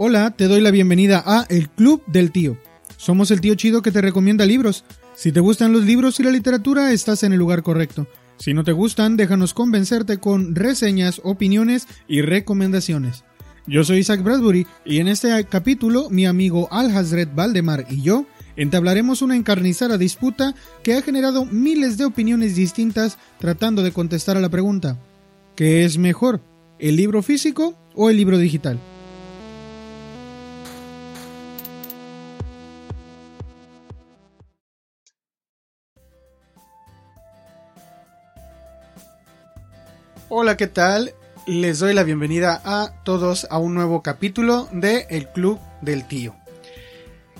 Hola, 0.00 0.30
te 0.30 0.46
doy 0.46 0.60
la 0.60 0.70
bienvenida 0.70 1.24
a 1.26 1.44
El 1.48 1.68
Club 1.68 2.04
del 2.06 2.30
Tío. 2.30 2.56
Somos 2.96 3.32
el 3.32 3.40
tío 3.40 3.56
chido 3.56 3.82
que 3.82 3.90
te 3.90 4.00
recomienda 4.00 4.46
libros. 4.46 4.84
Si 5.16 5.32
te 5.32 5.40
gustan 5.40 5.72
los 5.72 5.84
libros 5.84 6.20
y 6.20 6.22
la 6.22 6.30
literatura, 6.30 6.92
estás 6.92 7.24
en 7.24 7.32
el 7.32 7.40
lugar 7.40 7.64
correcto. 7.64 8.06
Si 8.38 8.54
no 8.54 8.62
te 8.62 8.70
gustan, 8.70 9.16
déjanos 9.16 9.54
convencerte 9.54 10.18
con 10.18 10.54
reseñas, 10.54 11.20
opiniones 11.24 11.88
y 12.06 12.22
recomendaciones. 12.22 13.24
Yo 13.66 13.82
soy 13.82 13.98
Isaac 13.98 14.22
Bradbury 14.22 14.68
y 14.84 15.00
en 15.00 15.08
este 15.08 15.44
capítulo 15.46 16.10
mi 16.10 16.26
amigo 16.26 16.68
Al 16.70 16.96
Hazred 16.96 17.30
Valdemar 17.34 17.84
y 17.90 18.02
yo 18.02 18.24
entablaremos 18.54 19.20
una 19.20 19.34
encarnizada 19.34 19.98
disputa 19.98 20.54
que 20.84 20.94
ha 20.94 21.02
generado 21.02 21.44
miles 21.44 21.98
de 21.98 22.04
opiniones 22.04 22.54
distintas 22.54 23.18
tratando 23.40 23.82
de 23.82 23.90
contestar 23.90 24.36
a 24.36 24.40
la 24.40 24.48
pregunta 24.48 24.96
¿qué 25.56 25.84
es 25.84 25.98
mejor? 25.98 26.40
¿El 26.78 26.94
libro 26.94 27.20
físico 27.24 27.76
o 27.96 28.10
el 28.10 28.16
libro 28.16 28.38
digital? 28.38 28.78
Hola, 40.30 40.58
¿qué 40.58 40.66
tal? 40.66 41.14
Les 41.46 41.78
doy 41.78 41.94
la 41.94 42.02
bienvenida 42.02 42.60
a 42.62 42.92
todos 43.02 43.46
a 43.48 43.56
un 43.56 43.72
nuevo 43.72 44.02
capítulo 44.02 44.68
de 44.72 45.06
El 45.08 45.26
Club 45.28 45.58
del 45.80 46.06
Tío. 46.06 46.36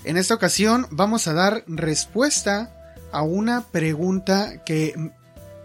En 0.04 0.16
esta 0.16 0.32
ocasión 0.32 0.86
vamos 0.90 1.28
a 1.28 1.34
dar 1.34 1.64
respuesta 1.66 2.70
a 3.12 3.20
una 3.20 3.60
pregunta 3.60 4.64
que 4.64 5.12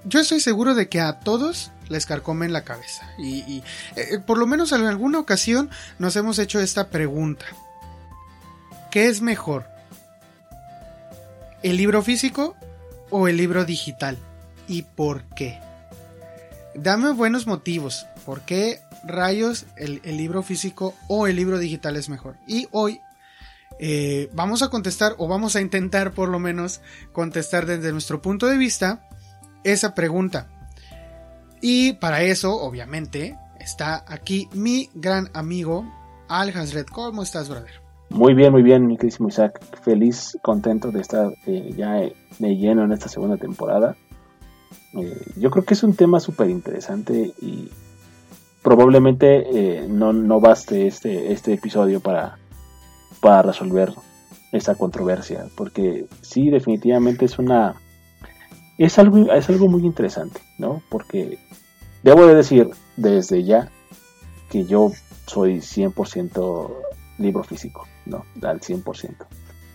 yo 0.03 0.19
estoy 0.19 0.41
seguro 0.41 0.75
de 0.75 0.89
que 0.89 0.99
a 0.99 1.21
todos 1.21 1.71
les 1.87 2.05
carcomen 2.05 2.51
la 2.51 2.65
cabeza. 2.65 3.09
Y, 3.17 3.63
eh, 3.95 4.19
por 4.19 4.37
lo 4.37 4.45
menos 4.45 4.73
en 4.73 4.85
alguna 4.85 5.19
ocasión 5.19 5.69
nos 5.99 6.17
hemos 6.17 6.39
hecho 6.39 6.59
esta 6.59 6.89
pregunta. 6.89 7.45
¿Qué 8.91 9.07
es 9.07 9.21
mejor? 9.21 9.65
¿El 11.61 11.77
libro 11.77 12.01
físico 12.01 12.57
o 13.09 13.29
el 13.29 13.37
libro 13.37 13.63
digital? 13.63 14.17
¿Y 14.67 14.81
por 14.81 15.23
qué? 15.35 15.61
Dame 16.75 17.11
buenos 17.11 17.45
motivos. 17.45 18.07
¿Por 18.25 18.41
qué 18.41 18.79
rayos 19.03 19.65
el, 19.77 20.01
libro 20.17 20.41
físico 20.41 20.93
o 21.07 21.27
el 21.27 21.35
libro 21.35 21.59
digital 21.59 21.95
es 21.97 22.09
mejor? 22.09 22.37
Y 22.47 22.67
hoy 22.71 22.99
eh, 23.79 24.29
vamos 24.33 24.63
a 24.63 24.69
contestar, 24.69 25.13
o 25.17 25.27
vamos 25.27 25.55
a 25.55 25.61
intentar 25.61 26.13
por 26.13 26.29
lo 26.29 26.39
menos 26.39 26.81
contestar 27.11 27.65
desde 27.65 27.91
nuestro 27.91 28.21
punto 28.21 28.47
de 28.47 28.57
vista 28.57 29.07
esa 29.63 29.93
pregunta. 29.93 30.47
Y 31.61 31.93
para 31.93 32.23
eso, 32.23 32.55
obviamente, 32.55 33.37
está 33.59 34.03
aquí 34.07 34.49
mi 34.53 34.89
gran 34.95 35.29
amigo 35.33 35.85
Al 36.27 36.49
Hasred. 36.49 36.87
¿Cómo 36.87 37.23
estás, 37.23 37.49
brother? 37.49 37.83
Muy 38.09 38.33
bien, 38.33 38.51
muy 38.51 38.63
bien, 38.63 38.87
mi 38.87 38.97
queridísimo 38.97 39.29
Isaac. 39.29 39.59
Feliz, 39.81 40.37
contento 40.41 40.91
de 40.91 41.01
estar 41.01 41.31
eh, 41.45 41.73
ya 41.75 41.93
de 41.93 42.55
lleno 42.55 42.83
en 42.83 42.91
esta 42.91 43.09
segunda 43.09 43.37
temporada. 43.37 43.95
Eh, 44.95 45.21
yo 45.35 45.49
creo 45.49 45.65
que 45.65 45.73
es 45.73 45.83
un 45.83 45.95
tema 45.95 46.19
súper 46.19 46.49
interesante 46.49 47.33
y 47.41 47.69
probablemente 48.61 49.43
eh, 49.53 49.87
no, 49.87 50.13
no, 50.13 50.39
baste 50.39 50.87
este, 50.87 51.31
este 51.33 51.53
episodio 51.53 51.99
para, 51.99 52.37
para 53.19 53.41
resolver 53.41 53.93
esa 54.51 54.75
controversia, 54.75 55.45
porque 55.55 56.05
sí, 56.21 56.49
definitivamente 56.49 57.25
es 57.25 57.39
una... 57.39 57.75
Es 58.77 58.97
algo, 58.97 59.31
es 59.31 59.49
algo 59.49 59.67
muy 59.67 59.85
interesante, 59.85 60.41
¿no? 60.57 60.81
Porque 60.89 61.37
debo 62.01 62.25
de 62.25 62.35
decir 62.35 62.71
desde 62.97 63.43
ya 63.43 63.71
que 64.49 64.65
yo 64.65 64.91
soy 65.27 65.57
100% 65.57 66.71
libro 67.19 67.43
físico, 67.43 67.87
¿no? 68.05 68.25
Al 68.41 68.59
100%. 68.59 69.15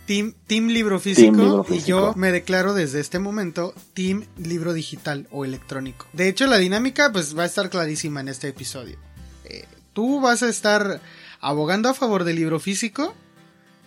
Team, 0.08 0.68
libro 0.68 0.98
físico, 0.98 1.66
y 1.68 1.80
yo 1.80 2.14
me 2.16 2.32
declaro 2.32 2.72
desde 2.72 2.98
este 2.98 3.18
momento 3.18 3.74
Team 3.92 4.24
libro 4.38 4.72
digital 4.72 5.28
o 5.30 5.44
electrónico. 5.44 6.06
De 6.14 6.28
hecho, 6.28 6.46
la 6.46 6.56
dinámica 6.56 7.12
pues 7.12 7.36
va 7.36 7.42
a 7.42 7.46
estar 7.46 7.68
clarísima 7.68 8.20
en 8.20 8.28
este 8.28 8.48
episodio. 8.48 8.96
Eh, 9.44 9.66
tú 9.92 10.22
vas 10.22 10.42
a 10.42 10.48
estar 10.48 11.02
abogando 11.40 11.90
a 11.90 11.94
favor 11.94 12.24
del 12.24 12.36
libro 12.36 12.58
físico 12.58 13.14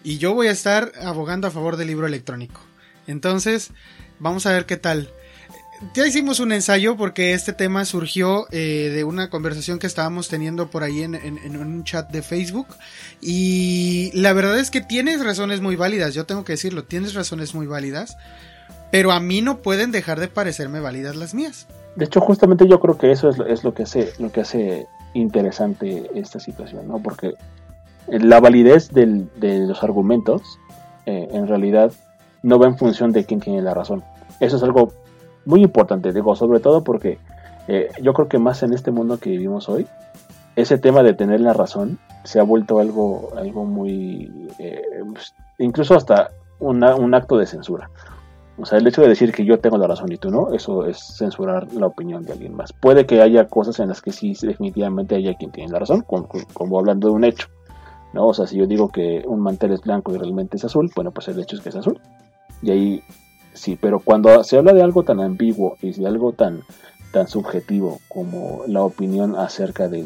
y 0.04 0.20
yo 0.20 0.36
voy 0.36 0.46
a 0.46 0.52
estar 0.52 0.92
abogando 1.02 1.48
a 1.48 1.52
favor 1.52 1.76
del 1.76 1.88
libro 1.88 2.06
electrónico. 2.06 2.62
Entonces, 3.08 3.72
vamos 4.20 4.46
a 4.46 4.52
ver 4.52 4.68
qué 4.68 4.78
tal 4.78 5.12
ya 5.94 6.06
hicimos 6.06 6.40
un 6.40 6.52
ensayo 6.52 6.96
porque 6.96 7.34
este 7.34 7.53
tema 7.53 7.86
surgió 7.86 8.46
eh, 8.52 8.92
de 8.94 9.03
una 9.03 9.30
conversación 9.30 9.80
que 9.80 9.88
estábamos 9.88 10.28
teniendo 10.30 10.68
por 10.68 10.84
ahí 10.84 11.02
en, 11.02 11.16
un 11.58 11.84
chat 11.84 12.09
de 12.12 12.22
Facebook. 12.22 12.68
Y 13.19 14.12
la 14.14 14.34
verdad 14.34 14.59
es 14.59 14.72
que 14.72 14.81
tienes 14.81 15.24
razones 15.24 15.62
muy 15.62 15.75
válidas, 15.75 16.14
yo 16.14 16.25
tengo 16.25 16.44
que 16.44 16.53
decirlo, 16.53 16.84
tienes 16.84 17.14
razones 17.14 17.56
muy 17.56 17.68
válidas. 17.68 18.18
Pero 18.91 19.12
a 19.12 19.20
mí 19.20 19.41
no 19.41 19.59
pueden 19.59 19.91
dejar 19.91 20.20
de 20.20 20.28
parecerme 20.28 20.81
válidas 20.81 21.16
las 21.16 21.34
mías. 21.34 21.68
De 21.96 22.06
hecho, 22.06 22.20
justamente 22.20 22.68
yo 22.68 22.80
creo 22.80 22.97
que 22.97 23.12
eso 23.12 23.30
es, 23.30 23.64
lo 23.64 23.74
que 23.74 23.84
hace, 23.84 24.14
lo 24.20 24.31
que 24.31 24.41
hace 24.41 24.88
interesante 25.14 26.09
esta 26.14 26.40
situación, 26.40 26.88
¿no? 26.88 27.02
Porque 27.02 27.34
la 28.08 28.40
validez 28.40 28.91
de 28.91 29.28
los 29.41 29.81
argumentos, 29.84 30.41
eh, 31.06 31.28
en 31.31 31.47
realidad, 31.47 31.91
no 32.44 32.59
va 32.59 32.68
en 32.68 32.78
función 32.78 33.14
de 33.14 33.25
quién 33.25 33.40
tiene 33.40 33.62
la 33.62 33.74
razón. 33.74 34.03
Eso 34.41 34.58
es 34.58 34.64
algo 34.64 34.94
muy 35.46 35.63
importante, 35.63 36.12
digo, 36.13 36.35
sobre 36.35 36.59
todo 36.59 36.84
porque 36.84 37.18
eh, 37.68 37.90
yo 38.02 38.13
creo 38.13 38.28
que 38.28 38.40
más 38.40 38.63
en 38.63 38.74
este 38.74 38.91
mundo 38.91 39.18
que 39.18 39.29
vivimos 39.29 39.69
hoy, 39.69 39.88
ese 40.56 40.78
tema 40.78 41.03
de 41.03 41.13
tener 41.13 41.40
la 41.41 41.53
razón 41.53 42.00
se 42.24 42.40
ha 42.40 42.44
vuelto 42.44 42.79
algo, 42.79 43.31
algo 43.38 43.66
muy, 43.66 44.50
eh, 44.59 44.81
pues, 45.12 45.34
incluso 45.57 45.96
hasta 45.96 46.31
un 46.59 47.16
acto 47.16 47.38
de 47.38 47.47
censura. 47.47 47.90
O 48.62 48.66
sea, 48.66 48.78
el 48.78 48.85
hecho 48.85 49.02
de 49.02 49.07
decir 49.07 49.31
que 49.31 49.44
yo 49.44 49.59
tengo 49.59 49.78
la 49.78 49.88
razón 49.88 50.12
y 50.12 50.18
tú 50.18 50.29
no, 50.29 50.53
eso 50.53 50.85
es 50.85 51.00
censurar 51.18 51.73
la 51.73 51.88
opinión 51.88 52.23
de 52.23 52.34
alguien 52.34 52.56
más. 52.56 52.73
Puede 52.73 53.08
que 53.08 53.22
haya 53.22 53.47
cosas 53.47 53.79
en 53.79 53.90
las 53.90 54.02
que 54.02 54.12
sí, 54.12 54.35
definitivamente 54.40 55.16
haya 55.16 55.34
quien 55.34 55.52
tiene 55.52 55.72
la 55.72 55.79
razón, 55.79 56.02
como, 56.02 56.28
como 56.53 56.78
hablando 56.78 57.08
de 57.08 57.13
un 57.16 57.23
hecho. 57.23 57.47
¿no? 58.13 58.28
O 58.28 58.34
sea, 58.34 58.46
si 58.46 58.58
yo 58.58 58.68
digo 58.68 58.90
que 58.90 59.23
un 59.25 59.40
mantel 59.40 59.72
es 59.72 59.81
blanco 59.81 60.13
y 60.13 60.18
realmente 60.18 60.58
es 60.58 60.66
azul, 60.66 60.91
bueno, 60.96 61.12
pues 61.12 61.28
el 61.29 61.40
hecho 61.40 61.56
es 61.56 61.62
que 61.63 61.69
es 61.69 61.75
azul. 61.75 62.00
Y 62.62 62.69
ahí 62.69 63.03
Sí, 63.54 63.78
pero 63.80 64.00
cuando 64.00 64.44
se 64.44 64.58
habla 64.58 64.74
de 64.74 64.82
algo 64.82 65.04
tan 65.04 65.20
ambiguo 65.20 65.78
y 65.82 65.92
de 65.92 66.08
algo 66.08 66.34
tan, 66.34 66.64
tan 67.12 67.28
subjetivo 67.28 68.00
como 68.08 68.64
la 68.68 68.84
opinión 68.84 69.36
acerca 69.36 69.88
de 69.88 70.06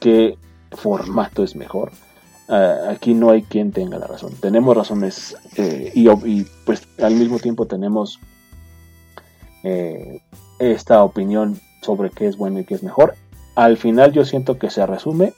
qué 0.00 0.36
formato 0.72 1.44
es 1.44 1.54
mejor, 1.54 1.92
ah, 2.48 2.88
aquí 2.90 3.14
no 3.14 3.30
hay 3.30 3.42
quien 3.42 3.72
tenga 3.72 3.98
la 3.98 4.06
razón. 4.06 4.32
Tenemos 4.40 4.76
razones 4.76 5.36
eh, 5.56 5.92
y, 5.94 6.44
pues 6.64 6.82
al 7.00 7.14
mismo 7.14 7.38
tiempo 7.38 7.66
tenemos 7.66 8.18
eh, 9.62 10.20
esta 10.58 11.02
opinión 11.04 11.60
sobre 11.82 12.10
qué 12.10 12.26
es 12.26 12.36
bueno 12.36 12.60
y 12.60 12.64
qué 12.64 12.74
es 12.74 12.82
mejor. 12.82 13.14
Al 13.54 13.76
final 13.76 14.12
yo 14.12 14.24
siento 14.24 14.58
que 14.58 14.70
se 14.70 14.84
resume 14.84 15.32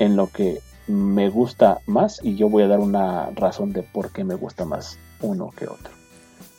en 0.00 0.16
lo 0.16 0.26
que 0.26 0.60
me 0.88 1.28
gusta 1.28 1.78
más 1.86 2.20
y 2.24 2.34
yo 2.34 2.48
voy 2.48 2.64
a 2.64 2.68
dar 2.68 2.80
una 2.80 3.30
razón 3.30 3.72
de 3.72 3.82
por 3.84 4.10
qué 4.10 4.24
me 4.24 4.34
gusta 4.34 4.64
más 4.64 4.98
uno 5.20 5.50
que 5.56 5.66
otro. 5.66 6.01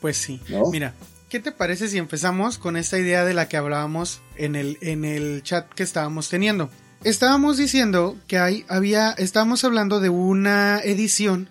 Pues 0.04 0.18
sí. 0.18 0.42
Mira, 0.70 0.94
¿qué 1.30 1.40
te 1.40 1.54
parece 1.54 1.88
si 1.88 1.98
empezamos 1.98 2.58
con 2.58 2.76
esta 2.76 3.00
idea 3.00 3.24
de 3.24 3.34
la 3.34 3.48
que 3.48 3.56
hablábamos 3.56 4.22
en 4.36 4.58
el, 4.58 4.78
en 4.82 5.06
el 5.06 5.44
chat 5.44 5.66
que 5.70 5.84
estábamos 5.84 6.28
teniendo? 6.28 6.70
Estábamos 7.06 7.56
diciendo 7.56 8.18
que 8.28 8.38
hay, 8.38 8.66
había, 8.68 9.12
estábamos 9.12 9.64
hablando 9.64 10.02
de 10.02 10.10
una 10.10 10.82
edición 10.82 11.48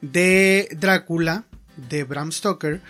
de 0.00 0.68
Drácula 0.76 1.44
de 1.76 2.02
Bram 2.02 2.32
Stoker, 2.32 2.80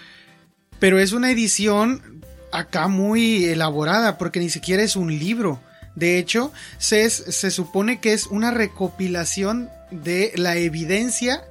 pero 0.78 0.98
es 0.98 1.12
una 1.12 1.30
edición 1.30 2.24
acá 2.50 2.88
muy 2.88 3.44
elaborada 3.44 4.16
porque 4.16 4.40
ni 4.40 4.48
siquiera 4.48 4.82
es 4.82 4.96
un 4.96 5.10
libro. 5.18 5.60
De 5.96 6.16
hecho, 6.16 6.50
se, 6.78 7.10
se 7.10 7.50
supone 7.50 8.00
que 8.00 8.14
es 8.14 8.26
una 8.28 8.52
recopilación 8.52 9.68
de 9.90 10.32
la 10.36 10.56
evidencia 10.56 11.44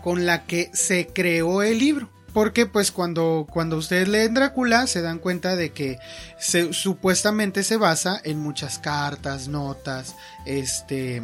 con 0.00 0.26
la 0.26 0.46
que 0.46 0.70
se 0.74 1.08
creó 1.08 1.62
el 1.62 1.80
libro. 1.80 2.08
Porque 2.32 2.66
pues 2.66 2.92
cuando, 2.92 3.46
cuando 3.50 3.76
ustedes 3.76 4.08
leen 4.08 4.34
Drácula 4.34 4.86
se 4.86 5.02
dan 5.02 5.18
cuenta 5.18 5.56
de 5.56 5.70
que 5.70 5.98
se, 6.38 6.72
supuestamente 6.72 7.64
se 7.64 7.76
basa 7.76 8.20
en 8.24 8.38
muchas 8.38 8.78
cartas, 8.78 9.48
notas, 9.48 10.14
este, 10.46 11.22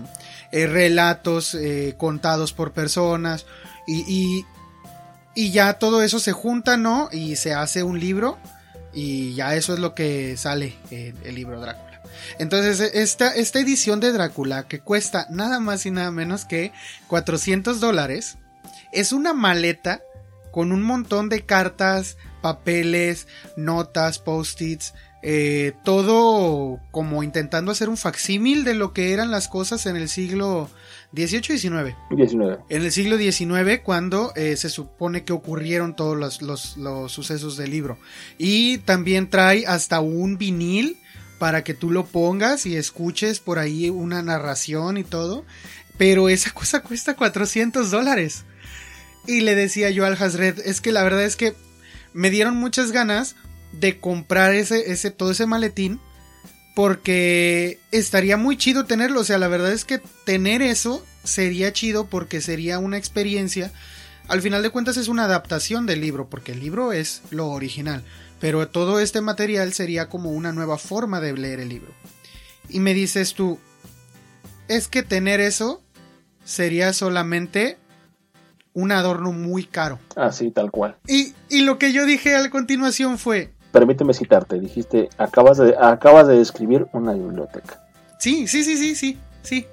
eh, 0.52 0.66
relatos 0.66 1.54
eh, 1.54 1.94
contados 1.96 2.52
por 2.52 2.72
personas 2.72 3.46
y, 3.86 4.44
y, 5.34 5.50
ya 5.52 5.74
todo 5.74 6.02
eso 6.02 6.18
se 6.18 6.32
junta, 6.32 6.76
¿no? 6.76 7.08
Y 7.12 7.36
se 7.36 7.54
hace 7.54 7.82
un 7.82 8.00
libro 8.00 8.38
y 8.92 9.34
ya 9.34 9.54
eso 9.54 9.74
es 9.74 9.78
lo 9.78 9.94
que 9.94 10.36
sale 10.36 10.74
en 10.90 11.16
el 11.24 11.34
libro 11.34 11.60
Drácula. 11.60 12.00
Entonces 12.38 12.80
esta, 12.94 13.34
esta 13.34 13.60
edición 13.60 14.00
de 14.00 14.12
Drácula 14.12 14.66
que 14.66 14.80
cuesta 14.80 15.26
nada 15.30 15.60
más 15.60 15.86
y 15.86 15.90
nada 15.90 16.10
menos 16.10 16.44
que 16.44 16.72
400 17.08 17.80
dólares 17.80 18.38
es 18.92 19.12
una 19.12 19.34
maleta 19.34 20.00
con 20.56 20.72
un 20.72 20.80
montón 20.80 21.28
de 21.28 21.44
cartas, 21.44 22.16
papeles, 22.40 23.28
notas, 23.58 24.18
post-its, 24.18 24.94
eh, 25.22 25.74
todo 25.84 26.80
como 26.92 27.22
intentando 27.22 27.72
hacer 27.72 27.90
un 27.90 27.98
facsímil 27.98 28.64
de 28.64 28.72
lo 28.72 28.94
que 28.94 29.12
eran 29.12 29.30
las 29.30 29.48
cosas 29.48 29.84
en 29.84 29.96
el 29.96 30.08
siglo 30.08 30.70
XVIII 31.14 31.56
y 31.56 31.58
XIX. 31.58 31.94
19. 32.08 32.58
En 32.70 32.82
el 32.82 32.90
siglo 32.90 33.18
XIX, 33.18 33.80
cuando 33.84 34.32
eh, 34.34 34.56
se 34.56 34.70
supone 34.70 35.24
que 35.24 35.34
ocurrieron 35.34 35.94
todos 35.94 36.16
los, 36.16 36.40
los, 36.40 36.78
los 36.78 37.12
sucesos 37.12 37.58
del 37.58 37.70
libro. 37.70 37.98
Y 38.38 38.78
también 38.78 39.28
trae 39.28 39.66
hasta 39.66 40.00
un 40.00 40.38
vinil 40.38 40.96
para 41.38 41.64
que 41.64 41.74
tú 41.74 41.90
lo 41.90 42.06
pongas 42.06 42.64
y 42.64 42.76
escuches 42.76 43.40
por 43.40 43.58
ahí 43.58 43.90
una 43.90 44.22
narración 44.22 44.96
y 44.96 45.04
todo. 45.04 45.44
Pero 45.98 46.30
esa 46.30 46.50
cosa 46.52 46.80
cuesta 46.80 47.14
400 47.14 47.90
dólares. 47.90 48.46
Y 49.26 49.40
le 49.40 49.54
decía 49.54 49.90
yo 49.90 50.06
al 50.06 50.14
Hasred, 50.14 50.60
es 50.64 50.80
que 50.80 50.92
la 50.92 51.02
verdad 51.02 51.24
es 51.24 51.36
que 51.36 51.54
me 52.12 52.30
dieron 52.30 52.56
muchas 52.56 52.92
ganas 52.92 53.36
de 53.72 53.98
comprar 53.98 54.54
ese, 54.54 54.92
ese, 54.92 55.10
todo 55.10 55.30
ese 55.30 55.46
maletín. 55.46 56.00
Porque 56.74 57.78
estaría 57.90 58.36
muy 58.36 58.58
chido 58.58 58.84
tenerlo. 58.84 59.20
O 59.20 59.24
sea, 59.24 59.38
la 59.38 59.48
verdad 59.48 59.72
es 59.72 59.86
que 59.86 60.00
tener 60.24 60.60
eso 60.60 61.04
sería 61.24 61.72
chido 61.72 62.06
porque 62.06 62.40
sería 62.42 62.78
una 62.78 62.98
experiencia. 62.98 63.72
Al 64.28 64.42
final 64.42 64.62
de 64.62 64.70
cuentas 64.70 64.96
es 64.98 65.08
una 65.08 65.24
adaptación 65.24 65.86
del 65.86 66.02
libro, 66.02 66.28
porque 66.28 66.52
el 66.52 66.60
libro 66.60 66.92
es 66.92 67.22
lo 67.30 67.48
original. 67.48 68.02
Pero 68.40 68.68
todo 68.68 69.00
este 69.00 69.22
material 69.22 69.72
sería 69.72 70.10
como 70.10 70.30
una 70.32 70.52
nueva 70.52 70.76
forma 70.76 71.20
de 71.20 71.32
leer 71.32 71.60
el 71.60 71.70
libro. 71.70 71.94
Y 72.68 72.80
me 72.80 72.92
dices 72.92 73.34
tú, 73.34 73.58
es 74.68 74.88
que 74.88 75.02
tener 75.02 75.40
eso 75.40 75.82
sería 76.44 76.92
solamente 76.92 77.78
un 78.76 78.92
adorno 78.92 79.32
muy 79.32 79.64
caro. 79.64 79.98
Así, 80.14 80.50
tal 80.50 80.70
cual. 80.70 80.96
Y, 81.08 81.34
y 81.48 81.62
lo 81.62 81.78
que 81.78 81.92
yo 81.92 82.04
dije 82.04 82.36
a 82.36 82.50
continuación 82.50 83.16
fue... 83.18 83.52
Permíteme 83.72 84.12
citarte, 84.14 84.60
dijiste, 84.60 85.08
acabas 85.18 85.56
de, 85.58 85.74
acabas 85.80 86.28
de 86.28 86.36
describir 86.38 86.86
una 86.92 87.12
biblioteca. 87.14 87.82
Sí, 88.18 88.46
sí, 88.46 88.62
sí, 88.64 88.76
sí, 88.76 88.94
sí, 88.94 89.18
sí. 89.42 89.66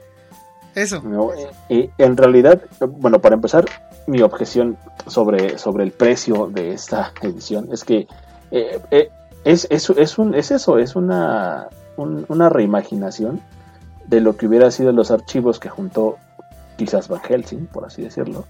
Eso. 0.74 1.02
No, 1.04 1.30
y 1.70 1.90
en 1.98 2.18
realidad, 2.18 2.62
bueno, 2.80 3.20
para 3.20 3.36
empezar, 3.36 3.66
mi 4.08 4.22
objeción 4.22 4.78
sobre, 5.06 5.58
sobre 5.58 5.84
el 5.84 5.92
precio 5.92 6.48
de 6.52 6.74
esta 6.74 7.12
edición 7.22 7.70
es 7.72 7.84
que 7.84 8.08
eh, 8.52 8.80
eh, 8.90 9.10
es, 9.44 9.68
es, 9.70 9.90
es, 9.92 10.18
un, 10.18 10.34
es 10.34 10.50
eso, 10.52 10.80
es 10.80 10.96
una, 10.96 11.68
un- 11.98 12.26
una 12.30 12.50
reimaginación 12.50 13.42
de 14.08 14.22
lo 14.22 14.36
que 14.38 14.48
hubiera 14.48 14.72
sido 14.72 14.92
los 14.94 15.12
archivos 15.12 15.60
que 15.60 15.70
juntó 15.70 16.18
quizás 16.78 17.08
Van 17.08 17.22
Helsing, 17.22 17.68
por 17.68 17.86
así 17.86 18.02
decirlo, 18.02 18.46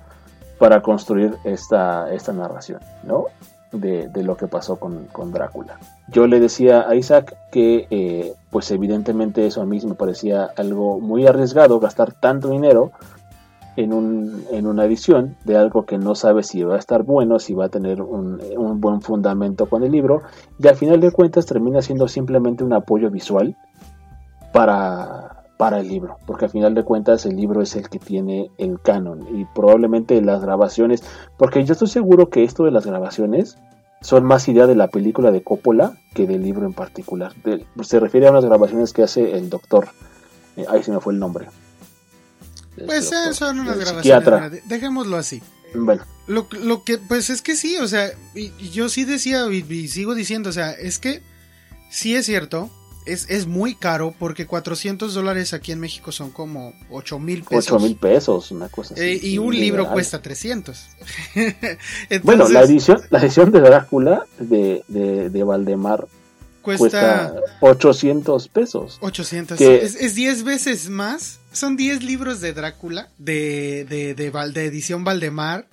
para 0.64 0.82
construir 0.82 1.36
esta, 1.44 2.10
esta 2.14 2.32
narración, 2.32 2.80
¿no? 3.04 3.26
De, 3.74 4.10
lo 4.24 4.38
que 4.38 4.48
pasó 4.48 4.78
con, 4.78 5.08
con 5.12 5.34
Drácula. 5.34 5.78
Yo 6.08 6.26
le 6.26 6.40
decía 6.40 6.88
a 6.88 6.96
Isaac 6.96 7.36
que, 7.52 7.86
eh, 7.90 8.34
pues 8.50 8.72
evidentemente 8.72 9.46
eso 9.46 9.62
a 9.62 9.66
mí 9.66 9.82
me 9.86 9.96
parecía 9.96 10.52
algo 10.56 11.02
muy 11.02 11.28
arriesgado, 11.28 11.82
gastar 11.82 12.14
tanto 12.14 12.48
dinero 12.48 12.94
en, 13.76 13.92
un, 13.92 14.46
en 14.52 14.66
una 14.66 14.86
edición 14.86 15.36
de 15.44 15.58
algo 15.58 15.86
que 15.86 15.98
no 15.98 16.16
sabe 16.16 16.44
si 16.44 16.64
va 16.64 16.76
a 16.76 16.80
estar 16.80 17.04
bueno, 17.04 17.40
si 17.40 17.54
va 17.54 17.66
a 17.66 17.70
tener 17.70 18.02
un, 18.02 18.40
un 18.56 18.80
buen 18.80 19.02
fundamento 19.02 19.68
con 19.68 19.84
el 19.84 19.92
libro, 19.92 20.22
y 20.60 20.70
al 20.70 20.78
final 20.78 21.02
de 21.02 21.12
cuentas 21.12 21.46
termina 21.46 21.82
siendo 21.82 22.08
simplemente 22.08 22.64
un 22.64 22.72
apoyo 22.72 23.12
visual 23.12 23.58
para, 24.54 25.23
para 25.64 25.80
el 25.80 25.88
libro, 25.88 26.18
porque 26.28 26.44
al 26.44 26.52
final 26.52 26.76
de 26.76 26.84
cuentas 26.84 27.26
el 27.26 27.38
libro 27.38 27.62
es 27.62 27.78
el 27.78 27.88
que 27.88 27.98
tiene 27.98 28.52
el 28.58 28.82
canon 28.82 29.26
y 29.40 29.46
probablemente 29.56 30.22
las 30.22 30.42
grabaciones, 30.42 31.02
porque 31.38 31.64
yo 31.64 31.72
estoy 31.72 31.88
seguro 31.88 32.30
que 32.30 32.44
esto 32.44 32.66
de 32.66 32.72
las 32.72 32.86
grabaciones 32.86 33.56
son 34.02 34.26
más 34.26 34.46
idea 34.50 34.68
de 34.68 34.76
la 34.76 34.90
película 34.90 35.32
de 35.32 35.42
Coppola 35.42 35.94
que 36.14 36.28
del 36.28 36.42
libro 36.44 36.66
en 36.66 36.74
particular. 36.74 37.34
De- 37.46 37.66
se 37.82 38.02
refiere 38.02 38.28
a 38.28 38.32
unas 38.32 38.44
grabaciones 38.44 38.92
que 38.92 39.04
hace 39.04 39.38
el 39.38 39.50
doctor, 39.50 39.88
eh, 40.58 40.66
ahí 40.68 40.84
se 40.84 40.92
me 40.92 41.00
fue 41.00 41.14
el 41.14 41.20
nombre. 41.20 41.48
Pues 42.86 43.10
doctor, 43.10 43.34
son 43.34 43.60
unas 43.62 43.78
grabaciones. 43.78 44.02
psiquiatra. 44.04 44.50
dejémoslo 44.66 45.16
así. 45.16 45.42
Bueno, 45.76 46.04
Lo, 46.28 46.46
lo 46.62 46.84
que, 46.84 46.98
pues 46.98 47.30
es 47.30 47.42
que 47.42 47.56
sí, 47.56 47.78
o 47.78 47.88
sea, 47.88 48.12
y, 48.36 48.52
y 48.60 48.70
yo 48.72 48.90
sí 48.90 49.06
decía 49.06 49.46
y, 49.50 49.64
y 49.74 49.88
sigo 49.88 50.14
diciendo, 50.14 50.50
o 50.50 50.54
sea, 50.54 50.72
es 50.72 51.00
que 51.00 51.22
sí 51.90 52.16
es 52.16 52.26
cierto, 52.26 52.70
es, 53.06 53.30
es 53.30 53.46
muy 53.48 53.76
caro 53.76 54.14
porque 54.18 54.46
400 54.48 55.14
dólares 55.14 55.54
aquí 55.54 55.72
en 55.72 55.80
México 55.80 56.12
son 56.12 56.32
como 56.32 56.74
8 56.90 57.20
mil 57.20 57.44
pesos. 57.44 57.72
8 57.72 57.80
mil 57.80 57.96
pesos, 57.96 58.52
una 58.52 58.70
cosa 58.70 58.94
así. 58.94 59.04
Eh, 59.04 59.20
y 59.22 59.38
un 59.38 59.54
libro 59.54 59.80
Liberal. 59.84 59.94
cuesta 59.94 60.22
300. 60.22 60.86
Bueno, 62.24 62.48
la 62.50 62.62
Entonces, 62.62 62.70
edición, 62.70 63.02
la 63.10 63.20
edición 63.20 63.52
de 63.52 63.60
Drácula 63.62 64.26
de, 64.40 64.84
de, 64.88 65.30
de 65.30 65.44
Valdemar 65.44 66.08
cuesta, 66.62 67.34
cuesta 67.34 67.36
800 67.62 68.48
pesos. 68.48 68.98
800. 69.02 69.58
que- 69.58 69.84
Es, 69.84 69.96
es 69.96 70.16
10 70.16 70.44
veces 70.44 70.90
más. 70.90 71.40
Son 71.52 71.76
10 71.78 72.04
libros 72.04 72.42
de 72.42 72.54
Drácula 72.54 73.10
de, 73.18 73.86
de, 73.90 74.14
de, 74.16 74.30
Val- 74.32 74.54
de 74.54 74.66
edición 74.66 75.04
Valdemar 75.04 75.68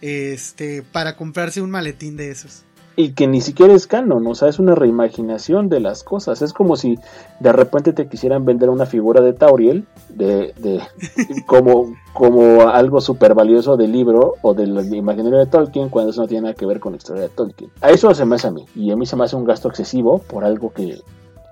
este, 0.00 0.82
para 0.82 1.16
comprarse 1.16 1.60
un 1.60 1.70
maletín 1.70 2.16
de 2.16 2.30
esos. 2.30 2.62
Y 3.00 3.12
que 3.12 3.28
ni 3.28 3.40
siquiera 3.40 3.74
es 3.74 3.86
canon, 3.86 4.26
o 4.26 4.34
sea, 4.34 4.48
es 4.48 4.58
una 4.58 4.74
reimaginación 4.74 5.68
de 5.68 5.78
las 5.78 6.02
cosas. 6.02 6.42
Es 6.42 6.52
como 6.52 6.74
si 6.74 6.98
de 7.38 7.52
repente 7.52 7.92
te 7.92 8.08
quisieran 8.08 8.44
vender 8.44 8.70
una 8.70 8.86
figura 8.86 9.20
de 9.20 9.34
Tauriel 9.34 9.86
de, 10.08 10.52
de 10.58 10.82
como, 11.46 11.94
como 12.12 12.62
algo 12.62 13.00
súper 13.00 13.34
valioso 13.34 13.76
del 13.76 13.92
libro 13.92 14.34
o 14.42 14.52
del 14.52 14.92
imaginario 14.92 15.38
de 15.38 15.46
Tolkien 15.46 15.90
cuando 15.90 16.10
eso 16.10 16.22
no 16.22 16.26
tiene 16.26 16.42
nada 16.42 16.54
que 16.54 16.66
ver 16.66 16.80
con 16.80 16.90
la 16.90 16.96
historia 16.96 17.22
de 17.22 17.28
Tolkien. 17.28 17.70
A 17.82 17.90
eso 17.90 18.12
se 18.12 18.24
me 18.24 18.34
hace 18.34 18.48
a 18.48 18.50
mí. 18.50 18.66
Y 18.74 18.90
a 18.90 18.96
mí 18.96 19.06
se 19.06 19.14
me 19.14 19.22
hace 19.22 19.36
un 19.36 19.44
gasto 19.44 19.68
excesivo 19.68 20.18
por 20.18 20.44
algo 20.44 20.72
que, 20.72 21.00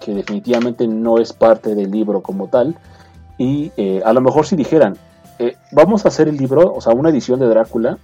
que 0.00 0.14
definitivamente 0.14 0.88
no 0.88 1.18
es 1.18 1.32
parte 1.32 1.76
del 1.76 1.92
libro 1.92 2.22
como 2.22 2.48
tal. 2.48 2.76
Y 3.38 3.70
eh, 3.76 4.02
a 4.04 4.12
lo 4.12 4.20
mejor 4.20 4.46
si 4.46 4.56
dijeran, 4.56 4.96
eh, 5.38 5.56
vamos 5.70 6.04
a 6.04 6.08
hacer 6.08 6.26
el 6.26 6.38
libro, 6.38 6.74
o 6.74 6.80
sea, 6.80 6.92
una 6.92 7.10
edición 7.10 7.38
de 7.38 7.46
Drácula 7.46 7.98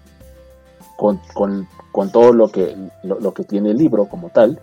con, 1.02 1.20
con, 1.34 1.66
con 1.90 2.12
todo 2.12 2.32
lo 2.32 2.46
que, 2.48 2.76
lo, 3.02 3.18
lo 3.18 3.34
que 3.34 3.42
tiene 3.42 3.70
el 3.72 3.76
libro 3.78 4.04
como 4.06 4.28
tal, 4.30 4.60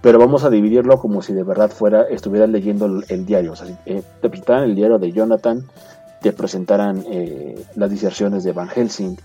pero 0.00 0.18
vamos 0.18 0.42
a 0.42 0.50
dividirlo 0.50 0.98
como 0.98 1.22
si 1.22 1.32
de 1.34 1.44
verdad 1.44 1.70
fuera, 1.70 2.02
estuvieras 2.02 2.48
leyendo 2.50 2.86
el, 2.86 3.04
el 3.08 3.24
diario. 3.26 3.52
O 3.52 3.56
sea, 3.56 3.66
si, 3.68 3.76
eh, 3.86 4.02
te 4.20 4.28
presentaran 4.28 4.64
el 4.64 4.74
diario 4.74 4.98
de 4.98 5.12
Jonathan, 5.12 5.64
te 6.20 6.32
presentaran 6.32 7.04
eh, 7.10 7.64
las 7.76 7.90
diserciones 7.90 8.42
de 8.42 8.52
Van 8.52 8.68
Helsing, 8.68 9.16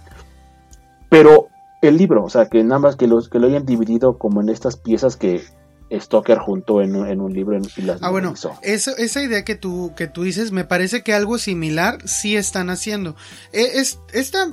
pero 1.09 1.47
el 1.81 1.97
libro, 1.97 2.23
o 2.23 2.29
sea, 2.29 2.45
que 2.47 2.63
nada 2.63 2.79
más 2.79 2.95
que, 2.95 3.07
los, 3.07 3.29
que 3.29 3.39
lo 3.39 3.47
hayan 3.47 3.65
dividido 3.65 4.17
como 4.17 4.41
en 4.41 4.49
estas 4.49 4.77
piezas 4.77 5.15
que 5.17 5.43
Stoker 5.91 6.37
juntó 6.39 6.81
en, 6.81 6.95
un- 6.95 7.07
en 7.07 7.19
un 7.21 7.33
libro 7.33 7.57
y 7.77 7.81
las 7.81 8.01
Ah, 8.01 8.09
bueno, 8.09 8.33
eso, 8.61 8.91
esa 8.97 9.21
idea 9.21 9.43
que 9.43 9.55
tú, 9.55 9.91
que 9.95 10.07
tú 10.07 10.23
dices, 10.23 10.51
me 10.51 10.65
parece 10.65 11.03
que 11.03 11.13
algo 11.13 11.37
similar 11.37 11.97
sí 12.05 12.35
están 12.35 12.69
haciendo. 12.69 13.15
Eh, 13.51 13.71
es, 13.75 13.99
esta, 14.13 14.47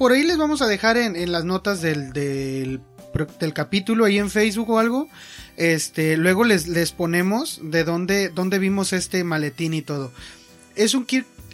por 0.00 0.12
ahí 0.12 0.22
les 0.22 0.38
vamos 0.38 0.62
a 0.62 0.66
dejar 0.66 0.96
en, 0.96 1.30
las 1.30 1.44
notas 1.44 1.82
del, 1.82 2.14
del, 2.14 2.80
capítulo 3.52 4.06
ahí 4.06 4.16
en 4.16 4.30
Facebook 4.30 4.70
o 4.70 4.78
algo. 4.78 5.10
Este, 5.58 6.16
luego 6.16 6.44
les, 6.44 6.68
les 6.68 6.92
ponemos 6.92 7.60
de 7.62 7.84
dónde, 7.84 8.30
dónde 8.30 8.58
vimos 8.58 8.94
este 8.94 9.24
maletín 9.24 9.74
y 9.74 9.82
todo. 9.82 10.10
Es 10.74 10.94
un, 10.94 11.06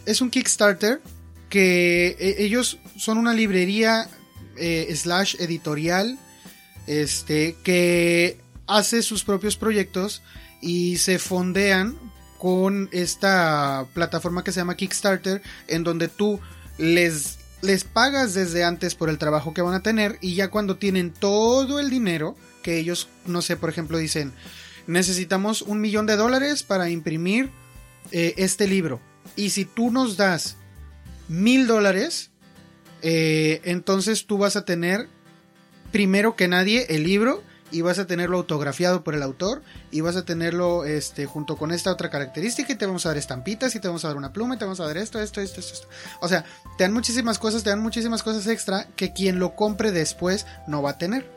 es 0.05 0.21
un 0.21 0.29
Kickstarter 0.29 1.01
que 1.49 2.15
eh, 2.19 2.35
ellos 2.37 2.79
son 2.95 3.17
una 3.17 3.33
librería 3.33 4.07
eh, 4.55 4.95
slash 4.95 5.35
editorial 5.39 6.17
este 6.87 7.57
que 7.65 8.39
hace 8.65 9.03
sus 9.03 9.25
propios 9.25 9.57
proyectos 9.57 10.21
y 10.61 10.99
se 10.99 11.19
fondean 11.19 11.97
con 12.37 12.87
esta 12.93 13.87
plataforma 13.93 14.45
que 14.45 14.53
se 14.53 14.61
llama 14.61 14.77
Kickstarter 14.77 15.41
en 15.67 15.83
donde 15.83 16.07
tú 16.07 16.39
les 16.77 17.36
les 17.61 17.83
pagas 17.83 18.33
desde 18.33 18.63
antes 18.63 18.95
por 18.95 19.09
el 19.09 19.17
trabajo 19.17 19.53
que 19.53 19.61
van 19.61 19.73
a 19.73 19.81
tener 19.81 20.17
y 20.21 20.35
ya 20.35 20.49
cuando 20.49 20.77
tienen 20.77 21.11
todo 21.11 21.79
el 21.79 21.89
dinero 21.89 22.35
que 22.61 22.77
ellos 22.77 23.09
no 23.25 23.41
sé 23.41 23.57
por 23.57 23.69
ejemplo 23.69 23.97
dicen 23.97 24.31
necesitamos 24.85 25.61
un 25.61 25.81
millón 25.81 26.05
de 26.05 26.15
dólares 26.15 26.63
para 26.63 26.89
imprimir 26.89 27.49
eh, 28.11 28.35
este 28.37 28.67
libro. 28.67 29.01
Y 29.35 29.49
si 29.49 29.65
tú 29.65 29.91
nos 29.91 30.15
das 30.15 30.55
mil 31.27 31.67
dólares 31.67 32.31
eh, 33.01 33.61
entonces 33.65 34.25
tú 34.25 34.37
vas 34.37 34.55
a 34.55 34.65
tener 34.65 35.07
primero 35.91 36.35
que 36.35 36.47
nadie 36.47 36.85
el 36.89 37.03
libro 37.03 37.43
y 37.71 37.81
vas 37.81 37.99
a 37.99 38.07
tenerlo 38.07 38.37
autografiado 38.37 39.03
por 39.03 39.15
el 39.15 39.23
autor 39.23 39.61
y 39.91 40.01
vas 40.01 40.15
a 40.15 40.25
tenerlo 40.25 40.85
este 40.85 41.25
junto 41.25 41.57
con 41.57 41.71
esta 41.71 41.91
otra 41.91 42.09
característica 42.09 42.71
y 42.71 42.75
te 42.75 42.85
vamos 42.85 43.05
a 43.05 43.09
dar 43.09 43.17
estampitas 43.17 43.75
y 43.75 43.79
te 43.79 43.87
vamos 43.87 44.05
a 44.05 44.09
dar 44.09 44.17
una 44.17 44.33
pluma 44.33 44.55
y 44.55 44.57
te 44.57 44.65
vamos 44.65 44.79
a 44.79 44.85
dar 44.85 44.97
esto, 44.97 45.19
esto, 45.19 45.41
esto, 45.41 45.59
esto, 45.59 45.73
esto. 45.73 45.87
O 46.21 46.27
sea, 46.27 46.45
te 46.77 46.83
dan 46.83 46.93
muchísimas 46.93 47.39
cosas, 47.39 47.63
te 47.63 47.69
dan 47.69 47.81
muchísimas 47.81 48.23
cosas 48.23 48.47
extra 48.47 48.87
que 48.95 49.13
quien 49.13 49.39
lo 49.39 49.55
compre 49.55 49.91
después 49.91 50.45
no 50.67 50.81
va 50.81 50.91
a 50.91 50.97
tener. 50.97 51.29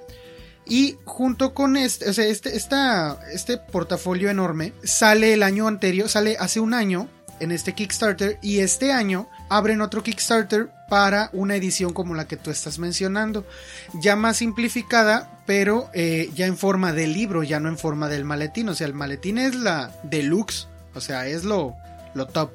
Y 0.67 0.99
junto 1.05 1.53
con 1.53 1.77
este, 1.77 2.09
o 2.09 2.13
sea, 2.13 2.27
este, 2.27 2.57
esta, 2.57 3.19
este 3.33 3.59
portafolio 3.59 4.31
enorme 4.31 4.73
sale 4.85 5.33
el 5.33 5.43
año 5.43 5.67
anterior, 5.67 6.09
sale 6.09 6.37
hace 6.39 6.61
un 6.61 6.75
año 6.75 7.09
en 7.41 7.53
este 7.53 7.75
Kickstarter 7.75 8.39
y 8.43 8.61
este 8.61 8.93
año 8.93 9.29
abren 9.49 9.81
otro 9.81 10.03
Kickstarter 10.03 10.71
para 10.89 11.31
una 11.33 11.57
edición 11.57 11.93
como 11.93 12.15
la 12.15 12.27
que 12.27 12.37
tú 12.37 12.51
estás 12.51 12.79
mencionando, 12.79 13.47
ya 13.95 14.17
más 14.17 14.39
simplificada, 14.39 15.43
pero 15.47 15.89
eh, 15.95 16.31
ya 16.35 16.47
en 16.47 16.57
forma 16.57 16.93
de 16.93 17.07
libro, 17.07 17.43
ya 17.43 17.61
no 17.61 17.69
en 17.69 17.79
forma 17.79 18.09
del 18.09 18.25
maletín, 18.25 18.69
o 18.69 18.75
sea, 18.75 18.87
el 18.87 18.95
maletín 18.95 19.39
es 19.39 19.55
la 19.55 19.93
deluxe, 20.03 20.69
o 20.95 21.01
sea, 21.01 21.27
es 21.27 21.45
lo, 21.45 21.75
lo 22.15 22.27
top. 22.27 22.51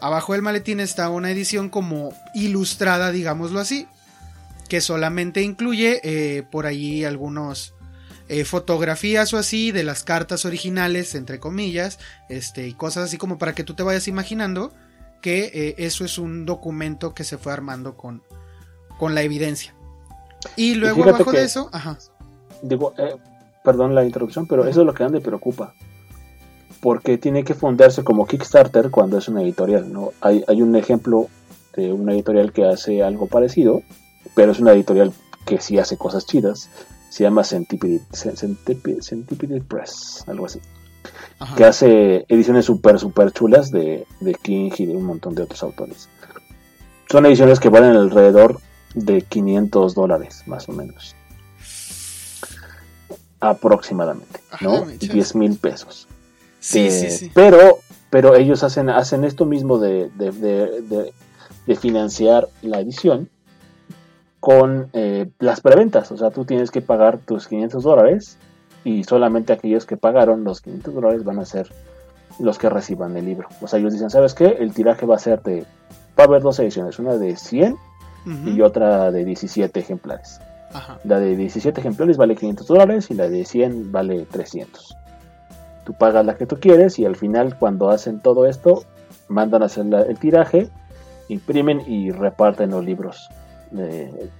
Abajo 0.00 0.32
del 0.32 0.42
maletín 0.42 0.80
está 0.80 1.08
una 1.08 1.30
edición 1.30 1.68
como 1.68 2.12
ilustrada, 2.34 3.12
digámoslo 3.12 3.60
así, 3.60 3.86
que 4.68 4.80
solamente 4.80 5.42
incluye 5.42 6.00
eh, 6.02 6.42
por 6.42 6.66
ahí 6.66 7.04
algunos 7.04 7.74
eh, 8.28 8.44
fotografías 8.44 9.32
o 9.34 9.38
así 9.38 9.72
de 9.72 9.84
las 9.84 10.04
cartas 10.04 10.44
originales, 10.44 11.14
entre 11.14 11.38
comillas, 11.40 11.98
este, 12.28 12.66
y 12.66 12.74
cosas 12.74 13.04
así 13.04 13.18
como 13.18 13.38
para 13.38 13.54
que 13.54 13.64
tú 13.64 13.74
te 13.74 13.82
vayas 13.82 14.08
imaginando 14.08 14.72
que 15.20 15.50
eh, 15.54 15.74
eso 15.78 16.04
es 16.04 16.18
un 16.18 16.46
documento 16.46 17.14
que 17.14 17.24
se 17.24 17.38
fue 17.38 17.52
armando 17.52 17.96
con, 17.96 18.22
con 18.98 19.14
la 19.14 19.22
evidencia. 19.22 19.74
Y 20.56 20.74
luego 20.74 21.04
abajo 21.04 21.32
de 21.32 21.44
eso, 21.44 21.70
ajá. 21.72 21.98
Digo, 22.62 22.94
eh, 22.98 23.16
perdón 23.64 23.94
la 23.94 24.04
interrupción, 24.04 24.46
pero 24.46 24.66
eso 24.66 24.80
es 24.80 24.86
lo 24.86 24.94
que 24.94 25.04
a 25.04 25.08
mí 25.08 25.14
me 25.14 25.20
preocupa. 25.20 25.74
Porque 26.80 27.16
tiene 27.16 27.44
que 27.44 27.54
fundarse 27.54 28.02
como 28.02 28.26
Kickstarter 28.26 28.90
cuando 28.90 29.18
es 29.18 29.28
una 29.28 29.42
editorial, 29.42 29.92
¿no? 29.92 30.12
Hay, 30.20 30.44
hay 30.48 30.62
un 30.62 30.74
ejemplo 30.74 31.28
de 31.76 31.92
una 31.92 32.12
editorial 32.12 32.52
que 32.52 32.66
hace 32.66 33.02
algo 33.02 33.28
parecido, 33.28 33.82
pero 34.34 34.52
es 34.52 34.58
una 34.58 34.72
editorial 34.72 35.12
que 35.46 35.60
sí 35.60 35.78
hace 35.78 35.96
cosas 35.96 36.26
chidas 36.26 36.68
se 37.12 37.24
llama 37.24 37.44
Centipede, 37.44 38.00
Press, 39.68 40.24
algo 40.26 40.46
así. 40.46 40.60
Que 41.58 41.66
hace 41.66 42.24
ediciones 42.26 42.64
súper, 42.64 42.98
súper 42.98 43.32
chulas 43.32 43.70
de, 43.70 44.06
King 44.42 44.70
y 44.78 44.86
de 44.86 44.96
un 44.96 45.04
montón 45.04 45.34
de 45.34 45.42
otros 45.42 45.62
autores. 45.62 46.08
Son 47.10 47.26
ediciones 47.26 47.60
que 47.60 47.68
valen 47.68 47.96
alrededor 47.96 48.60
de 48.94 49.20
500 49.20 49.94
dólares, 49.94 50.42
más 50.46 50.66
o 50.70 50.72
menos. 50.72 51.14
Aproximadamente, 53.40 54.40
¿no? 54.62 54.86
10 54.86 55.34
mil 55.34 55.58
pesos. 55.58 56.08
Sí, 56.60 56.90
sí, 56.90 57.06
eh, 57.06 57.10
sí. 57.10 57.30
Pero, 57.34 57.80
pero 58.08 58.36
ellos 58.36 58.62
hacen, 58.62 58.88
hacen 58.88 59.24
esto 59.24 59.44
mismo 59.44 59.76
de, 59.76 60.08
de 60.16 61.76
financiar 61.76 62.48
la 62.62 62.80
edición 62.80 63.28
con 64.42 64.88
eh, 64.92 65.30
las 65.38 65.60
preventas. 65.60 66.10
O 66.10 66.16
sea, 66.16 66.30
tú 66.32 66.44
tienes 66.44 66.72
que 66.72 66.82
pagar 66.82 67.18
tus 67.18 67.46
500 67.46 67.84
dólares 67.84 68.38
y 68.82 69.04
solamente 69.04 69.52
aquellos 69.52 69.86
que 69.86 69.96
pagaron 69.96 70.42
los 70.42 70.60
500 70.60 70.94
dólares 70.94 71.22
van 71.22 71.38
a 71.38 71.44
ser 71.44 71.68
los 72.40 72.58
que 72.58 72.68
reciban 72.68 73.16
el 73.16 73.24
libro. 73.26 73.46
O 73.60 73.68
sea, 73.68 73.78
ellos 73.78 73.92
dicen, 73.92 74.10
¿sabes 74.10 74.34
qué? 74.34 74.56
El 74.58 74.74
tiraje 74.74 75.06
va 75.06 75.14
a 75.14 75.20
ser 75.20 75.42
de... 75.42 75.64
Va 76.18 76.24
a 76.24 76.26
haber 76.26 76.42
dos 76.42 76.58
ediciones, 76.58 76.98
una 76.98 77.16
de 77.18 77.36
100 77.36 77.76
y 78.46 78.60
otra 78.62 79.12
de 79.12 79.24
17 79.24 79.78
ejemplares. 79.78 80.40
La 81.04 81.20
de 81.20 81.36
17 81.36 81.80
ejemplares 81.80 82.16
vale 82.16 82.34
500 82.34 82.66
dólares 82.66 83.10
y 83.12 83.14
la 83.14 83.28
de 83.28 83.44
100 83.44 83.92
vale 83.92 84.26
300. 84.28 84.96
Tú 85.84 85.94
pagas 85.94 86.26
la 86.26 86.34
que 86.34 86.46
tú 86.46 86.58
quieres 86.58 86.98
y 86.98 87.06
al 87.06 87.14
final 87.14 87.56
cuando 87.60 87.90
hacen 87.90 88.18
todo 88.18 88.46
esto, 88.46 88.82
mandan 89.28 89.62
a 89.62 89.66
hacer 89.66 89.86
el 90.08 90.18
tiraje, 90.18 90.68
imprimen 91.28 91.80
y 91.86 92.10
reparten 92.10 92.70
los 92.70 92.84
libros 92.84 93.30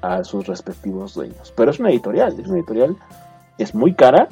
a 0.01 0.25
sus 0.25 0.47
respectivos 0.47 1.15
dueños. 1.15 1.53
Pero 1.57 1.71
es 1.71 1.79
una 1.79 1.91
editorial, 1.91 2.39
es 2.39 2.47
una 2.47 2.59
editorial, 2.59 2.97
es 3.59 3.75
muy 3.75 3.95
cara. 3.95 4.29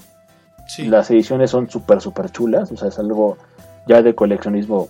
Las 0.79 1.11
ediciones 1.11 1.51
son 1.51 1.69
súper, 1.69 2.01
súper 2.01 2.31
chulas, 2.31 2.71
o 2.71 2.77
sea, 2.77 2.89
es 2.89 2.99
algo 2.99 3.37
ya 3.89 4.03
de 4.03 4.15
coleccionismo, 4.15 4.89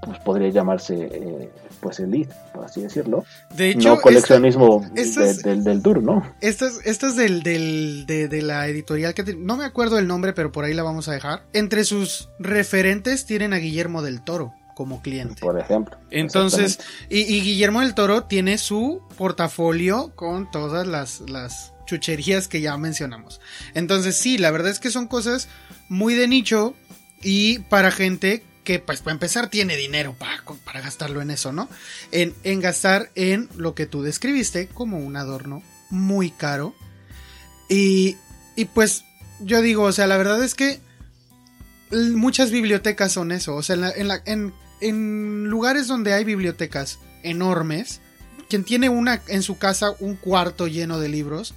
pues 0.00 0.18
podría 0.18 0.48
llamarse 0.48 0.94
eh, 0.94 1.50
pues 1.80 2.00
elite, 2.00 2.34
por 2.52 2.64
así 2.64 2.82
decirlo. 2.82 3.24
De 3.54 3.70
hecho, 3.70 3.90
no 3.90 4.00
coleccionismo 4.00 4.84
del, 4.94 5.62
del 5.62 5.82
tour, 5.82 6.02
¿no? 6.02 6.24
Esta 6.40 6.66
es, 6.66 7.16
del, 7.16 7.42
del, 7.42 8.04
de, 8.06 8.42
la 8.42 8.66
editorial 8.66 9.14
que 9.14 9.22
no 9.36 9.56
me 9.56 9.64
acuerdo 9.64 9.98
el 9.98 10.08
nombre, 10.08 10.32
pero 10.32 10.50
por 10.50 10.64
ahí 10.64 10.74
la 10.74 10.82
vamos 10.82 11.08
a 11.08 11.12
dejar. 11.12 11.42
Entre 11.52 11.84
sus 11.84 12.30
referentes 12.40 13.26
tienen 13.26 13.52
a 13.52 13.58
Guillermo 13.58 14.02
del 14.02 14.22
Toro 14.22 14.54
como 14.74 15.02
cliente. 15.02 15.40
Por 15.40 15.58
ejemplo. 15.58 15.98
Entonces, 16.10 16.80
y, 17.08 17.40
Guillermo 17.40 17.80
del 17.80 17.94
Toro 17.94 18.24
tiene 18.24 18.58
su 18.58 19.02
portafolio 19.16 20.12
con 20.14 20.50
todas 20.50 20.86
las, 20.86 21.20
las 21.28 21.72
chucherías 21.86 22.48
que 22.48 22.60
ya 22.60 22.76
mencionamos. 22.76 23.40
Entonces, 23.74 24.16
sí, 24.16 24.38
la 24.38 24.50
verdad 24.50 24.70
es 24.70 24.80
que 24.80 24.90
son 24.90 25.06
cosas 25.06 25.48
muy 25.88 26.14
de 26.14 26.28
nicho 26.28 26.74
y 27.22 27.60
para 27.60 27.90
gente 27.90 28.42
que, 28.64 28.78
pues, 28.78 29.00
para 29.00 29.12
empezar, 29.12 29.48
tiene 29.48 29.76
dinero 29.76 30.14
para, 30.18 30.42
para 30.64 30.80
gastarlo 30.80 31.20
en 31.20 31.30
eso, 31.30 31.52
¿no? 31.52 31.68
En, 32.12 32.34
en 32.44 32.60
gastar 32.60 33.10
en 33.14 33.48
lo 33.56 33.74
que 33.74 33.86
tú 33.86 34.02
describiste 34.02 34.68
como 34.68 34.98
un 34.98 35.16
adorno 35.16 35.62
muy 35.90 36.30
caro. 36.30 36.74
Y, 37.68 38.16
y 38.56 38.66
pues, 38.66 39.04
yo 39.40 39.60
digo, 39.62 39.84
o 39.84 39.92
sea, 39.92 40.06
la 40.06 40.16
verdad 40.16 40.42
es 40.42 40.54
que 40.54 40.80
muchas 41.92 42.50
bibliotecas 42.50 43.12
son 43.12 43.32
eso. 43.32 43.54
O 43.54 43.62
sea, 43.62 43.76
en, 43.96 44.08
la, 44.08 44.22
en, 44.24 44.52
en 44.80 45.44
lugares 45.44 45.86
donde 45.86 46.12
hay 46.14 46.24
bibliotecas 46.24 46.98
enormes, 47.22 48.00
quien 48.48 48.64
tiene 48.64 48.88
una 48.88 49.22
en 49.28 49.42
su 49.42 49.58
casa 49.58 49.94
un 50.00 50.16
cuarto 50.16 50.66
lleno 50.66 50.98
de 50.98 51.08
libros, 51.08 51.54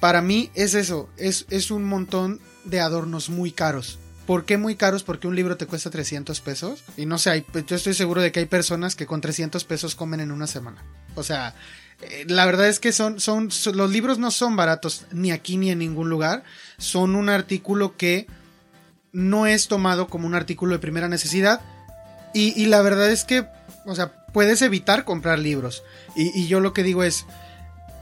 para 0.00 0.22
mí 0.22 0.50
es 0.54 0.74
eso, 0.74 1.08
es, 1.16 1.46
es 1.50 1.70
un 1.70 1.84
montón 1.84 2.40
de 2.64 2.80
adornos 2.80 3.28
muy 3.28 3.52
caros. 3.52 3.98
¿Por 4.26 4.44
qué 4.44 4.56
muy 4.56 4.76
caros? 4.76 5.02
Porque 5.02 5.26
un 5.26 5.34
libro 5.34 5.56
te 5.56 5.66
cuesta 5.66 5.90
300 5.90 6.40
pesos. 6.40 6.84
Y 6.96 7.04
no 7.04 7.18
sé, 7.18 7.44
yo 7.66 7.76
estoy 7.76 7.94
seguro 7.94 8.22
de 8.22 8.30
que 8.30 8.40
hay 8.40 8.46
personas 8.46 8.94
que 8.94 9.06
con 9.06 9.20
300 9.20 9.64
pesos 9.64 9.94
comen 9.94 10.20
en 10.20 10.30
una 10.30 10.46
semana. 10.46 10.84
O 11.16 11.22
sea, 11.22 11.54
eh, 12.02 12.24
la 12.28 12.46
verdad 12.46 12.68
es 12.68 12.78
que 12.78 12.92
son, 12.92 13.18
son, 13.18 13.50
los 13.74 13.90
libros 13.90 14.18
no 14.18 14.30
son 14.30 14.54
baratos 14.56 15.04
ni 15.10 15.32
aquí 15.32 15.56
ni 15.56 15.70
en 15.70 15.80
ningún 15.80 16.08
lugar. 16.08 16.44
Son 16.78 17.16
un 17.16 17.28
artículo 17.28 17.96
que 17.96 18.28
no 19.12 19.46
es 19.46 19.68
tomado 19.68 20.08
como 20.08 20.26
un 20.26 20.34
artículo 20.34 20.74
de 20.74 20.78
primera 20.78 21.08
necesidad 21.08 21.60
y, 22.32 22.66
la 22.66 22.80
verdad 22.82 23.10
es 23.10 23.24
que, 23.24 23.46
o 23.84 23.94
sea, 23.94 24.12
puedes 24.32 24.62
evitar 24.62 25.04
comprar 25.04 25.38
libros. 25.38 25.82
Y, 26.14 26.46
yo 26.46 26.60
lo 26.60 26.72
que 26.72 26.82
digo 26.82 27.02
es, 27.02 27.26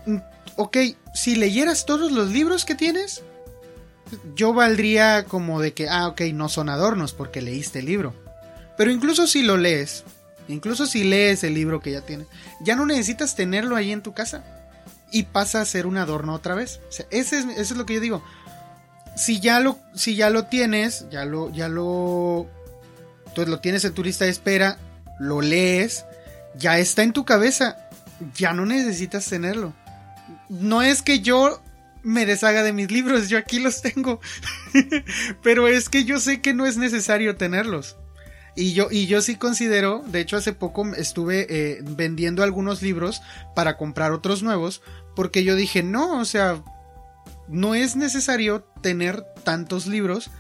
mm, 0.07 0.19
ok, 0.57 0.77
si 1.15 1.35
leyeras 1.35 1.87
todos 1.87 2.13
los 2.13 2.31
libros 2.31 2.65
que 2.65 2.75
tienes, 2.75 3.23
yo 4.35 4.53
valdría 4.53 5.25
como 5.25 5.61
de 5.61 5.73
que, 5.73 5.89
ah, 5.89 6.09
ok, 6.09 6.21
no 6.35 6.49
son 6.49 6.69
adornos 6.69 7.13
porque 7.13 7.41
leíste 7.41 7.79
el 7.79 7.87
libro. 7.87 8.15
Pero 8.77 8.91
incluso 8.91 9.27
si 9.27 9.43
lo 9.43 9.57
lees, 9.57 10.05
incluso 10.47 10.87
si 10.87 11.05
lees 11.05 11.43
el 11.43 11.55
libro 11.55 11.81
que 11.81 11.93
ya 11.93 12.03
tienes, 12.03 12.27
ya 12.61 12.77
no 12.77 12.87
necesitas 12.87 13.35
tenerlo 13.35 13.77
ahí 13.77 13.93
en 13.93 14.03
tu 14.03 14.13
casa. 14.13 14.45
Y 15.11 15.23
pasa 15.23 15.63
a 15.63 15.65
ser 15.65 15.87
un 15.87 15.97
adorno 15.97 16.35
otra 16.35 16.55
vez. 16.55 16.81
O 16.89 16.93
sea, 16.93 17.07
ese 17.11 17.39
es, 17.39 17.47
eso 17.47 17.75
es 17.75 17.77
lo 17.77 17.87
que 17.87 17.95
yo 17.95 18.01
digo. 18.01 18.23
Si 19.19 19.41
ya 19.41 19.61
lo, 19.61 19.79
si 19.95 20.15
ya 20.15 20.31
lo 20.31 20.45
tienes, 20.45 21.07
ya 21.11 21.25
lo, 21.25 21.51
ya 21.53 21.69
lo 21.69 22.49
entonces 23.27 23.49
lo 23.49 23.61
tienes 23.61 23.85
en 23.85 23.95
tu 23.95 24.03
lista 24.03 24.25
de 24.25 24.31
espera, 24.31 24.79
lo 25.19 25.41
lees, 25.41 26.05
ya 26.57 26.79
está 26.79 27.03
en 27.03 27.13
tu 27.13 27.25
cabeza, 27.25 27.77
ya 28.35 28.53
no 28.53 28.67
necesitas 28.67 29.27
tenerlo. 29.27 29.75
No 30.49 30.83
es 30.83 31.03
que 31.03 31.21
yo 31.21 31.63
me 32.03 32.27
deshaga 32.27 32.63
de 32.63 32.73
mis 32.73 32.91
libros, 32.91 33.29
yo 33.29 33.39
aquí 33.39 33.59
los 33.59 33.83
tengo, 33.83 34.21
pero 35.43 35.69
es 35.69 35.89
que 35.89 36.05
yo 36.05 36.21
sé 36.21 36.41
que 36.41 36.55
no 36.55 36.67
es 36.67 36.77
necesario 36.77 37.37
tenerlos. 37.37 37.97
Y 38.57 38.73
yo, 38.73 38.89
y 38.91 39.07
yo 39.07 39.21
sí 39.21 39.37
considero, 39.37 40.03
de 40.09 40.21
hecho 40.21 40.37
hace 40.37 40.53
poco 40.53 40.85
estuve 40.97 41.47
eh, 41.49 41.79
vendiendo 41.83 42.43
algunos 42.43 42.83
libros 42.83 43.23
para 43.55 43.77
comprar 43.77 44.11
otros 44.11 44.43
nuevos, 44.43 44.83
porque 45.15 45.45
yo 45.45 45.55
dije, 45.55 45.85
no, 45.85 46.19
o 46.19 46.25
sea, 46.25 46.61
no 47.49 47.75
es 47.75 47.97
necesario 47.97 48.63
tener 48.83 49.23
tantos 49.45 49.87
libros 49.87 50.31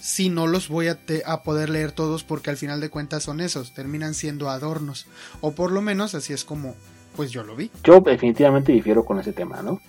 si 0.00 0.28
no 0.28 0.46
los 0.46 0.68
voy 0.68 0.88
a, 0.88 0.98
poder 1.42 1.70
leer 1.70 1.92
todos 1.92 2.22
porque 2.24 2.50
al 2.50 2.56
final 2.56 2.80
de 2.80 2.90
cuentas 2.90 3.22
son 3.22 3.40
esos, 3.40 3.72
terminan 3.74 4.14
siendo 4.14 4.50
adornos. 4.50 5.06
O 5.40 5.52
por 5.52 5.72
lo 5.72 5.80
menos 5.82 6.14
así 6.14 6.32
es 6.32 6.44
como 6.44 6.74
pues 7.16 7.30
yo 7.30 7.42
lo 7.44 7.56
vi. 7.56 7.70
Yo 7.82 8.00
definitivamente 8.00 8.72
difiero 8.72 9.04
con 9.04 9.18
ese 9.18 9.32
tema, 9.32 9.62
¿no? 9.62 9.80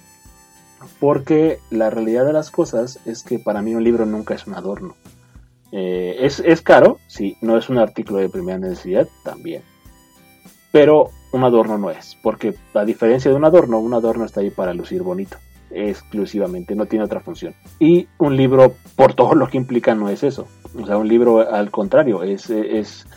Porque 1.00 1.60
la 1.70 1.90
realidad 1.90 2.26
de 2.26 2.32
las 2.34 2.52
cosas 2.52 3.00
es 3.06 3.24
que 3.24 3.38
para 3.38 3.62
mí 3.62 3.76
un 3.76 3.84
libro 3.84 4.06
nunca 4.06 4.34
es 4.34 4.48
un 4.48 4.56
adorno. 4.56 4.96
Eh, 5.74 6.16
es, 6.22 6.40
es 6.40 6.62
caro, 6.62 7.00
sí, 7.08 7.36
no 7.42 7.58
es 7.58 7.68
un 7.68 7.78
artículo 7.78 8.20
de 8.20 8.30
primera 8.30 8.58
necesidad, 8.58 9.10
también. 9.26 9.64
Pero 10.72 11.10
un 11.34 11.44
adorno 11.44 11.78
no 11.78 11.92
es, 11.92 12.16
porque 12.24 12.56
a 12.74 12.86
diferencia 12.86 13.30
de 13.30 13.36
un 13.36 13.44
adorno, 13.44 13.80
un 13.80 13.94
adorno 13.94 14.24
está 14.24 14.40
ahí 14.40 14.52
para 14.52 14.74
lucir 14.74 15.02
bonito 15.02 15.38
exclusivamente, 15.72 16.76
no 16.76 16.86
tiene 16.86 17.06
otra 17.06 17.20
función. 17.20 17.54
Y 17.80 18.08
un 18.18 18.36
libro, 18.36 18.76
por 18.96 19.14
todo 19.14 19.36
lo 19.36 19.48
que 19.48 19.58
implica, 19.58 19.96
no 19.96 20.10
es 20.10 20.24
eso. 20.24 20.48
O 20.80 20.86
sea, 20.86 20.98
un 20.98 21.08
libro 21.08 21.52
al 21.52 21.72
contrario, 21.72 22.24
es, 22.24 22.50
es, 22.50 23.08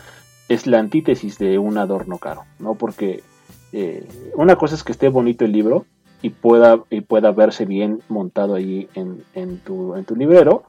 es 0.49 0.67
la 0.67 0.79
antítesis 0.79 1.37
de 1.37 1.57
un 1.57 1.77
adorno 1.77 2.17
caro, 2.17 2.43
¿no? 2.59 2.75
Porque 2.75 3.23
eh, 3.73 4.07
una 4.35 4.55
cosa 4.55 4.75
es 4.75 4.83
que 4.83 4.91
esté 4.91 5.09
bonito 5.09 5.45
el 5.45 5.51
libro 5.51 5.85
y 6.21 6.29
pueda, 6.29 6.83
y 6.89 7.01
pueda 7.01 7.31
verse 7.31 7.65
bien 7.65 8.01
montado 8.09 8.55
ahí 8.55 8.87
en, 8.93 9.23
en, 9.33 9.59
tu, 9.59 9.95
en 9.95 10.05
tu 10.05 10.15
librero, 10.15 10.63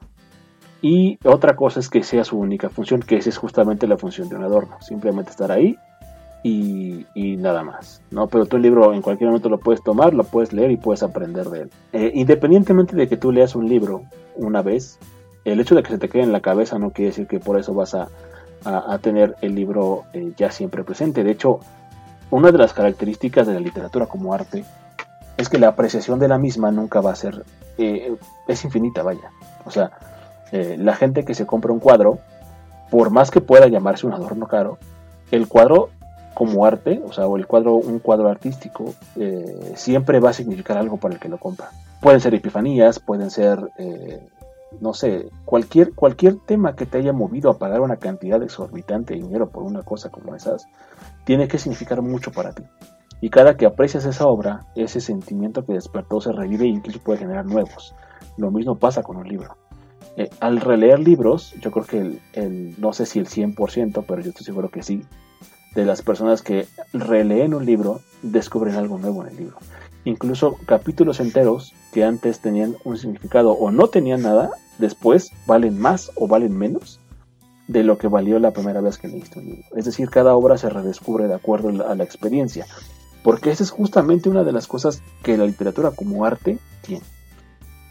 Y 0.81 1.17
otra 1.23 1.55
cosa 1.55 1.79
es 1.79 1.87
que 1.87 2.03
sea 2.03 2.25
su 2.25 2.37
única 2.37 2.69
función, 2.69 3.01
que 3.01 3.15
esa 3.15 3.29
es 3.29 3.37
justamente 3.37 3.87
la 3.87 3.97
función 3.97 4.27
de 4.27 4.35
un 4.35 4.43
adorno, 4.43 4.77
simplemente 4.81 5.31
estar 5.31 5.49
ahí 5.49 5.77
y, 6.43 7.37
nada 7.37 7.63
más, 7.63 8.01
¿no? 8.11 8.27
Pero 8.27 8.45
tú 8.45 8.57
el 8.57 8.63
libro 8.63 8.93
en 8.93 9.01
cualquier 9.01 9.29
momento 9.29 9.49
lo 9.49 9.59
puedes 9.59 9.81
tomar, 9.81 10.13
lo 10.13 10.25
puedes 10.25 10.51
leer 10.51 10.71
y 10.71 10.77
puedes 10.77 11.01
aprender 11.01 11.49
de 11.49 11.61
él. 11.61 11.69
Eh, 11.93 12.11
independientemente 12.13 12.95
de 12.95 13.07
que 13.07 13.17
tú 13.17 13.31
leas 13.31 13.55
un 13.55 13.69
libro 13.69 14.03
una 14.35 14.61
vez, 14.61 14.99
el 15.45 15.59
hecho 15.59 15.73
de 15.75 15.83
que 15.83 15.91
se 15.91 15.97
te 15.97 16.09
quede 16.09 16.23
en 16.23 16.33
la 16.33 16.41
cabeza 16.41 16.77
no 16.77 16.91
quiere 16.91 17.09
decir 17.09 17.27
que 17.27 17.39
por 17.39 17.57
eso 17.57 17.73
vas 17.73 17.95
a, 17.95 18.09
tener 19.01 19.35
el 19.41 19.55
libro 19.55 20.03
eh, 20.13 20.31
ya 20.37 20.51
siempre 20.51 20.83
presente. 20.83 21.23
De 21.23 21.31
hecho, 21.31 21.59
una 22.31 22.51
de 22.51 22.57
las 22.57 22.73
características 22.73 23.45
de 23.45 23.53
la 23.53 23.59
literatura 23.59 24.05
como 24.05 24.33
arte 24.33 24.63
es 25.35 25.49
que 25.49 25.57
la 25.57 25.69
apreciación 25.69 26.19
de 26.19 26.29
la 26.29 26.37
misma 26.37 26.71
nunca 26.71 27.01
va 27.01 27.11
a 27.11 27.15
ser, 27.15 27.43
eh, 27.77 28.15
es 28.47 28.63
infinita, 28.63 29.03
vaya. 29.03 29.31
O 29.65 29.71
sea, 29.71 29.91
la 30.51 30.93
gente 30.93 31.25
que 31.25 31.33
se 31.33 31.47
compra 31.47 31.73
un 31.73 31.79
cuadro, 31.79 32.19
por 32.91 33.09
más 33.09 33.31
que 33.31 33.41
pueda 33.41 33.67
llamarse 33.67 34.05
un 34.05 34.13
adorno 34.13 34.47
caro, 34.47 34.77
el 35.31 35.47
cuadro 35.47 35.89
como 36.33 36.65
arte, 36.65 37.01
o 37.05 37.11
sea, 37.11 37.27
o 37.27 37.37
el 37.37 37.47
cuadro, 37.47 37.75
un 37.75 37.99
cuadro 37.99 38.29
artístico, 38.29 38.93
eh, 39.15 39.73
siempre 39.75 40.19
va 40.19 40.31
a 40.31 40.33
significar 40.33 40.77
algo 40.77 40.97
para 40.97 41.15
el 41.15 41.19
que 41.19 41.29
lo 41.29 41.37
compra. 41.37 41.69
Pueden 42.01 42.19
ser 42.19 42.33
epifanías, 42.33 42.99
pueden 42.99 43.29
ser, 43.29 43.59
eh, 43.77 44.27
no 44.81 44.93
sé, 44.93 45.29
cualquier, 45.45 45.93
cualquier 45.93 46.37
tema 46.45 46.75
que 46.75 46.85
te 46.85 46.97
haya 46.97 47.13
movido 47.13 47.49
a 47.49 47.57
pagar 47.57 47.81
una 47.81 47.97
cantidad 47.97 48.41
exorbitante 48.41 49.13
de 49.13 49.21
dinero 49.21 49.49
por 49.49 49.63
una 49.63 49.83
cosa 49.83 50.09
como 50.09 50.35
esas, 50.35 50.67
tiene 51.25 51.47
que 51.47 51.57
significar 51.57 52.01
mucho 52.01 52.31
para 52.31 52.53
ti. 52.53 52.63
Y 53.21 53.29
cada 53.29 53.55
que 53.55 53.65
aprecias 53.65 54.03
esa 54.05 54.27
obra, 54.27 54.65
ese 54.75 54.99
sentimiento 54.99 55.65
que 55.65 55.73
despertó 55.73 56.19
se 56.19 56.33
revive 56.33 56.65
e 56.65 56.69
incluso 56.69 56.99
puede 56.99 57.19
generar 57.19 57.45
nuevos. 57.45 57.95
Lo 58.37 58.51
mismo 58.51 58.75
pasa 58.75 59.01
con 59.01 59.15
un 59.15 59.27
libro. 59.27 59.55
Eh, 60.17 60.29
al 60.41 60.59
releer 60.59 60.99
libros, 60.99 61.53
yo 61.61 61.71
creo 61.71 61.85
que 61.85 62.19
el, 62.33 62.75
no 62.79 62.93
sé 62.93 63.05
si 63.05 63.19
el 63.19 63.27
100%, 63.27 64.03
pero 64.07 64.21
yo 64.21 64.29
estoy 64.29 64.45
seguro 64.45 64.69
que 64.69 64.83
sí, 64.83 65.03
de 65.75 65.85
las 65.85 66.01
personas 66.01 66.41
que 66.41 66.67
releen 66.93 67.53
un 67.53 67.65
libro 67.65 68.01
descubren 68.21 68.75
algo 68.75 68.97
nuevo 68.97 69.23
en 69.23 69.29
el 69.29 69.37
libro. 69.37 69.57
Incluso 70.05 70.57
capítulos 70.65 71.19
enteros 71.19 71.73
que 71.93 72.03
antes 72.03 72.39
tenían 72.39 72.75
un 72.83 72.97
significado 72.97 73.53
o 73.53 73.71
no 73.71 73.87
tenían 73.87 74.21
nada, 74.21 74.51
después 74.77 75.31
valen 75.45 75.79
más 75.79 76.11
o 76.15 76.27
valen 76.27 76.57
menos 76.57 76.99
de 77.67 77.83
lo 77.83 77.97
que 77.97 78.07
valió 78.07 78.39
la 78.39 78.51
primera 78.51 78.81
vez 78.81 78.97
que 78.97 79.07
leíste 79.07 79.39
un 79.39 79.45
libro. 79.45 79.63
Es 79.75 79.85
decir, 79.85 80.09
cada 80.09 80.35
obra 80.35 80.57
se 80.57 80.69
redescubre 80.69 81.27
de 81.27 81.35
acuerdo 81.35 81.87
a 81.87 81.95
la 81.95 82.03
experiencia. 82.03 82.65
Porque 83.23 83.51
esa 83.51 83.63
es 83.63 83.71
justamente 83.71 84.27
una 84.27 84.43
de 84.43 84.51
las 84.51 84.67
cosas 84.67 85.01
que 85.23 85.37
la 85.37 85.45
literatura 85.45 85.91
como 85.91 86.25
arte 86.25 86.57
tiene. 86.81 87.05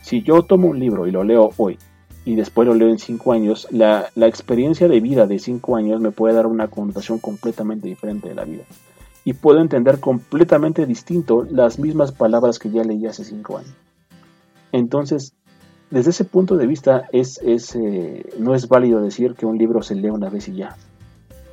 Si 0.02 0.22
yo 0.22 0.42
tomo 0.42 0.68
un 0.68 0.78
libro 0.78 1.06
y 1.06 1.10
lo 1.10 1.24
leo 1.24 1.50
hoy 1.56 1.78
y 2.24 2.36
después 2.36 2.68
lo 2.68 2.74
leo 2.74 2.88
en 2.88 2.98
cinco 2.98 3.32
años, 3.32 3.66
la, 3.70 4.10
experiencia 4.16 4.88
de 4.88 5.00
vida 5.00 5.26
de 5.26 5.38
cinco 5.38 5.76
años 5.76 6.00
me 6.00 6.12
puede 6.12 6.34
dar 6.34 6.46
una 6.46 6.68
connotación 6.68 7.18
completamente 7.18 7.88
diferente 7.88 8.28
de 8.28 8.34
la 8.34 8.44
vida. 8.44 8.62
Y 9.24 9.34
puedo 9.34 9.60
entender 9.60 10.00
completamente 10.00 10.86
distinto 10.86 11.46
las 11.50 11.78
mismas 11.78 12.12
palabras 12.12 12.58
que 12.58 12.70
ya 12.70 12.84
leí 12.84 13.06
hace 13.06 13.24
cinco 13.24 13.58
años. 13.58 13.74
Entonces, 14.72 15.34
desde 15.90 16.10
ese 16.10 16.24
punto 16.24 16.56
de 16.56 16.66
vista, 16.66 17.08
es, 17.12 17.38
es 17.42 17.74
eh, 17.76 18.24
no 18.38 18.54
es 18.54 18.68
válido 18.68 19.00
decir 19.00 19.34
que 19.34 19.46
un 19.46 19.58
libro 19.58 19.82
se 19.82 19.94
lee 19.94 20.10
una 20.10 20.30
vez 20.30 20.48
y 20.48 20.54
ya, 20.54 20.76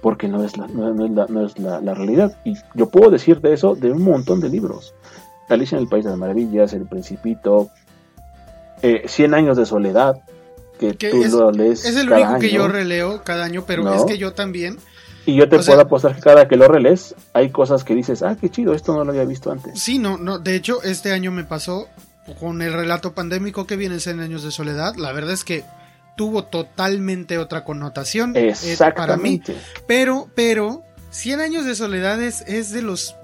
porque 0.01 0.27
no 0.27 0.43
es, 0.43 0.57
la, 0.57 0.67
no, 0.67 1.45
es, 1.45 1.59
la, 1.59 1.93
realidad. 1.93 2.39
Y 2.45 2.55
yo 2.75 2.89
puedo 2.89 3.09
decir 3.09 3.41
de 3.41 3.53
eso 3.53 3.75
de 3.75 3.91
un 3.91 4.03
montón 4.03 4.39
de 4.39 4.49
libros. 4.49 4.93
Alicia 5.49 5.77
en 5.77 5.83
el 5.83 5.89
País 5.89 6.05
de 6.05 6.11
las 6.11 6.19
Maravillas, 6.19 6.73
El 6.73 6.85
Principito, 6.85 7.69
eh, 8.81 9.03
Cien 9.07 9.33
años 9.33 9.57
de 9.57 9.65
soledad, 9.65 10.21
que, 10.79 10.93
tú 10.93 11.23
es, 11.23 11.33
lo 11.33 11.51
lees. 11.51 11.85
Es 11.85 11.95
el 11.95 12.11
único 12.11 12.39
que 12.39 12.49
yo 12.49 12.67
releo 12.67 13.23
cada 13.23 13.43
año, 13.43 13.65
pero 13.67 13.93
es 13.93 14.05
que 14.05 14.17
yo 14.17 14.33
también. 14.33 14.77
Y 15.25 15.35
yo 15.35 15.47
te 15.47 15.59
puedo 15.59 15.79
apostar 15.79 16.15
que 16.15 16.21
cada 16.21 16.47
que 16.47 16.55
lo 16.55 16.67
relees 16.67 17.13
hay 17.33 17.51
cosas 17.51 17.83
que 17.83 17.93
dices, 17.93 18.23
ah, 18.23 18.35
qué 18.39 18.49
chido, 18.49 18.73
esto 18.73 18.93
no 18.93 19.03
lo 19.03 19.11
había 19.11 19.25
visto 19.25 19.51
antes. 19.51 19.79
Sí, 19.79 19.99
no, 19.99 20.17
no. 20.17 20.39
De 20.39 20.55
hecho, 20.55 20.81
este 20.81 21.11
año 21.11 21.31
me 21.31 21.43
pasó 21.43 21.87
con 22.39 22.61
el 22.61 22.73
relato 22.73 23.13
pandémico 23.13 23.67
que 23.67 23.75
viene 23.75 23.95
en 23.95 24.01
100 24.01 24.19
años 24.21 24.43
de 24.43 24.51
soledad. 24.51 24.95
La 24.95 25.11
verdad 25.11 25.33
es 25.33 25.43
que 25.43 25.65
tuvo 26.15 26.45
totalmente 26.45 27.37
otra 27.37 27.63
connotación 27.63 28.33
eh, 28.35 28.55
para 28.95 29.17
mí. 29.17 29.41
Pero, 29.87 30.29
pero, 30.35 30.83
100 31.11 31.41
años 31.41 31.65
de 31.65 31.75
soledad 31.75 32.21
es, 32.21 32.41
es 32.41 32.71
de 32.71 32.81
los 32.81 33.15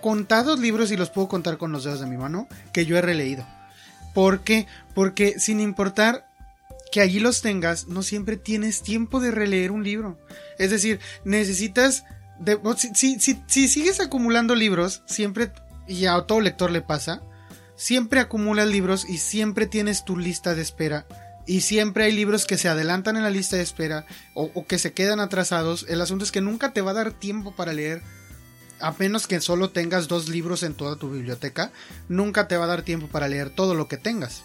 contados 0.00 0.58
libros, 0.58 0.90
y 0.90 0.96
los 0.96 1.10
puedo 1.10 1.28
contar 1.28 1.58
con 1.58 1.72
los 1.72 1.84
dedos 1.84 2.00
de 2.00 2.06
mi 2.06 2.16
mano, 2.16 2.48
que 2.72 2.86
yo 2.86 2.96
he 2.98 3.02
releído. 3.02 3.46
¿Por 4.14 4.40
qué? 4.40 4.66
Porque 4.94 5.38
sin 5.38 5.60
importar 5.60 6.26
que 6.92 7.00
allí 7.00 7.18
los 7.18 7.40
tengas, 7.40 7.88
no 7.88 8.02
siempre 8.02 8.36
tienes 8.36 8.82
tiempo 8.82 9.18
de 9.18 9.30
releer 9.32 9.72
un 9.72 9.82
libro. 9.82 10.20
Es 10.58 10.70
decir, 10.70 11.00
necesitas... 11.24 12.04
De, 12.38 12.58
si, 12.94 13.18
si, 13.18 13.68
sigues 13.68 13.98
acumulando 14.00 14.54
libros, 14.54 15.02
siempre, 15.06 15.52
y 15.88 16.04
a 16.06 16.20
todo 16.22 16.40
lector 16.40 16.70
le 16.70 16.82
pasa, 16.82 17.22
siempre 17.76 18.20
acumulas 18.20 18.68
libros 18.68 19.08
y 19.08 19.18
siempre 19.18 19.66
tienes 19.66 20.04
tu 20.04 20.18
lista 20.18 20.54
de 20.54 20.62
espera. 20.62 21.06
Y 21.46 21.62
siempre 21.62 22.04
hay 22.04 22.12
libros 22.12 22.46
que 22.46 22.58
se 22.58 22.68
adelantan 22.68 23.16
en 23.16 23.22
la 23.22 23.30
lista 23.30 23.56
de 23.56 23.62
espera 23.62 24.04
o, 24.34 24.50
o, 24.54 24.66
que 24.66 24.78
se 24.78 24.92
quedan 24.92 25.20
atrasados. 25.20 25.86
El 25.88 26.00
asunto 26.00 26.24
es 26.24 26.32
que 26.32 26.40
nunca 26.40 26.72
te 26.72 26.82
va 26.82 26.90
a 26.90 26.94
dar 26.94 27.12
tiempo 27.12 27.56
para 27.56 27.72
leer. 27.72 28.02
A 28.80 28.92
menos 28.98 29.26
que 29.26 29.40
solo 29.40 29.70
tengas 29.70 30.08
dos 30.08 30.28
libros 30.28 30.62
en 30.62 30.74
toda 30.74 30.96
tu 30.96 31.10
biblioteca, 31.10 31.72
nunca 32.08 32.48
te 32.48 32.56
va 32.56 32.64
a 32.64 32.68
dar 32.68 32.82
tiempo 32.82 33.06
para 33.06 33.28
leer 33.28 33.50
todo 33.50 33.74
lo 33.74 33.88
que 33.88 33.96
tengas. 33.96 34.42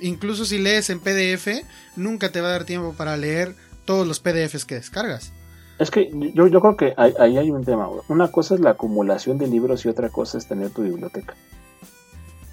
Incluso 0.00 0.44
si 0.44 0.58
lees 0.58 0.90
en 0.90 1.00
PDF, 1.00 1.64
nunca 1.96 2.30
te 2.30 2.40
va 2.40 2.48
a 2.48 2.52
dar 2.52 2.64
tiempo 2.64 2.94
para 2.94 3.16
leer 3.16 3.54
todos 3.84 4.06
los 4.06 4.20
PDFs 4.20 4.64
que 4.64 4.76
descargas. 4.76 5.32
Es 5.78 5.90
que 5.90 6.10
yo, 6.34 6.46
yo 6.46 6.60
creo 6.60 6.76
que 6.76 6.94
ahí 6.96 7.36
hay 7.36 7.50
un 7.50 7.64
tema. 7.64 7.88
Una 8.08 8.30
cosa 8.30 8.54
es 8.54 8.60
la 8.60 8.70
acumulación 8.70 9.38
de 9.38 9.48
libros 9.48 9.84
y 9.84 9.88
otra 9.88 10.08
cosa 10.08 10.38
es 10.38 10.46
tener 10.46 10.70
tu 10.70 10.82
biblioteca. 10.82 11.34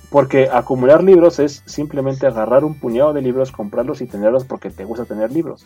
Porque 0.09 0.49
acumular 0.51 1.03
libros 1.03 1.39
es 1.39 1.63
simplemente 1.65 2.27
agarrar 2.27 2.65
un 2.65 2.79
puñado 2.79 3.13
de 3.13 3.21
libros, 3.21 3.51
comprarlos 3.51 4.01
y 4.01 4.07
tenerlos 4.07 4.43
porque 4.43 4.69
te 4.69 4.83
gusta 4.83 5.05
tener 5.05 5.31
libros 5.31 5.65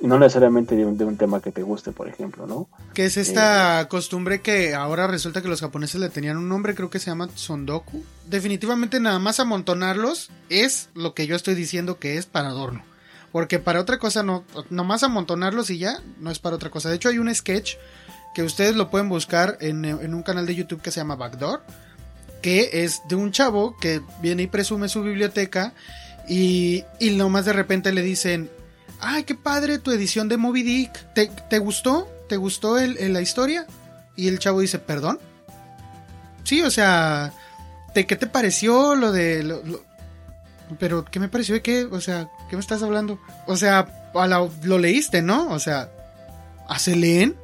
no 0.00 0.18
necesariamente 0.18 0.76
de 0.76 0.84
un, 0.84 1.16
tema 1.16 1.40
que 1.40 1.52
te 1.52 1.62
guste, 1.62 1.92
por 1.92 2.08
ejemplo, 2.08 2.46
¿no? 2.46 2.68
Que 2.94 3.04
es 3.04 3.16
esta 3.16 3.80
eh, 3.80 3.88
costumbre 3.88 4.40
que 4.40 4.74
ahora 4.74 5.06
resulta 5.06 5.42
que 5.42 5.48
los 5.48 5.60
japoneses 5.60 6.00
le 6.00 6.08
tenían 6.08 6.36
un 6.36 6.48
nombre, 6.48 6.74
creo 6.74 6.90
que 6.90 6.98
se 6.98 7.06
llama 7.10 7.28
Sondoku. 7.34 8.02
Definitivamente 8.26 9.00
nada 9.00 9.18
más 9.18 9.40
amontonarlos 9.40 10.30
es 10.48 10.88
lo 10.94 11.14
que 11.14 11.26
yo 11.26 11.36
estoy 11.36 11.54
diciendo 11.54 11.98
que 11.98 12.16
es 12.16 12.26
para 12.26 12.48
adorno. 12.48 12.82
Porque 13.32 13.58
para 13.58 13.80
otra 13.80 13.98
cosa 13.98 14.22
no, 14.22 14.44
nomás 14.70 15.02
amontonarlos 15.02 15.70
y 15.70 15.78
ya, 15.78 16.00
no 16.18 16.30
es 16.30 16.38
para 16.38 16.56
otra 16.56 16.70
cosa. 16.70 16.88
De 16.88 16.96
hecho 16.96 17.08
hay 17.08 17.18
un 17.18 17.32
sketch 17.34 17.74
que 18.34 18.42
ustedes 18.42 18.76
lo 18.76 18.90
pueden 18.90 19.08
buscar 19.08 19.58
en, 19.60 19.84
en 19.84 20.14
un 20.14 20.22
canal 20.22 20.46
de 20.46 20.54
YouTube 20.54 20.80
que 20.80 20.90
se 20.90 21.00
llama 21.00 21.16
Backdoor, 21.16 21.62
que 22.42 22.84
es 22.84 23.02
de 23.08 23.16
un 23.16 23.32
chavo 23.32 23.76
que 23.76 24.00
viene 24.22 24.44
y 24.44 24.46
presume 24.46 24.88
su 24.88 25.02
biblioteca 25.02 25.74
y, 26.28 26.84
y 26.98 27.10
nomás 27.10 27.44
de 27.44 27.52
repente 27.52 27.92
le 27.92 28.02
dicen, 28.02 28.50
ay, 29.00 29.24
qué 29.24 29.34
padre 29.34 29.78
tu 29.78 29.90
edición 29.90 30.28
de 30.28 30.36
Moby 30.36 30.62
Dick. 30.62 31.14
¿Te, 31.14 31.58
gustó? 31.58 32.08
¿Te 32.28 32.36
gustó 32.36 32.78
el, 32.78 33.12
la 33.12 33.20
historia? 33.20 33.66
Y 34.16 34.28
el 34.28 34.38
chavo 34.38 34.60
dice, 34.60 34.78
¿perdón? 34.78 35.18
Sí, 36.44 36.62
o 36.62 36.70
sea, 36.70 37.32
¿qué 37.94 38.04
te 38.04 38.26
pareció 38.26 38.94
lo 38.94 39.12
de... 39.12 39.80
pero, 40.78 41.04
¿qué 41.04 41.20
me 41.20 41.28
pareció 41.28 41.54
de 41.54 41.62
qué? 41.62 41.84
O 41.84 42.00
sea, 42.00 42.28
¿qué 42.48 42.56
me 42.56 42.60
estás 42.60 42.82
hablando? 42.82 43.20
O 43.46 43.56
sea, 43.56 43.86
lo 44.62 44.78
leíste, 44.78 45.22
¿no? 45.22 45.48
O 45.50 45.58
sea, 45.58 45.90
¿hace 46.68 46.96
leen? 46.96 47.36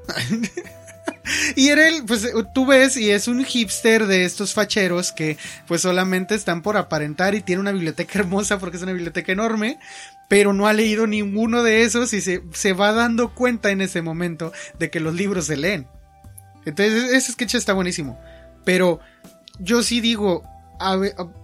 y 1.56 1.68
era 1.68 1.88
el, 1.88 2.04
pues 2.04 2.26
tú 2.54 2.66
ves 2.66 2.96
y 2.96 3.10
es 3.10 3.28
un 3.28 3.44
hipster 3.44 4.06
de 4.06 4.24
estos 4.24 4.54
facheros 4.54 5.12
que 5.12 5.36
pues 5.66 5.82
solamente 5.82 6.34
están 6.34 6.62
por 6.62 6.76
aparentar 6.76 7.34
y 7.34 7.40
tiene 7.40 7.60
una 7.60 7.72
biblioteca 7.72 8.18
hermosa 8.20 8.58
porque 8.58 8.76
es 8.76 8.82
una 8.82 8.92
biblioteca 8.92 9.32
enorme, 9.32 9.78
pero 10.28 10.52
no 10.52 10.66
ha 10.66 10.72
leído 10.72 11.06
ninguno 11.06 11.62
de 11.62 11.82
esos 11.82 12.12
y 12.12 12.20
se, 12.20 12.42
se 12.52 12.72
va 12.72 12.92
dando 12.92 13.34
cuenta 13.34 13.70
en 13.70 13.80
ese 13.80 14.02
momento 14.02 14.52
de 14.78 14.90
que 14.90 15.00
los 15.00 15.14
libros 15.14 15.46
se 15.46 15.56
leen. 15.56 15.86
Entonces 16.64 17.12
ese 17.12 17.32
sketch 17.32 17.54
está 17.54 17.72
buenísimo. 17.72 18.18
Pero 18.64 19.00
yo 19.60 19.82
sí 19.82 20.00
digo, 20.00 20.42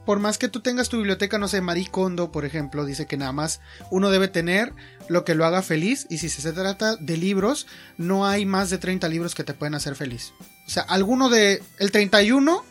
por 0.04 0.18
más 0.18 0.38
que 0.38 0.48
tú 0.48 0.60
tengas 0.60 0.88
tu 0.88 0.98
biblioteca, 0.98 1.38
no 1.38 1.48
sé, 1.48 1.60
Marie 1.60 1.88
Kondo, 1.90 2.32
por 2.32 2.44
ejemplo, 2.44 2.84
dice 2.84 3.06
que 3.06 3.16
nada 3.16 3.32
más 3.32 3.60
uno 3.90 4.10
debe 4.10 4.28
tener 4.28 4.72
lo 5.08 5.24
que 5.24 5.34
lo 5.34 5.46
haga 5.46 5.62
feliz 5.62 6.06
y 6.10 6.18
si 6.18 6.28
se 6.28 6.52
trata 6.52 6.96
de 6.96 7.16
libros, 7.16 7.66
no 7.96 8.26
hay 8.26 8.44
más 8.44 8.70
de 8.70 8.78
30 8.78 9.08
libros 9.08 9.34
que 9.34 9.44
te 9.44 9.54
pueden 9.54 9.74
hacer 9.74 9.94
feliz. 9.94 10.32
O 10.66 10.70
sea, 10.70 10.82
alguno 10.82 11.28
de 11.28 11.62
el 11.78 11.92
31 11.92 12.64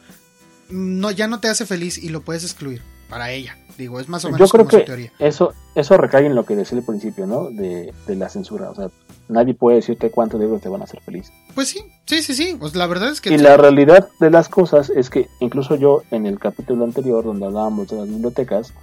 no, 0.70 1.12
ya 1.12 1.28
no 1.28 1.40
te 1.40 1.48
hace 1.48 1.66
feliz 1.66 1.98
y 1.98 2.10
lo 2.10 2.22
puedes 2.22 2.44
excluir 2.44 2.82
para 3.10 3.32
ella. 3.32 3.58
Digo, 3.78 4.00
es 4.00 4.10
más 4.10 4.26
o 4.26 4.30
menos 4.30 4.40
Yo 4.40 4.48
creo 4.48 4.68
que 4.68 5.12
Eso, 5.20 5.54
eso 5.76 5.98
recae 5.98 6.26
en 6.26 6.36
lo 6.36 6.46
que 6.46 6.56
decía 6.56 6.78
al 6.78 6.84
principio, 6.84 7.26
¿no? 7.28 7.50
De, 7.50 7.94
de 8.08 8.16
la 8.16 8.30
censura. 8.30 8.70
O 8.70 8.76
sea, 8.76 8.90
nadie 9.30 9.54
puede 9.54 9.78
decirte 9.78 10.12
cuántos 10.12 10.40
libros 10.40 10.62
te 10.62 10.70
van 10.70 10.82
a 10.82 10.84
hacer 10.86 11.02
feliz. 11.02 11.32
Pues 11.56 11.70
sí, 11.70 11.80
sí, 12.06 12.22
sí, 12.22 12.34
sí. 12.34 12.56
Pues 12.60 12.76
la 12.76 12.88
verdad 12.88 13.10
es 13.10 13.22
que. 13.22 13.34
Y 13.34 13.38
la 13.38 13.58
realidad 13.58 14.10
de 14.20 14.30
las 14.30 14.50
cosas 14.50 14.90
es 14.90 15.10
que 15.10 15.28
incluso 15.40 15.76
yo 15.76 16.04
en 16.12 16.26
el 16.26 16.40
capítulo 16.40 16.84
anterior, 16.84 17.24
donde 17.24 17.46
hablábamos 17.46 17.88
de 17.88 17.98
las 17.98 18.08
bibliotecas, 18.08 18.74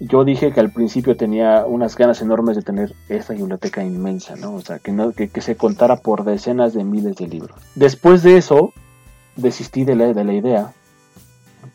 yo 0.00 0.24
dije 0.24 0.52
que 0.52 0.60
al 0.60 0.72
principio 0.72 1.16
tenía 1.16 1.64
unas 1.66 1.96
ganas 1.96 2.20
enormes 2.22 2.56
de 2.56 2.62
tener 2.62 2.94
esta 3.08 3.34
biblioteca 3.34 3.82
inmensa, 3.82 4.36
¿no? 4.36 4.54
O 4.54 4.60
sea, 4.60 4.78
que, 4.78 4.92
no, 4.92 5.12
que, 5.12 5.28
se 5.40 5.56
contara 5.56 5.96
por 5.96 6.24
decenas 6.24 6.72
de 6.74 6.84
miles 6.84 7.16
de 7.16 7.26
libros. 7.26 7.60
Después 7.74 8.22
de 8.22 8.36
eso, 8.36 8.72
desistí 9.36 9.84
de 9.84 9.96
la, 9.96 10.12
de 10.12 10.24
la 10.24 10.32
idea 10.32 10.72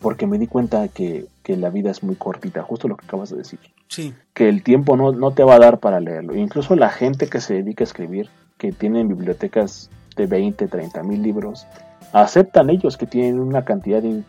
porque 0.04 0.28
me 0.28 0.38
di 0.38 0.48
cuenta 0.48 0.88
que, 0.90 1.26
que, 1.44 1.58
la 1.58 1.70
vida 1.70 1.92
es 1.92 2.04
muy 2.04 2.16
cortita, 2.16 2.64
justo 2.64 2.88
lo 2.88 2.98
que 2.98 3.06
acabas 3.06 3.30
de 3.30 3.38
decir. 3.38 3.60
Sí. 3.88 4.14
Que 4.34 4.50
el 4.50 4.64
tiempo 4.64 4.98
no, 4.98 5.12
no 5.12 5.32
te 5.32 5.44
va 5.44 5.56
a 5.56 5.60
dar 5.60 5.80
para 5.80 6.00
leerlo. 6.00 6.36
Incluso 6.36 6.76
la 6.76 6.90
gente 6.90 7.28
que 7.28 7.42
se 7.42 7.56
dedica 7.56 7.84
a 7.84 7.88
escribir, 7.88 8.30
que 8.58 8.72
tienen 8.72 9.08
bibliotecas 9.08 9.90
de 10.16 10.26
20, 10.26 10.68
30 10.68 11.04
mil 11.04 11.22
libros, 11.22 11.68
aceptan 12.12 12.70
ellos 12.70 12.98
que 12.98 13.06
tienen 13.06 13.40
una 13.40 13.66
cantidad 13.66 14.02
de 14.02 14.24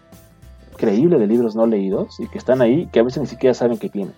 increíble 0.74 1.18
de 1.18 1.27
libros 1.27 1.55
no 1.55 1.66
leídos 1.66 2.18
y 2.18 2.29
que 2.29 2.38
están 2.38 2.61
ahí 2.61 2.88
que 2.92 3.00
a 3.00 3.03
veces 3.03 3.22
ni 3.22 3.29
siquiera 3.29 3.55
saben 3.55 3.79
que 3.79 3.88
tienen. 3.88 4.14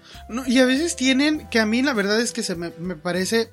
y 0.46 0.58
a 0.58 0.66
veces 0.66 0.96
tienen, 0.96 1.46
que 1.48 1.60
a 1.60 1.66
mí 1.66 1.82
la 1.82 1.92
verdad 1.92 2.20
es 2.20 2.32
que 2.32 2.42
se 2.42 2.54
me, 2.54 2.70
parece, 2.96 3.50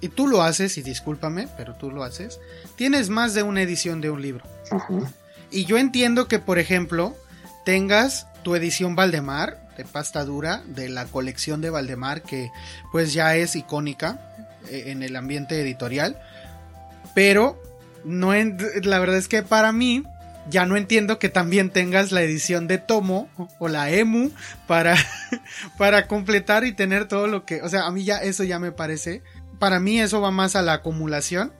y 0.00 0.08
tú 0.08 0.28
lo 0.28 0.42
haces, 0.42 0.78
y 0.78 0.82
discúlpame, 0.82 1.48
pero 1.56 1.74
tú 1.74 1.90
lo 1.90 2.04
haces, 2.04 2.40
tienes 2.76 3.10
más 3.10 3.34
de 3.34 3.42
una 3.42 3.62
edición 3.62 4.00
de 4.00 4.10
un 4.10 4.22
libro. 4.22 4.44
Y 5.50 5.64
yo 5.64 5.76
entiendo 5.76 6.28
que, 6.28 6.38
por 6.38 6.58
ejemplo, 6.58 7.14
tengas 7.64 8.26
tu 8.46 8.54
edición 8.54 8.94
Valdemar, 8.94 9.58
de 9.76 9.84
pasta 9.84 10.24
dura, 10.24 10.62
de 10.66 10.88
la 10.88 11.06
colección 11.06 11.60
de 11.60 11.68
Valdemar, 11.68 12.22
que 12.22 12.52
pues 12.92 13.12
ya 13.12 13.34
es 13.34 13.56
icónica 13.56 14.20
eh, 14.70 14.84
en 14.86 15.02
el 15.02 15.16
ambiente 15.16 15.60
editorial, 15.60 16.16
pero 17.12 17.60
no 18.04 18.32
la 18.32 18.98
verdad 19.00 19.16
es 19.16 19.26
que 19.26 19.42
para 19.42 19.72
mí 19.72 20.04
ya 20.48 20.64
no 20.64 20.76
entiendo 20.76 21.18
que 21.18 21.28
también 21.28 21.70
tengas 21.70 22.12
la 22.12 22.22
edición 22.22 22.68
de 22.68 22.78
tomo 22.78 23.28
o 23.58 23.66
la 23.66 23.90
emu 23.90 24.30
para, 24.68 24.94
para 25.76 26.06
completar 26.06 26.64
y 26.64 26.72
tener 26.72 27.08
todo 27.08 27.26
lo 27.26 27.44
que, 27.44 27.62
o 27.62 27.68
sea, 27.68 27.86
a 27.86 27.90
mí 27.90 28.04
ya 28.04 28.18
eso 28.18 28.44
ya 28.44 28.60
me 28.60 28.70
parece, 28.70 29.24
para 29.58 29.80
mí 29.80 29.98
eso 30.00 30.20
va 30.20 30.30
más 30.30 30.54
a 30.54 30.62
la 30.62 30.74
acumulación 30.74 31.52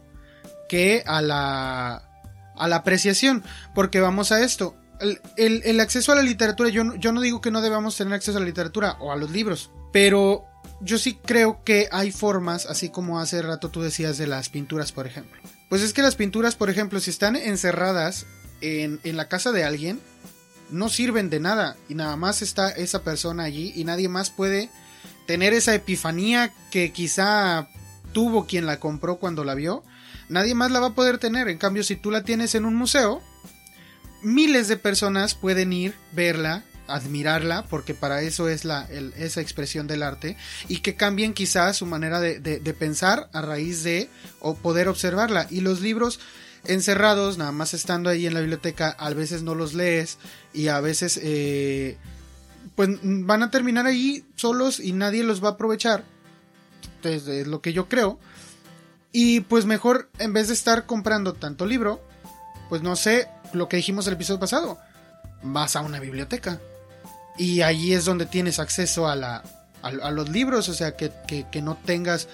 que 0.69 1.03
a 1.05 1.21
la, 1.21 2.09
a 2.57 2.69
la 2.69 2.77
apreciación, 2.77 3.43
porque 3.75 3.99
vamos 3.99 4.31
a 4.31 4.41
esto, 4.45 4.77
el, 5.01 5.63
el, 5.65 5.81
acceso 5.81 6.13
a 6.13 6.15
la 6.15 6.23
literatura, 6.23 6.69
yo, 6.69 6.95
yo 6.97 7.13
no 7.13 7.21
digo 7.21 7.41
que 7.41 7.51
no 7.51 7.61
debamos 7.61 7.97
tener 7.97 8.15
acceso 8.15 8.39
a 8.39 8.41
la 8.41 8.47
literatura 8.47 8.97
o 9.01 9.13
a 9.13 9.17
los 9.17 9.31
libros, 9.31 9.71
pero 9.93 10.45
yo 10.81 10.99
sí 10.99 11.19
creo 11.25 11.63
que 11.65 11.89
hay 11.93 12.13
formas, 12.13 12.67
así 12.67 12.89
como 12.89 13.21
hace 13.21 13.43
rato 13.43 13.71
tú 13.71 13.83
decías 13.83 14.19
de 14.19 14.27
las 14.27 14.49
pinturas, 14.49 14.93
por 14.93 15.07
ejemplo. 15.07 15.41
Pues 15.69 15.83
es 15.83 15.93
que 15.93 16.03
las 16.03 16.15
pinturas, 16.15 16.55
por 16.55 16.71
ejemplo, 16.71 17.01
si 17.01 17.11
están 17.11 17.37
encerradas 17.37 18.27
en, 18.61 19.01
la 19.05 19.29
casa 19.29 19.53
de 19.53 19.65
alguien 19.65 20.01
no 20.71 20.89
sirven 20.89 21.31
de 21.31 21.41
nada 21.41 21.77
y 21.89 21.95
nada 21.95 22.17
más 22.17 22.43
está 22.43 22.71
esa 22.71 23.03
persona 23.03 23.45
allí 23.45 23.73
y 23.77 23.85
nadie 23.85 24.09
más 24.09 24.31
puede 24.31 24.71
tener 25.27 25.53
esa 25.53 25.75
epifanía 25.75 26.53
que 26.71 26.93
quizá 26.93 27.69
tuvo 28.13 28.47
quien 28.47 28.67
la 28.67 28.81
compró 28.81 29.17
cuando 29.17 29.45
la 29.45 29.55
vio, 29.55 29.83
nadie 30.29 30.55
más 30.55 30.71
la 30.71 30.81
va 30.81 30.89
a 30.89 30.95
poder 30.95 31.19
tener. 31.19 31.49
En 31.49 31.59
cambio, 31.59 31.85
si 31.85 31.97
tú 31.97 32.11
la 32.11 32.23
tienes 32.23 32.55
en 32.55 32.65
un 32.65 32.75
museo, 32.75 33.23
miles 34.23 34.69
de 34.69 34.77
personas 34.77 35.35
pueden 35.35 35.73
ir, 35.73 35.95
verla, 36.13 36.65
admirarla, 36.89 37.65
porque 37.65 37.95
para 37.95 38.23
eso 38.23 38.49
es 38.49 38.65
la, 38.65 38.89
esa 39.17 39.41
expresión 39.41 39.87
del 39.87 40.03
arte, 40.03 40.37
y 40.69 40.79
que 40.79 40.95
cambien 40.95 41.35
quizás 41.35 41.77
su 41.77 41.87
manera 41.87 42.21
de, 42.21 42.77
pensar 42.79 43.29
a 43.33 43.43
raíz 43.43 43.83
de 43.83 44.09
o 44.41 44.55
poder 44.55 44.89
observarla. 44.89 45.47
Y 45.51 45.61
los 45.61 45.81
libros 45.81 46.21
encerrados, 46.65 47.39
nada 47.39 47.53
más 47.53 47.75
estando 47.75 48.11
ahí 48.11 48.27
en 48.27 48.35
la 48.35 48.41
biblioteca, 48.41 48.91
a 48.99 49.11
veces 49.11 49.43
no 49.43 49.55
los 49.55 49.75
lees 49.75 50.19
y 50.53 50.69
a 50.69 50.81
veces 50.81 51.19
eh, 51.23 51.97
pues 52.75 52.91
van 53.03 53.43
a 53.43 53.51
terminar 53.51 53.87
ahí 53.87 54.25
solos 54.35 54.81
y 54.81 54.93
nadie 54.93 55.23
los 55.23 55.43
va 55.43 55.51
a 55.51 55.53
aprovechar. 55.53 56.05
Es 57.05 57.27
lo 57.47 57.61
que 57.61 57.73
yo 57.73 57.89
creo. 57.89 58.19
Y 59.13 59.41
pues 59.41 59.65
mejor 59.65 60.11
en 60.19 60.33
vez 60.33 60.49
de 60.49 60.55
estar 60.55 60.87
comprando 60.87 61.35
tanto 61.35 61.67
libro, 61.67 62.06
pues 62.69 62.83
no 62.83 62.97
sé, 62.97 63.29
lo 63.53 63.69
que 63.69 63.77
dijimos 63.77 64.07
el 64.07 64.15
episodio 64.15 64.41
pasado, 64.41 64.79
vas 65.43 65.77
a 65.77 65.83
una 65.83 66.01
biblioteca. 66.01 66.61
Y 67.39 67.63
allí 67.63 67.93
es 67.93 68.05
donde 68.05 68.27
tienes 68.27 68.59
acceso 68.59 69.09
a, 69.09 69.15
la, 69.15 69.43
a, 69.83 70.11
los 70.11 70.29
libros, 70.31 70.69
o 70.69 70.75
sea, 70.75 70.97
que, 70.97 71.13
que 71.27 71.63
no 71.63 71.77
tengas 71.85 72.29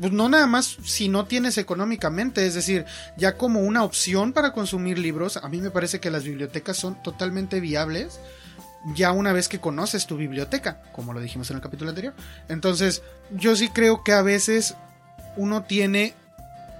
pues 0.00 0.12
no 0.12 0.30
nada 0.30 0.46
más 0.46 0.78
si 0.82 1.08
no 1.08 1.26
tienes 1.26 1.58
económicamente, 1.58 2.46
es 2.46 2.54
decir, 2.54 2.86
ya 3.18 3.36
como 3.36 3.60
una 3.60 3.84
opción 3.84 4.32
para 4.32 4.54
consumir 4.54 4.98
libros, 4.98 5.36
a 5.36 5.46
mí 5.50 5.60
me 5.60 5.70
parece 5.70 6.00
que 6.00 6.10
las 6.10 6.24
bibliotecas 6.24 6.78
son 6.78 7.02
totalmente 7.02 7.60
viables 7.60 8.18
ya 8.94 9.12
una 9.12 9.34
vez 9.34 9.48
que 9.48 9.60
conoces 9.60 10.06
tu 10.06 10.16
biblioteca, 10.16 10.80
como 10.92 11.12
lo 11.12 11.20
dijimos 11.20 11.50
en 11.50 11.56
el 11.56 11.62
capítulo 11.62 11.90
anterior. 11.90 12.14
Entonces, 12.48 13.02
yo 13.30 13.54
sí 13.56 13.68
creo 13.68 14.02
que 14.02 14.12
a 14.12 14.22
veces 14.22 14.74
uno 15.36 15.64
tiene 15.64 16.14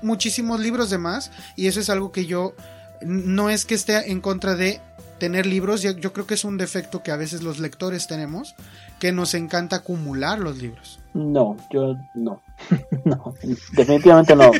muchísimos 0.00 0.60
libros 0.60 0.88
de 0.88 0.96
más 0.96 1.30
y 1.56 1.66
eso 1.66 1.78
es 1.78 1.90
algo 1.90 2.10
que 2.12 2.24
yo 2.24 2.54
no 3.02 3.50
es 3.50 3.64
que 3.64 3.74
esté 3.74 4.10
en 4.10 4.20
contra 4.20 4.54
de 4.54 4.80
tener 5.18 5.46
libros, 5.46 5.82
yo 5.82 6.12
creo 6.12 6.26
que 6.26 6.34
es 6.34 6.44
un 6.44 6.56
defecto 6.58 7.02
que 7.02 7.12
a 7.12 7.16
veces 7.16 7.42
los 7.42 7.60
lectores 7.60 8.08
tenemos, 8.08 8.56
que 8.98 9.12
nos 9.12 9.34
encanta 9.34 9.76
acumular 9.76 10.38
los 10.38 10.60
libros. 10.60 10.98
No, 11.14 11.56
yo 11.70 11.94
no. 12.14 12.40
no, 13.04 13.34
definitivamente 13.72 14.34
no. 14.34 14.50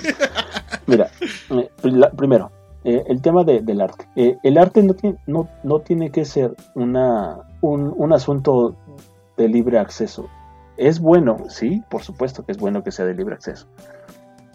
Mira, 0.86 1.10
eh, 1.50 1.70
primero, 2.16 2.52
eh, 2.84 3.04
el 3.08 3.20
tema 3.20 3.44
del 3.44 3.80
arte. 3.80 4.06
Eh, 4.16 4.38
el 4.42 4.58
arte 4.58 4.82
no 4.82 4.94
tiene, 4.94 5.18
no, 5.26 5.48
no 5.62 5.80
tiene 5.80 6.10
que 6.10 6.24
ser 6.24 6.54
una, 6.74 7.38
un, 7.60 7.92
un, 7.96 8.12
asunto 8.12 8.76
de 9.36 9.48
libre 9.48 9.78
acceso. 9.78 10.28
Es 10.76 11.00
bueno, 11.00 11.38
sí, 11.48 11.82
por 11.90 12.02
supuesto 12.02 12.44
que 12.44 12.52
es 12.52 12.58
bueno 12.58 12.84
que 12.84 12.92
sea 12.92 13.04
de 13.04 13.14
libre 13.14 13.34
acceso. 13.34 13.66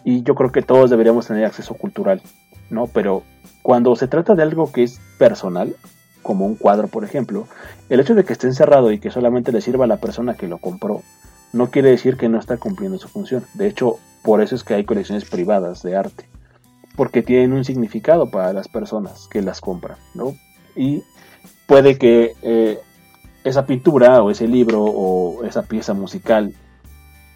Y 0.04 0.22
yo 0.22 0.34
creo 0.34 0.52
que 0.52 0.62
todos 0.62 0.90
deberíamos 0.90 1.26
tener 1.26 1.44
acceso 1.44 1.74
cultural, 1.74 2.22
¿no? 2.70 2.86
Pero 2.86 3.22
cuando 3.62 3.96
se 3.96 4.08
trata 4.08 4.34
de 4.34 4.42
algo 4.42 4.72
que 4.72 4.82
es 4.82 5.00
personal, 5.18 5.74
como 6.22 6.46
un 6.46 6.56
cuadro, 6.56 6.88
por 6.88 7.04
ejemplo, 7.04 7.46
el 7.88 8.00
hecho 8.00 8.14
de 8.14 8.24
que 8.24 8.32
esté 8.32 8.48
encerrado 8.48 8.90
y 8.90 8.98
que 8.98 9.10
solamente 9.10 9.52
le 9.52 9.60
sirva 9.60 9.84
a 9.84 9.88
la 9.88 9.98
persona 9.98 10.34
que 10.34 10.48
lo 10.48 10.58
compró, 10.58 11.02
no 11.52 11.70
quiere 11.70 11.90
decir 11.90 12.16
que 12.16 12.28
no 12.28 12.38
está 12.38 12.56
cumpliendo 12.56 12.98
su 12.98 13.08
función. 13.08 13.44
De 13.54 13.68
hecho, 13.68 13.98
por 14.22 14.42
eso 14.42 14.54
es 14.56 14.64
que 14.64 14.74
hay 14.74 14.84
colecciones 14.84 15.24
privadas 15.24 15.82
de 15.82 15.96
arte, 15.96 16.28
porque 16.96 17.22
tienen 17.22 17.52
un 17.52 17.64
significado 17.64 18.30
para 18.30 18.52
las 18.52 18.68
personas 18.68 19.28
que 19.28 19.40
las 19.40 19.60
compran, 19.60 19.98
¿no? 20.14 20.34
Y 20.74 21.04
puede 21.66 21.96
que 21.96 22.34
eh, 22.42 22.80
esa 23.44 23.66
pintura 23.66 24.22
o 24.22 24.30
ese 24.30 24.48
libro 24.48 24.82
o 24.82 25.44
esa 25.44 25.62
pieza 25.62 25.94
musical 25.94 26.54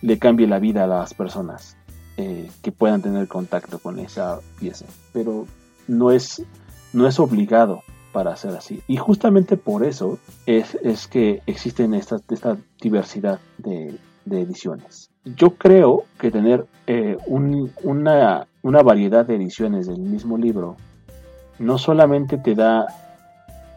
le 0.02 0.18
cambie 0.18 0.46
la 0.46 0.58
vida 0.58 0.84
a 0.84 0.88
las 0.88 1.14
personas 1.14 1.76
eh, 2.20 2.50
que 2.62 2.70
puedan 2.70 3.00
tener 3.00 3.28
contacto 3.28 3.78
con 3.78 3.98
esa 3.98 4.40
pieza, 4.58 4.84
pero 5.14 5.46
no 5.88 6.10
es, 6.10 6.42
no 6.92 7.06
es 7.06 7.18
obligado 7.18 7.82
para 8.12 8.32
hacer 8.32 8.50
así. 8.54 8.82
Y 8.88 8.98
justamente 8.98 9.56
por 9.56 9.84
eso 9.84 10.18
es, 10.44 10.74
es 10.82 11.06
que 11.06 11.40
existen 11.46 11.94
esta, 11.94 12.20
esta 12.30 12.58
diversidad 12.78 13.40
de, 13.56 13.98
ediciones. 14.30 15.10
Yo 15.24 15.56
creo 15.56 16.04
que 16.18 16.30
tener 16.30 16.66
eh, 16.86 17.16
un, 17.26 17.72
una, 17.82 18.46
una 18.62 18.82
variedad 18.82 19.24
de 19.24 19.36
ediciones 19.36 19.86
del 19.86 19.98
mismo 19.98 20.36
libro 20.36 20.76
no 21.58 21.78
solamente 21.78 22.36
te 22.36 22.54
da 22.54 22.86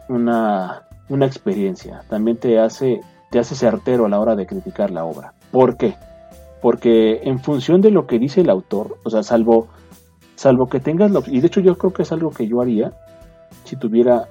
una, 0.09 0.83
una 1.07 1.25
experiencia, 1.25 2.03
también 2.09 2.37
te 2.37 2.59
hace, 2.59 2.99
te 3.31 3.39
hace 3.39 3.55
certero 3.55 4.05
a 4.05 4.09
la 4.09 4.19
hora 4.19 4.35
de 4.35 4.45
criticar 4.45 4.91
la 4.91 5.05
obra. 5.05 5.33
¿Por 5.49 5.77
qué? 5.77 5.95
Porque 6.63 7.19
en 7.23 7.39
función 7.39 7.81
de 7.81 7.91
lo 7.91 8.07
que 8.07 8.17
dice 8.17 8.39
el 8.39 8.49
autor, 8.49 8.97
o 9.03 9.09
sea, 9.09 9.21
salvo, 9.21 9.67
salvo 10.35 10.67
que 10.67 10.79
tengas 10.79 11.11
la 11.11 11.21
y 11.27 11.41
de 11.41 11.47
hecho 11.47 11.59
yo 11.59 11.77
creo 11.77 11.91
que 11.91 12.03
es 12.03 12.11
algo 12.13 12.31
que 12.31 12.47
yo 12.47 12.61
haría, 12.61 12.93
si 13.65 13.75
tuviera 13.75 14.29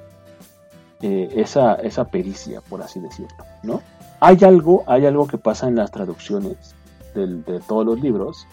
eh, 1.02 1.28
esa, 1.36 1.74
esa 1.74 2.06
pericia, 2.06 2.62
por 2.62 2.80
así 2.80 3.00
decirlo, 3.00 3.44
¿no? 3.62 3.82
Hay 4.18 4.38
algo, 4.44 4.82
hay 4.86 5.04
algo 5.04 5.26
que 5.26 5.36
pasa 5.36 5.68
en 5.68 5.76
las 5.76 5.90
traducciones 5.90 6.74
de 7.14 7.60
todos 7.68 7.84
los 7.84 8.00
libros 8.00 8.46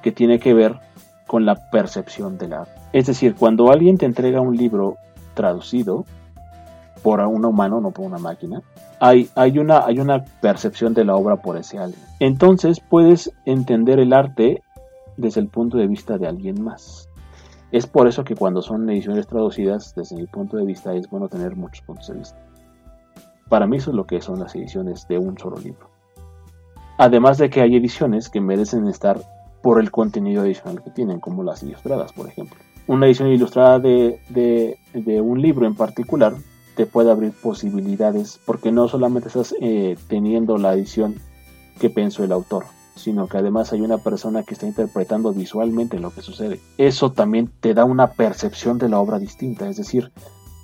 que 0.00 0.10
tiene 0.10 0.38
que 0.38 0.54
ver 0.54 0.80
con 1.26 1.44
la 1.44 1.56
percepción 1.70 2.38
del 2.38 2.54
arte. 2.54 2.72
Es 2.94 3.06
decir, 3.08 3.34
cuando 3.34 3.70
alguien 3.70 3.98
te 3.98 4.06
entrega 4.06 4.40
un 4.40 4.56
libro 4.56 4.96
traducido 5.34 6.06
por 7.02 7.20
un 7.20 7.44
humano, 7.44 7.80
no 7.80 7.90
por 7.90 8.04
una 8.04 8.18
máquina, 8.18 8.62
hay, 9.00 9.28
hay, 9.34 9.58
una, 9.58 9.84
hay 9.86 10.00
una 10.00 10.24
percepción 10.40 10.94
de 10.94 11.04
la 11.04 11.16
obra 11.16 11.36
por 11.36 11.56
ese 11.56 11.78
alguien. 11.78 12.02
Entonces 12.20 12.80
puedes 12.80 13.32
entender 13.44 13.98
el 13.98 14.12
arte 14.12 14.62
desde 15.16 15.40
el 15.40 15.48
punto 15.48 15.76
de 15.78 15.86
vista 15.86 16.18
de 16.18 16.26
alguien 16.26 16.62
más. 16.62 17.08
Es 17.70 17.86
por 17.86 18.08
eso 18.08 18.24
que 18.24 18.34
cuando 18.34 18.62
son 18.62 18.88
ediciones 18.88 19.26
traducidas, 19.26 19.94
desde 19.94 20.16
mi 20.16 20.26
punto 20.26 20.56
de 20.56 20.64
vista, 20.64 20.94
es 20.94 21.08
bueno 21.10 21.28
tener 21.28 21.54
muchos 21.54 21.84
puntos 21.84 22.08
de 22.08 22.14
vista. 22.14 22.38
Para 23.48 23.66
mí 23.66 23.76
eso 23.76 23.90
es 23.90 23.96
lo 23.96 24.06
que 24.06 24.20
son 24.20 24.40
las 24.40 24.54
ediciones 24.54 25.06
de 25.08 25.18
un 25.18 25.36
solo 25.38 25.58
libro. 25.58 25.90
Además 26.98 27.38
de 27.38 27.50
que 27.50 27.60
hay 27.60 27.76
ediciones 27.76 28.28
que 28.28 28.40
merecen 28.40 28.88
estar 28.88 29.20
por 29.62 29.80
el 29.80 29.90
contenido 29.90 30.42
adicional 30.42 30.82
que 30.82 30.90
tienen, 30.90 31.20
como 31.20 31.42
las 31.42 31.62
ilustradas, 31.62 32.12
por 32.12 32.26
ejemplo. 32.26 32.56
Una 32.86 33.06
edición 33.06 33.28
ilustrada 33.28 33.78
de, 33.78 34.20
de, 34.30 35.20
un 35.20 35.42
libro 35.42 35.66
en 35.66 35.74
particular 35.74 36.32
te 36.78 36.86
puede 36.86 37.10
abrir 37.10 37.32
posibilidades, 37.32 38.38
porque 38.46 38.70
no 38.70 38.86
solamente 38.86 39.26
estás 39.26 39.52
eh, 39.60 39.98
teniendo 40.06 40.58
la 40.58 40.74
edición 40.74 41.16
que 41.80 41.90
pensó 41.90 42.22
el 42.22 42.30
autor, 42.30 42.66
sino 42.94 43.26
que 43.26 43.36
además 43.36 43.72
hay 43.72 43.80
una 43.80 43.98
persona 43.98 44.44
que 44.44 44.54
está 44.54 44.68
interpretando 44.68 45.32
visualmente 45.32 45.98
lo 45.98 46.12
que 46.12 46.22
sucede. 46.22 46.60
Eso 46.76 47.10
también 47.10 47.50
te 47.58 47.74
da 47.74 47.84
una 47.84 48.12
percepción 48.12 48.78
de 48.78 48.88
la 48.88 49.00
obra 49.00 49.18
distinta, 49.18 49.68
es 49.68 49.76
decir, 49.76 50.12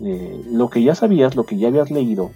eh, 0.05 0.40
lo 0.46 0.70
que 0.70 0.85
ya 0.85 0.94
sabías, 0.94 1.35
lo 1.35 1.46
que 1.46 1.59
ya 1.59 1.66
habías 1.66 1.90
leído 1.90 2.31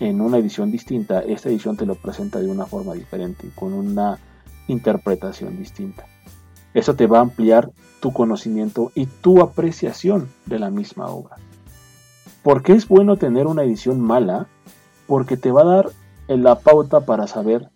en 0.00 0.22
una 0.22 0.38
edición 0.38 0.70
distinta, 0.70 1.20
esta 1.20 1.50
edición 1.50 1.76
te 1.76 1.84
lo 1.84 1.96
presenta 1.96 2.40
de 2.40 2.50
una 2.50 2.64
forma 2.64 2.94
diferente, 2.94 3.50
con 3.54 3.74
una 3.74 4.18
interpretación 4.68 5.58
distinta. 5.58 6.06
Eso 6.72 6.94
te 6.94 7.06
va 7.06 7.18
a 7.18 7.22
ampliar 7.22 7.72
tu 8.00 8.10
conocimiento 8.10 8.90
y 8.94 9.04
tu 9.04 9.42
apreciación 9.42 10.30
de 10.46 10.58
la 10.58 10.70
misma 10.70 11.08
obra. 11.08 11.36
¿Por 12.42 12.62
qué 12.62 12.72
es 12.72 12.88
bueno 12.88 13.16
tener 13.16 13.46
una 13.46 13.62
edición 13.62 14.00
mala? 14.00 14.46
Porque 15.06 15.36
te 15.36 15.50
va 15.50 15.62
a 15.62 15.76
dar 15.76 15.90
la 16.28 16.56
pauta 16.56 17.00
para 17.00 17.26
saber 17.26 17.68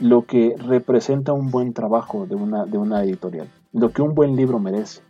lo 0.00 0.24
que 0.26 0.54
representa 0.56 1.32
un 1.32 1.50
buen 1.50 1.72
trabajo 1.72 2.26
de 2.26 2.34
una, 2.34 2.64
de 2.64 2.78
una 2.78 3.02
editorial, 3.02 3.48
lo 3.72 3.90
que 3.90 4.02
un 4.02 4.14
buen 4.14 4.36
libro 4.36 4.58
merece. 4.58 5.00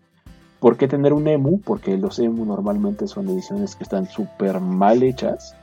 ¿Por 0.60 0.76
qué 0.76 0.88
tener 0.88 1.12
un 1.12 1.28
EMU? 1.28 1.60
Porque 1.60 1.96
los 1.96 2.18
EMU 2.18 2.44
normalmente 2.44 3.06
son 3.06 3.28
ediciones 3.28 3.76
que 3.76 3.84
están 3.84 4.06
súper 4.06 4.60
mal 4.60 5.02
hechas, 5.02 5.54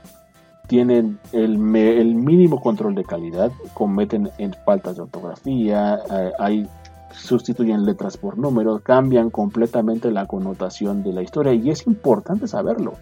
tienen 0.68 1.18
el, 1.32 1.58
mínimo 1.58 2.60
control 2.60 2.94
de 2.94 3.04
calidad, 3.04 3.52
cometen 3.74 4.30
faltas 4.64 4.96
de 4.96 5.02
ortografía, 5.02 6.00
eh, 6.10 6.32
hay, 6.38 6.68
sustituyen 7.12 7.84
letras 7.84 8.16
por 8.16 8.38
números, 8.38 8.82
cambian 8.82 9.30
completamente 9.30 10.10
la 10.10 10.26
connotación 10.26 11.02
de 11.02 11.12
la 11.12 11.22
historia 11.22 11.52
y 11.52 11.70
es 11.70 11.86
importante 11.86 12.48
saberlo. 12.48 12.94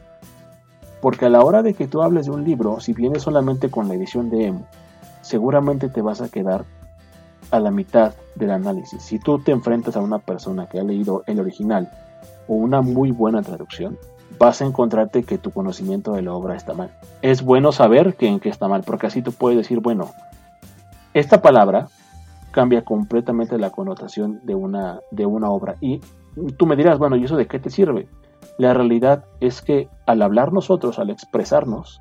Porque 1.00 1.26
a 1.26 1.30
la 1.30 1.42
hora 1.42 1.62
de 1.62 1.74
que 1.74 1.86
tú 1.86 2.02
hables 2.02 2.26
de 2.26 2.32
un 2.32 2.44
libro, 2.44 2.80
si 2.80 2.92
vienes 2.92 3.22
solamente 3.22 3.70
con 3.70 3.88
la 3.88 3.94
edición 3.94 4.30
de 4.30 4.46
EMU, 4.46 4.64
seguramente 5.20 5.88
te 5.88 6.02
vas 6.02 6.20
a 6.20 6.28
quedar 6.28 6.64
a 7.50 7.60
la 7.60 7.70
mitad 7.70 8.14
del 8.34 8.50
análisis. 8.50 9.02
Si 9.02 9.18
tú 9.18 9.38
te 9.38 9.52
enfrentas 9.52 9.96
a 9.96 10.00
una 10.00 10.18
persona 10.18 10.66
que 10.66 10.80
ha 10.80 10.84
leído 10.84 11.22
el 11.26 11.40
original 11.40 11.90
o 12.48 12.54
una 12.54 12.80
muy 12.80 13.10
buena 13.10 13.42
traducción, 13.42 13.98
vas 14.38 14.60
a 14.60 14.64
encontrarte 14.64 15.22
que 15.24 15.38
tu 15.38 15.50
conocimiento 15.50 16.12
de 16.12 16.22
la 16.22 16.32
obra 16.32 16.56
está 16.56 16.74
mal. 16.74 16.90
Es 17.22 17.42
bueno 17.42 17.72
saber 17.72 18.14
que 18.14 18.26
en 18.26 18.40
qué 18.40 18.48
está 18.48 18.68
mal, 18.68 18.82
porque 18.84 19.06
así 19.06 19.22
tú 19.22 19.32
puedes 19.32 19.58
decir, 19.58 19.80
bueno, 19.80 20.12
esta 21.12 21.42
palabra 21.42 21.88
cambia 22.54 22.84
completamente 22.84 23.58
la 23.58 23.70
connotación 23.70 24.40
de 24.44 24.54
una, 24.54 25.00
de 25.10 25.26
una 25.26 25.50
obra. 25.50 25.74
Y 25.80 26.00
tú 26.56 26.66
me 26.66 26.76
dirás, 26.76 26.98
bueno, 26.98 27.16
¿y 27.16 27.24
eso 27.24 27.36
de 27.36 27.48
qué 27.48 27.58
te 27.58 27.68
sirve? 27.68 28.08
La 28.58 28.72
realidad 28.72 29.24
es 29.40 29.60
que 29.60 29.88
al 30.06 30.22
hablar 30.22 30.52
nosotros, 30.52 31.00
al 31.00 31.10
expresarnos, 31.10 32.00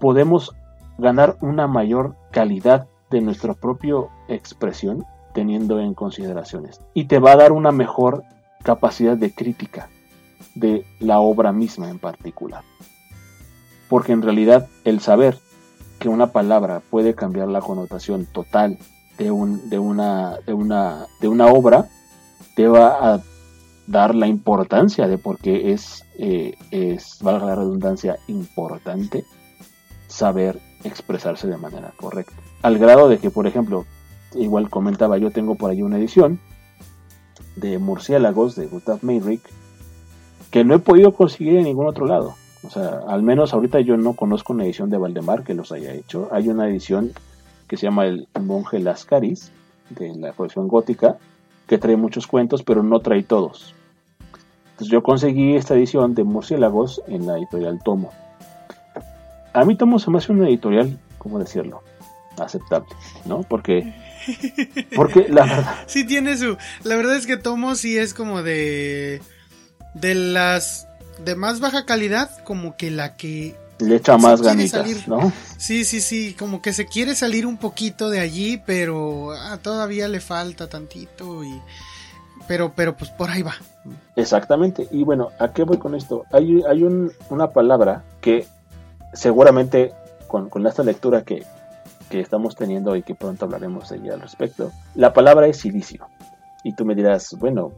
podemos 0.00 0.56
ganar 0.96 1.36
una 1.42 1.66
mayor 1.66 2.16
calidad 2.30 2.88
de 3.10 3.20
nuestra 3.20 3.52
propia 3.52 3.96
expresión 4.28 5.04
teniendo 5.34 5.80
en 5.80 5.92
consideraciones. 5.92 6.80
Y 6.94 7.04
te 7.04 7.18
va 7.18 7.32
a 7.32 7.36
dar 7.36 7.52
una 7.52 7.72
mejor 7.72 8.24
capacidad 8.62 9.18
de 9.18 9.34
crítica 9.34 9.90
de 10.54 10.86
la 10.98 11.20
obra 11.20 11.52
misma 11.52 11.90
en 11.90 11.98
particular. 11.98 12.64
Porque 13.90 14.12
en 14.12 14.22
realidad 14.22 14.66
el 14.84 15.00
saber 15.00 15.36
que 15.98 16.08
una 16.08 16.28
palabra 16.28 16.80
puede 16.88 17.14
cambiar 17.14 17.48
la 17.48 17.60
connotación 17.60 18.24
total 18.24 18.78
de, 19.22 19.30
un, 19.30 19.68
de, 19.70 19.78
una, 19.78 20.38
de, 20.46 20.52
una, 20.52 21.06
de 21.20 21.28
una 21.28 21.46
obra 21.46 21.88
te 22.54 22.66
va 22.66 23.14
a 23.14 23.22
dar 23.86 24.14
la 24.14 24.26
importancia 24.26 25.06
de 25.06 25.18
por 25.18 25.38
qué 25.38 25.72
es, 25.72 26.04
eh, 26.18 26.54
es, 26.70 27.18
valga 27.20 27.46
la 27.46 27.54
redundancia, 27.54 28.18
importante 28.28 29.24
saber 30.08 30.60
expresarse 30.84 31.46
de 31.46 31.56
manera 31.56 31.92
correcta. 31.96 32.34
Al 32.62 32.78
grado 32.78 33.08
de 33.08 33.18
que, 33.18 33.30
por 33.30 33.46
ejemplo, 33.46 33.86
igual 34.34 34.70
comentaba, 34.70 35.18
yo 35.18 35.30
tengo 35.30 35.54
por 35.54 35.70
ahí 35.70 35.82
una 35.82 35.98
edición 35.98 36.40
de 37.56 37.78
Murciélagos 37.78 38.56
de 38.56 38.66
Gustav 38.66 38.98
Meyrich 39.02 39.42
que 40.50 40.64
no 40.64 40.74
he 40.74 40.78
podido 40.78 41.12
conseguir 41.12 41.56
en 41.56 41.64
ningún 41.64 41.86
otro 41.86 42.06
lado. 42.06 42.34
O 42.64 42.70
sea, 42.70 43.00
al 43.08 43.22
menos 43.22 43.54
ahorita 43.54 43.80
yo 43.80 43.96
no 43.96 44.14
conozco 44.14 44.52
una 44.52 44.64
edición 44.64 44.90
de 44.90 44.98
Valdemar 44.98 45.42
que 45.42 45.54
los 45.54 45.72
haya 45.72 45.92
hecho. 45.92 46.28
Hay 46.30 46.48
una 46.48 46.68
edición 46.68 47.12
que 47.72 47.78
se 47.78 47.86
llama 47.86 48.04
El 48.04 48.28
Monje 48.38 48.80
Lascaris, 48.80 49.50
de 49.88 50.14
la 50.14 50.34
colección 50.34 50.68
gótica, 50.68 51.16
que 51.66 51.78
trae 51.78 51.96
muchos 51.96 52.26
cuentos, 52.26 52.62
pero 52.62 52.82
no 52.82 53.00
trae 53.00 53.22
todos. 53.22 53.74
Entonces 54.72 54.88
yo 54.92 55.02
conseguí 55.02 55.56
esta 55.56 55.72
edición 55.72 56.14
de 56.14 56.22
Murciélagos 56.22 57.00
en 57.06 57.26
la 57.26 57.38
editorial 57.38 57.80
Tomo. 57.82 58.12
A 59.54 59.64
mí 59.64 59.74
Tomo 59.74 59.98
se 59.98 60.10
me 60.10 60.18
hace 60.18 60.32
una 60.32 60.48
editorial, 60.48 60.98
¿cómo 61.16 61.38
decirlo? 61.38 61.82
Aceptable, 62.36 62.90
¿no? 63.24 63.40
Porque 63.40 63.94
porque 64.94 65.30
la 65.30 65.46
verdad. 65.46 65.74
Sí 65.86 66.04
tiene 66.04 66.36
su. 66.36 66.58
La 66.84 66.96
verdad 66.96 67.16
es 67.16 67.26
que 67.26 67.38
Tomo 67.38 67.74
sí 67.74 67.96
es 67.96 68.12
como 68.12 68.42
de 68.42 69.22
de 69.94 70.14
las 70.14 70.88
de 71.24 71.36
más 71.36 71.60
baja 71.60 71.86
calidad, 71.86 72.44
como 72.44 72.76
que 72.76 72.90
la 72.90 73.16
que 73.16 73.56
le 73.82 73.96
echa 73.96 74.16
más 74.18 74.42
ganitas, 74.42 75.08
¿no? 75.08 75.32
Sí, 75.56 75.84
sí, 75.84 76.00
sí, 76.00 76.34
como 76.38 76.62
que 76.62 76.72
se 76.72 76.86
quiere 76.86 77.14
salir 77.14 77.46
un 77.46 77.56
poquito 77.56 78.10
de 78.10 78.20
allí, 78.20 78.60
pero 78.64 79.32
ah, 79.32 79.58
todavía 79.60 80.08
le 80.08 80.20
falta 80.20 80.68
tantito 80.68 81.44
y 81.44 81.60
pero 82.48 82.72
pero 82.74 82.96
pues 82.96 83.10
por 83.10 83.30
ahí 83.30 83.42
va. 83.42 83.54
Exactamente. 84.16 84.88
Y 84.90 85.04
bueno, 85.04 85.30
¿a 85.38 85.52
qué 85.52 85.64
voy 85.64 85.78
con 85.78 85.94
esto? 85.94 86.24
Hay, 86.32 86.62
hay 86.68 86.82
un, 86.82 87.12
una 87.30 87.50
palabra 87.50 88.04
que 88.20 88.46
seguramente 89.12 89.92
con, 90.26 90.48
con 90.48 90.66
esta 90.66 90.82
lectura 90.82 91.22
que, 91.22 91.44
que 92.08 92.20
estamos 92.20 92.56
teniendo 92.56 92.96
y 92.96 93.02
que 93.02 93.14
pronto 93.14 93.44
hablaremos 93.44 93.88
de 93.90 93.96
ella 93.96 94.14
al 94.14 94.20
respecto, 94.20 94.72
la 94.94 95.12
palabra 95.12 95.46
es 95.46 95.58
silicio. 95.58 96.06
Y 96.64 96.74
tú 96.74 96.84
me 96.84 96.94
dirás, 96.94 97.34
bueno, 97.38 97.72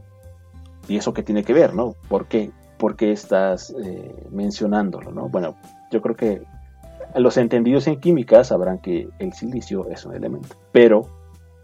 ¿Y 0.87 0.97
eso 0.97 1.13
qué 1.13 1.23
tiene 1.23 1.43
que 1.43 1.53
ver, 1.53 1.73
no? 1.73 1.95
¿Por 2.07 2.27
qué, 2.27 2.51
¿Por 2.77 2.95
qué 2.95 3.11
estás 3.11 3.73
eh, 3.83 4.27
mencionándolo, 4.31 5.11
no? 5.11 5.29
Bueno, 5.29 5.55
yo 5.91 6.01
creo 6.01 6.15
que 6.15 6.41
los 7.15 7.37
entendidos 7.37 7.87
en 7.87 7.99
química 7.99 8.43
sabrán 8.43 8.79
que 8.79 9.07
el 9.19 9.33
silicio 9.33 9.89
es 9.89 10.05
un 10.05 10.15
elemento, 10.15 10.55
pero 10.71 11.09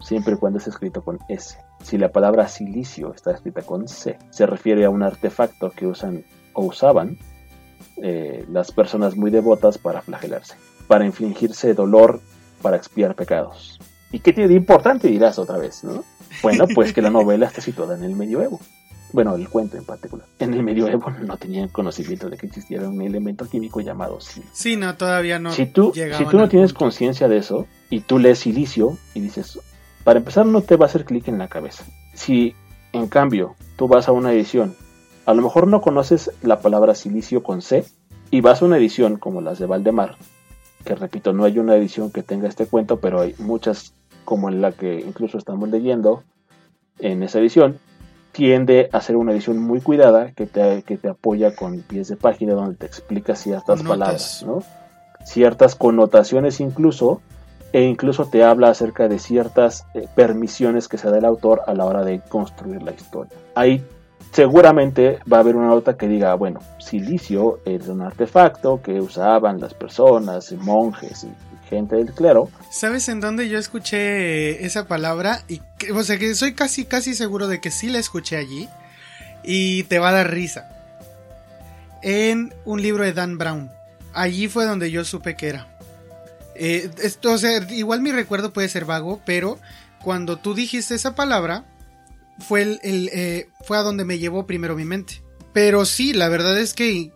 siempre 0.00 0.36
cuando 0.36 0.58
es 0.58 0.66
escrito 0.66 1.02
con 1.02 1.18
S. 1.28 1.56
Si 1.82 1.98
la 1.98 2.10
palabra 2.10 2.48
silicio 2.48 3.12
está 3.14 3.32
escrita 3.32 3.62
con 3.62 3.88
C, 3.88 4.18
se 4.30 4.46
refiere 4.46 4.84
a 4.84 4.90
un 4.90 5.02
artefacto 5.02 5.70
que 5.70 5.86
usan 5.86 6.24
o 6.54 6.64
usaban 6.64 7.18
eh, 8.02 8.44
las 8.50 8.72
personas 8.72 9.16
muy 9.16 9.30
devotas 9.30 9.78
para 9.78 10.02
flagelarse, 10.02 10.54
para 10.86 11.04
infligirse 11.04 11.74
dolor, 11.74 12.20
para 12.62 12.76
expiar 12.76 13.14
pecados. 13.14 13.78
¿Y 14.10 14.20
qué 14.20 14.32
tiene 14.32 14.48
de 14.48 14.54
importante 14.54 15.08
dirás 15.08 15.38
otra 15.38 15.58
vez, 15.58 15.84
no? 15.84 16.04
Bueno, 16.42 16.66
pues 16.74 16.92
que 16.92 17.02
la 17.02 17.10
novela 17.10 17.46
está 17.46 17.60
situada 17.60 17.96
en 17.96 18.04
el 18.04 18.16
medioevo 18.16 18.60
bueno, 19.12 19.34
el 19.34 19.48
cuento 19.48 19.76
en 19.76 19.84
particular. 19.84 20.26
En 20.38 20.54
el 20.54 20.62
medioevo 20.62 21.10
no 21.10 21.36
tenían 21.36 21.68
conocimiento 21.68 22.30
de 22.30 22.36
que 22.36 22.46
existiera 22.46 22.88
un 22.88 23.00
elemento 23.02 23.46
químico 23.48 23.80
llamado 23.80 24.20
silicio. 24.20 24.50
Sí, 24.54 24.76
no, 24.76 24.96
todavía 24.96 25.38
no. 25.38 25.52
Si 25.52 25.66
tú, 25.66 25.92
si 25.94 26.24
tú 26.26 26.38
no 26.38 26.48
tienes 26.48 26.72
conciencia 26.72 27.28
de 27.28 27.38
eso 27.38 27.66
y 27.90 28.00
tú 28.00 28.18
lees 28.18 28.40
silicio 28.40 28.96
y 29.14 29.20
dices, 29.20 29.58
para 30.04 30.18
empezar 30.18 30.46
no 30.46 30.62
te 30.62 30.76
va 30.76 30.86
a 30.86 30.88
hacer 30.88 31.04
clic 31.04 31.28
en 31.28 31.38
la 31.38 31.48
cabeza. 31.48 31.84
Si 32.14 32.54
en 32.92 33.08
cambio 33.08 33.54
tú 33.76 33.88
vas 33.88 34.08
a 34.08 34.12
una 34.12 34.32
edición, 34.32 34.74
a 35.26 35.34
lo 35.34 35.42
mejor 35.42 35.66
no 35.66 35.80
conoces 35.80 36.30
la 36.42 36.60
palabra 36.60 36.94
silicio 36.94 37.42
con 37.42 37.62
C 37.62 37.84
y 38.30 38.40
vas 38.40 38.62
a 38.62 38.64
una 38.64 38.78
edición 38.78 39.16
como 39.16 39.40
las 39.40 39.58
de 39.58 39.66
Valdemar, 39.66 40.16
que 40.84 40.94
repito, 40.94 41.32
no 41.32 41.44
hay 41.44 41.58
una 41.58 41.76
edición 41.76 42.10
que 42.10 42.22
tenga 42.22 42.48
este 42.48 42.66
cuento, 42.66 42.98
pero 42.98 43.20
hay 43.20 43.34
muchas 43.38 43.94
como 44.24 44.48
en 44.48 44.60
la 44.60 44.72
que 44.72 45.00
incluso 45.00 45.38
estamos 45.38 45.68
leyendo 45.68 46.22
en 46.98 47.22
esa 47.22 47.38
edición, 47.38 47.78
tiende 48.32 48.88
a 48.92 49.00
ser 49.00 49.16
una 49.16 49.32
edición 49.32 49.58
muy 49.58 49.80
cuidada 49.80 50.32
que 50.32 50.46
te, 50.46 50.82
que 50.82 50.96
te 50.96 51.08
apoya 51.08 51.54
con 51.54 51.80
pies 51.82 52.08
de 52.08 52.16
página 52.16 52.54
donde 52.54 52.76
te 52.76 52.86
explica 52.86 53.36
ciertas 53.36 53.82
palabras, 53.82 54.44
¿no? 54.46 54.62
ciertas 55.24 55.74
connotaciones 55.74 56.60
incluso, 56.60 57.20
e 57.72 57.82
incluso 57.82 58.26
te 58.26 58.44
habla 58.44 58.68
acerca 58.68 59.08
de 59.08 59.18
ciertas 59.18 59.86
eh, 59.94 60.06
permisiones 60.14 60.88
que 60.88 60.98
se 60.98 61.10
da 61.10 61.18
el 61.18 61.24
autor 61.24 61.62
a 61.66 61.74
la 61.74 61.84
hora 61.84 62.04
de 62.04 62.20
construir 62.20 62.82
la 62.82 62.92
historia. 62.92 63.32
Ahí 63.54 63.82
seguramente 64.32 65.18
va 65.30 65.38
a 65.38 65.40
haber 65.40 65.56
una 65.56 65.68
nota 65.68 65.96
que 65.96 66.08
diga, 66.08 66.34
bueno, 66.34 66.60
silicio 66.78 67.60
es 67.64 67.88
un 67.88 68.02
artefacto 68.02 68.80
que 68.82 69.00
usaban 69.00 69.60
las 69.60 69.74
personas, 69.74 70.52
monjes 70.52 71.24
y 71.24 71.51
gente 71.68 71.96
del 71.96 72.12
clero. 72.12 72.50
¿Sabes 72.70 73.08
en 73.08 73.20
dónde 73.20 73.48
yo 73.48 73.58
escuché 73.58 74.64
esa 74.64 74.86
palabra? 74.86 75.42
Y 75.48 75.60
o 75.94 76.02
sea 76.04 76.18
que 76.18 76.34
soy 76.34 76.54
casi 76.54 76.84
casi 76.84 77.14
seguro 77.14 77.48
de 77.48 77.60
que 77.60 77.70
sí 77.70 77.88
la 77.88 77.98
escuché 77.98 78.36
allí 78.36 78.68
y 79.42 79.84
te 79.84 79.98
va 79.98 80.10
a 80.10 80.12
dar 80.12 80.30
risa. 80.30 80.68
En 82.02 82.52
un 82.64 82.82
libro 82.82 83.04
de 83.04 83.12
Dan 83.12 83.38
Brown. 83.38 83.70
Allí 84.12 84.48
fue 84.48 84.66
donde 84.66 84.90
yo 84.90 85.04
supe 85.04 85.36
que 85.36 85.48
era. 85.48 85.68
Eh, 86.54 86.90
esto, 87.02 87.32
o 87.32 87.38
sea, 87.38 87.66
igual 87.70 88.02
mi 88.02 88.12
recuerdo 88.12 88.52
puede 88.52 88.68
ser 88.68 88.84
vago, 88.84 89.20
pero 89.24 89.58
cuando 90.02 90.36
tú 90.36 90.54
dijiste 90.54 90.94
esa 90.94 91.14
palabra, 91.14 91.64
fue, 92.38 92.62
el, 92.62 93.10
eh, 93.12 93.48
fue 93.64 93.78
a 93.78 93.82
donde 93.82 94.04
me 94.04 94.18
llevó 94.18 94.46
primero 94.46 94.76
mi 94.76 94.84
mente. 94.84 95.22
Pero 95.52 95.84
sí, 95.84 96.12
la 96.12 96.28
verdad 96.28 96.58
es 96.58 96.74
que 96.74 97.11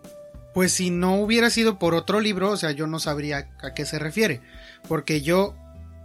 pues 0.57 0.73
si 0.73 0.89
no 0.89 1.17
hubiera 1.17 1.51
sido 1.51 1.79
por 1.79 1.95
otro 1.95 2.19
libro, 2.19 2.51
o 2.51 2.57
sea, 2.57 2.71
yo 2.71 2.87
no 2.87 2.99
sabría 2.99 3.51
a 3.61 3.75
qué 3.75 3.85
se 3.85 3.99
refiere. 3.99 4.41
Porque 4.89 5.21
yo, 5.21 5.55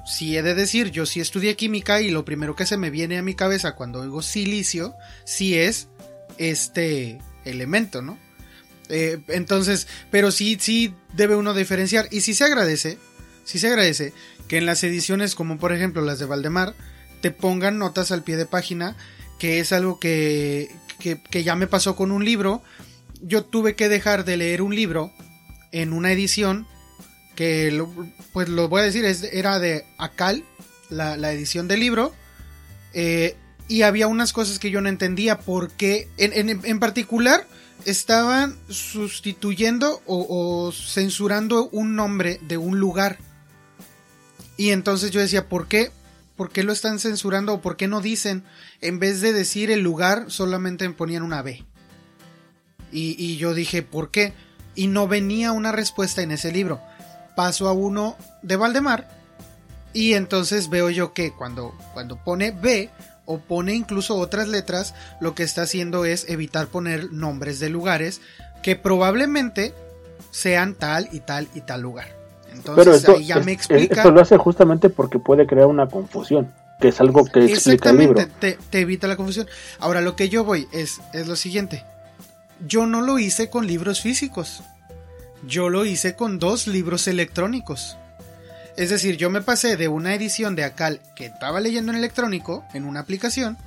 si 0.06 0.36
he 0.36 0.44
de 0.44 0.56
decir, 0.56 0.92
yo 0.92 1.06
sí 1.06 1.22
estudié 1.22 1.56
química 1.56 2.02
y 2.02 2.10
lo 2.10 2.26
primero 2.26 2.54
que 2.54 2.66
se 2.66 2.76
me 2.76 2.90
viene 2.90 3.18
a 3.18 3.24
mi 3.24 3.34
cabeza 3.34 3.76
cuando 3.76 4.02
oigo 4.02 4.22
silicio, 4.22 4.94
sí 5.24 5.58
es 5.58 5.88
este 6.38 7.18
elemento, 7.46 8.02
¿no? 8.02 8.18
Eh, 8.90 9.20
entonces, 9.30 9.88
pero 10.10 10.32
sí, 10.34 10.58
sí 10.60 10.94
debe 11.14 11.38
uno 11.38 11.54
diferenciar. 11.54 12.10
Y 12.12 12.20
sí 12.20 12.34
se 12.34 12.44
agradece, 12.44 12.98
sí 13.46 13.58
se 13.58 13.68
agradece 13.68 14.12
que 14.50 14.58
en 14.58 14.66
las 14.66 14.84
ediciones 14.84 15.34
como 15.34 15.60
por 15.60 15.72
ejemplo 15.72 16.02
las 16.02 16.20
de 16.20 16.26
Valdemar, 16.26 16.76
te 17.22 17.32
pongan 17.32 17.78
notas 17.78 18.12
al 18.12 18.24
pie 18.24 18.36
de 18.36 18.46
página, 18.46 18.98
que 19.40 19.62
es 19.62 19.72
algo 19.72 19.98
que, 19.98 20.70
que, 21.00 21.22
que 21.22 21.46
ya 21.46 21.56
me 21.56 21.68
pasó 21.68 21.96
con 21.96 22.12
un 22.12 22.26
libro 22.26 22.62
yo 23.22 23.44
tuve 23.44 23.76
que 23.76 23.90
dejar 23.90 24.26
de 24.26 24.38
leer 24.38 24.62
un 24.62 24.76
libro 24.76 25.12
en 25.72 25.94
una 25.94 26.12
edición 26.12 26.68
que, 27.36 27.86
pues 28.34 28.50
lo 28.50 28.68
voy 28.68 28.82
a 28.82 28.86
decir, 28.86 29.06
es, 29.06 29.24
era 29.24 29.60
de 29.60 29.86
Acal, 29.98 30.44
la, 30.90 31.32
edición 31.32 31.68
del 31.68 31.80
libro, 31.80 32.14
eh, 32.94 33.36
y 33.68 33.84
había 33.84 34.08
unas 34.08 34.34
cosas 34.34 34.60
que 34.60 34.70
yo 34.70 34.82
no 34.82 34.90
entendía 34.90 35.40
porque, 35.40 36.10
en, 36.18 36.50
en, 36.50 36.80
particular, 36.80 37.48
estaban 37.86 38.58
sustituyendo 38.70 40.02
o, 40.06 40.26
o, 40.30 40.72
censurando 40.72 41.70
un 41.72 41.96
nombre 41.96 42.40
de 42.44 42.58
un 42.58 42.80
lugar. 42.80 43.18
Y 44.58 44.72
entonces 44.72 45.12
yo 45.12 45.22
decía, 45.22 45.48
¿por 45.48 45.68
qué? 45.68 45.92
¿Por 46.36 46.52
qué 46.52 46.64
lo 46.64 46.74
están 46.74 47.00
censurando 47.00 47.54
o 47.54 47.62
por 47.62 47.78
qué 47.78 47.88
no 47.88 48.02
dicen? 48.02 48.44
En 48.82 49.00
vez 49.00 49.22
de 49.22 49.32
decir 49.32 49.72
el 49.72 49.82
lugar, 49.82 50.26
solamente 50.28 50.90
ponían 50.90 51.24
una 51.24 51.42
B. 51.42 51.64
Y, 52.92 53.38
yo 53.38 53.54
dije, 53.54 53.84
¿por 53.84 54.12
qué? 54.12 54.34
Y 54.76 54.88
no 54.88 55.08
venía 55.08 55.52
una 55.52 55.72
respuesta 55.72 56.22
en 56.22 56.32
ese 56.32 56.52
libro. 56.52 56.82
Paso 57.36 57.68
a 57.68 57.74
uno 57.74 58.18
de 58.42 58.58
Valdemar 58.58 59.08
y 59.94 60.14
entonces 60.14 60.70
veo 60.70 60.90
yo 60.90 61.14
que 61.14 61.32
cuando, 61.32 61.74
cuando 61.94 62.18
pone 62.18 62.52
B 62.52 62.90
o 63.26 63.40
pone 63.40 63.74
incluso 63.74 64.16
otras 64.16 64.48
letras, 64.48 64.94
lo 65.20 65.36
que 65.36 65.44
está 65.44 65.64
haciendo 65.64 66.06
es 66.06 66.30
evitar 66.30 66.68
poner 66.68 67.12
nombres 67.12 67.60
de 67.60 67.70
lugares 67.70 68.22
que 68.64 68.76
probablemente 68.76 69.74
sean 70.32 70.76
tal 70.76 71.10
y 71.12 71.20
tal 71.20 71.48
y 71.54 71.62
tal 71.62 71.82
lugar. 71.82 72.08
Entonces 72.54 73.08
ahí 73.08 73.26
ya 73.26 73.40
me 73.40 73.54
explica. 73.54 73.96
Esto 73.96 74.12
lo 74.12 74.22
hace 74.22 74.38
justamente 74.38 74.90
porque 74.90 75.20
puede 75.20 75.48
crear 75.48 75.68
una 75.68 75.88
confusión, 75.88 76.52
que 76.80 76.90
es 76.90 77.00
algo 77.00 77.26
que 77.26 77.46
explica 77.46 77.90
el 77.90 77.98
libro. 77.98 78.28
Te, 78.40 78.58
te 78.70 78.80
evita 78.80 79.08
la 79.08 79.16
confusión. 79.16 79.48
Ahora 79.80 80.02
lo 80.02 80.16
que 80.16 80.30
yo 80.30 80.44
voy 80.44 80.68
es, 80.72 81.02
es 81.14 81.28
lo 81.28 81.36
siguiente 81.36 81.84
yo 82.68 82.86
no 82.86 83.02
lo 83.02 83.20
hice 83.20 83.50
con 83.50 83.68
libros 83.68 84.02
físicos. 84.02 84.64
Yo 85.48 85.70
lo 85.70 85.86
hice 85.86 86.16
con 86.16 86.40
dos 86.40 86.68
libros 86.68 87.08
electrónicos. 87.08 87.98
Es 88.78 88.90
decir, 88.90 89.18
yo 89.18 89.30
me 89.30 89.42
pasé 89.42 89.76
de 89.76 89.88
una 89.88 90.14
edición 90.14 90.56
de 90.56 90.64
Acal 90.64 91.02
que 91.16 91.26
estaba 91.26 91.60
leyendo 91.60 91.92
en 91.92 91.98
electrónico, 91.98 92.66
en 92.74 92.86
una 92.86 93.02
aplicación, 93.02 93.58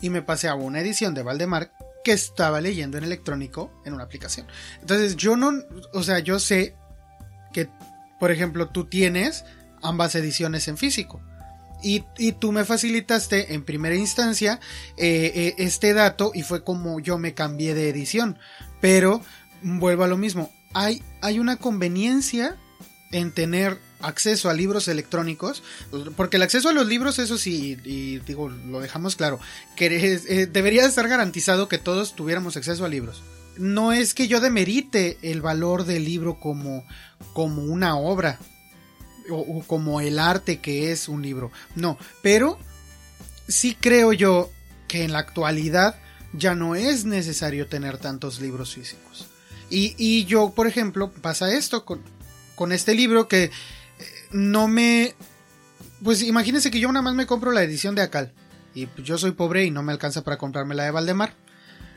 y 0.00 0.10
me 0.10 0.22
pasé 0.22 0.48
a 0.48 0.54
una 0.54 0.80
edición 0.80 1.14
de 1.14 1.22
Valdemar 1.22 1.72
que 2.04 2.12
estaba 2.12 2.60
leyendo 2.60 2.98
en 2.98 3.04
electrónico 3.04 3.70
en 3.84 3.94
una 3.94 4.04
aplicación. 4.04 4.46
Entonces 4.80 5.16
yo 5.16 5.36
no, 5.36 5.52
o 5.92 6.02
sea, 6.02 6.18
yo 6.18 6.38
sé 6.38 6.74
que, 7.52 7.68
por 8.18 8.30
ejemplo, 8.30 8.68
tú 8.68 8.86
tienes 8.86 9.44
ambas 9.80 10.14
ediciones 10.14 10.68
en 10.68 10.76
físico. 10.76 11.22
Y, 11.82 12.32
tú 12.32 12.52
me 12.52 12.64
facilitaste 12.64 13.54
en 13.54 13.64
primera 13.64 13.96
instancia 13.96 14.60
eh, 14.96 15.32
eh, 15.34 15.54
este 15.58 15.94
dato 15.94 16.30
y 16.34 16.42
fue 16.42 16.64
como 16.64 17.00
yo 17.00 17.18
me 17.18 17.34
cambié 17.34 17.74
de 17.74 17.88
edición. 17.88 18.38
Pero 18.80 19.20
vuelvo 19.62 20.04
a 20.04 20.08
lo 20.08 20.16
mismo, 20.16 20.52
hay, 20.72 21.02
hay 21.20 21.38
una 21.38 21.56
conveniencia 21.56 22.56
en 23.12 23.30
tener 23.32 23.78
acceso 24.00 24.50
a 24.50 24.54
libros 24.54 24.88
electrónicos, 24.88 25.62
porque 26.16 26.36
el 26.36 26.42
acceso 26.42 26.68
a 26.68 26.72
los 26.72 26.86
libros, 26.86 27.18
eso 27.18 27.38
sí, 27.38 27.78
y 27.84 28.18
digo, 28.18 28.48
lo 28.48 28.80
dejamos 28.80 29.16
claro, 29.16 29.38
que 29.76 29.86
eh, 30.28 30.46
debería 30.46 30.84
estar 30.84 31.08
garantizado 31.08 31.68
que 31.68 31.78
todos 31.78 32.14
tuviéramos 32.14 32.56
acceso 32.56 32.84
a 32.84 32.88
libros. 32.88 33.22
No 33.56 33.92
es 33.92 34.14
que 34.14 34.28
yo 34.28 34.40
demerite 34.40 35.18
el 35.22 35.42
valor 35.42 35.84
del 35.84 36.04
libro 36.04 36.40
como, 36.40 36.84
como 37.32 37.62
una 37.62 37.96
obra, 37.96 38.38
o, 39.30 39.62
como 39.66 40.00
el 40.00 40.18
arte 40.18 40.60
que 40.60 40.92
es 40.92 41.08
un 41.08 41.22
libro. 41.22 41.50
No, 41.74 41.98
pero 42.22 42.58
sí 43.48 43.76
creo 43.78 44.12
yo 44.12 44.50
que 44.88 45.04
en 45.04 45.12
la 45.12 45.20
actualidad 45.20 45.96
ya 46.32 46.54
no 46.54 46.74
es 46.74 47.04
necesario 47.04 47.66
tener 47.66 47.98
tantos 47.98 48.40
libros 48.40 48.74
físicos. 48.74 49.26
Y, 49.74 50.26
yo, 50.26 50.50
por 50.50 50.66
ejemplo, 50.66 51.10
pasa 51.10 51.50
esto 51.50 51.86
con, 51.86 52.02
con 52.56 52.72
este 52.72 52.94
libro 52.94 53.26
que 53.26 53.44
eh, 53.44 53.50
no 54.30 54.68
me... 54.68 55.14
Pues 56.04 56.22
imagínense 56.22 56.70
que 56.70 56.78
yo 56.78 56.88
nada 56.88 57.00
más 57.00 57.14
me 57.14 57.26
compro 57.26 57.52
la 57.52 57.62
edición 57.62 57.94
de 57.94 58.02
Acal. 58.02 58.32
Y 58.74 58.84
pues 58.86 59.06
yo 59.06 59.16
soy 59.16 59.30
pobre 59.30 59.64
y 59.64 59.70
no 59.70 59.82
me 59.82 59.92
alcanza 59.92 60.24
para 60.24 60.36
comprarme 60.36 60.74
la 60.74 60.84
de 60.84 60.90
Valdemar. 60.90 61.34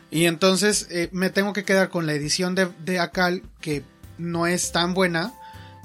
Y 0.10 0.26
entonces 0.26 0.88
eh, 0.90 1.10
me 1.12 1.30
tengo 1.30 1.52
que 1.52 1.66
quedar 1.66 1.90
con 1.90 2.06
la 2.06 2.14
edición 2.14 2.56
de, 2.56 2.70
de 2.86 3.00
Acal 3.00 3.44
que 3.60 3.84
no 4.18 4.48
es 4.48 4.72
tan 4.72 4.94
buena 4.94 5.34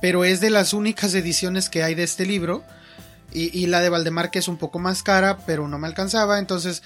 pero 0.00 0.24
es 0.24 0.40
de 0.40 0.50
las 0.50 0.72
únicas 0.72 1.14
ediciones 1.14 1.68
que 1.68 1.82
hay 1.82 1.94
de 1.94 2.02
este 2.02 2.26
libro. 2.26 2.64
Y, 3.32 3.66
la 3.66 3.80
de 3.80 3.90
Valdemar 3.90 4.32
que 4.32 4.40
es 4.40 4.48
un 4.48 4.56
poco 4.56 4.80
más 4.80 5.04
cara, 5.04 5.38
pero 5.46 5.68
no 5.68 5.78
me 5.78 5.86
alcanzaba. 5.86 6.40
Entonces 6.40 6.82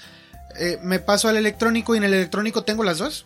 eh, 0.59 0.77
me 0.83 0.99
paso 0.99 1.27
al 1.27 1.37
electrónico 1.37 1.95
y 1.95 1.97
en 1.97 2.03
el 2.03 2.13
electrónico 2.13 2.63
tengo 2.63 2.83
las 2.83 2.99
dos. 2.99 3.25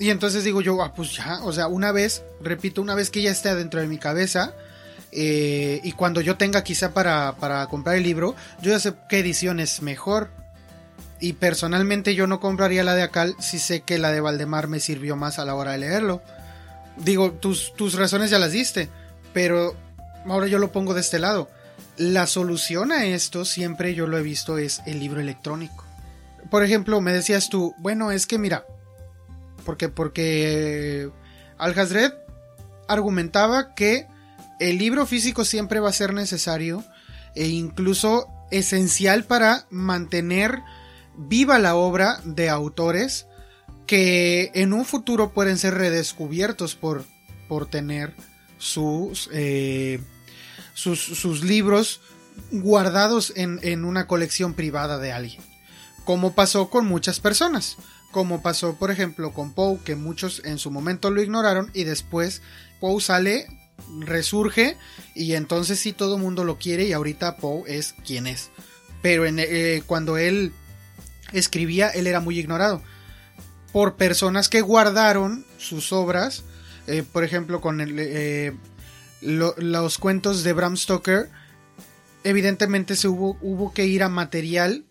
Y 0.00 0.10
entonces 0.10 0.42
digo 0.42 0.60
yo, 0.60 0.82
ah, 0.82 0.92
pues 0.92 1.14
ya, 1.14 1.40
o 1.44 1.52
sea, 1.52 1.68
una 1.68 1.92
vez, 1.92 2.24
repito, 2.40 2.82
una 2.82 2.96
vez 2.96 3.10
que 3.10 3.22
ya 3.22 3.30
esté 3.30 3.54
dentro 3.54 3.80
de 3.80 3.86
mi 3.86 3.98
cabeza, 3.98 4.54
eh, 5.12 5.80
y 5.84 5.92
cuando 5.92 6.20
yo 6.20 6.36
tenga 6.36 6.64
quizá 6.64 6.92
para, 6.94 7.36
para 7.36 7.64
comprar 7.68 7.94
el 7.96 8.02
libro, 8.02 8.34
yo 8.60 8.72
ya 8.72 8.80
sé 8.80 8.94
qué 9.08 9.20
edición 9.20 9.60
es 9.60 9.80
mejor. 9.82 10.30
Y 11.20 11.34
personalmente 11.34 12.16
yo 12.16 12.26
no 12.26 12.40
compraría 12.40 12.82
la 12.82 12.94
de 12.94 13.02
Acal 13.02 13.36
si 13.38 13.60
sé 13.60 13.82
que 13.82 13.98
la 13.98 14.10
de 14.10 14.20
Valdemar 14.20 14.66
me 14.66 14.80
sirvió 14.80 15.14
más 15.14 15.38
a 15.38 15.44
la 15.44 15.54
hora 15.54 15.72
de 15.72 15.78
leerlo 15.78 16.22
digo, 16.96 17.32
tus, 17.32 17.74
tus 17.74 17.94
razones 17.94 18.30
ya 18.30 18.38
las 18.38 18.52
diste, 18.52 18.88
pero 19.32 19.74
ahora 20.26 20.46
yo 20.46 20.58
lo 20.58 20.72
pongo 20.72 20.94
de 20.94 21.00
este 21.00 21.18
lado. 21.18 21.48
La 21.96 22.26
solución 22.26 22.92
a 22.92 23.04
esto 23.06 23.44
siempre 23.44 23.94
yo 23.94 24.06
lo 24.06 24.18
he 24.18 24.22
visto 24.22 24.58
es 24.58 24.82
el 24.86 25.00
libro 25.00 25.20
electrónico. 25.20 25.84
Por 26.50 26.64
ejemplo, 26.64 27.00
me 27.00 27.12
decías 27.12 27.48
tú, 27.48 27.74
bueno, 27.78 28.10
es 28.10 28.26
que 28.26 28.38
mira, 28.38 28.64
porque 29.64 29.88
porque 29.88 31.10
Al 31.58 31.78
Hazred 31.78 32.12
argumentaba 32.88 33.74
que 33.74 34.06
el 34.58 34.78
libro 34.78 35.06
físico 35.06 35.44
siempre 35.44 35.80
va 35.80 35.90
a 35.90 35.92
ser 35.92 36.12
necesario 36.12 36.84
e 37.34 37.48
incluso 37.48 38.28
esencial 38.50 39.24
para 39.24 39.66
mantener 39.70 40.60
viva 41.16 41.58
la 41.58 41.76
obra 41.76 42.20
de 42.24 42.48
autores 42.48 43.26
que 43.90 44.52
en 44.54 44.72
un 44.72 44.84
futuro 44.84 45.32
pueden 45.32 45.58
ser 45.58 45.74
redescubiertos 45.74 46.76
por, 46.76 47.04
por 47.48 47.66
tener 47.66 48.14
sus, 48.56 49.28
eh, 49.32 50.00
sus, 50.74 51.42
libros 51.42 52.00
guardados 52.52 53.32
en, 53.34 53.58
en, 53.64 53.84
una 53.84 54.06
colección 54.06 54.54
privada 54.54 54.98
de 54.98 55.10
alguien. 55.10 55.42
Como 56.04 56.36
pasó 56.36 56.70
con 56.70 56.86
muchas 56.86 57.18
personas. 57.18 57.78
Como 58.12 58.42
pasó, 58.42 58.76
por 58.76 58.92
ejemplo, 58.92 59.32
con 59.32 59.54
Poe, 59.54 59.80
que 59.84 59.96
muchos 59.96 60.40
en 60.44 60.58
su 60.58 60.70
momento 60.70 61.10
lo 61.10 61.20
ignoraron 61.20 61.72
y 61.74 61.82
después 61.82 62.42
Poe 62.78 63.00
sale, 63.00 63.48
resurge 63.98 64.76
y 65.16 65.32
entonces 65.32 65.80
sí 65.80 65.92
todo 65.92 66.14
el 66.14 66.22
mundo 66.22 66.44
lo 66.44 66.58
quiere 66.58 66.84
y 66.84 66.92
ahorita 66.92 67.38
Poe 67.38 67.64
es 67.66 67.96
quien 68.06 68.28
es. 68.28 68.50
Pero 69.02 69.26
eh, 69.26 69.82
cuando 69.84 70.16
él 70.16 70.52
escribía, 71.32 71.88
él 71.88 72.06
era 72.06 72.20
muy 72.20 72.38
ignorado 72.38 72.80
por 73.72 73.96
personas 73.96 74.48
que 74.48 74.60
guardaron 74.60 75.44
sus 75.58 75.92
obras, 75.92 76.44
eh, 76.86 77.02
por 77.02 77.24
ejemplo, 77.24 77.60
con 77.60 77.80
eh, 77.80 78.52
los 79.20 79.98
cuentos 79.98 80.42
de 80.42 80.52
Bram 80.52 80.76
Stoker, 80.76 81.30
evidentemente 82.24 82.96
se 82.96 83.08
hubo, 83.08 83.38
hubo 83.40 83.72
que 83.72 83.86
ir 83.86 84.02
a 84.02 84.08
material 84.08 84.84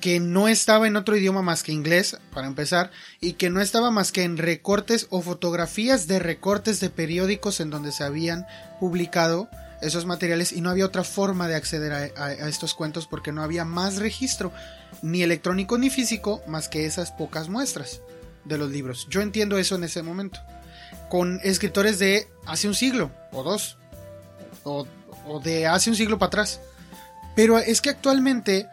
que 0.00 0.20
no 0.20 0.48
estaba 0.48 0.86
en 0.86 0.96
otro 0.96 1.16
idioma 1.16 1.42
más 1.42 1.62
que 1.62 1.72
inglés, 1.72 2.16
para 2.32 2.46
empezar, 2.46 2.90
y 3.20 3.32
que 3.32 3.50
no 3.50 3.60
estaba 3.60 3.90
más 3.90 4.12
que 4.12 4.22
en 4.22 4.36
recortes 4.36 5.06
o 5.10 5.20
fotografías 5.20 6.06
de 6.06 6.18
recortes 6.18 6.80
de 6.80 6.90
periódicos 6.90 7.60
en 7.60 7.70
donde 7.70 7.92
se 7.92 8.04
habían 8.04 8.46
publicado 8.78 9.48
esos 9.82 10.06
materiales 10.06 10.52
y 10.52 10.60
no 10.60 10.70
había 10.70 10.86
otra 10.86 11.04
forma 11.04 11.48
de 11.48 11.56
acceder 11.56 11.92
a, 11.92 12.32
estos 12.48 12.74
cuentos 12.74 13.06
porque 13.06 13.32
no 13.32 13.42
había 13.42 13.64
más 13.64 13.96
registro, 13.96 14.52
ni 15.02 15.22
electrónico 15.22 15.78
ni 15.78 15.90
físico, 15.90 16.42
más 16.46 16.68
que 16.68 16.86
esas 16.86 17.12
pocas 17.12 17.48
muestras 17.48 18.00
de 18.44 18.58
los 18.58 18.70
libros. 18.70 19.06
Yo 19.10 19.20
entiendo 19.20 19.58
eso 19.58 19.74
en 19.74 19.84
ese 19.84 20.02
momento. 20.02 20.40
Con 21.08 21.40
escritores 21.42 21.98
de 21.98 22.28
hace 22.46 22.68
un 22.68 22.74
siglo 22.74 23.10
o 23.32 23.42
dos, 23.42 23.78
o, 24.64 24.86
de 25.42 25.66
hace 25.66 25.90
un 25.90 25.96
siglo 25.96 26.18
para 26.18 26.28
atrás. 26.28 26.60
Pero 27.36 27.58
es 27.58 27.80
que 27.80 27.90
actualmente 27.90 28.68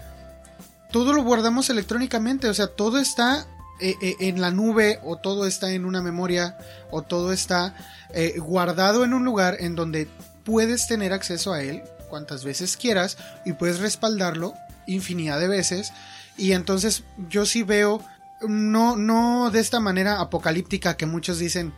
todo 0.91 1.13
lo 1.13 1.23
guardamos 1.23 1.69
electrónicamente, 1.69 2.49
o 2.49 2.53
sea, 2.53 2.67
todo 2.67 2.99
está 2.99 3.47
eh, 3.79 3.95
eh, 4.01 4.15
en 4.19 4.41
la 4.41 4.51
nube 4.51 4.99
o 5.03 5.17
todo 5.17 5.47
está 5.47 5.71
en 5.71 5.85
una 5.85 6.01
memoria 6.01 6.57
o 6.91 7.01
todo 7.01 7.31
está 7.31 7.75
eh, 8.13 8.37
guardado 8.37 9.03
en 9.03 9.13
un 9.13 9.23
lugar 9.23 9.57
en 9.59 9.75
donde 9.75 10.07
puedes 10.43 10.87
tener 10.87 11.13
acceso 11.13 11.53
a 11.53 11.63
él 11.63 11.81
cuantas 12.09 12.43
veces 12.43 12.77
quieras 12.77 13.17
y 13.45 13.53
puedes 13.53 13.79
respaldarlo 13.79 14.53
infinidad 14.87 15.39
de 15.39 15.47
veces 15.47 15.93
y 16.37 16.53
entonces 16.53 17.03
yo 17.29 17.45
sí 17.45 17.63
veo 17.63 18.03
no 18.47 18.95
no 18.95 19.51
de 19.51 19.59
esta 19.59 19.79
manera 19.79 20.19
apocalíptica 20.19 20.97
que 20.97 21.05
muchos 21.05 21.39
dicen 21.39 21.73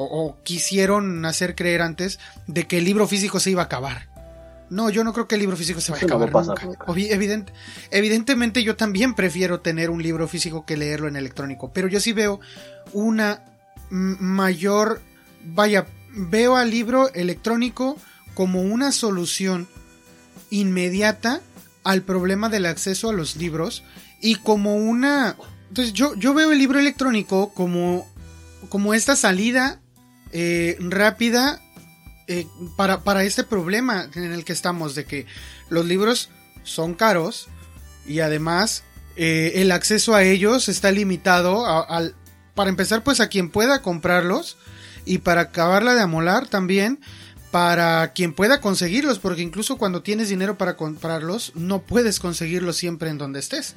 o, 0.00 0.36
quisieron 0.44 1.24
hacer 1.24 1.56
creer 1.56 1.82
antes 1.82 2.20
de 2.46 2.68
que 2.68 2.78
el 2.78 2.84
libro 2.84 3.08
físico 3.08 3.40
se 3.40 3.50
iba 3.50 3.62
a 3.62 3.64
acabar. 3.64 4.08
No, 4.70 4.90
yo 4.90 5.02
no 5.02 5.12
creo 5.12 5.26
que 5.26 5.34
el 5.34 5.40
libro 5.40 5.56
físico 5.56 5.80
se 5.80 5.90
vaya 5.90 6.04
a 6.04 6.06
acabar 6.06 6.30
nunca. 6.30 6.68
evidentemente 7.90 8.62
yo 8.62 8.76
también 8.76 9.14
prefiero 9.14 9.60
tener 9.60 9.90
un 9.90 10.02
libro 10.02 10.28
físico 10.28 10.64
que 10.64 10.76
leerlo 10.76 11.08
en 11.08 11.16
electrónico, 11.16 11.72
pero 11.72 11.88
yo 11.88 12.00
sí 12.00 12.12
veo 12.12 12.38
una 12.92 13.42
mayor, 13.90 15.00
vaya, 15.42 15.86
veo 16.10 16.56
al 16.56 16.70
libro 16.70 17.12
electrónico 17.14 17.96
como 18.34 18.62
una 18.62 18.92
solución 18.92 19.66
inmediata 20.50 21.40
al 21.88 22.02
problema 22.02 22.50
del 22.50 22.66
acceso 22.66 23.08
a 23.08 23.14
los 23.14 23.36
libros 23.36 23.82
y 24.20 24.34
como 24.34 24.76
una... 24.76 25.36
Entonces 25.70 25.94
yo, 25.94 26.14
yo 26.16 26.34
veo 26.34 26.52
el 26.52 26.58
libro 26.58 26.78
electrónico 26.78 27.54
como, 27.54 28.06
como 28.68 28.92
esta 28.92 29.16
salida 29.16 29.80
eh, 30.32 30.76
rápida 30.80 31.62
eh, 32.26 32.46
para, 32.76 33.04
para, 33.04 33.24
este 33.24 33.42
problema 33.42 34.10
en 34.14 34.32
el 34.32 34.44
que 34.44 34.52
estamos, 34.52 34.94
de 34.94 35.06
que 35.06 35.24
los 35.70 35.86
libros 35.86 36.28
son 36.62 36.92
caros 36.92 37.48
y 38.06 38.20
además 38.20 38.82
eh, 39.16 39.52
el 39.62 39.72
acceso 39.72 40.14
a 40.14 40.24
ellos 40.24 40.68
está 40.68 40.90
limitado 40.90 41.64
para 42.54 42.68
empezar 42.68 43.02
pues 43.02 43.20
a 43.20 43.28
quien 43.28 43.48
pueda 43.48 43.80
comprarlos 43.80 44.58
y 45.06 45.18
para 45.18 45.40
acabarla 45.40 45.94
de 45.94 46.02
amolar 46.02 46.48
también 46.48 47.00
para 47.50 48.12
quien 48.12 48.34
pueda 48.34 48.60
conseguirlos, 48.60 49.18
porque 49.18 49.42
incluso 49.42 49.78
cuando 49.78 50.02
tienes 50.02 50.28
dinero 50.28 50.58
para 50.58 50.76
comprarlos, 50.76 51.52
no 51.54 51.80
puedes 51.80 52.20
conseguirlos 52.20 52.76
siempre 52.76 53.10
en 53.10 53.18
donde 53.18 53.40
estés. 53.40 53.74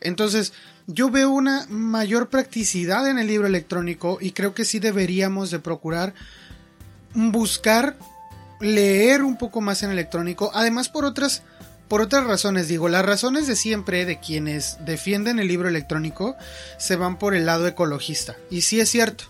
Entonces, 0.00 0.52
yo 0.86 1.10
veo 1.10 1.30
una 1.30 1.66
mayor 1.68 2.28
practicidad 2.28 3.08
en 3.08 3.18
el 3.18 3.26
libro 3.26 3.46
electrónico 3.46 4.18
y 4.20 4.32
creo 4.32 4.54
que 4.54 4.64
sí 4.64 4.78
deberíamos 4.78 5.50
de 5.50 5.58
procurar 5.58 6.14
buscar 7.14 7.96
leer 8.60 9.22
un 9.22 9.36
poco 9.36 9.60
más 9.60 9.82
en 9.82 9.90
electrónico, 9.90 10.50
además 10.54 10.88
por 10.88 11.04
otras 11.04 11.42
por 11.88 12.00
otras 12.00 12.24
razones, 12.24 12.68
digo, 12.68 12.88
las 12.88 13.04
razones 13.04 13.46
de 13.46 13.54
siempre 13.54 14.06
de 14.06 14.18
quienes 14.18 14.78
defienden 14.86 15.38
el 15.38 15.48
libro 15.48 15.68
electrónico 15.68 16.36
se 16.78 16.96
van 16.96 17.18
por 17.18 17.34
el 17.34 17.44
lado 17.44 17.66
ecologista. 17.66 18.34
Y 18.48 18.62
sí 18.62 18.80
es 18.80 18.88
cierto, 18.88 19.24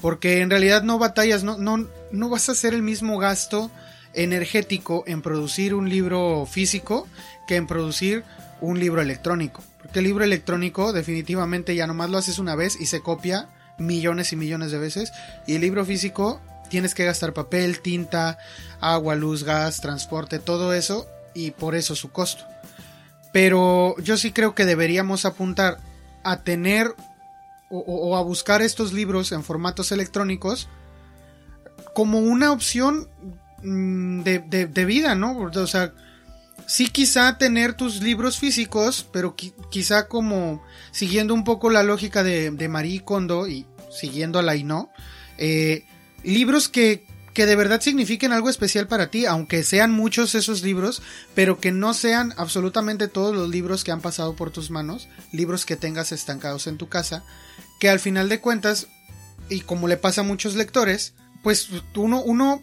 porque 0.00 0.40
en 0.40 0.50
realidad 0.50 0.82
no 0.82 0.98
batallas, 0.98 1.44
no, 1.44 1.58
no, 1.58 1.88
no 2.12 2.28
vas 2.28 2.48
a 2.48 2.52
hacer 2.52 2.74
el 2.74 2.82
mismo 2.82 3.18
gasto 3.18 3.70
energético 4.14 5.04
en 5.06 5.22
producir 5.22 5.74
un 5.74 5.88
libro 5.88 6.46
físico 6.46 7.06
que 7.46 7.56
en 7.56 7.66
producir 7.66 8.24
un 8.60 8.78
libro 8.78 9.00
electrónico. 9.00 9.62
Porque 9.80 10.00
el 10.00 10.06
libro 10.06 10.24
electrónico 10.24 10.92
definitivamente 10.92 11.74
ya 11.74 11.86
nomás 11.86 12.10
lo 12.10 12.18
haces 12.18 12.38
una 12.38 12.54
vez 12.54 12.80
y 12.80 12.86
se 12.86 13.00
copia 13.00 13.48
millones 13.78 14.32
y 14.32 14.36
millones 14.36 14.70
de 14.70 14.78
veces. 14.78 15.12
Y 15.46 15.54
el 15.54 15.60
libro 15.60 15.84
físico 15.84 16.40
tienes 16.68 16.94
que 16.94 17.04
gastar 17.04 17.32
papel, 17.32 17.80
tinta, 17.80 18.38
agua, 18.80 19.14
luz, 19.14 19.44
gas, 19.44 19.80
transporte, 19.80 20.38
todo 20.38 20.72
eso 20.74 21.06
y 21.34 21.52
por 21.52 21.74
eso 21.74 21.94
su 21.94 22.10
costo. 22.10 22.44
Pero 23.32 23.96
yo 23.98 24.16
sí 24.16 24.32
creo 24.32 24.54
que 24.54 24.64
deberíamos 24.64 25.24
apuntar 25.24 25.78
a 26.24 26.42
tener 26.42 26.94
o, 27.70 28.16
a 28.16 28.22
buscar 28.22 28.62
estos 28.62 28.92
libros 28.92 29.32
en 29.32 29.44
formatos 29.44 29.92
electrónicos 29.92 30.68
como 31.94 32.18
una 32.18 32.52
opción 32.52 33.08
mm, 33.62 34.22
de, 34.22 34.84
vida, 34.84 35.14
¿no? 35.14 35.38
O 35.38 35.66
sea, 35.66 35.92
sí 36.66 36.88
quizá 36.88 37.38
tener 37.38 37.74
tus 37.74 38.02
libros 38.02 38.38
físicos, 38.38 39.06
pero 39.12 39.34
quizá 39.70 40.08
como 40.08 40.62
siguiendo 40.90 41.32
un 41.32 41.44
poco 41.44 41.70
la 41.70 41.82
lógica 41.82 42.22
de, 42.22 42.50
de 42.50 42.68
Marie 42.68 43.04
Kondo 43.04 43.46
y 43.46 43.66
siguiendo 43.90 44.42
la 44.42 44.54
no, 44.56 44.90
eh, 45.38 45.84
libros 46.22 46.68
que, 46.68 47.06
que 47.34 47.46
de 47.46 47.56
verdad 47.56 47.80
signifiquen 47.80 48.32
algo 48.32 48.48
especial 48.48 48.88
para 48.88 49.10
ti, 49.10 49.26
aunque 49.26 49.62
sean 49.62 49.92
muchos 49.92 50.34
esos 50.34 50.62
libros, 50.62 51.02
pero 51.34 51.60
que 51.60 51.72
no 51.72 51.94
sean 51.94 52.34
absolutamente 52.36 53.08
todos 53.08 53.34
los 53.34 53.48
libros 53.48 53.84
que 53.84 53.92
han 53.92 54.00
pasado 54.00 54.34
por 54.34 54.50
tus 54.50 54.70
manos, 54.70 55.08
libros 55.32 55.64
que 55.64 55.76
tengas 55.76 56.12
estancados 56.12 56.66
en 56.66 56.76
tu 56.76 56.88
casa, 56.88 57.24
que 57.78 57.88
al 57.88 58.00
final 58.00 58.28
de 58.28 58.40
cuentas, 58.40 58.88
y 59.48 59.60
como 59.60 59.88
le 59.88 59.96
pasa 59.96 60.22
a 60.22 60.24
muchos 60.24 60.54
lectores, 60.54 61.14
pues 61.42 61.68
uno, 61.94 62.20
uno, 62.22 62.62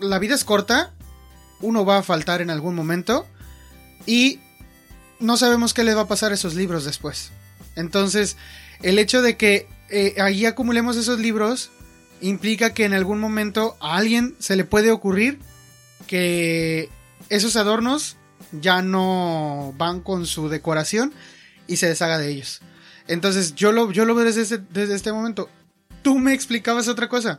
la 0.00 0.18
vida 0.18 0.34
es 0.34 0.44
corta, 0.44 0.92
uno 1.60 1.84
va 1.84 1.98
a 1.98 2.02
faltar 2.02 2.42
en 2.42 2.50
algún 2.50 2.74
momento, 2.74 3.26
y 4.06 4.40
no 5.20 5.36
sabemos 5.36 5.72
qué 5.72 5.84
le 5.84 5.94
va 5.94 6.02
a 6.02 6.08
pasar 6.08 6.32
a 6.32 6.34
esos 6.34 6.54
libros 6.54 6.84
después. 6.84 7.30
Entonces, 7.76 8.36
el 8.82 8.98
hecho 8.98 9.22
de 9.22 9.36
que 9.36 9.68
eh, 9.88 10.16
ahí 10.20 10.44
acumulemos 10.44 10.96
esos 10.96 11.18
libros 11.18 11.70
implica 12.22 12.72
que 12.72 12.84
en 12.84 12.94
algún 12.94 13.20
momento 13.20 13.76
a 13.80 13.96
alguien 13.96 14.34
se 14.38 14.56
le 14.56 14.64
puede 14.64 14.90
ocurrir 14.90 15.38
que 16.06 16.88
esos 17.28 17.56
adornos 17.56 18.16
ya 18.52 18.82
no 18.82 19.74
van 19.76 20.00
con 20.00 20.26
su 20.26 20.48
decoración 20.48 21.12
y 21.66 21.76
se 21.76 21.88
deshaga 21.88 22.18
de 22.18 22.30
ellos. 22.30 22.60
Entonces 23.08 23.54
yo 23.54 23.72
lo, 23.72 23.90
yo 23.90 24.04
lo 24.04 24.14
veo 24.14 24.24
desde 24.24 24.42
este, 24.42 24.58
desde 24.58 24.94
este 24.94 25.12
momento. 25.12 25.48
Tú 26.02 26.18
me 26.18 26.32
explicabas 26.32 26.88
otra 26.88 27.08
cosa. 27.08 27.38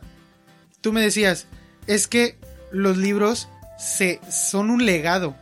Tú 0.80 0.92
me 0.92 1.00
decías, 1.00 1.46
es 1.86 2.06
que 2.06 2.36
los 2.70 2.96
libros 2.96 3.48
se, 3.78 4.20
son 4.30 4.70
un 4.70 4.84
legado. 4.84 5.34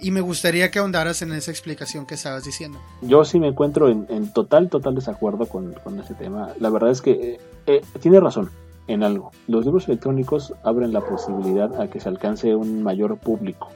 Y 0.00 0.10
me 0.10 0.20
gustaría 0.20 0.70
que 0.70 0.80
ahondaras 0.80 1.22
en 1.22 1.32
esa 1.32 1.50
explicación 1.50 2.04
que 2.04 2.14
estabas 2.14 2.44
diciendo. 2.44 2.78
Yo 3.00 3.24
sí 3.24 3.38
me 3.38 3.48
encuentro 3.48 3.88
en, 3.88 4.32
total, 4.32 4.68
total 4.68 4.94
desacuerdo 4.94 5.46
con, 5.46 5.72
con, 5.72 5.98
ese 5.98 6.12
tema. 6.14 6.50
La 6.58 6.68
verdad 6.68 6.90
es 6.90 7.00
que 7.00 7.12
eh, 7.12 7.40
eh, 7.66 7.82
tiene 8.00 8.20
razón 8.20 8.50
en 8.86 9.02
algo. 9.02 9.30
Los 9.46 9.64
libros 9.64 9.88
electrónicos 9.88 10.54
abren 10.62 10.92
la 10.92 11.00
posibilidad 11.00 11.80
a 11.80 11.88
que 11.88 12.00
se 12.00 12.08
alcance 12.08 12.54
un 12.54 12.82
mayor 12.82 13.16
público 13.16 13.68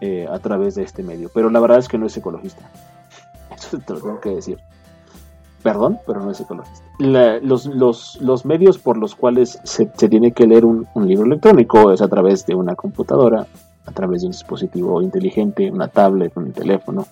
eh, 0.00 0.26
a 0.30 0.38
través 0.38 0.74
de 0.74 0.82
este 0.82 1.02
medio, 1.02 1.30
pero 1.32 1.50
la 1.50 1.60
verdad 1.60 1.78
es 1.78 1.88
que 1.88 1.98
no 1.98 2.06
es 2.06 2.16
ecologista. 2.16 2.70
Eso 3.56 3.78
te 3.78 3.92
lo 3.92 4.00
tengo 4.00 4.20
que 4.20 4.30
decir. 4.30 4.58
Perdón, 5.62 5.98
pero 6.06 6.20
no 6.20 6.30
es 6.30 6.40
ecologista. 6.40 6.84
los, 6.98 7.66
los, 7.66 8.20
los, 8.20 8.44
medios 8.44 8.78
por 8.78 8.98
los 8.98 9.14
cuales 9.14 9.58
se, 9.64 9.90
se 9.96 10.08
tiene 10.08 10.32
que 10.32 10.46
leer 10.46 10.64
un, 10.64 10.86
un, 10.94 11.08
libro 11.08 11.26
electrónico 11.26 11.92
es 11.92 12.00
a 12.02 12.08
través 12.08 12.46
de 12.46 12.54
una 12.54 12.76
computadora, 12.76 13.46
a 13.84 13.92
través 13.92 14.20
de 14.20 14.28
un 14.28 14.32
dispositivo 14.32 15.02
inteligente, 15.02 15.70
una 15.70 15.88
tablet, 15.88 16.36
un 16.36 16.52
teléfono. 16.52 17.06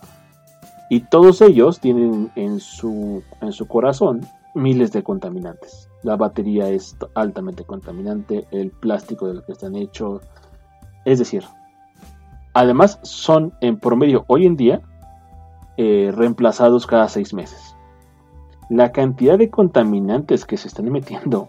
Y 0.88 1.00
todos 1.00 1.40
ellos 1.40 1.80
tienen 1.80 2.30
en 2.36 2.61
su, 2.61 3.22
en 3.40 3.52
su 3.52 3.66
corazón 3.66 4.20
miles 4.55 4.92
de 4.92 5.02
contaminantes. 5.02 5.88
La 6.05 6.16
batería 6.16 6.68
es 6.68 6.96
altamente 7.14 7.64
contaminante, 7.64 8.46
el 8.50 8.70
plástico 8.70 9.26
del 9.26 9.42
que 9.44 9.52
están 9.52 9.74
hechos. 9.74 10.22
Es 11.05 11.18
decir, 11.18 11.44
además 12.52 13.00
son 13.02 13.55
en 13.61 13.78
promedio 13.80 14.24
hoy 14.28 14.46
en 14.46 14.57
día 14.57 14.82
eh, 15.76 16.12
reemplazados 16.14 16.86
cada 16.86 17.09
seis 17.09 17.34
meses. 17.34 17.74
La 18.68 18.92
cantidad 18.92 19.38
de 19.38 19.50
contaminantes 19.50 20.44
que 20.44 20.59
se 20.59 20.68
están 20.68 20.92
metiendo 20.92 21.48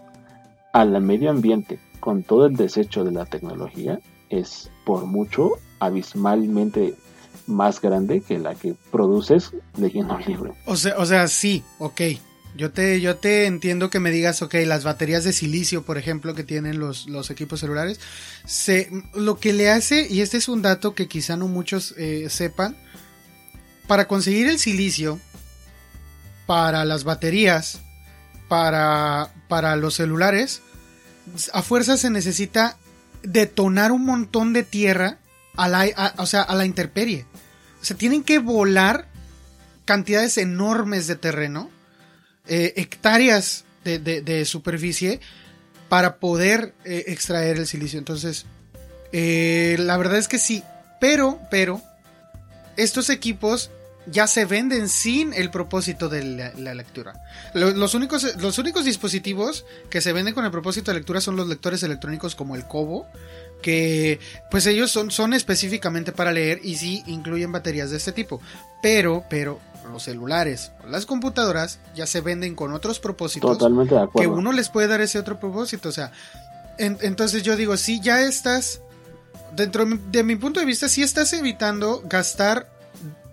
al 0.72 1.00
medio 1.00 1.30
ambiente 1.30 1.78
con 2.00 2.22
todo 2.22 2.46
el 2.46 2.56
desecho 2.56 3.04
de 3.04 3.12
la 3.12 3.26
tecnología 3.26 4.00
es 4.30 4.70
por 4.84 5.04
mucho 5.04 5.52
abismalmente 5.80 6.94
más 7.46 7.80
grande 7.80 8.20
que 8.20 8.38
la 8.38 8.54
que 8.54 8.74
produces 8.90 9.52
leyendo 9.76 10.16
un 10.16 10.22
libro. 10.22 10.54
O 10.66 10.76
sea, 10.76 10.96
o 10.98 11.06
sea, 11.06 11.28
sí, 11.28 11.62
ok. 11.78 12.00
Yo 12.56 12.72
te, 12.72 13.00
yo 13.00 13.16
te 13.16 13.46
entiendo 13.46 13.90
que 13.90 14.00
me 14.00 14.10
digas, 14.10 14.42
ok, 14.42 14.54
las 14.64 14.84
baterías 14.84 15.24
de 15.24 15.32
silicio, 15.32 15.84
por 15.84 15.98
ejemplo, 15.98 16.34
que 16.34 16.44
tienen 16.44 16.78
los, 16.78 17.06
los 17.06 17.30
equipos 17.30 17.60
celulares, 17.60 18.00
se, 18.46 18.90
lo 19.14 19.38
que 19.38 19.52
le 19.52 19.70
hace, 19.70 20.06
y 20.08 20.20
este 20.20 20.38
es 20.38 20.48
un 20.48 20.62
dato 20.62 20.94
que 20.94 21.08
quizá 21.08 21.36
no 21.36 21.48
muchos 21.48 21.94
eh, 21.98 22.28
sepan, 22.30 22.76
para 23.86 24.08
conseguir 24.08 24.48
el 24.48 24.58
silicio, 24.58 25.20
para 26.46 26.84
las 26.84 27.04
baterías, 27.04 27.80
para, 28.48 29.32
para 29.48 29.76
los 29.76 29.94
celulares, 29.94 30.62
a 31.52 31.62
fuerza 31.62 31.96
se 31.96 32.10
necesita 32.10 32.78
detonar 33.22 33.92
un 33.92 34.04
montón 34.04 34.52
de 34.52 34.62
tierra 34.62 35.18
a 35.56 35.68
la, 35.68 36.14
o 36.18 36.26
sea, 36.26 36.42
a 36.42 36.54
la 36.54 36.64
intemperie. 36.64 37.26
O 37.80 37.84
sea, 37.84 37.96
tienen 37.96 38.22
que 38.22 38.38
volar 38.38 39.08
cantidades 39.84 40.38
enormes 40.38 41.06
de 41.06 41.16
terreno 41.16 41.70
eh, 42.48 42.74
hectáreas 42.76 43.64
de, 43.84 44.44
superficie 44.44 45.20
para 45.88 46.16
poder 46.16 46.74
eh, 46.84 47.04
extraer 47.08 47.56
el 47.56 47.66
silicio. 47.66 47.98
Entonces, 47.98 48.46
eh, 49.12 49.76
la 49.78 49.96
verdad 49.96 50.18
es 50.18 50.28
que 50.28 50.38
sí, 50.38 50.62
pero, 51.00 51.38
pero, 51.50 51.80
estos 52.76 53.10
equipos 53.10 53.70
ya 54.06 54.26
se 54.26 54.44
venden 54.44 54.88
sin 54.88 55.32
el 55.32 55.50
propósito 55.50 56.08
de 56.08 56.52
la, 56.56 56.74
lectura. 56.74 57.14
Los, 57.54 57.94
únicos, 57.94 58.36
los 58.36 58.58
únicos 58.58 58.84
dispositivos 58.84 59.64
que 59.90 60.00
se 60.00 60.12
venden 60.12 60.34
con 60.34 60.44
el 60.44 60.50
propósito 60.50 60.90
de 60.90 60.98
lectura 60.98 61.20
son 61.20 61.36
los 61.36 61.48
lectores 61.48 61.82
electrónicos 61.82 62.34
como 62.34 62.54
el 62.54 62.64
Kobo, 62.66 63.06
que 63.62 64.20
pues 64.50 64.66
ellos 64.66 64.90
son, 64.90 65.10
son 65.10 65.34
específicamente 65.34 66.12
para 66.12 66.32
leer 66.32 66.60
y 66.62 66.76
sí 66.76 67.02
incluyen 67.06 67.50
baterías 67.50 67.90
de 67.90 67.96
este 67.96 68.12
tipo. 68.12 68.40
Pero, 68.82 69.24
pero 69.28 69.60
los 69.92 70.04
celulares, 70.04 70.72
las 70.88 71.06
computadoras 71.06 71.78
ya 71.94 72.06
se 72.06 72.20
venden 72.20 72.54
con 72.54 72.72
otros 72.72 72.98
propósitos. 73.00 73.58
Totalmente 73.58 73.94
de 73.94 74.02
acuerdo. 74.02 74.20
Que 74.20 74.26
uno 74.26 74.52
les 74.52 74.68
puede 74.68 74.88
dar 74.88 75.00
ese 75.00 75.18
otro 75.18 75.38
propósito. 75.38 75.88
O 75.88 75.92
sea, 75.92 76.12
entonces 76.78 77.42
yo 77.42 77.56
digo, 77.56 77.76
si 77.76 78.00
ya 78.00 78.22
estás, 78.22 78.80
dentro 79.54 79.86
de 80.10 80.22
mi 80.22 80.36
punto 80.36 80.60
de 80.60 80.66
vista, 80.66 80.88
si 80.88 81.02
estás 81.02 81.32
evitando 81.32 82.02
gastar 82.04 82.68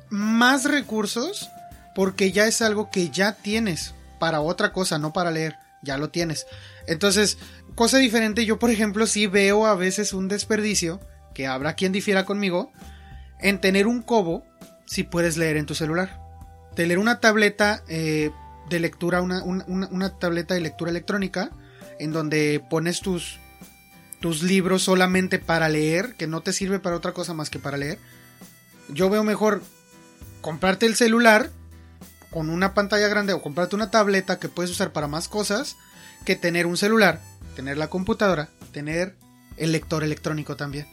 más 0.09 0.65
recursos 0.65 1.49
porque 1.95 2.31
ya 2.31 2.47
es 2.47 2.61
algo 2.61 2.89
que 2.91 3.09
ya 3.09 3.33
tienes 3.33 3.93
para 4.19 4.41
otra 4.41 4.71
cosa, 4.71 4.97
no 4.97 5.13
para 5.13 5.31
leer, 5.31 5.57
ya 5.81 5.97
lo 5.97 6.09
tienes. 6.09 6.47
Entonces, 6.87 7.37
cosa 7.75 7.97
diferente, 7.97 8.45
yo 8.45 8.59
por 8.59 8.69
ejemplo 8.69 9.05
sí 9.05 9.27
veo 9.27 9.65
a 9.65 9.75
veces 9.75 10.13
un 10.13 10.27
desperdicio, 10.27 10.99
que 11.33 11.47
habrá 11.47 11.73
quien 11.73 11.91
difiera 11.91 12.25
conmigo, 12.25 12.71
en 13.39 13.59
tener 13.59 13.87
un 13.87 14.01
cobo 14.01 14.45
si 14.85 15.03
puedes 15.03 15.37
leer 15.37 15.57
en 15.57 15.65
tu 15.65 15.75
celular. 15.75 16.22
Tener 16.75 16.97
una 16.99 17.19
tableta 17.19 17.83
eh, 17.87 18.31
de 18.69 18.79
lectura, 18.79 19.21
una, 19.21 19.43
una, 19.43 20.17
tableta 20.17 20.53
de 20.53 20.61
lectura 20.61 20.91
electrónica, 20.91 21.51
en 21.99 22.11
donde 22.11 22.63
pones 22.69 23.01
tus, 23.01 23.39
tus 24.19 24.41
libros 24.41 24.83
solamente 24.83 25.39
para 25.39 25.69
leer, 25.69 26.15
que 26.15 26.27
no 26.27 26.41
te 26.41 26.53
sirve 26.53 26.79
para 26.79 26.95
otra 26.95 27.13
cosa 27.13 27.33
más 27.33 27.49
que 27.49 27.59
para 27.59 27.77
leer. 27.77 27.99
Yo 28.89 29.09
veo 29.09 29.23
mejor 29.23 29.61
comprarte 30.41 30.85
el 30.85 30.95
celular 30.95 31.49
con 32.31 32.49
una 32.49 32.73
pantalla 32.73 33.07
grande 33.07 33.33
o 33.33 33.41
comprarte 33.41 33.75
una 33.75 33.91
tableta 33.91 34.39
que 34.39 34.49
puedes 34.49 34.71
usar 34.71 34.91
para 34.91 35.07
más 35.07 35.27
cosas 35.27 35.77
que 36.25 36.35
tener 36.35 36.65
un 36.65 36.77
celular, 36.77 37.21
tener 37.55 37.77
la 37.77 37.89
computadora, 37.89 38.49
tener 38.71 39.15
el 39.57 39.71
lector 39.71 40.03
electrónico 40.03 40.55
también. 40.55 40.87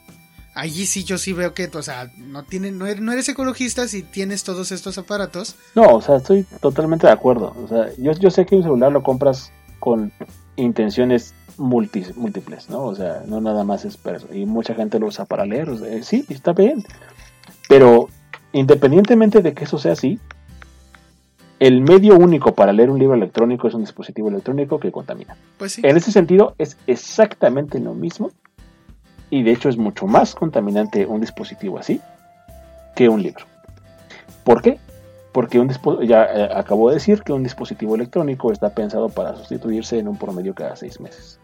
Allí 0.55 0.87
sí 0.87 1.05
yo 1.05 1.17
sí 1.17 1.33
veo 1.33 1.55
que, 1.55 1.71
o 1.73 1.83
sea, 1.83 2.11
no, 2.19 2.43
tiene, 2.43 2.73
no, 2.73 2.87
eres, 2.87 3.29
ecologista 3.29 3.87
si 3.87 4.03
tienes 4.03 4.43
todos 4.43 4.73
estos 4.73 4.99
aparatos. 4.99 5.57
No, 5.75 5.87
o 5.95 6.03
sea, 6.03 6.17
estoy 6.17 6.45
totalmente 6.61 7.07
de 7.07 7.13
acuerdo. 7.13 7.55
O 7.65 7.69
sea, 7.69 7.89
yo, 7.99 8.13
yo 8.13 8.31
sé 8.31 8.47
que 8.47 8.57
un 8.57 8.63
celular 8.63 8.91
lo 8.91 9.03
compras 9.03 9.53
con 9.79 10.13
intenciones 10.57 11.35
múltiples, 11.57 12.69
¿no? 12.69 12.83
O 12.83 12.95
sea, 12.95 13.23
no 13.27 13.41
nada 13.41 13.65
más 13.65 13.85
es 13.85 13.99
Y 14.33 14.47
mucha 14.47 14.75
gente 14.75 14.99
lo 14.99 15.07
usa 15.07 15.25
para 15.25 15.47
leer. 15.47 15.69
sí, 16.03 16.25
está 16.29 16.53
bien. 16.53 16.85
Pero 17.69 18.09
independientemente 18.53 19.43
de 19.43 19.55
que 19.55 19.65
eso 19.65 19.79
sea 19.79 19.93
así, 19.93 20.19
el 21.61 21.83
medio 21.83 22.17
único 22.17 22.55
para 22.55 22.73
leer 22.73 22.91
un 22.91 22.99
libro 22.99 23.15
electrónico 23.15 23.69
es 23.69 23.75
un 23.75 23.83
dispositivo 23.83 24.29
electrónico 24.29 24.81
que 24.81 24.91
contamina. 24.91 25.37
Pues 25.59 25.79
en 25.79 25.97
ese 25.97 26.11
sentido 26.11 26.55
es 26.59 26.77
exactamente 26.87 27.79
lo 27.79 27.95
mismo 27.95 28.33
y 29.31 29.43
de 29.43 29.53
hecho 29.53 29.69
es 29.69 29.77
mucho 29.77 30.07
más 30.07 30.35
contaminante 30.35 31.07
un 31.07 31.21
dispositivo 31.21 31.79
así 31.79 32.01
que 32.95 33.09
un 33.09 33.23
libro. 33.23 33.47
¿Por 34.45 34.63
qué? 34.63 34.79
Porque 35.33 35.61
un 35.61 35.71
ya 36.03 36.25
eh, 36.25 36.49
acabo 36.55 36.89
de 36.89 36.97
decir 36.97 37.23
que 37.23 37.33
un 37.33 37.43
dispositivo 37.43 37.95
electrónico 37.95 38.53
está 38.53 38.71
pensado 38.71 39.09
para 39.09 39.37
sustituirse 39.37 39.99
en 39.99 40.09
un 40.09 40.17
promedio 40.17 40.55
cada 40.55 40.75
seis 40.77 41.01
meses. 41.01 41.39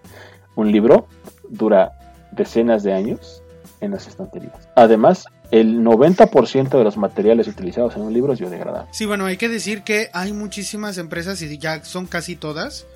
Un 0.57 0.72
libro 0.72 1.07
dura 1.49 1.93
decenas 2.32 2.82
de 2.82 2.93
años 2.93 3.43
en 3.80 3.93
las 3.93 4.09
estanterías. 4.09 4.68
Además, 4.74 5.26
el 5.51 5.82
90% 5.82 6.70
de 6.70 6.84
los 6.84 6.97
materiales 6.97 7.47
utilizados 7.47 7.95
en 7.97 8.03
un 8.03 8.12
libro 8.12 8.32
es 8.32 8.41
biodegradable. 8.41 8.89
Sí, 8.93 9.07
bueno, 9.07 9.26
hay 9.26 9.37
que 9.37 9.49
decir 9.49 9.82
que 9.82 10.11
hay 10.12 10.32
muchísimas 10.32 10.99
empresas 10.99 11.41
y 11.43 11.59
ya 11.59 11.84
son 11.84 12.07
casi 12.07 12.34
todas 12.34 12.87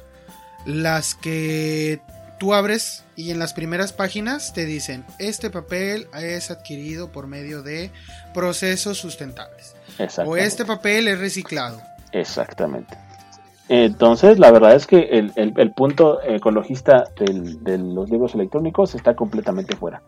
las 0.67 1.15
que 1.15 2.01
tú 2.41 2.55
abres 2.55 3.05
y 3.17 3.31
en 3.31 3.39
las 3.39 3.53
primeras 3.53 3.93
páginas 3.93 4.55
te 4.55 4.65
dicen, 4.65 5.05
este 5.19 5.51
papel 5.51 6.09
es 6.19 6.51
adquirido 6.51 7.13
por 7.13 7.27
medio 7.27 7.63
de 7.63 7.91
procesos 8.33 8.97
sustentables. 8.99 9.77
O 10.25 10.37
este 10.37 10.65
papel 10.65 11.07
es 11.07 11.21
reciclado. 11.21 11.81
Exactamente. 12.13 12.97
Entonces, 13.69 14.39
la 14.39 14.51
verdad 14.51 14.75
es 14.75 14.87
que 14.87 15.31
el, 15.37 15.73
punto 15.73 16.21
ecologista 16.23 17.05
de 17.19 17.79
los 17.79 18.11
libros 18.11 18.35
electrónicos 18.35 18.95
está 18.95 19.15
completamente 19.15 19.77
fuera 19.77 20.03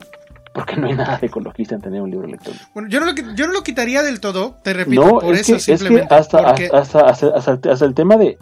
porque 0.55 0.76
no 0.76 0.87
hay 0.87 0.95
nada 0.95 1.16
de 1.16 1.28
ecologista 1.28 1.74
en 1.74 1.80
tener 1.80 2.03
un 2.03 2.11
libro 2.11 2.26
electrónico. 2.26 2.64
Bueno, 2.74 2.89
yo 2.89 3.01
no 3.01 3.07
lo, 3.07 3.12
yo 3.35 3.47
no 3.47 3.53
lo 3.53 3.62
quitaría 3.62 4.03
del 4.03 4.20
todo, 4.20 4.57
te 4.62 4.74
repito, 4.74 5.20
por 5.20 5.35
eso 5.35 5.59
simplemente. 5.59 6.14
Es 6.14 6.28
que 6.28 6.70
hasta, 6.70 7.07
hasta, 7.07 7.85
el 7.87 7.95
tema 7.95 8.16
de, 8.16 8.37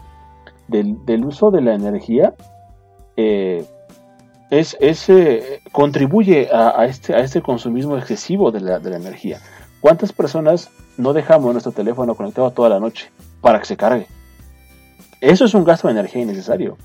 del, 0.67 1.25
uso 1.25 1.51
de 1.51 1.61
la 1.61 1.73
energía 1.73 2.33
eh, 3.15 3.65
es, 4.51 5.09
eh, 5.09 5.61
contribuye 5.71 6.49
a, 6.51 6.85
este, 6.85 7.15
a 7.15 7.19
este 7.19 7.41
consumismo 7.41 7.97
excesivo 7.97 8.51
de 8.51 8.59
la, 8.59 8.79
de 8.79 8.89
la 8.89 8.97
energía. 8.97 9.39
¿Cuántas 9.79 10.11
personas 10.11 10.69
no 10.97 11.13
dejamos 11.13 11.53
nuestro 11.53 11.71
teléfono 11.71 12.15
conectado 12.15 12.51
toda 12.51 12.69
la 12.69 12.79
noche 12.79 13.09
para 13.39 13.59
que 13.59 13.65
se 13.65 13.77
cargue? 13.77 14.07
Eso 15.21 15.45
es 15.45 15.53
un 15.53 15.63
gasto 15.63 15.87
de 15.87 15.93
energía 15.93 16.21
innecesario. 16.21 16.77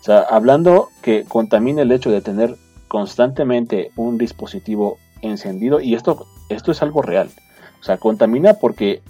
O 0.00 0.04
sea, 0.04 0.20
hablando 0.20 0.88
que 1.02 1.24
contamina 1.24 1.82
el 1.82 1.90
hecho 1.90 2.10
de 2.10 2.20
tener 2.20 2.56
constantemente 2.86 3.90
un 3.96 4.16
dispositivo 4.16 4.96
encendido 5.20 5.80
y 5.80 5.94
esto, 5.94 6.26
esto 6.48 6.70
es 6.70 6.82
algo 6.82 7.02
real. 7.02 7.30
O 7.80 7.84
sea, 7.84 7.98
contamina 7.98 8.54
porque 8.54 9.02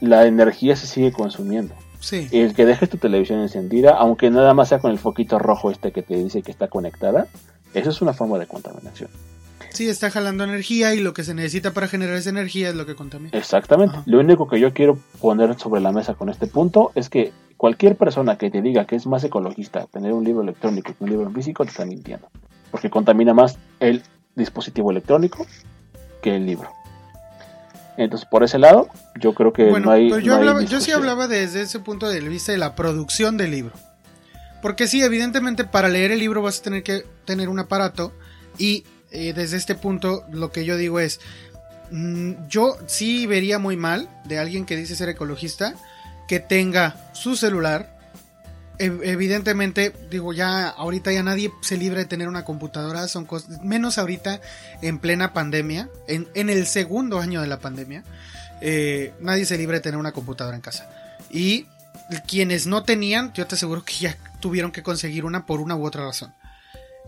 la 0.00 0.26
energía 0.26 0.76
se 0.76 0.86
sigue 0.86 1.10
consumiendo. 1.10 1.74
Sí. 1.98 2.28
El 2.30 2.54
que 2.54 2.64
dejes 2.64 2.88
tu 2.88 2.98
televisión 2.98 3.40
encendida, 3.40 3.96
aunque 3.96 4.30
nada 4.30 4.54
más 4.54 4.68
sea 4.68 4.78
con 4.78 4.92
el 4.92 4.98
foquito 4.98 5.40
rojo 5.40 5.72
este 5.72 5.90
que 5.90 6.02
te 6.02 6.14
dice 6.14 6.42
que 6.42 6.52
está 6.52 6.68
conectada, 6.68 7.26
eso 7.78 7.90
es 7.90 8.02
una 8.02 8.12
forma 8.12 8.38
de 8.38 8.46
contaminación. 8.46 9.10
Sí, 9.70 9.88
está 9.88 10.10
jalando 10.10 10.44
energía 10.44 10.94
y 10.94 11.00
lo 11.00 11.12
que 11.12 11.22
se 11.22 11.34
necesita 11.34 11.72
para 11.72 11.86
generar 11.86 12.16
esa 12.16 12.30
energía 12.30 12.70
es 12.70 12.74
lo 12.74 12.86
que 12.86 12.94
contamina. 12.94 13.36
Exactamente. 13.36 13.98
Lo 14.06 14.20
único 14.20 14.48
que 14.48 14.58
yo 14.58 14.72
quiero 14.72 14.98
poner 15.20 15.58
sobre 15.58 15.82
la 15.82 15.92
mesa 15.92 16.14
con 16.14 16.30
este 16.30 16.46
punto 16.46 16.92
es 16.94 17.10
que 17.10 17.32
cualquier 17.58 17.96
persona 17.96 18.38
que 18.38 18.50
te 18.50 18.62
diga 18.62 18.86
que 18.86 18.96
es 18.96 19.06
más 19.06 19.22
ecologista 19.24 19.86
tener 19.86 20.12
un 20.12 20.24
libro 20.24 20.42
electrónico 20.42 20.94
que 20.96 21.04
un 21.04 21.10
libro 21.10 21.30
físico 21.30 21.64
te 21.64 21.70
está 21.70 21.84
mintiendo 21.84 22.28
porque 22.70 22.90
contamina 22.90 23.32
más 23.32 23.58
el 23.80 24.02
dispositivo 24.34 24.90
electrónico 24.90 25.46
que 26.22 26.36
el 26.36 26.46
libro. 26.46 26.70
Entonces, 27.96 28.28
por 28.28 28.44
ese 28.44 28.58
lado, 28.58 28.88
yo 29.18 29.32
creo 29.32 29.52
que 29.52 29.70
no 29.80 29.90
hay. 29.90 30.10
yo, 30.10 30.60
yo 30.60 30.80
sí 30.80 30.90
hablaba 30.90 31.28
desde 31.28 31.62
ese 31.62 31.80
punto 31.80 32.08
de 32.08 32.20
vista 32.20 32.52
de 32.52 32.58
la 32.58 32.74
producción 32.74 33.38
del 33.38 33.52
libro. 33.52 33.72
Porque 34.62 34.86
sí, 34.88 35.02
evidentemente, 35.02 35.64
para 35.64 35.88
leer 35.88 36.10
el 36.10 36.18
libro 36.18 36.42
vas 36.42 36.60
a 36.60 36.62
tener 36.62 36.82
que 36.82 37.04
tener 37.24 37.48
un 37.48 37.58
aparato. 37.58 38.12
Y 38.58 38.84
eh, 39.10 39.32
desde 39.32 39.56
este 39.56 39.74
punto, 39.74 40.24
lo 40.32 40.50
que 40.50 40.64
yo 40.64 40.76
digo 40.76 41.00
es: 41.00 41.20
mm, 41.90 42.48
yo 42.48 42.76
sí 42.86 43.26
vería 43.26 43.58
muy 43.58 43.76
mal 43.76 44.08
de 44.24 44.38
alguien 44.38 44.66
que 44.66 44.76
dice 44.76 44.96
ser 44.96 45.08
ecologista 45.08 45.74
que 46.28 46.40
tenga 46.40 47.10
su 47.12 47.36
celular 47.36 47.96
evidentemente, 48.78 49.92
digo, 50.10 50.32
ya 50.32 50.68
ahorita 50.68 51.12
ya 51.12 51.22
nadie 51.22 51.52
se 51.62 51.76
libra 51.76 51.98
de 51.98 52.04
tener 52.04 52.28
una 52.28 52.44
computadora, 52.44 53.08
son 53.08 53.24
cosas, 53.24 53.62
menos 53.62 53.98
ahorita 53.98 54.40
en 54.82 54.98
plena 54.98 55.32
pandemia, 55.32 55.88
en, 56.08 56.28
en 56.34 56.50
el 56.50 56.66
segundo 56.66 57.18
año 57.18 57.40
de 57.40 57.46
la 57.46 57.58
pandemia, 57.58 58.04
eh, 58.60 59.12
nadie 59.20 59.46
se 59.46 59.56
libra 59.56 59.76
de 59.76 59.80
tener 59.80 59.98
una 59.98 60.12
computadora 60.12 60.56
en 60.56 60.62
casa. 60.62 60.90
Y 61.30 61.66
quienes 62.26 62.66
no 62.66 62.82
tenían, 62.82 63.32
yo 63.32 63.46
te 63.46 63.54
aseguro 63.54 63.84
que 63.84 63.94
ya 63.94 64.16
tuvieron 64.40 64.72
que 64.72 64.82
conseguir 64.82 65.24
una 65.24 65.46
por 65.46 65.60
una 65.60 65.76
u 65.76 65.84
otra 65.84 66.04
razón. 66.04 66.34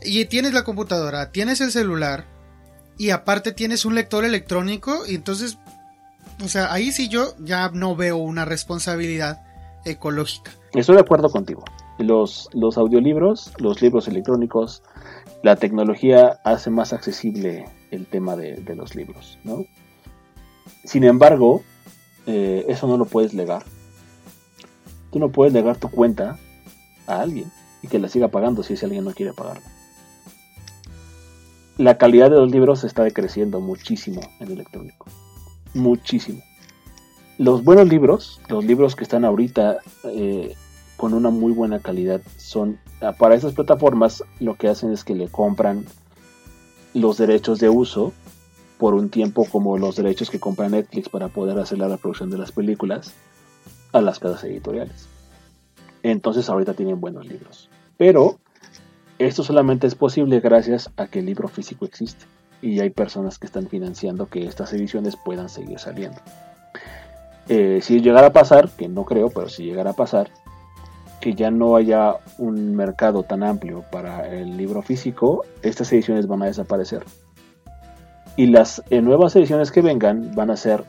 Y 0.03 0.25
tienes 0.27 0.53
la 0.53 0.65
computadora, 0.65 1.31
tienes 1.31 1.61
el 1.61 1.73
celular, 1.73 2.25
y 2.97 3.11
aparte 3.11 3.53
tienes 3.53 3.85
un 3.85 3.95
lector 3.95 4.25
electrónico, 4.25 5.05
y 5.07 5.15
entonces, 5.15 5.59
o 6.45 6.49
sea, 6.49 6.73
ahí 6.73 6.93
sí 6.93 7.09
yo 7.09 7.35
ya 7.39 7.71
no 7.71 7.97
veo 7.97 8.17
una 8.17 8.45
responsabilidad 8.45 9.43
ecológica. 9.85 10.53
Estoy 10.75 10.97
de 10.97 11.03
acuerdo 11.03 11.31
contigo. 11.31 11.65
Los, 11.99 12.49
los 12.53 12.79
audiolibros, 12.79 13.53
los 13.59 13.81
libros 13.83 14.07
electrónicos, 14.09 14.83
la 15.43 15.57
tecnología 15.57 16.41
hace 16.45 16.71
más 16.71 16.93
accesible 16.93 17.67
el 17.91 18.07
tema 18.07 18.37
de, 18.37 18.63
los 18.75 18.95
libros, 18.95 19.39
¿no? 19.45 19.65
Sin 20.85 21.05
embargo, 21.05 21.63
eh, 22.27 22.67
eso 22.69 22.87
no 22.87 22.97
lo 22.97 23.05
puedes 23.05 23.35
legar. 23.35 23.65
Tú 25.11 25.19
no 25.19 25.31
puedes 25.31 25.53
legar 25.53 25.77
tu 25.77 25.91
cuenta 25.91 26.39
a 27.07 27.21
alguien 27.21 27.51
y 27.83 27.89
que 27.89 27.99
la 27.99 28.09
siga 28.09 28.29
pagando 28.29 28.63
si 28.63 28.75
ese 28.75 28.87
alguien 28.87 29.05
no 29.05 29.13
quiere 29.13 29.33
pagarla. 29.33 29.67
La 31.77 31.97
calidad 31.97 32.31
de 32.31 32.37
los 32.37 32.51
libros 32.51 32.85
está 32.85 33.05
decreciendo 33.05 33.61
muchísimo 33.61 34.21
en 34.41 34.49
el 34.49 34.55
electrónico. 34.55 35.07
Muchísimo 35.75 36.43
los 37.39 37.63
buenos 37.63 37.89
libros, 37.89 38.41
los 38.49 38.65
libros 38.65 38.97
que 38.97 39.05
están 39.05 39.25
ahorita 39.25 39.79
eh, 40.05 40.55
con 40.97 41.15
una 41.15 41.31
muy 41.31 41.53
buena 41.53 41.79
calidad, 41.79 42.21
son 42.37 42.79
ah, 43.01 43.13
para 43.13 43.37
esas 43.37 43.55
plataformas 43.55 44.25
lo 44.41 44.57
que 44.57 44.69
hacen 44.69 44.93
es 44.93 45.05
que 45.05 45.15
le 45.15 45.29
compran 45.29 45.87
los 46.95 47.17
derechos 47.17 47.61
de 47.61 47.69
uso 47.69 48.13
por 48.77 48.95
un 48.95 49.09
tiempo 49.09 49.45
como 49.45 49.79
los 49.79 49.95
derechos 49.97 50.31
que 50.31 50.41
compra 50.41 50.69
Netflix 50.69 51.09
para 51.09 51.29
poder 51.29 51.59
hacer 51.59 51.79
la 51.79 51.87
reproducción 51.87 52.31
de 52.31 52.39
las 52.39 52.51
películas 52.51 53.15
a 53.93 54.01
las 54.01 54.19
casas 54.19 54.45
editoriales. 54.45 55.09
Entonces 56.03 56.49
ahorita 56.49 56.75
tienen 56.75 57.01
buenos 57.01 57.27
libros. 57.27 57.69
Pero 57.97 58.39
esto 59.19 59.43
solamente 59.43 59.87
es 59.87 59.95
posible 59.95 60.41
gracias 60.41 60.91
a 60.97 61.07
que 61.07 61.19
el 61.19 61.27
libro 61.27 61.49
físico 61.49 61.85
existe 61.85 62.25
y 62.63 62.81
hay 62.81 62.91
personas 62.91 63.39
que 63.39 63.47
están 63.47 63.69
financiando 63.69 64.29
que 64.29 64.47
estas 64.47 64.73
ediciones 64.73 65.17
puedan 65.17 65.49
seguir 65.49 65.79
saliendo. 65.79 66.21
Eh, 67.49 67.81
si 67.83 68.01
llegara 68.01 68.29
a 68.29 68.33
pasar, 68.33 68.69
que 68.69 68.89
no 68.89 69.05
creo, 69.05 69.31
pero 69.31 69.49
si 69.49 69.65
llegara 69.65 69.91
a 69.91 69.95
pasar, 69.95 70.31
que 71.21 71.35
ya 71.35 71.51
no 71.51 71.77
haya 71.77 72.17
un 72.39 72.77
mercado 72.77 73.23
tan 73.23 73.43
amplio 73.43 73.85
para 73.91 74.29
el 74.29 74.57
libro 74.57 74.83
físico, 74.83 75.45
estas 75.63 75.93
ediciones 75.93 76.27
van 76.27 76.43
a 76.43 76.47
desaparecer. 76.47 77.05
Y 78.37 78.47
las 78.47 78.83
eh, 78.91 79.01
nuevas 79.01 79.35
ediciones 79.35 79.73
que 79.73 79.83
vengan 79.83 80.35
van 80.35 80.51
a 80.51 80.57
ser 80.57 80.85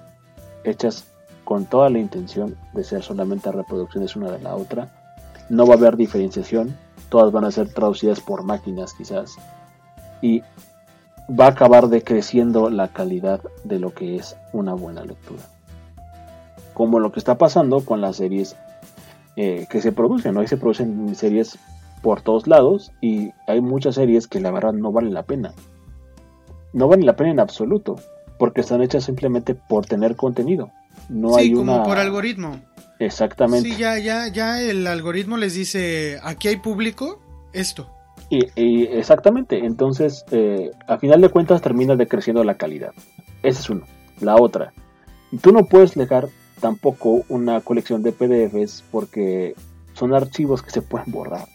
hechas 0.63 1.07
con 1.49 1.65
toda 1.65 1.89
la 1.89 1.97
intención 1.97 2.55
de 2.73 2.83
ser 2.83 3.01
solamente 3.01 3.51
reproducciones 3.51 4.15
una 4.15 4.29
de 4.29 4.37
la 4.37 4.55
otra. 4.55 4.87
No 5.49 5.65
va 5.65 5.73
a 5.73 5.77
haber 5.77 5.97
diferenciación, 5.97 6.77
todas 7.09 7.31
van 7.31 7.43
a 7.43 7.49
ser 7.49 7.73
traducidas 7.73 8.19
por 8.19 8.43
máquinas 8.43 8.93
quizás. 8.93 9.35
Y 10.21 10.43
va 11.27 11.45
a 11.45 11.49
acabar 11.49 11.87
decreciendo 11.87 12.69
la 12.69 12.89
calidad 12.89 13.41
de 13.63 13.79
lo 13.79 13.95
que 13.95 14.17
es 14.17 14.37
una 14.53 14.75
buena 14.75 15.03
lectura. 15.03 15.41
Como 16.75 16.99
lo 16.99 17.11
que 17.11 17.17
está 17.17 17.39
pasando 17.39 17.83
con 17.83 17.99
las 17.99 18.17
series 18.17 18.55
eh, 19.35 19.65
que 19.71 19.81
se 19.81 19.91
producen. 19.91 20.37
Hoy 20.37 20.45
se 20.45 20.57
producen 20.57 21.15
series 21.15 21.57
por 22.03 22.21
todos 22.21 22.45
lados 22.45 22.91
y 23.01 23.31
hay 23.47 23.59
muchas 23.59 23.95
series 23.95 24.27
que 24.27 24.39
la 24.39 24.51
verdad 24.51 24.73
no 24.73 24.91
valen 24.91 25.15
la 25.15 25.23
pena. 25.23 25.55
No 26.73 26.87
valen 26.87 27.07
la 27.07 27.15
pena 27.15 27.31
en 27.31 27.39
absoluto, 27.39 27.95
porque 28.37 28.61
están 28.61 28.83
hechas 28.83 29.05
simplemente 29.05 29.55
por 29.55 29.87
tener 29.87 30.15
contenido. 30.15 30.69
No 31.09 31.33
sí, 31.33 31.41
hay 31.41 31.53
como 31.53 31.83
por 31.83 31.97
algoritmo. 31.97 32.61
Exactamente. 32.99 33.69
Sí, 33.69 33.77
ya, 33.77 33.97
ya, 33.97 34.27
ya 34.27 34.61
el 34.61 34.85
algoritmo 34.87 35.37
les 35.37 35.53
dice, 35.53 36.19
aquí 36.23 36.47
hay 36.47 36.57
público, 36.57 37.19
esto. 37.53 37.89
Y, 38.29 38.83
exactamente, 38.83 39.65
entonces 39.65 40.23
eh, 40.31 40.71
a 40.87 40.99
final 40.99 41.19
de 41.21 41.29
cuentas 41.29 41.61
termina 41.61 41.95
decreciendo 41.95 42.43
la 42.43 42.55
calidad. 42.55 42.91
Esa 43.41 43.59
es 43.59 43.69
uno. 43.69 43.85
La 44.19 44.35
otra, 44.35 44.73
tú 45.41 45.51
no 45.51 45.65
puedes 45.65 45.95
legar 45.95 46.29
tampoco 46.59 47.23
una 47.29 47.61
colección 47.61 48.03
de 48.03 48.11
PDFs 48.11 48.83
porque 48.91 49.55
son 49.93 50.13
archivos 50.13 50.61
que 50.61 50.71
se 50.71 50.81
pueden 50.81 51.11
borrar. 51.11 51.47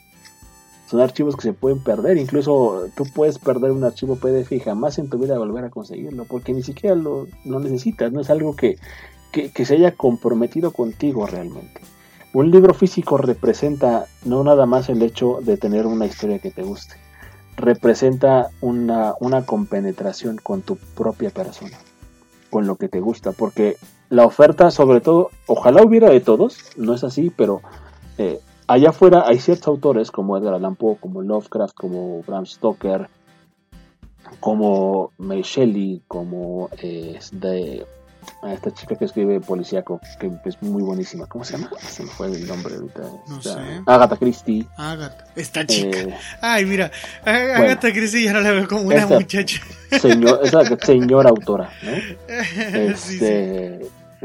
Son 0.89 1.01
archivos 1.01 1.37
que 1.37 1.43
se 1.43 1.53
pueden 1.53 1.83
perder. 1.83 2.19
Incluso 2.19 2.87
tú 2.97 3.05
puedes 3.15 3.39
perder 3.39 3.71
un 3.71 3.85
archivo 3.85 4.17
PDF 4.17 4.53
y 4.53 4.61
jamás 4.61 4.99
en 4.99 5.09
tu 5.09 5.19
vida 5.19 5.39
volver 5.39 5.65
a 5.65 5.71
conseguirlo 5.71 6.25
porque 6.25 6.53
ni 6.53 6.63
siquiera 6.63 6.95
lo, 6.95 7.27
necesitas. 7.45 8.13
No 8.13 8.21
es 8.21 8.31
algo 8.31 8.55
que, 8.55 8.79
que, 9.53 9.65
se 9.65 9.75
haya 9.75 9.93
comprometido 9.93 10.71
contigo 10.71 11.27
realmente. 11.27 11.81
Un 12.33 12.51
libro 12.51 12.75
físico 12.75 13.17
representa 13.17 14.07
no 14.25 14.45
nada 14.45 14.67
más 14.67 14.89
el 14.89 15.03
hecho 15.03 15.39
de 15.43 15.57
tener 15.57 15.87
una 15.87 16.07
historia 16.07 16.39
que 16.39 16.51
te 16.51 16.63
guste. 16.63 16.97
Representa 17.57 18.51
una, 18.61 19.15
una 19.21 19.45
compenetración 19.45 20.39
con 20.43 20.63
tu 20.63 20.77
propia 20.77 21.31
persona 21.31 21.77
con 22.51 22.69
lo 22.69 22.77
que 22.77 22.89
te 22.89 23.01
gusta, 23.01 23.33
porque 23.33 23.77
la 24.11 24.25
oferta, 24.25 24.71
sobre 24.71 25.01
todo, 25.01 25.31
ojalá 25.49 25.83
hubiera 25.83 26.09
de 26.09 26.21
todos, 26.21 26.57
no 26.77 26.95
es 26.95 27.03
así, 27.03 27.33
pero 27.37 27.63
eh, 28.17 28.39
allá 28.69 28.91
afuera 28.91 29.25
hay 29.27 29.41
ciertos 29.41 29.67
autores 29.67 30.13
como 30.13 30.37
Edgar 30.37 30.55
Allan 30.55 30.77
Poe, 30.77 30.97
como 31.01 31.21
Lovecraft, 31.21 31.75
como 31.75 32.23
Bram 32.23 32.47
Stoker, 32.47 33.09
como 34.39 35.11
Mary 35.19 35.43
Shelley, 35.43 36.03
como 36.07 36.69
eh, 36.81 37.19
de 37.33 37.85
a 38.43 38.53
esta 38.53 38.73
chica 38.73 38.97
que 38.97 39.05
escribe 39.05 39.41
policíaco, 39.41 40.01
que 40.19 40.31
es 40.45 40.63
muy 40.63 40.83
buenísima. 40.83 41.27
¿Cómo 41.27 41.45
se 41.45 41.57
llama? 41.57 41.71
Se 41.79 42.03
me 42.03 42.11
fue 42.11 42.27
el 42.29 42.47
nombre 42.47 42.75
ahorita. 42.75 43.03
No 43.29 43.43
sé. 43.43 43.59
Agatha 43.87 44.17
Christie. 44.17 44.67
Agatha. 44.77 45.25
Esta 45.37 45.67
chica. 45.67 45.99
Eh, 45.99 46.15
Ay, 46.41 46.65
mira. 46.65 46.91
Agatha 47.25 47.93
Christie 47.93 48.25
ya 48.25 48.33
no 48.33 48.41
la 48.41 48.53
veo 48.53 48.69
como 48.69 48.83
una 48.83 49.07
muchacha. 49.07 49.61
Señor, 50.01 50.41
esa 50.43 50.65
señora 50.79 51.31
autora, 51.31 51.71
¿no? 51.83 51.93
Este, 52.75 53.81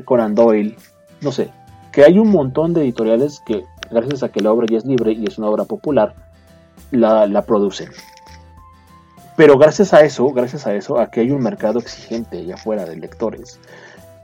Conan 0.05 0.35
Doyle. 0.35 0.75
No 1.21 1.31
sé. 1.31 1.49
Que 1.91 2.03
hay 2.03 2.17
un 2.17 2.29
montón 2.29 2.73
de 2.73 2.81
editoriales 2.81 3.41
que, 3.45 3.65
gracias 3.89 4.23
a 4.23 4.29
que 4.29 4.41
la 4.41 4.51
obra 4.51 4.67
ya 4.69 4.77
es 4.77 4.85
libre 4.85 5.11
y 5.13 5.25
es 5.25 5.37
una 5.37 5.47
obra 5.47 5.65
popular, 5.65 6.13
la, 6.91 7.27
la 7.27 7.45
producen. 7.45 7.89
Pero 9.39 9.57
gracias 9.57 9.93
a 9.93 10.01
eso, 10.01 10.29
gracias 10.31 10.67
a 10.67 10.75
eso, 10.75 10.99
a 10.99 11.09
que 11.09 11.21
hay 11.21 11.31
un 11.31 11.41
mercado 11.41 11.79
exigente 11.79 12.39
allá 12.39 12.55
afuera 12.55 12.83
de 12.83 12.97
lectores, 12.97 13.57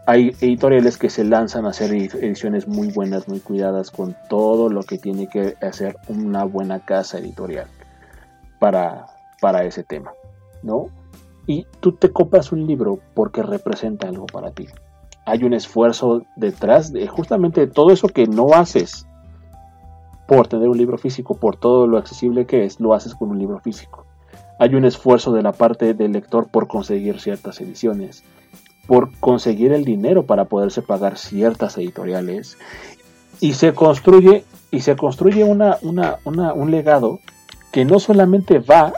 hay 0.08 0.36
editoriales 0.42 0.98
que 0.98 1.10
se 1.10 1.24
lanzan 1.24 1.66
a 1.66 1.70
hacer 1.70 1.94
ediciones 1.94 2.68
muy 2.68 2.92
buenas, 2.92 3.28
muy 3.28 3.40
cuidadas, 3.40 3.90
con 3.90 4.16
todo 4.30 4.70
lo 4.70 4.84
que 4.84 4.98
tiene 4.98 5.28
que 5.28 5.56
hacer 5.62 5.98
una 6.08 6.44
buena 6.44 6.80
casa 6.80 7.18
editorial 7.18 7.68
para, 8.60 9.08
para 9.42 9.64
ese 9.64 9.84
tema, 9.84 10.12
¿no? 10.62 10.88
Y 11.48 11.66
tú 11.80 11.94
te 11.94 12.12
compras 12.12 12.52
un 12.52 12.68
libro 12.68 13.00
porque 13.16 13.42
representa 13.42 14.08
algo 14.08 14.28
para 14.28 14.52
ti. 14.52 14.68
Hay 15.26 15.44
un 15.44 15.54
esfuerzo 15.54 16.24
detrás 16.36 16.94
de 16.94 17.08
justamente 17.08 17.66
todo 17.66 17.92
eso 17.92 18.08
que 18.08 18.28
no 18.28 18.54
haces 18.54 19.08
por 20.28 20.48
tener 20.48 20.70
un 20.70 20.78
libro 20.78 20.98
físico, 20.98 21.36
por 21.36 21.58
todo 21.58 21.88
lo 21.88 21.98
accesible 21.98 22.46
que 22.46 22.66
es, 22.66 22.80
lo 22.80 22.94
haces 22.94 23.16
con 23.16 23.30
un 23.30 23.40
libro 23.40 23.60
físico. 23.60 24.06
Hay 24.60 24.76
un 24.76 24.86
esfuerzo 24.86 25.34
de 25.34 25.42
la 25.42 25.52
parte 25.52 25.94
del 25.96 26.14
lector 26.14 26.48
por 26.48 26.68
conseguir 26.68 27.20
ciertas 27.20 27.60
ediciones 27.60 28.24
por 28.88 29.12
conseguir 29.20 29.72
el 29.72 29.86
dinero 29.86 30.26
para 30.26 30.46
poderse 30.46 30.82
pagar 30.82 31.18
ciertas 31.18 31.78
editoriales 31.78 32.58
y 33.40 33.54
se 33.54 33.74
construye 33.74 34.46
y 34.72 34.82
se 34.82 34.96
construye 34.96 35.44
una, 35.44 35.78
un 35.84 36.72
legado 36.72 37.20
que 37.72 37.86
no 37.86 38.00
solamente 38.00 38.60
va 38.60 38.94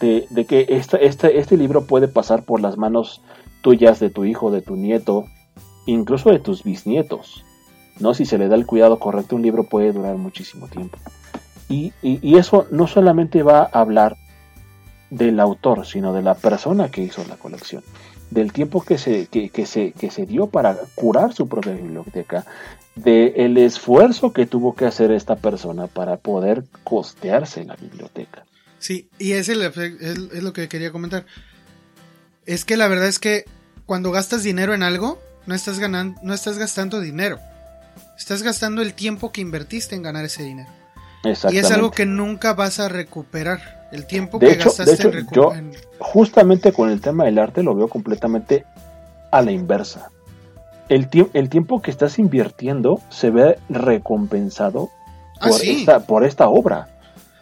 de, 0.00 0.26
que 0.48 0.66
este, 0.68 1.06
este 1.38 1.56
libro 1.56 1.86
puede 1.86 2.08
pasar 2.08 2.44
por 2.44 2.60
las 2.60 2.76
manos 2.76 3.22
tuyas, 3.62 3.98
de 3.98 4.10
tu 4.10 4.24
hijo, 4.24 4.50
de 4.50 4.62
tu 4.62 4.76
nieto, 4.76 5.24
incluso 5.86 6.30
de 6.30 6.38
tus 6.38 6.62
bisnietos. 6.62 7.44
¿no? 7.98 8.14
Si 8.14 8.24
se 8.24 8.38
le 8.38 8.48
da 8.48 8.54
el 8.54 8.66
cuidado 8.66 8.98
correcto, 8.98 9.36
un 9.36 9.42
libro 9.42 9.64
puede 9.64 9.92
durar 9.92 10.16
muchísimo 10.16 10.68
tiempo. 10.68 10.98
Y, 11.68 11.92
y, 12.02 12.38
eso 12.38 12.66
no 12.70 12.86
solamente 12.86 13.42
va 13.42 13.60
a 13.60 13.80
hablar 13.80 14.16
del 15.10 15.38
autor, 15.38 15.84
sino 15.84 16.14
de 16.14 16.22
la 16.22 16.34
persona 16.34 16.90
que 16.90 17.02
hizo 17.02 17.22
la 17.28 17.36
colección 17.36 17.82
del 18.30 18.52
tiempo 18.52 18.82
que 18.82 18.98
se, 18.98 19.26
que, 19.26 19.66
se, 19.66 19.92
que 19.92 20.10
se 20.10 20.26
dio 20.26 20.48
para 20.48 20.76
curar 20.94 21.32
su 21.32 21.48
propia 21.48 21.72
biblioteca, 21.72 22.44
del 22.94 23.32
el 23.36 23.58
esfuerzo 23.58 24.32
que 24.32 24.46
tuvo 24.46 24.74
que 24.74 24.86
hacer 24.86 25.10
esta 25.12 25.36
persona 25.36 25.86
para 25.86 26.16
poder 26.16 26.64
costearse 26.84 27.64
la 27.64 27.76
biblioteca. 27.76 28.44
Sí, 28.78 29.08
y 29.18 29.32
es, 29.32 29.48
el, 29.48 29.62
es, 29.62 30.42
lo 30.42 30.52
que 30.52 30.68
quería 30.68 30.92
comentar. 30.92 31.26
Es 32.46 32.64
que 32.64 32.76
la 32.76 32.88
verdad 32.88 33.08
es 33.08 33.18
que 33.18 33.44
cuando 33.86 34.12
gastas 34.12 34.42
dinero 34.42 34.74
en 34.74 34.82
algo, 34.82 35.20
no 35.46 35.54
estás, 35.54 35.78
ganando, 35.78 36.20
no 36.22 36.34
estás 36.34 36.58
gastando 36.58 37.00
dinero. 37.00 37.38
Estás 38.16 38.42
gastando 38.42 38.82
el 38.82 38.94
tiempo 38.94 39.32
que 39.32 39.40
invertiste 39.40 39.94
en 39.94 40.02
ganar 40.02 40.24
ese 40.24 40.42
dinero. 40.42 40.70
Y 41.50 41.58
es 41.58 41.70
algo 41.70 41.90
que 41.90 42.06
nunca 42.06 42.54
vas 42.54 42.78
a 42.80 42.88
recuperar. 42.88 43.77
El 43.90 44.06
tiempo 44.06 44.38
que 44.38 44.54
gastaste 44.54 45.08
en, 45.08 45.26
yo, 45.32 45.52
justamente 45.98 46.72
con 46.72 46.90
el 46.90 47.00
tema 47.00 47.24
del 47.24 47.38
arte 47.38 47.62
lo 47.62 47.74
veo 47.74 47.88
completamente 47.88 48.64
a 49.30 49.42
la 49.42 49.50
inversa. 49.50 50.10
El, 50.88 51.08
el 51.32 51.48
tiempo 51.48 51.80
que 51.82 51.90
estás 51.90 52.18
invirtiendo 52.18 53.00
se 53.08 53.30
ve 53.30 53.58
recompensado 53.68 54.90
ah, 55.40 55.48
por, 55.48 55.62
esta, 55.62 56.00
por 56.00 56.24
esta 56.24 56.48
obra. 56.48 56.88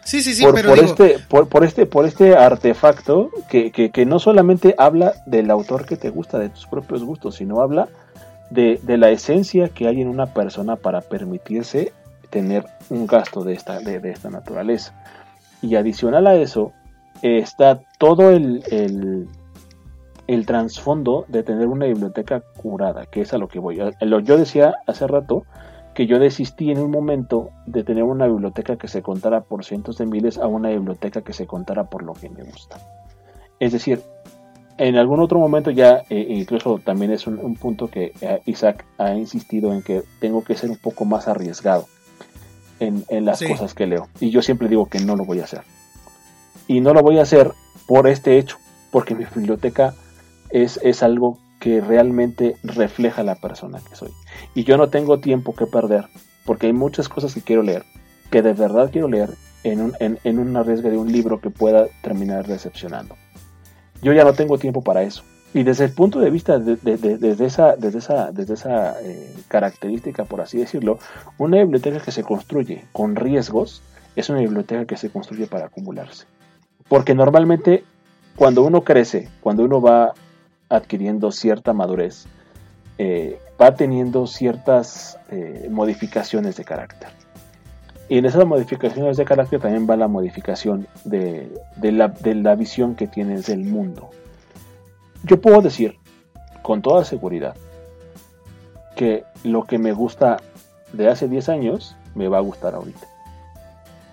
Sí, 0.03 0.21
sí, 0.23 0.33
sí, 0.33 0.43
por, 0.43 0.65
por 0.65 0.79
este, 0.79 1.19
por, 1.27 1.63
este, 1.65 1.85
por 1.85 2.05
este 2.05 2.37
artefacto 2.37 3.29
que, 3.49 3.71
que, 3.71 4.05
no 4.05 4.19
solamente 4.19 4.73
habla 4.77 5.15
del 5.25 5.51
autor 5.51 5.85
que 5.85 5.97
te 5.97 6.09
gusta, 6.09 6.39
de 6.39 6.47
tus 6.47 6.65
propios 6.65 7.03
gustos, 7.03 7.35
sino 7.35 7.59
habla 7.59 7.89
de, 8.49 8.79
de, 8.83 8.97
la 8.97 9.09
esencia 9.09 9.67
que 9.67 9.85
hay 9.85 9.99
en 10.01 10.07
una 10.07 10.27
persona 10.27 10.77
para 10.77 11.01
permitirse 11.01 11.91
tener 12.29 12.65
un 12.89 13.05
gasto 13.05 13.43
de 13.43 13.53
esta, 13.53 13.79
de, 13.79 13.99
de 13.99 14.11
esta 14.11 14.29
naturaleza. 14.29 14.93
Y 15.61 15.75
adicional 15.75 16.27
a 16.27 16.35
eso, 16.35 16.73
está 17.21 17.81
todo 17.97 18.31
el, 18.31 18.63
el, 20.27 20.45
trasfondo 20.45 21.25
de 21.27 21.43
tener 21.43 21.67
una 21.67 21.85
biblioteca 21.85 22.41
curada, 22.61 23.05
que 23.05 23.21
es 23.21 23.33
a 23.33 23.37
lo 23.37 23.47
que 23.47 23.59
voy. 23.59 23.79
Yo 24.23 24.37
decía 24.37 24.75
hace 24.85 25.07
rato 25.07 25.43
que 25.93 26.05
yo 26.05 26.19
desistí 26.19 26.69
en 26.69 26.77
un 26.77 26.91
momento 26.91 27.49
de 27.65 27.83
tener 27.83 28.03
una 28.03 28.27
biblioteca 28.27 28.75
que 28.75 28.87
se 28.87 29.01
contara 29.01 29.41
por 29.41 29.65
cientos 29.65 29.97
de 29.97 30.05
miles 30.05 30.37
a 30.37 30.47
una 30.47 30.69
biblioteca 30.69 31.21
que 31.21 31.33
se 31.33 31.47
contara 31.47 31.85
por 31.85 32.03
lo 32.03 32.13
que 32.13 32.29
me 32.29 32.43
gusta. 32.43 32.77
Es 33.59 33.71
decir, 33.71 34.01
en 34.77 34.95
algún 34.95 35.19
otro 35.19 35.39
momento 35.39 35.71
ya, 35.71 36.03
eh, 36.11 36.27
incluso 36.29 36.79
también 36.83 37.11
es 37.11 37.25
un, 37.25 37.55
punto 37.55 37.87
que 37.87 38.13
eh, 38.21 38.41
Isaac 38.45 38.85
ha 38.99 39.15
insistido 39.15 39.73
en 39.73 39.81
que 39.81 40.03
tengo 40.19 40.43
que 40.43 40.53
ser 40.53 40.69
un 40.69 40.77
poco 40.77 41.03
más 41.03 41.27
arriesgado 41.27 41.87
en, 42.79 43.25
las 43.25 43.41
cosas 43.41 43.73
que 43.73 43.87
leo. 43.87 44.07
Y 44.19 44.29
yo 44.29 44.41
siempre 44.41 44.67
digo 44.67 44.87
que 44.87 44.99
no 44.99 45.15
lo 45.15 45.25
voy 45.25 45.39
a 45.39 45.45
hacer. 45.45 45.61
Y 46.67 46.81
no 46.81 46.93
lo 46.93 47.01
voy 47.01 47.19
a 47.19 47.23
hacer 47.23 47.51
por 47.87 48.07
este 48.07 48.37
hecho, 48.37 48.57
porque 48.91 49.15
mi 49.15 49.25
biblioteca 49.25 49.93
es, 50.49 50.79
es 50.83 51.03
algo 51.03 51.37
que 51.59 51.81
realmente 51.81 52.57
refleja 52.63 53.23
la 53.23 53.35
persona 53.35 53.79
que 53.87 53.95
soy. 53.95 54.11
Y 54.53 54.63
yo 54.63 54.77
no 54.77 54.89
tengo 54.89 55.19
tiempo 55.19 55.55
que 55.55 55.65
perder, 55.65 56.05
porque 56.45 56.67
hay 56.67 56.73
muchas 56.73 57.09
cosas 57.09 57.33
que 57.33 57.41
quiero 57.41 57.63
leer, 57.63 57.83
que 58.29 58.41
de 58.41 58.53
verdad 58.53 58.89
quiero 58.91 59.07
leer 59.07 59.31
en, 59.63 59.81
un, 59.81 59.93
en, 59.99 60.19
en 60.23 60.39
una 60.39 60.63
riesga 60.63 60.89
de 60.89 60.97
un 60.97 61.11
libro 61.11 61.39
que 61.39 61.49
pueda 61.49 61.87
terminar 62.01 62.47
decepcionando. 62.47 63.15
Yo 64.01 64.13
ya 64.13 64.23
no 64.23 64.33
tengo 64.33 64.57
tiempo 64.57 64.83
para 64.83 65.03
eso. 65.03 65.23
Y 65.53 65.63
desde 65.63 65.85
el 65.85 65.91
punto 65.91 66.19
de 66.19 66.29
vista, 66.29 66.59
de, 66.59 66.75
desde 66.75 67.45
esa, 67.45 67.75
desde 67.75 67.99
esa, 67.99 68.31
desde 68.31 68.53
esa 68.53 69.01
eh, 69.01 69.33
característica, 69.47 70.25
por 70.25 70.41
así 70.41 70.57
decirlo, 70.57 70.99
una 71.37 71.57
biblioteca 71.57 71.99
que 71.99 72.11
se 72.11 72.23
construye 72.23 72.85
con 72.91 73.15
riesgos 73.15 73.81
es 74.15 74.29
una 74.29 74.39
biblioteca 74.39 74.85
que 74.85 74.97
se 74.97 75.09
construye 75.09 75.47
para 75.47 75.67
acumularse. 75.67 76.25
Porque 76.89 77.15
normalmente 77.15 77.83
cuando 78.35 78.63
uno 78.63 78.83
crece, 78.83 79.29
cuando 79.41 79.63
uno 79.63 79.81
va 79.81 80.13
adquiriendo 80.69 81.31
cierta 81.31 81.73
madurez, 81.73 82.25
eh, 82.97 83.39
va 83.59 83.75
teniendo 83.75 84.27
ciertas 84.27 85.17
eh, 85.29 85.67
modificaciones 85.71 86.55
de 86.55 86.63
carácter. 86.63 87.09
Y 88.09 88.19
en 88.19 88.25
esas 88.25 88.45
modificaciones 88.45 89.17
de 89.17 89.25
carácter 89.25 89.59
también 89.59 89.87
va 89.89 89.97
la 89.97 90.07
modificación 90.07 90.87
de, 91.03 91.51
la, 91.81 92.07
de 92.09 92.35
la 92.35 92.55
visión 92.55 92.95
que 92.95 93.07
tienes 93.07 93.47
del 93.47 93.65
mundo. 93.65 94.11
Yo 95.23 95.41
puedo 95.41 95.61
decir 95.61 95.97
con 96.61 96.81
toda 96.81 97.05
seguridad 97.05 97.55
que 98.95 99.23
lo 99.43 99.63
que 99.63 99.77
me 99.77 99.93
gusta 99.93 100.37
de 100.93 101.07
hace 101.07 101.27
10 101.27 101.49
años 101.49 101.95
me 102.15 102.27
va 102.27 102.37
a 102.37 102.41
gustar 102.41 102.75
ahorita. 102.75 103.07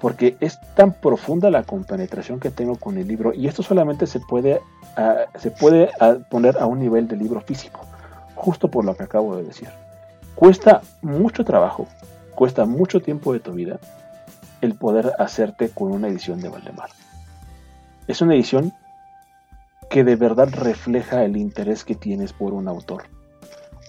Porque 0.00 0.36
es 0.40 0.58
tan 0.74 0.92
profunda 0.92 1.50
la 1.50 1.62
compenetración 1.62 2.38
que 2.38 2.50
tengo 2.50 2.76
con 2.76 2.98
el 2.98 3.08
libro 3.08 3.32
y 3.32 3.46
esto 3.46 3.62
solamente 3.62 4.06
se 4.06 4.20
puede, 4.20 4.60
ah, 4.96 5.24
se 5.38 5.50
puede 5.50 5.90
ah, 6.00 6.16
poner 6.30 6.58
a 6.58 6.66
un 6.66 6.78
nivel 6.78 7.08
de 7.08 7.16
libro 7.16 7.40
físico, 7.40 7.80
justo 8.34 8.70
por 8.70 8.84
lo 8.84 8.94
que 8.94 9.04
acabo 9.04 9.36
de 9.36 9.44
decir. 9.44 9.68
Cuesta 10.34 10.82
mucho 11.00 11.44
trabajo, 11.44 11.86
cuesta 12.34 12.66
mucho 12.66 13.00
tiempo 13.00 13.32
de 13.32 13.40
tu 13.40 13.52
vida 13.52 13.78
el 14.60 14.74
poder 14.74 15.12
hacerte 15.18 15.70
con 15.70 15.92
una 15.92 16.08
edición 16.08 16.40
de 16.40 16.48
Valdemar. 16.48 16.90
Es 18.06 18.20
una 18.20 18.34
edición 18.34 18.72
que 19.90 20.04
de 20.04 20.16
verdad 20.16 20.48
refleja 20.52 21.24
el 21.24 21.36
interés 21.36 21.84
que 21.84 21.94
tienes 21.94 22.32
por 22.32 22.52
un 22.52 22.68
autor, 22.68 23.04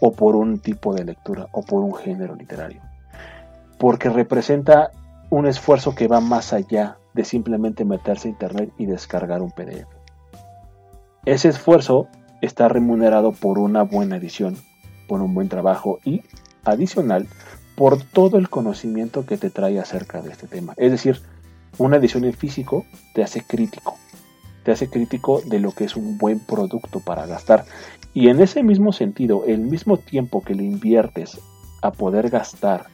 o 0.02 0.12
por 0.12 0.36
un 0.36 0.60
tipo 0.60 0.94
de 0.94 1.06
lectura, 1.06 1.48
o 1.52 1.64
por 1.64 1.84
un 1.84 1.96
género 1.96 2.36
literario. 2.36 2.82
Porque 3.78 4.10
representa 4.10 4.92
un 5.30 5.48
esfuerzo 5.48 5.96
que 5.96 6.08
va 6.08 6.22
más 6.22 6.54
allá 6.54 6.98
de 7.14 7.26
simplemente 7.26 7.86
meterse 7.86 8.28
a 8.28 8.32
internet 8.32 8.72
y 8.78 8.86
descargar 8.86 9.42
un 9.42 9.52
PDF. 9.52 9.88
Ese 11.26 11.50
esfuerzo 11.50 12.08
está 12.42 12.68
remunerado 12.68 13.32
por 13.32 13.58
una 13.58 13.84
buena 13.84 14.18
edición, 14.18 14.58
por 15.08 15.22
un 15.22 15.34
buen 15.34 15.50
trabajo 15.50 16.00
y, 16.04 16.22
adicional, 16.64 17.28
por 17.76 18.02
todo 18.02 18.38
el 18.38 18.50
conocimiento 18.50 19.26
que 19.26 19.38
te 19.38 19.50
trae 19.50 19.80
acerca 19.80 20.22
de 20.22 20.32
este 20.32 20.48
tema. 20.48 20.74
Es 20.78 20.92
decir, 20.92 21.22
una 21.78 21.98
edición 21.98 22.24
en 22.26 22.34
físico 22.34 22.86
te 23.14 23.24
hace 23.24 23.42
crítico, 23.42 23.98
te 24.66 24.72
hace 24.72 24.90
crítico 24.90 25.42
de 25.46 25.60
lo 25.60 25.72
que 25.72 25.86
es 25.86 25.96
un 25.96 26.18
buen 26.18 26.40
producto 26.40 27.00
para 27.00 27.26
gastar. 27.26 27.66
Y 28.14 28.30
en 28.30 28.42
ese 28.42 28.64
mismo 28.64 28.92
sentido, 28.92 29.46
el 29.46 29.60
mismo 29.60 29.98
tiempo 29.98 30.44
que 30.44 30.56
le 30.56 30.64
inviertes 30.64 31.40
a 31.82 31.92
poder 31.92 32.30
gastar 32.30 32.88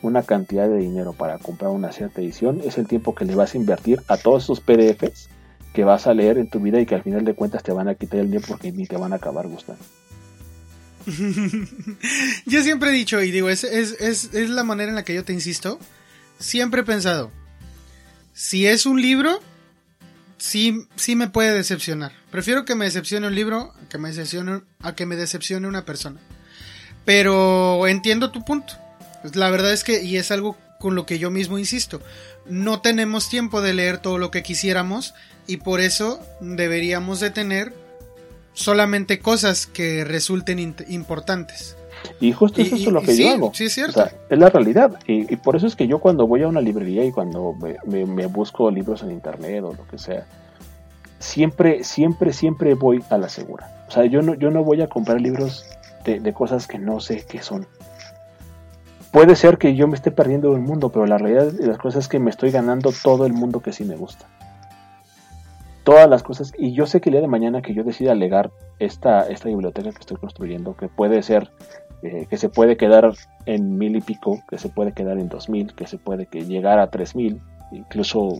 una 0.00 0.22
cantidad 0.22 0.68
de 0.68 0.78
dinero 0.78 1.12
para 1.12 1.38
comprar 1.38 1.70
una 1.70 1.92
cierta 1.92 2.20
edición, 2.20 2.60
es 2.64 2.78
el 2.78 2.88
tiempo 2.88 3.14
que 3.14 3.24
le 3.24 3.34
vas 3.34 3.54
a 3.54 3.58
invertir 3.58 4.02
a 4.08 4.16
todos 4.16 4.44
esos 4.44 4.60
PDFs 4.60 5.28
que 5.72 5.84
vas 5.84 6.06
a 6.06 6.14
leer 6.14 6.38
en 6.38 6.48
tu 6.48 6.60
vida 6.60 6.80
y 6.80 6.86
que 6.86 6.94
al 6.94 7.02
final 7.02 7.24
de 7.24 7.34
cuentas 7.34 7.62
te 7.62 7.72
van 7.72 7.88
a 7.88 7.94
quitar 7.94 8.20
el 8.20 8.30
día 8.30 8.40
porque 8.46 8.72
ni 8.72 8.86
te 8.86 8.96
van 8.96 9.12
a 9.12 9.16
acabar 9.16 9.46
gustando. 9.46 9.82
yo 12.46 12.62
siempre 12.62 12.90
he 12.90 12.92
dicho, 12.92 13.22
y 13.22 13.30
digo, 13.30 13.48
es, 13.48 13.64
es, 13.64 14.32
la 14.32 14.64
manera 14.64 14.90
en 14.90 14.96
la 14.96 15.04
que 15.04 15.14
yo 15.14 15.24
te 15.24 15.32
insisto, 15.32 15.78
siempre 16.38 16.82
he 16.82 16.84
pensado, 16.84 17.30
si 18.32 18.66
es 18.66 18.86
un 18.86 19.00
libro, 19.00 19.40
sí, 20.42 20.88
sí 20.96 21.14
me 21.14 21.30
puede 21.30 21.54
decepcionar. 21.54 22.12
Prefiero 22.30 22.64
que 22.64 22.74
me 22.74 22.86
decepcione 22.86 23.28
un 23.28 23.34
libro 23.34 23.72
a 23.80 23.88
que 23.88 23.98
me 23.98 24.08
decepcione, 24.08 24.62
a 24.80 24.94
que 24.94 25.06
me 25.06 25.16
decepcione 25.16 25.68
una 25.68 25.84
persona. 25.84 26.20
Pero 27.04 27.86
entiendo 27.86 28.32
tu 28.32 28.44
punto. 28.44 28.74
La 29.34 29.50
verdad 29.50 29.72
es 29.72 29.84
que, 29.84 30.02
y 30.02 30.16
es 30.16 30.32
algo 30.32 30.58
con 30.80 30.96
lo 30.96 31.06
que 31.06 31.20
yo 31.20 31.30
mismo 31.30 31.58
insisto, 31.58 32.02
no 32.44 32.80
tenemos 32.80 33.28
tiempo 33.28 33.62
de 33.62 33.72
leer 33.72 33.98
todo 33.98 34.18
lo 34.18 34.32
que 34.32 34.42
quisiéramos 34.42 35.14
y 35.46 35.58
por 35.58 35.80
eso 35.80 36.20
deberíamos 36.40 37.20
de 37.20 37.30
tener 37.30 37.72
solamente 38.52 39.20
cosas 39.20 39.68
que 39.68 40.04
resulten 40.04 40.74
importantes. 40.88 41.76
Y 42.20 42.32
justo 42.32 42.62
eso 42.62 42.76
es 42.76 42.86
lo 42.86 43.02
que 43.02 43.16
yo 43.16 43.30
hago. 43.30 43.50
Sí, 43.54 43.64
es 43.64 43.74
cierto. 43.74 44.04
es 44.28 44.38
la 44.38 44.50
realidad. 44.50 44.98
Y, 45.06 45.36
por 45.36 45.56
eso 45.56 45.66
es 45.66 45.76
que 45.76 45.86
yo 45.86 45.98
cuando 45.98 46.26
voy 46.26 46.42
a 46.42 46.48
una 46.48 46.60
librería 46.60 47.04
y 47.04 47.12
cuando 47.12 47.54
me, 47.84 48.26
busco 48.26 48.70
libros 48.70 49.02
en 49.02 49.10
internet 49.10 49.64
o 49.64 49.72
lo 49.74 49.86
que 49.88 49.98
sea, 49.98 50.26
siempre, 51.18 51.84
siempre, 51.84 52.32
siempre 52.32 52.74
voy 52.74 53.02
a 53.10 53.18
la 53.18 53.28
segura. 53.28 53.84
O 53.88 53.90
sea, 53.90 54.04
yo 54.06 54.22
no, 54.22 54.34
yo 54.34 54.50
no 54.50 54.64
voy 54.64 54.82
a 54.82 54.88
comprar 54.88 55.20
libros 55.20 55.64
de, 56.04 56.20
de 56.20 56.32
cosas 56.32 56.66
que 56.66 56.78
no 56.78 57.00
sé 57.00 57.24
qué 57.28 57.42
son. 57.42 57.66
Puede 59.10 59.36
ser 59.36 59.58
que 59.58 59.74
yo 59.74 59.88
me 59.88 59.94
esté 59.94 60.10
perdiendo 60.10 60.54
el 60.54 60.62
mundo, 60.62 60.88
pero 60.88 61.06
la 61.06 61.18
realidad 61.18 61.52
de 61.52 61.66
las 61.66 61.78
cosas 61.78 62.04
es 62.04 62.08
que 62.08 62.18
me 62.18 62.30
estoy 62.30 62.50
ganando 62.50 62.92
todo 63.02 63.26
el 63.26 63.34
mundo 63.34 63.60
que 63.60 63.72
sí 63.72 63.84
me 63.84 63.96
gusta 63.96 64.26
todas 65.84 66.08
las 66.08 66.22
cosas. 66.22 66.52
Y 66.56 66.72
yo 66.72 66.86
sé 66.86 67.00
que 67.00 67.10
el 67.10 67.14
día 67.14 67.20
de 67.20 67.28
mañana 67.28 67.62
que 67.62 67.74
yo 67.74 67.84
decida 67.84 68.14
legar 68.14 68.50
esta, 68.78 69.28
esta 69.28 69.48
biblioteca 69.48 69.90
que 69.90 70.00
estoy 70.00 70.16
construyendo, 70.16 70.76
que 70.76 70.88
puede 70.88 71.22
ser, 71.22 71.50
eh, 72.02 72.26
que 72.28 72.36
se 72.36 72.48
puede 72.48 72.76
quedar 72.76 73.12
en 73.46 73.78
mil 73.78 73.96
y 73.96 74.00
pico, 74.00 74.42
que 74.48 74.58
se 74.58 74.68
puede 74.68 74.92
quedar 74.92 75.18
en 75.18 75.28
dos 75.28 75.48
mil, 75.48 75.74
que 75.74 75.86
se 75.86 75.98
puede 75.98 76.26
que 76.26 76.44
llegar 76.44 76.78
a 76.78 76.90
tres 76.90 77.14
mil, 77.14 77.40
incluso 77.70 78.38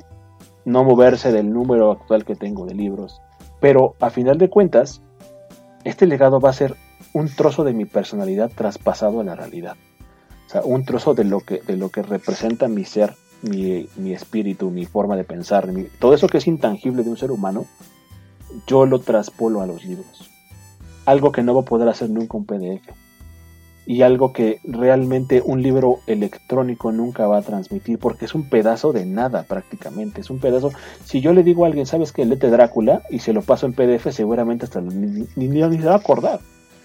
no 0.65 0.85
moverse 0.85 1.33
del 1.33 1.53
número 1.53 1.91
actual 1.91 2.25
que 2.25 2.35
tengo 2.35 2.67
de 2.67 2.75
libros. 2.75 3.21
Pero 3.61 3.95
a 4.01 4.11
final 4.11 4.39
de 4.39 4.51
cuentas, 4.51 5.03
este 5.85 6.07
legado 6.07 6.41
va 6.41 6.51
a 6.51 6.55
ser 6.55 6.75
un 7.15 7.29
trozo 7.29 7.65
de 7.65 7.73
mi 7.73 7.85
personalidad 7.85 8.51
traspasado 8.55 9.21
a 9.21 9.25
la 9.25 9.35
realidad. 9.35 9.77
O 10.47 10.51
sea, 10.51 10.63
un 10.63 10.85
trozo 10.85 11.15
de 11.15 11.25
lo 11.25 11.41
que, 11.41 11.61
de 11.61 11.77
lo 11.77 11.89
que 11.89 12.03
representa 12.03 12.69
mi 12.69 12.85
ser 12.85 13.15
mi, 13.43 14.13
espíritu, 14.13 14.71
mi 14.71 14.87
forma 14.87 15.17
de 15.17 15.25
pensar, 15.25 15.69
todo 15.99 16.15
eso 16.15 16.29
que 16.29 16.39
es 16.39 16.47
intangible 16.47 17.03
de 17.03 17.11
un 17.11 17.17
ser 17.17 17.31
humano, 17.31 17.67
yo 18.67 18.87
lo 18.87 19.01
traspolo 19.01 19.61
a 19.61 19.67
los 19.67 19.85
libros. 19.85 20.31
Algo 21.05 21.33
que 21.33 21.43
no 21.43 21.55
va 21.55 21.63
a 21.63 21.65
poder 21.65 21.89
hacer 21.89 22.11
nunca 22.11 22.37
un 22.37 22.47
PDF. 22.47 22.89
Y 23.85 24.03
algo 24.03 24.33
que 24.33 24.61
realmente 24.65 25.43
un 25.45 25.61
libro 25.61 25.99
electrónico 26.07 26.93
nunca 26.93 27.27
va 27.27 27.39
a 27.39 27.43
transmitir, 27.43 27.99
porque 27.99 28.27
es 28.27 28.35
un 28.35 28.49
pedazo 28.49 28.93
de 28.93 29.05
nada 29.05 29.43
prácticamente. 29.43 30.21
Es 30.21 30.31
un 30.31 30.39
pedazo. 30.39 30.71
Si 31.05 31.21
yo 31.21 31.33
le 31.33 31.43
digo 31.43 31.65
a 31.65 31.67
alguien, 31.67 31.87
¿sabes 31.87 32.13
que 32.13 32.25
Lete 32.25 32.49
Drácula? 32.49 33.03
y 33.11 33.19
se 33.19 33.33
lo 33.33 33.43
paso 33.43 33.67
en 33.67 33.73
PDF, 33.73 34.13
seguramente 34.13 34.67
hasta 34.67 34.81
ni, 34.81 35.27
ni, 35.37 35.61
se 35.61 35.87
va 35.87 35.95
a 35.95 35.97
acordar. 35.97 36.41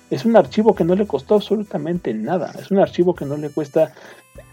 Es 0.10 0.26
un 0.26 0.36
archivo 0.36 0.74
que 0.74 0.84
no 0.84 0.95
le 0.95 1.06
costó 1.06 1.36
absolutamente 1.36 2.14
nada. 2.14 2.52
Es 2.60 2.72
un 2.72 2.80
archivo 2.80 3.14
que 3.14 3.26
no 3.26 3.38
le 3.38 3.50
cuesta 3.50 3.93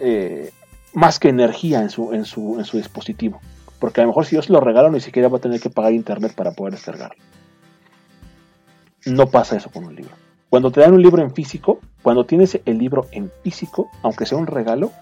eh, 0.01 0.51
más 0.93 1.19
que 1.19 1.29
energía 1.29 1.81
en 1.81 1.91
su, 1.91 2.13
en 2.13 2.25
su, 2.25 2.59
en 2.59 2.65
su 2.65 2.77
dispositivo. 2.77 3.41
Porque 3.79 4.01
a 4.01 4.05
lo 4.05 4.09
mejor 4.09 4.27
si 4.27 4.37
yo 4.37 4.43
se 4.43 4.53
lo 4.53 4.61
regalo 4.61 4.91
ni 4.91 5.01
siquiera 5.01 5.29
va 5.29 5.39
a 5.39 5.41
tener 5.41 5.61
que 5.61 5.71
pagar 5.71 5.93
internet 5.93 6.35
para 6.35 6.53
poder 6.53 6.75
descargarlo. 6.75 7.23
No 9.07 9.27
pasa 9.27 9.57
eso 9.57 9.71
con 9.71 9.85
un 9.85 9.95
libro. 9.95 10.13
Cuando 10.49 10.71
te 10.71 10.81
dan 10.81 10.95
un 10.95 11.03
libro 11.03 11.23
en 11.23 11.35
físico, 11.35 11.81
cuando 12.05 12.27
tienes 12.27 12.61
el 12.67 12.77
libro 12.77 13.09
en 13.13 13.33
físico, 13.43 13.91
aunque 14.03 14.27
sea 14.27 14.37
un 14.37 14.47
regalo, 14.47 14.93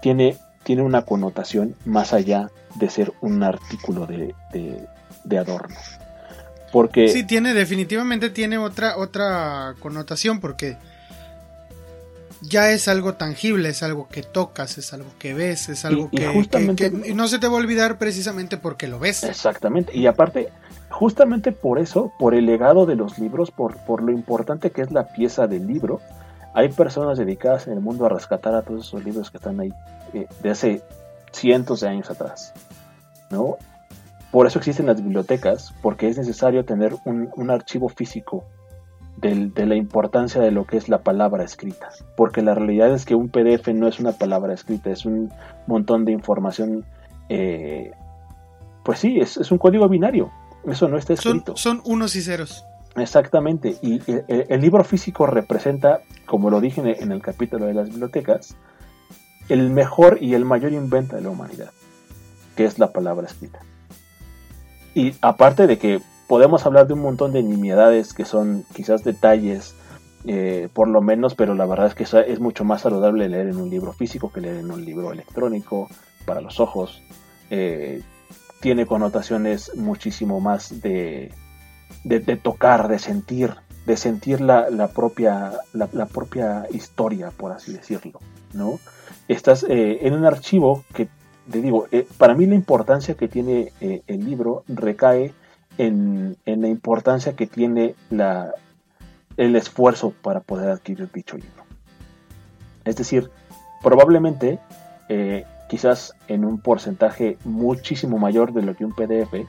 tiene, 0.00 0.38
tiene 0.64 0.80
una 0.80 1.02
connotación 1.02 1.76
más 1.84 2.14
allá 2.14 2.50
de 2.74 2.88
ser 2.88 3.12
un 3.20 3.42
artículo 3.42 4.06
de, 4.06 4.34
de, 4.50 4.88
de 5.24 5.38
adorno. 5.38 5.76
Porque... 6.72 7.08
Sí, 7.08 7.24
tiene, 7.24 7.52
definitivamente 7.52 8.30
tiene 8.30 8.56
otra, 8.56 8.96
otra 8.96 9.74
connotación 9.78 10.40
porque 10.40 10.78
ya 12.40 12.70
es 12.70 12.88
algo 12.88 13.12
tangible, 13.12 13.68
es 13.68 13.82
algo 13.82 14.08
que 14.08 14.22
tocas, 14.22 14.78
es 14.78 14.94
algo 14.94 15.10
que 15.18 15.34
ves, 15.34 15.68
es 15.68 15.84
algo 15.84 16.10
que, 16.10 17.12
no 17.14 17.28
se 17.28 17.38
te 17.40 17.46
va 17.46 17.52
a 17.52 17.60
olvidar 17.60 17.98
precisamente 17.98 18.56
porque 18.56 18.88
lo 18.88 18.98
ves. 18.98 19.22
Exactamente, 19.24 19.94
y 19.94 20.06
aparte, 20.06 20.48
justamente 20.88 21.52
por 21.52 21.78
eso, 21.78 22.10
por 22.18 22.34
el 22.34 22.46
legado 22.46 22.86
de 22.86 22.96
los 22.96 23.18
libros, 23.18 23.50
por, 23.50 23.76
por 23.84 24.02
lo 24.02 24.12
importante 24.12 24.70
que 24.70 24.80
es 24.80 24.90
la 24.90 25.12
pieza 25.12 25.46
del 25.46 25.66
libro, 25.66 26.00
hay 26.54 26.68
personas 26.70 27.18
dedicadas 27.18 27.66
en 27.66 27.74
el 27.74 27.80
mundo 27.80 28.06
a 28.06 28.08
rescatar 28.08 28.54
a 28.54 28.62
todos 28.62 28.86
esos 28.86 29.04
libros 29.04 29.30
que 29.30 29.38
están 29.38 29.60
ahí 29.60 29.72
eh, 30.12 30.26
de 30.42 30.50
hace 30.50 30.82
cientos 31.32 31.80
de 31.80 31.88
años 31.88 32.10
atrás, 32.10 32.52
¿no? 33.30 33.56
Por 34.30 34.46
eso 34.46 34.58
existen 34.58 34.86
las 34.86 35.02
bibliotecas, 35.02 35.74
porque 35.82 36.08
es 36.08 36.16
necesario 36.16 36.64
tener 36.64 36.94
un, 37.04 37.30
un 37.36 37.50
archivo 37.50 37.88
físico 37.88 38.44
de 39.22 39.66
la 39.66 39.76
importancia 39.76 40.40
de 40.40 40.50
lo 40.50 40.66
que 40.66 40.76
es 40.76 40.88
la 40.88 41.02
palabra 41.02 41.44
escrita, 41.44 41.90
porque 42.16 42.42
la 42.42 42.54
realidad 42.54 42.92
es 42.92 43.04
que 43.04 43.14
un 43.14 43.28
PDF 43.28 43.68
no 43.68 43.86
es 43.86 44.00
una 44.00 44.12
palabra 44.12 44.52
escrita, 44.52 44.90
es 44.90 45.06
un 45.06 45.32
montón 45.66 46.04
de 46.04 46.12
información, 46.12 46.84
eh, 47.28 47.92
pues 48.84 48.98
sí, 48.98 49.20
es, 49.20 49.36
un 49.52 49.58
código 49.58 49.88
binario, 49.88 50.32
eso 50.66 50.88
no 50.88 50.98
está 50.98 51.12
escrito. 51.12 51.56
Son, 51.56 51.82
unos 51.84 52.16
y 52.16 52.22
ceros. 52.22 52.64
Exactamente, 52.96 53.76
y 53.80 54.02
el, 54.06 54.60
libro 54.60 54.84
físico 54.84 55.26
representa, 55.26 56.02
como 56.26 56.50
lo 56.50 56.60
dije 56.60 56.80
en 57.00 57.10
el, 57.10 57.22
capítulo 57.22 57.66
de 57.66 57.74
las 57.74 57.88
bibliotecas, 57.88 58.54
el 59.48 59.70
mejor 59.70 60.18
y 60.20 60.34
el 60.34 60.44
mayor 60.44 60.72
invento 60.72 61.16
de 61.16 61.22
la 61.22 61.30
humanidad, 61.30 61.70
que 62.54 62.64
es 62.64 62.78
la 62.78 62.92
palabra 62.92 63.26
escrita. 63.26 63.60
Y 64.94 65.14
aparte 65.22 65.66
de 65.66 65.78
que 65.78 66.02
podemos 66.28 66.66
hablar 66.66 66.86
de 66.86 66.92
un 66.92 67.00
montón 67.00 67.32
de 67.32 67.42
nimiedades 67.42 68.12
que 68.12 68.26
son 68.26 68.64
quizás 68.74 69.04
detalles, 69.04 69.74
eh, 70.26 70.68
por 70.74 70.86
lo 70.86 71.00
menos, 71.00 71.34
pero 71.34 71.54
la 71.54 71.64
verdad 71.64 71.86
es 71.86 71.94
que 71.94 72.04
es 72.04 72.40
mucho 72.40 72.64
más 72.64 72.82
saludable 72.82 73.28
leer 73.28 73.48
en 73.48 73.56
un 73.56 73.70
libro 73.70 73.94
físico 73.94 74.30
que 74.30 74.42
leer 74.42 74.56
en 74.56 74.70
un 74.70 74.84
libro 74.84 75.12
electrónico 75.12 75.88
para 76.26 76.42
los 76.42 76.60
ojos. 76.60 77.02
Eh, 77.48 78.02
tiene 78.60 78.86
connotaciones 78.86 79.74
muchísimo 79.76 80.40
más 80.40 80.80
de, 80.82 81.32
de, 82.04 82.20
tocar, 82.36 82.88
de 82.88 82.98
sentir, 82.98 83.54
de 83.86 83.96
sentir 83.96 84.40
la, 84.40 84.88
propia, 84.88 85.52
la, 85.72 86.06
propia 86.06 86.66
historia, 86.70 87.30
por 87.30 87.52
así 87.52 87.72
decirlo, 87.72 88.20
¿no? 88.52 88.78
Estás 89.28 89.64
eh, 89.68 89.98
en 90.02 90.14
un 90.14 90.24
archivo 90.24 90.84
que, 90.94 91.08
te 91.50 91.60
digo, 91.60 91.86
eh, 91.92 92.06
para 92.18 92.34
mí 92.34 92.46
la 92.46 92.54
importancia 92.54 93.14
que 93.14 93.28
tiene 93.28 93.72
eh, 93.80 94.02
el 94.06 94.24
libro 94.24 94.64
recae 94.68 95.32
en, 95.78 96.36
la 96.44 96.68
importancia 96.68 97.34
que 97.34 97.46
tiene 97.46 97.94
la, 98.10 98.52
el 99.36 99.56
esfuerzo 99.56 100.12
para 100.22 100.40
poder 100.40 100.70
adquirir 100.70 101.10
dicho 101.12 101.36
libro. 101.36 101.64
Es 102.84 102.96
decir, 102.96 103.30
probablemente, 103.82 104.58
quizás 105.68 106.14
en 106.26 106.44
un 106.44 106.58
porcentaje 106.58 107.38
muchísimo 107.44 108.18
mayor 108.18 108.52
de 108.52 108.62
lo 108.62 108.74
que 108.74 108.84
un 108.84 108.92
PDF, 108.92 109.46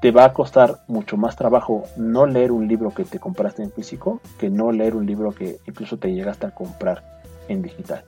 te 0.00 0.10
va 0.10 0.24
a 0.24 0.32
costar 0.32 0.80
mucho 0.86 1.16
más 1.16 1.36
trabajo 1.36 1.84
no 1.96 2.26
leer 2.26 2.52
un 2.52 2.68
libro 2.68 2.92
que 2.92 3.04
te 3.04 3.18
compraste 3.18 3.62
en 3.62 3.72
físico 3.72 4.20
que 4.38 4.50
no 4.50 4.72
leer 4.72 4.94
un 4.94 5.06
libro 5.06 5.32
que 5.32 5.58
incluso 5.66 5.96
te 5.96 6.12
llegaste 6.12 6.46
a 6.46 6.50
comprar 6.50 7.02
en 7.48 7.62
digital. 7.62 8.04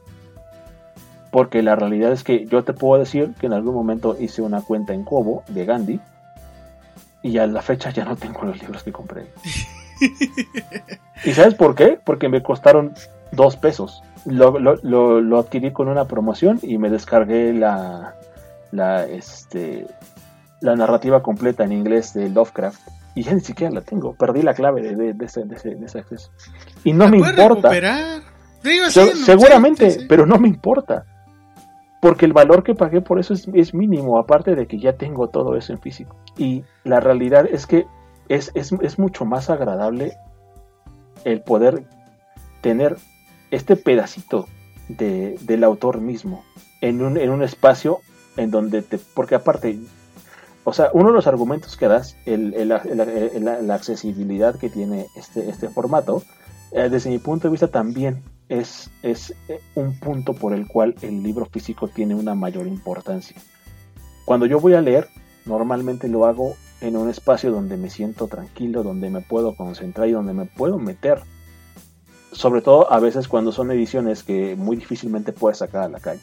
Porque 1.31 1.63
la 1.63 1.77
realidad 1.77 2.13
es 2.13 2.25
que 2.25 2.47
yo 2.47 2.65
te 2.65 2.73
puedo 2.73 2.99
decir 2.99 3.35
que 3.39 3.47
en 3.47 3.53
algún 3.53 3.75
momento 3.75 4.17
hice 4.19 4.43
una 4.43 4.63
cuenta 4.63 4.95
en 4.95 5.05
Kobo 5.05 5.43
de 5.49 5.65
Gandhi 5.65 6.01
y 7.23 7.39
a 7.39 7.47
la 7.47 7.63
fecha 7.63 7.91
ya 7.91 8.05
no 8.05 8.17
tengo 8.17 8.43
los 8.43 8.61
libros 8.61 8.83
que 8.83 8.93
compré. 8.93 9.27
¿Y 11.25 11.33
sabes 11.33 11.55
por 11.55 11.75
qué? 11.75 11.99
Porque 12.03 12.29
me 12.29 12.43
costaron 12.43 12.95
dos 13.33 13.57
pesos. 13.57 14.03
Lo, 14.25 14.59
lo 14.59 15.39
adquirí 15.39 15.73
con 15.73 15.89
una 15.89 16.07
promoción 16.07 16.59
y 16.63 16.79
me 16.79 16.91
descargué 16.91 17.53
la, 17.53 18.15
la, 18.71 19.07
este, 19.07 19.87
la 20.61 20.75
narrativa 20.75 21.23
completa 21.23 21.65
en 21.65 21.73
inglés 21.73 22.15
de 22.15 22.29
Lovecraft 22.29 22.81
y 23.15 23.23
ya 23.23 23.35
ni 23.35 23.41
siquiera 23.41 23.73
la 23.73 23.81
tengo. 23.81 24.15
Perdí 24.15 24.43
la 24.43 24.55
clave 24.55 24.83
de, 24.83 25.13
de, 25.13 25.25
ese, 25.25 25.99
acceso. 25.99 26.31
Y 26.85 26.93
no 26.93 27.09
me 27.09 27.19
importa. 27.19 27.71
seguramente, 29.25 30.07
pero 30.09 30.27
no 30.27 30.39
me 30.39 30.49
importa. 30.49 31.05
Porque 32.01 32.27
el 32.27 32.33
valor 32.33 32.63
que 32.63 32.75
pagué 32.75 33.01
por 33.01 33.19
eso 33.19 33.35
es, 33.35 33.75
mínimo, 33.75 34.19
aparte 34.19 34.55
de 34.55 34.67
que 34.67 34.79
ya 34.79 34.93
tengo 34.93 35.29
todo 35.29 35.57
eso 35.57 35.73
en 35.73 35.81
físico. 35.81 36.17
Y 36.37 36.63
la 36.85 37.01
realidad 37.01 37.47
es 37.51 37.67
que 37.67 37.87
es, 38.29 38.53
es 38.55 38.99
mucho 38.99 39.25
más 39.25 39.51
agradable 39.51 40.17
el 41.25 41.43
poder 41.43 41.83
tener 42.61 42.97
este 43.51 43.77
pedacito 43.77 44.47
de, 44.89 45.37
del 45.41 45.65
autor 45.65 46.01
mismo 46.01 46.45
en 46.81 47.03
un, 47.03 47.17
en 47.17 47.31
un 47.31 47.43
espacio 47.43 47.99
en 48.37 48.51
donde 48.51 48.83
te... 48.83 48.99
Porque 48.99 49.35
aparte, 49.35 49.79
o 50.69 50.73
sea, 50.73 50.91
uno 50.93 51.09
de 51.09 51.15
los 51.15 51.27
argumentos 51.27 51.77
que 51.79 51.89
das, 51.89 52.15
la 52.27 53.75
accesibilidad 53.75 54.57
que 54.57 54.69
tiene 54.69 55.07
este, 55.17 55.49
este 55.49 55.69
formato, 55.69 56.23
eh, 56.73 56.91
desde 56.91 57.09
mi 57.09 57.19
punto 57.19 57.49
de 57.49 57.53
vista 57.53 57.69
también 57.69 58.23
es, 58.51 58.91
es 59.03 59.35
eh, 59.49 59.61
un 59.75 59.99
punto 59.99 60.35
por 60.35 60.53
el 60.53 60.67
cual 60.67 60.95
el 61.01 61.23
libro 61.23 61.47
físico 61.47 61.89
tiene 61.89 62.15
una 62.15 62.35
mayor 62.35 62.67
importancia. 62.67 63.37
Cuando 64.27 64.45
yo 64.45 64.61
voy 64.61 64.75
a 64.75 64.83
leer, 64.83 65.09
normalmente 65.47 66.07
lo 66.07 66.27
hago 66.27 66.55
en 66.83 66.99
un 66.99 67.09
espacio 67.09 67.51
donde 67.51 67.79
me 67.79 67.89
siento 67.89 68.29
tranquilo, 68.29 68.83
donde 68.83 69.09
me 69.09 69.23
puedo 69.23 69.57
concentrar 69.57 70.07
y 70.07 70.13
donde 70.13 70.35
me 70.35 70.45
puedo 70.45 70.79
meter. 70.79 71.23
Sobre 72.33 72.61
todo 72.61 72.93
a 72.93 73.01
veces 73.01 73.27
cuando 73.27 73.53
son 73.53 73.71
ediciones 73.71 74.23
que 74.23 74.55
muy 74.55 74.77
difícilmente 74.77 75.33
puedes 75.33 75.59
sacar 75.59 75.85
a 75.85 75.89
la 75.89 75.99
calle. 75.99 76.21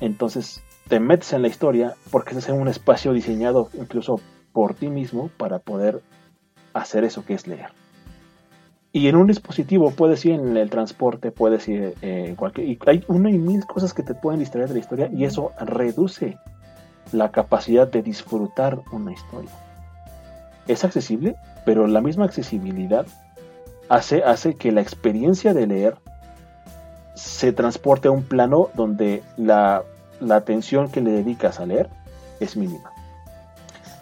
Entonces, 0.00 0.62
te 0.88 1.00
metes 1.00 1.32
en 1.32 1.42
la 1.42 1.48
historia 1.48 1.94
porque 2.10 2.36
es 2.36 2.48
en 2.48 2.60
un 2.60 2.68
espacio 2.68 3.12
diseñado 3.12 3.70
incluso 3.74 4.20
por 4.52 4.74
ti 4.74 4.88
mismo 4.88 5.30
para 5.36 5.58
poder 5.58 6.00
hacer 6.72 7.04
eso 7.04 7.24
que 7.24 7.34
es 7.34 7.46
leer. 7.46 7.68
Y 8.90 9.08
en 9.08 9.16
un 9.16 9.26
dispositivo 9.26 9.90
puedes 9.90 10.24
ir 10.24 10.32
en 10.32 10.56
el 10.56 10.70
transporte, 10.70 11.30
puedes 11.30 11.68
ir 11.68 11.94
en 12.00 12.34
cualquier... 12.36 12.66
Y 12.66 12.78
hay 12.86 13.04
una 13.06 13.30
y 13.30 13.38
mil 13.38 13.66
cosas 13.66 13.92
que 13.92 14.02
te 14.02 14.14
pueden 14.14 14.40
distraer 14.40 14.68
de 14.68 14.74
la 14.74 14.80
historia 14.80 15.10
y 15.12 15.24
eso 15.24 15.52
reduce 15.60 16.38
la 17.12 17.30
capacidad 17.30 17.86
de 17.86 18.02
disfrutar 18.02 18.80
una 18.90 19.12
historia. 19.12 19.50
Es 20.66 20.84
accesible, 20.84 21.36
pero 21.64 21.86
la 21.86 22.00
misma 22.00 22.24
accesibilidad 22.24 23.06
hace, 23.88 24.22
hace 24.22 24.54
que 24.54 24.72
la 24.72 24.80
experiencia 24.80 25.52
de 25.52 25.66
leer 25.66 25.96
se 27.14 27.52
transporte 27.52 28.08
a 28.08 28.10
un 28.10 28.22
plano 28.22 28.70
donde 28.74 29.22
la 29.36 29.82
la 30.20 30.36
atención 30.36 30.88
que 30.88 31.00
le 31.00 31.12
dedicas 31.12 31.60
a 31.60 31.66
leer 31.66 31.88
es 32.40 32.56
mínima. 32.56 32.92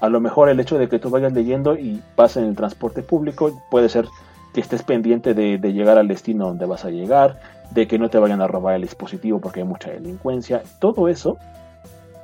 A 0.00 0.08
lo 0.08 0.20
mejor 0.20 0.48
el 0.48 0.60
hecho 0.60 0.78
de 0.78 0.88
que 0.88 0.98
tú 0.98 1.10
vayas 1.10 1.32
leyendo 1.32 1.76
y 1.76 2.02
pases 2.16 2.38
en 2.38 2.50
el 2.50 2.56
transporte 2.56 3.02
público 3.02 3.62
puede 3.70 3.88
ser 3.88 4.06
que 4.52 4.60
estés 4.60 4.82
pendiente 4.82 5.34
de, 5.34 5.58
llegar 5.58 5.98
al 5.98 6.08
destino 6.08 6.46
donde 6.46 6.66
vas 6.66 6.84
a 6.84 6.90
llegar, 6.90 7.40
de 7.70 7.86
que 7.86 7.98
no 7.98 8.10
te 8.10 8.18
vayan 8.18 8.40
a 8.40 8.46
robar 8.46 8.74
el 8.74 8.82
dispositivo 8.82 9.40
porque 9.40 9.60
hay 9.60 9.66
mucha 9.66 9.90
delincuencia. 9.90 10.62
Todo 10.80 11.08
eso, 11.08 11.38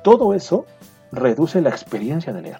todo 0.03 0.33
eso 0.33 0.65
reduce 1.11 1.61
la 1.61 1.69
experiencia 1.69 2.33
de 2.33 2.41
leer. 2.41 2.57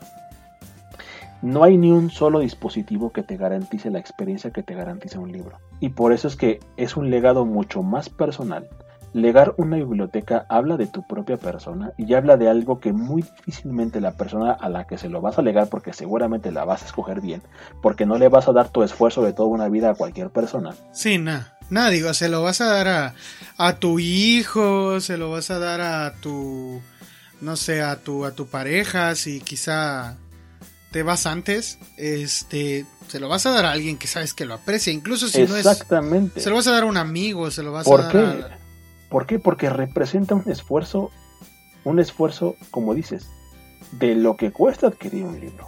No 1.41 1.63
hay 1.63 1.77
ni 1.77 1.91
un 1.91 2.09
solo 2.09 2.39
dispositivo 2.39 3.11
que 3.11 3.23
te 3.23 3.36
garantice 3.36 3.89
la 3.89 3.99
experiencia 3.99 4.51
que 4.51 4.63
te 4.63 4.75
garantiza 4.75 5.19
un 5.19 5.31
libro. 5.31 5.57
Y 5.79 5.89
por 5.89 6.13
eso 6.13 6.27
es 6.27 6.36
que 6.36 6.59
es 6.77 6.95
un 6.95 7.09
legado 7.09 7.45
mucho 7.45 7.84
más 7.84 8.09
personal, 8.09 8.69
Legar 9.14 9.53
una 9.57 9.78
biblioteca 9.78 10.45
habla 10.49 10.76
de 10.76 10.88
tu 10.88 11.05
propia 11.05 11.38
persona 11.38 11.93
y 11.97 12.14
habla 12.16 12.36
de 12.36 12.49
algo 12.49 12.80
que 12.80 12.93
muy 12.93 13.22
difícilmente 13.22 14.01
la 14.01 14.14
persona 14.14 14.51
a 14.51 14.70
la 14.70 14.88
que 14.88 14.97
se 14.97 15.07
lo 15.07 15.22
vas 15.22 15.38
a 15.38 15.43
legar, 15.43 15.70
porque 15.70 15.93
seguramente 15.93 16.51
la 16.51 16.66
vas 16.66 16.82
a 16.82 16.86
escoger 16.86 17.22
bien, 17.22 17.43
porque 17.84 18.07
no 18.07 18.18
le 18.18 18.28
vas 18.28 18.47
a 18.47 18.53
dar 18.53 18.70
tu 18.70 18.82
esfuerzo 18.82 19.22
de 19.22 19.34
toda 19.34 19.49
una 19.49 19.70
vida 19.70 19.91
a 19.91 19.95
cualquier 19.95 20.32
persona. 20.32 20.74
Sí, 20.93 21.20
nada, 21.20 21.57
nada, 21.70 21.89
digo, 21.89 22.11
se 22.16 22.28
lo 22.28 22.41
vas 22.41 22.59
a 22.61 22.66
dar 22.66 22.88
a, 22.88 23.14
a 23.57 23.76
tu 23.76 23.99
hijo, 23.99 24.99
se 24.99 25.18
lo 25.18 25.30
vas 25.30 25.51
a 25.51 25.59
dar 25.59 25.82
a 25.82 26.14
tu, 26.16 26.82
no 27.39 27.55
sé, 27.55 27.84
a 27.84 27.97
tu, 27.97 28.26
a 28.26 28.32
tu 28.32 28.47
pareja, 28.47 29.14
si 29.16 29.41
quizá 29.41 30.18
te 30.91 31.03
vas 31.03 31.28
antes, 31.28 31.78
este, 31.97 32.88
se 33.07 33.20
lo 33.20 33.30
vas 33.30 33.45
a 33.45 33.51
dar 33.51 33.66
a 33.66 33.72
alguien 33.72 33.97
que 33.97 34.07
sabes 34.07 34.34
que 34.34 34.45
lo 34.45 34.55
aprecia, 34.55 34.91
incluso 34.91 35.28
si 35.28 35.39
no 35.39 35.55
es... 35.55 35.66
Exactamente. 35.66 36.39
Se 36.39 36.49
lo 36.49 36.55
vas 36.55 36.68
a 36.68 36.72
dar 36.72 36.84
a 36.84 36.86
un 36.88 36.97
amigo, 36.97 37.51
se 37.51 37.61
lo 37.61 37.72
vas 37.72 37.88
a 37.88 37.97
dar 37.97 38.16
a 38.16 38.62
¿Por 39.14 39.28
qué? 39.28 39.38
Porque 39.38 39.70
representa 39.70 40.34
un 40.34 40.49
esfuerzo, 40.49 41.11
un 41.84 41.99
esfuerzo, 41.99 42.55
como 42.72 42.95
dices, 42.95 43.30
de 43.91 44.16
lo 44.16 44.38
que 44.38 44.51
cuesta 44.51 44.88
adquirir 44.88 45.24
un 45.24 45.39
libro. 45.39 45.68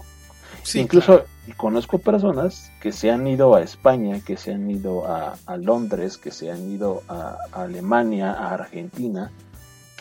Incluso 0.73 1.25
conozco 1.55 1.99
personas 1.99 2.71
que 2.81 2.91
se 2.91 3.11
han 3.11 3.27
ido 3.27 3.53
a 3.53 3.61
España, 3.61 4.19
que 4.25 4.35
se 4.35 4.51
han 4.51 4.71
ido 4.71 5.05
a, 5.05 5.37
Londres, 5.57 6.17
que 6.17 6.31
se 6.31 6.49
han 6.49 6.71
ido 6.71 7.03
a, 7.07 7.37
Alemania, 7.51 8.33
a 8.33 8.55
Argentina, 8.55 9.31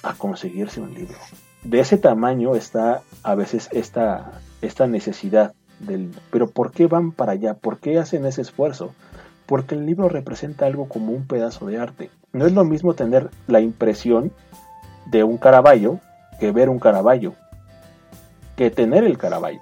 a 0.03 0.15
conseguirse 0.15 0.81
un 0.81 0.95
libro. 0.95 1.19
De 1.65 1.81
ese 1.81 1.99
tamaño 1.99 2.55
está 2.55 3.03
a 3.23 3.35
veces 3.35 3.69
esta, 3.73 4.41
esta 4.63 4.87
necesidad 4.87 5.53
del... 5.81 6.15
Pero 6.31 6.49
¿por 6.49 6.73
qué 6.73 6.87
van 6.87 7.13
para 7.13 7.33
allá? 7.33 7.53
¿Por 7.53 7.77
qué 7.77 7.99
hacen 7.99 8.25
ese 8.25 8.41
esfuerzo? 8.41 8.95
Porque 9.47 9.75
el 9.75 9.87
libro 9.87 10.09
representa 10.09 10.67
algo 10.67 10.89
como 10.89 11.13
un 11.13 11.27
pedazo 11.27 11.67
de 11.67 11.79
arte. 11.79 12.11
No 12.33 12.47
es 12.47 12.53
lo 12.53 12.65
mismo 12.65 12.95
tener 12.95 13.31
la 13.47 13.61
impresión 13.61 14.33
de 15.07 15.25
un 15.25 15.37
Caravaggio 15.37 16.01
que 16.41 16.51
ver 16.51 16.69
un 16.69 16.79
Caravaggio, 16.79 17.35
que 18.57 18.71
tener 18.71 19.05
el 19.05 19.19
Caravaggio. 19.19 19.61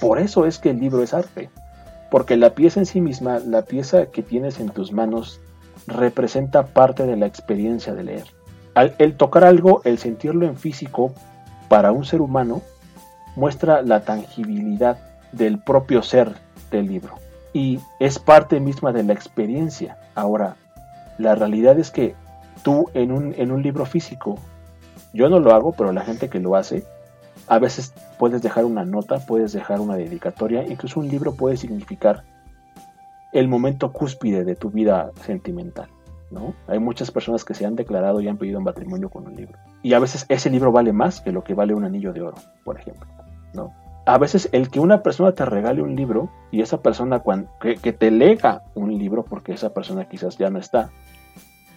Por 0.00 0.18
eso 0.18 0.46
es 0.46 0.58
que 0.58 0.70
el 0.70 0.80
libro 0.80 1.02
es 1.02 1.14
arte, 1.14 1.50
porque 2.10 2.36
la 2.36 2.54
pieza 2.54 2.80
en 2.80 2.86
sí 2.86 3.00
misma, 3.00 3.38
la 3.40 3.62
pieza 3.62 4.06
que 4.06 4.22
tienes 4.22 4.60
en 4.60 4.68
tus 4.68 4.92
manos, 4.92 5.40
representa 5.86 6.66
parte 6.66 7.06
de 7.06 7.16
la 7.16 7.26
experiencia 7.26 7.94
de 7.94 8.04
leer. 8.04 8.26
el 8.98 9.16
tocar 9.16 9.42
algo, 9.42 9.80
el 9.84 9.98
sentirlo 9.98 10.46
en 10.46 10.56
físico, 10.56 11.12
para 11.68 11.90
un 11.90 12.04
ser 12.04 12.20
humano, 12.20 12.62
muestra 13.34 13.82
la 13.82 14.00
tangibilidad 14.00 14.98
del 15.32 15.58
propio 15.58 16.02
ser 16.02 16.32
del 16.70 16.86
libro 16.86 17.27
y 17.58 17.80
es 17.98 18.20
parte 18.20 18.60
misma 18.60 18.92
de 18.92 19.02
la 19.02 19.14
experiencia. 19.14 19.98
Ahora, 20.14 20.54
la 21.18 21.34
realidad 21.34 21.76
es 21.76 21.90
que 21.90 22.14
tú 22.62 22.88
en 22.94 23.10
un, 23.10 23.34
en 23.36 23.50
un 23.50 23.64
libro 23.64 23.84
físico, 23.84 24.36
yo 25.12 25.28
no 25.28 25.40
lo 25.40 25.52
hago, 25.52 25.72
pero 25.72 25.92
la 25.92 26.02
gente 26.02 26.28
que 26.28 26.38
lo 26.38 26.54
hace, 26.54 26.84
A 27.48 27.58
veces 27.58 27.94
puedes 28.18 28.42
dejar 28.42 28.64
una 28.64 28.84
nota, 28.84 29.18
puedes 29.18 29.52
dejar 29.52 29.80
una 29.80 29.96
dedicatoria, 29.96 30.64
incluso 30.66 31.00
un 31.00 31.08
libro 31.08 31.34
puede 31.34 31.56
significar 31.56 32.22
el 33.32 33.48
momento 33.48 33.90
cúspide 33.90 34.44
de 34.44 34.54
tu 34.54 34.70
vida 34.70 35.10
sentimental. 35.24 35.88
¿no? 36.30 36.54
Hay 36.68 36.78
muchas 36.78 37.10
personas 37.10 37.44
que 37.44 37.54
se 37.54 37.64
han 37.64 37.74
declarado 37.74 38.20
y 38.20 38.28
han 38.28 38.36
pedido 38.36 38.58
un 38.58 38.64
matrimonio 38.64 39.08
con 39.08 39.26
un 39.26 39.34
libro. 39.34 39.58
Y 39.82 39.94
a 39.94 39.98
veces 39.98 40.26
ese 40.28 40.50
libro 40.50 40.70
vale 40.70 40.92
más 40.92 41.20
que 41.20 41.32
lo 41.32 41.42
que 41.42 41.54
vale 41.54 41.74
un 41.74 41.84
anillo 41.84 42.12
de 42.12 42.22
oro, 42.22 42.36
por 42.64 42.78
ejemplo. 42.78 43.08
¿no? 43.54 43.72
A 44.08 44.16
veces 44.16 44.48
el 44.52 44.70
que 44.70 44.80
una 44.80 45.02
persona 45.02 45.32
te 45.32 45.44
regale 45.44 45.82
un 45.82 45.94
libro 45.94 46.30
y 46.50 46.62
esa 46.62 46.80
persona 46.80 47.22
que, 47.60 47.92
te 47.92 48.10
lega 48.10 48.62
un 48.74 48.96
libro, 48.96 49.22
porque 49.22 49.52
esa 49.52 49.74
persona 49.74 50.08
quizás 50.08 50.38
ya 50.38 50.48
no 50.48 50.58
está, 50.58 50.88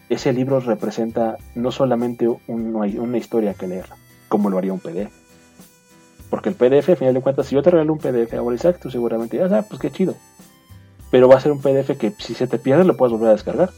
ese 0.08 0.32
libro 0.32 0.62
representa 0.62 1.36
no 1.56 1.74
solamente 1.74 2.30
una 2.48 3.18
historia 3.18 3.54
que 3.54 3.68
leer, 3.68 3.88
como 4.30 4.50
lo 4.50 4.58
haría 4.58 4.72
un 4.72 4.80
PDF. 4.80 5.12
Porque 6.30 6.48
el 6.48 6.56
PDF, 6.56 6.92
al 6.92 6.96
final 6.96 7.14
de 7.16 7.22
cuentas, 7.22 7.48
si 7.48 7.56
yo 7.56 7.64
te 7.64 7.70
regalo 7.70 7.92
un 7.92 8.00
PDF 8.00 8.34
ahora 8.36 8.56
Isaac, 8.56 8.80
tú 8.82 8.90
seguramente 8.90 9.36
ya 9.36 9.48
ah, 9.48 9.66
pues 9.68 9.82
qué 9.82 9.92
chido. 9.92 10.16
Pero 11.12 11.28
va 11.28 11.36
a 11.36 11.42
ser 11.42 11.52
un 11.52 11.60
PDF 11.60 11.98
que 11.98 12.14
si 12.18 12.34
se 12.34 12.48
te 12.48 12.60
pierde 12.60 12.86
lo 12.86 12.96
puedes 12.96 13.12
volver 13.12 13.28
a 13.28 13.34
descargar. 13.34 13.72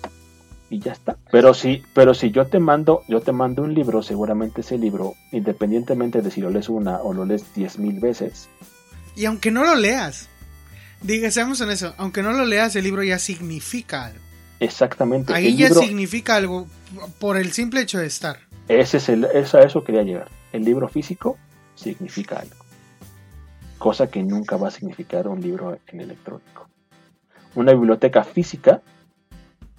Y 0.74 0.80
ya 0.80 0.94
está. 0.94 1.18
Pero 1.32 1.54
si, 1.54 1.84
pero 1.94 2.16
si 2.16 2.32
yo 2.32 2.48
te 2.48 2.58
mando, 2.58 3.04
yo 3.08 3.22
te 3.22 3.32
mando 3.32 3.62
un 3.62 3.76
libro, 3.76 4.02
seguramente 4.02 4.62
ese 4.62 4.80
libro, 4.80 5.14
independientemente 5.32 6.24
de 6.24 6.32
si 6.32 6.42
lo 6.42 6.50
lees 6.50 6.68
una 6.68 6.98
o 6.98 7.14
lo 7.14 7.26
lees 7.26 7.54
diez 7.54 7.78
mil 7.78 8.00
veces. 8.00 8.50
Y 9.16 9.26
aunque 9.26 9.52
no 9.52 9.64
lo 9.64 9.76
leas, 9.76 10.30
diga, 11.04 11.30
seamos 11.30 11.62
en 11.62 11.70
eso, 11.70 11.94
aunque 11.98 12.24
no 12.24 12.32
lo 12.34 12.44
leas, 12.46 12.76
el 12.76 12.86
libro 12.86 13.04
ya 13.04 13.20
significa 13.20 14.06
algo. 14.06 14.20
Exactamente. 14.60 15.32
Ahí 15.32 15.56
ya 15.56 15.70
significa 15.70 16.38
algo 16.38 16.66
por 17.20 17.38
el 17.38 17.52
simple 17.52 17.82
hecho 17.82 18.00
de 18.00 18.08
estar. 18.08 18.40
Ese 18.68 18.98
es 18.98 19.10
el, 19.10 19.26
eso, 19.26 19.60
a 19.60 19.62
eso 19.62 19.84
quería 19.84 20.02
llegar. 20.02 20.30
El 20.54 20.66
libro 20.66 20.88
físico 20.88 21.38
significa 21.76 22.40
algo. 22.40 22.56
Cosa 23.78 24.08
que 24.08 24.24
nunca 24.24 24.58
va 24.58 24.70
a 24.70 24.72
significar 24.72 25.28
un 25.28 25.40
libro 25.40 25.78
en 25.86 26.02
electrónico. 26.02 26.68
Una 27.54 27.74
biblioteca 27.74 28.24
física 28.24 28.82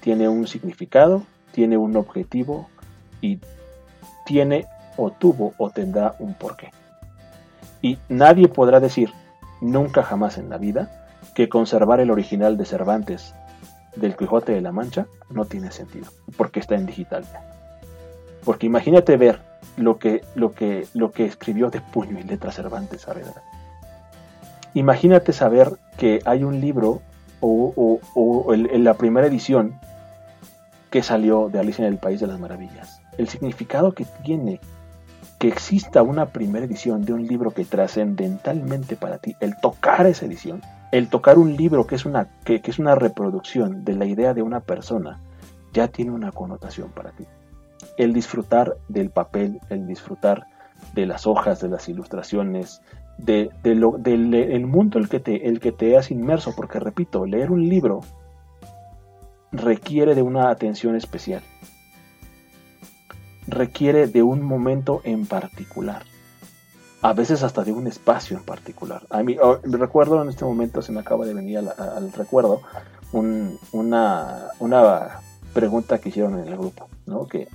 tiene 0.05 0.28
un 0.28 0.46
significado, 0.46 1.22
tiene 1.52 1.78
un 1.78 1.96
objetivo 1.96 2.68
y 3.22 3.38
tiene 4.26 4.66
o 4.98 5.11
tuvo 5.11 5.55
o 5.57 5.70
tendrá 5.70 6.14
un 6.18 6.34
porqué. 6.34 6.72
Y 7.80 7.96
nadie 8.11 8.48
podrá 8.48 8.80
decir, 8.80 9.12
nunca 9.62 10.02
jamás 10.02 10.36
en 10.36 10.50
la 10.50 10.59
vida, 10.59 11.07
que 11.34 11.48
conservar 11.48 12.00
el 12.00 12.11
original 12.11 12.59
de 12.59 12.66
Cervantes 12.66 13.34
del 13.96 14.14
Quijote 14.14 14.52
de 14.52 14.61
la 14.61 14.72
Mancha 14.72 15.07
no 15.30 15.46
tiene 15.46 15.70
sentido, 15.70 16.09
porque 16.36 16.61
está 16.61 16.74
en 16.74 16.84
digital. 16.84 17.24
Porque 18.44 18.66
imagínate 18.66 19.16
ver 19.16 19.40
lo 19.78 19.98
que, 19.98 20.20
lo 20.34 20.52
que, 20.52 20.86
lo 20.92 21.12
que 21.12 21.24
escribió 21.24 21.70
de 21.70 21.80
puño 21.80 22.18
y 22.18 22.24
letra 22.24 22.52
Cervantes 22.52 23.07
verdad 23.07 23.42
Imagínate 24.74 25.32
saber 25.32 25.78
que 25.96 26.20
hay 26.26 26.44
un 26.44 26.61
libro 26.61 27.00
o, 27.40 28.52
en 28.52 28.84
la 28.84 28.94
primera 28.94 29.26
edición 29.26 29.80
que 30.95 31.03
salió 31.03 31.49
de 31.49 31.59
Alicia 31.59 31.84
en 31.84 31.92
el 31.92 31.99
País 31.99 32.20
de 32.20 32.28
las 32.28 32.38
Maravillas. 32.38 33.03
El 33.18 33.26
significado 33.28 33.95
que 33.95 34.07
tiene 34.22 34.61
que 35.40 35.49
exista 35.49 36.03
una 36.03 36.26
primera 36.26 36.66
edición 36.66 37.05
de 37.05 37.12
un 37.12 37.26
libro 37.26 37.51
que 37.51 37.64
trascendentalmente 37.64 38.95
para 38.95 39.18
ti, 39.18 39.34
el 39.40 39.57
tocar 39.57 40.07
esa 40.07 40.26
edición, 40.26 40.62
el 40.92 41.09
tocar 41.09 41.36
un 41.36 41.57
libro 41.57 41.84
que 41.88 41.97
es 41.97 42.07
una, 42.07 42.28
que, 42.45 42.62
es 42.62 42.78
una 42.78 42.95
reproducción 42.95 43.84
de 43.84 43.95
la 43.95 44.07
idea 44.07 44.34
de 44.34 44.42
una 44.42 44.61
persona, 44.61 45.18
ya 45.72 45.88
tiene 45.88 46.12
una 46.12 46.30
connotación 46.30 46.92
para 46.92 47.11
ti. 47.11 47.26
El 47.97 48.12
disfrutar 48.12 48.76
del 48.86 49.11
papel, 49.11 49.59
el 49.70 49.88
disfrutar 49.88 50.47
de 50.92 51.07
las 51.07 51.26
hojas, 51.26 51.61
de 51.61 51.70
las 51.70 51.88
ilustraciones, 51.88 52.82
de, 53.18 53.51
lo, 53.64 53.99
del 53.99 54.64
mundo 54.64 55.01
el 55.01 55.09
que, 55.09 55.18
te, 55.18 55.49
el 55.49 55.59
que 55.59 55.72
te 55.72 55.97
has 55.97 56.12
inmerso, 56.12 56.55
porque 56.55 56.78
repito, 56.78 57.26
leer 57.26 57.51
un 57.51 57.68
libro 57.68 58.03
requiere 59.55 60.14
de 60.14 60.22
una 60.22 60.50
atención 60.50 60.96
especial, 60.96 61.42
requiere 63.46 64.07
de 64.07 64.22
un 64.22 64.42
momento 64.42 65.00
en 65.05 65.26
particular 65.26 66.05
a 67.05 67.12
veces 67.12 67.42
hasta 67.42 67.62
de 67.64 67.70
un 67.70 67.86
espacio 67.86 68.34
en 68.38 68.42
particular. 68.44 69.02
A 69.11 69.22
mí, 69.22 69.36
oh, 69.38 69.61
recuerdo 69.62 70.22
en 70.22 70.30
este 70.30 70.46
momento, 70.46 70.80
se 70.80 70.90
me 70.90 71.00
acaba 71.00 71.26
de 71.26 71.34
venir 71.34 71.59
al, 71.59 72.11
recuerdo, 72.14 72.62
una, 73.12 74.48
una 74.59 75.20
pregunta 75.52 75.98
que 75.98 76.09
hicieron 76.09 76.38
en 76.38 76.48
el 76.48 76.57
grupo, 76.57 76.88
¿no? 77.05 77.26
Que, 77.26 77.46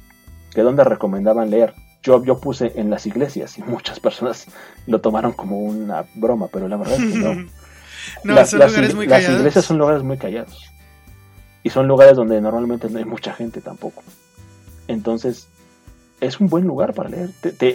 que 0.54 0.62
dónde 0.62 0.84
recomendaban 0.84 1.50
leer. 1.50 1.74
Yo, 2.04 2.24
yo 2.24 2.38
puse 2.38 2.74
en 2.76 2.91
las 2.91 3.08
iglesias 3.08 3.58
y 3.58 3.64
muchas 3.64 4.00
personas 4.00 4.45
lo 4.86 5.02
tomaron 5.02 5.34
como 5.34 5.58
una 5.58 6.06
broma, 6.14 6.47
pero 6.54 6.68
la 6.68 6.78
verdad 6.78 7.04
es 7.04 7.12
que 7.12 7.18
no. 7.18 7.34
no 8.24 8.34
las, 8.36 8.52
son 8.52 8.60
lugares 8.60 8.93
muy 8.93 9.08
las 9.08 9.28
iglesias 9.28 9.66
son 9.66 9.80
lugares 9.80 10.04
muy 10.04 10.20
callados. 10.20 10.72
Y 11.64 11.70
son 11.70 11.88
lugares 11.88 12.16
donde 12.16 12.39
normalmente 12.41 12.89
no 12.89 12.99
hay 12.99 13.05
mucha 13.05 13.34
gente 13.34 13.62
tampoco. 13.62 14.03
Entonces, 14.88 15.47
es 16.22 16.39
un 16.39 16.47
buen 16.47 16.66
lugar 16.66 16.93
para 16.93 17.10
leer. 17.10 17.30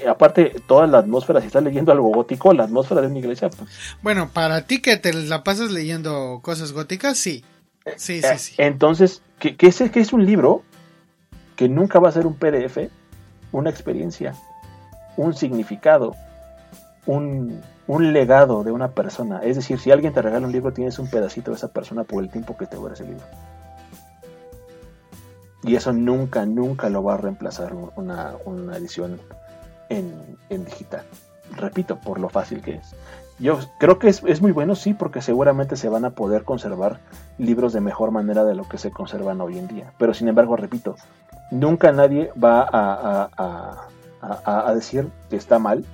aparte, 0.08 0.56
toda 0.66 0.86
la 0.86 0.98
atmósfera, 0.98 1.40
si 1.40 1.46
estás 1.46 1.62
leyendo 1.62 1.92
algo 1.92 2.08
gótico, 2.08 2.52
la 2.52 2.64
atmósfera 2.64 3.00
de 3.00 3.08
una 3.08 3.18
iglesia. 3.18 3.50
Pues, 3.50 3.70
bueno, 4.02 4.30
para 4.32 4.66
ti 4.66 4.80
que 4.80 4.96
te 4.96 5.12
la 5.12 5.44
pasas 5.44 5.70
leyendo 5.70 6.40
cosas 6.42 6.72
góticas, 6.72 7.18
sí. 7.18 7.44
Sí, 7.96 8.22
sí, 8.22 8.26
eh, 8.26 8.38
sí. 8.38 8.54
Entonces, 8.58 9.22
¿qué, 9.38 9.56
es, 9.60 9.82
que 9.90 10.00
es 10.00 10.12
un 10.12 10.24
libro 10.24 10.62
que 11.56 11.68
nunca 11.68 11.98
va 11.98 12.08
a 12.08 12.12
ser 12.12 12.26
un 12.26 12.34
PDF, 12.34 12.90
una 13.52 13.70
experiencia, 13.70 14.34
un 15.16 15.34
significado, 15.34 16.14
un, 17.06 17.60
un 17.86 18.12
legado 18.12 18.64
de 18.64 18.72
una 18.72 18.88
persona. 18.92 19.40
Es 19.42 19.56
decir, 19.56 19.78
si 19.78 19.90
alguien 19.90 20.12
te 20.12 20.22
regala 20.22 20.46
un 20.46 20.52
libro, 20.52 20.72
tienes 20.72 20.98
un 20.98 21.08
pedacito 21.08 21.50
de 21.50 21.58
esa 21.58 21.68
persona 21.68 22.04
por 22.04 22.22
el 22.22 22.30
tiempo 22.30 22.56
que 22.56 22.66
te 22.66 22.76
dura 22.76 22.94
ese 22.94 23.04
libro. 23.04 23.24
Y 25.64 25.76
eso 25.76 25.92
nunca, 25.92 26.44
nunca 26.44 26.90
lo 26.90 27.02
va 27.02 27.14
a 27.14 27.16
reemplazar 27.16 27.74
una, 27.74 28.76
edición 28.76 29.18
en, 29.88 30.36
digital. 30.50 31.04
Repito, 31.56 31.98
por 31.98 32.20
lo 32.20 32.28
fácil 32.28 32.60
que 32.60 32.76
es. 32.76 32.94
Yo 33.38 33.58
creo 33.78 33.98
que 33.98 34.08
es, 34.08 34.42
muy 34.42 34.52
bueno, 34.52 34.76
sí, 34.76 34.94
porque 34.94 35.22
seguramente 35.22 35.76
se 35.76 35.88
van 35.88 36.04
a 36.04 36.10
poder 36.10 36.44
conservar 36.44 37.00
libros 37.38 37.72
de 37.72 37.80
mejor 37.80 38.10
manera 38.10 38.44
de 38.44 38.54
lo 38.54 38.68
que 38.68 38.78
se 38.78 38.90
conservan 38.90 39.40
hoy 39.40 39.58
en 39.58 39.66
día. 39.66 39.92
Pero 39.98 40.14
sin 40.14 40.28
embargo, 40.28 40.56
repito, 40.56 40.96
nunca 41.50 41.90
nadie 41.92 42.30
va 42.32 42.68
a, 42.70 44.74
decir 44.74 45.08
que 45.30 45.36
está 45.36 45.58
mal 45.58 45.84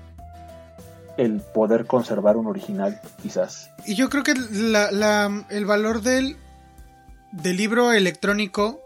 el 1.16 1.41
poder 1.41 1.87
conservar 1.87 2.37
un 2.37 2.47
original, 2.47 3.01
quizás. 3.23 3.71
Y 3.87 3.95
yo 3.95 4.09
creo 4.09 4.23
que 4.23 4.33
el 4.33 5.66
valor 5.66 6.03
del, 6.03 6.37
del 7.33 7.57
libro 7.57 7.93
electrónico 7.93 8.81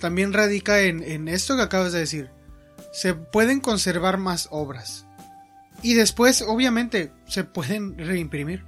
también 0.00 0.32
radica 0.32 0.80
en, 0.80 1.28
esto 1.28 1.56
que 1.56 1.62
acabas 1.62 1.92
de 1.92 2.00
decir. 2.00 2.30
Se 2.92 3.14
pueden 3.14 3.60
conservar 3.60 4.18
más 4.18 4.48
obras. 4.50 5.06
Y 5.82 5.94
después, 5.94 6.42
obviamente, 6.42 7.12
se 7.26 7.44
pueden 7.44 7.96
reimprimir. 7.96 8.64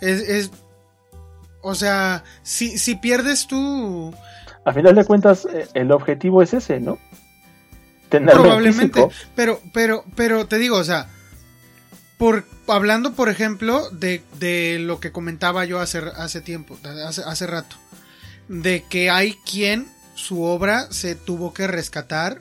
Es, 0.00 0.50
o 1.62 1.74
sea, 1.74 2.24
si, 2.42 2.78
si 2.78 2.94
pierdes 2.96 3.46
tú... 3.46 4.14
A 4.64 4.72
final 4.72 4.94
de 4.94 5.04
cuentas, 5.04 5.46
eh, 5.52 5.66
el 5.74 5.92
objetivo 5.92 6.42
es 6.42 6.54
ese, 6.54 6.80
¿no? 6.80 6.98
Probablemente. 8.08 9.06
Pero, 9.34 9.60
pero, 9.72 10.04
pero 10.14 10.46
te 10.46 10.58
digo, 10.58 10.76
o 10.76 10.84
sea, 10.84 11.08
por, 12.18 12.44
hablando, 12.68 13.14
por 13.14 13.28
ejemplo, 13.28 13.90
de, 13.90 14.22
de 14.38 14.78
lo 14.78 15.00
que 15.00 15.12
comentaba 15.12 15.64
yo 15.64 15.80
hace, 15.80 15.98
hace 16.16 16.40
tiempo, 16.40 16.78
hace, 17.06 17.22
hace 17.22 17.46
rato, 17.46 17.76
de 18.48 18.84
que 18.88 19.10
hay 19.10 19.34
quien 19.50 19.88
su 20.14 20.42
obra 20.42 20.90
se 20.90 21.14
tuvo 21.14 21.52
que 21.52 21.66
rescatar 21.66 22.40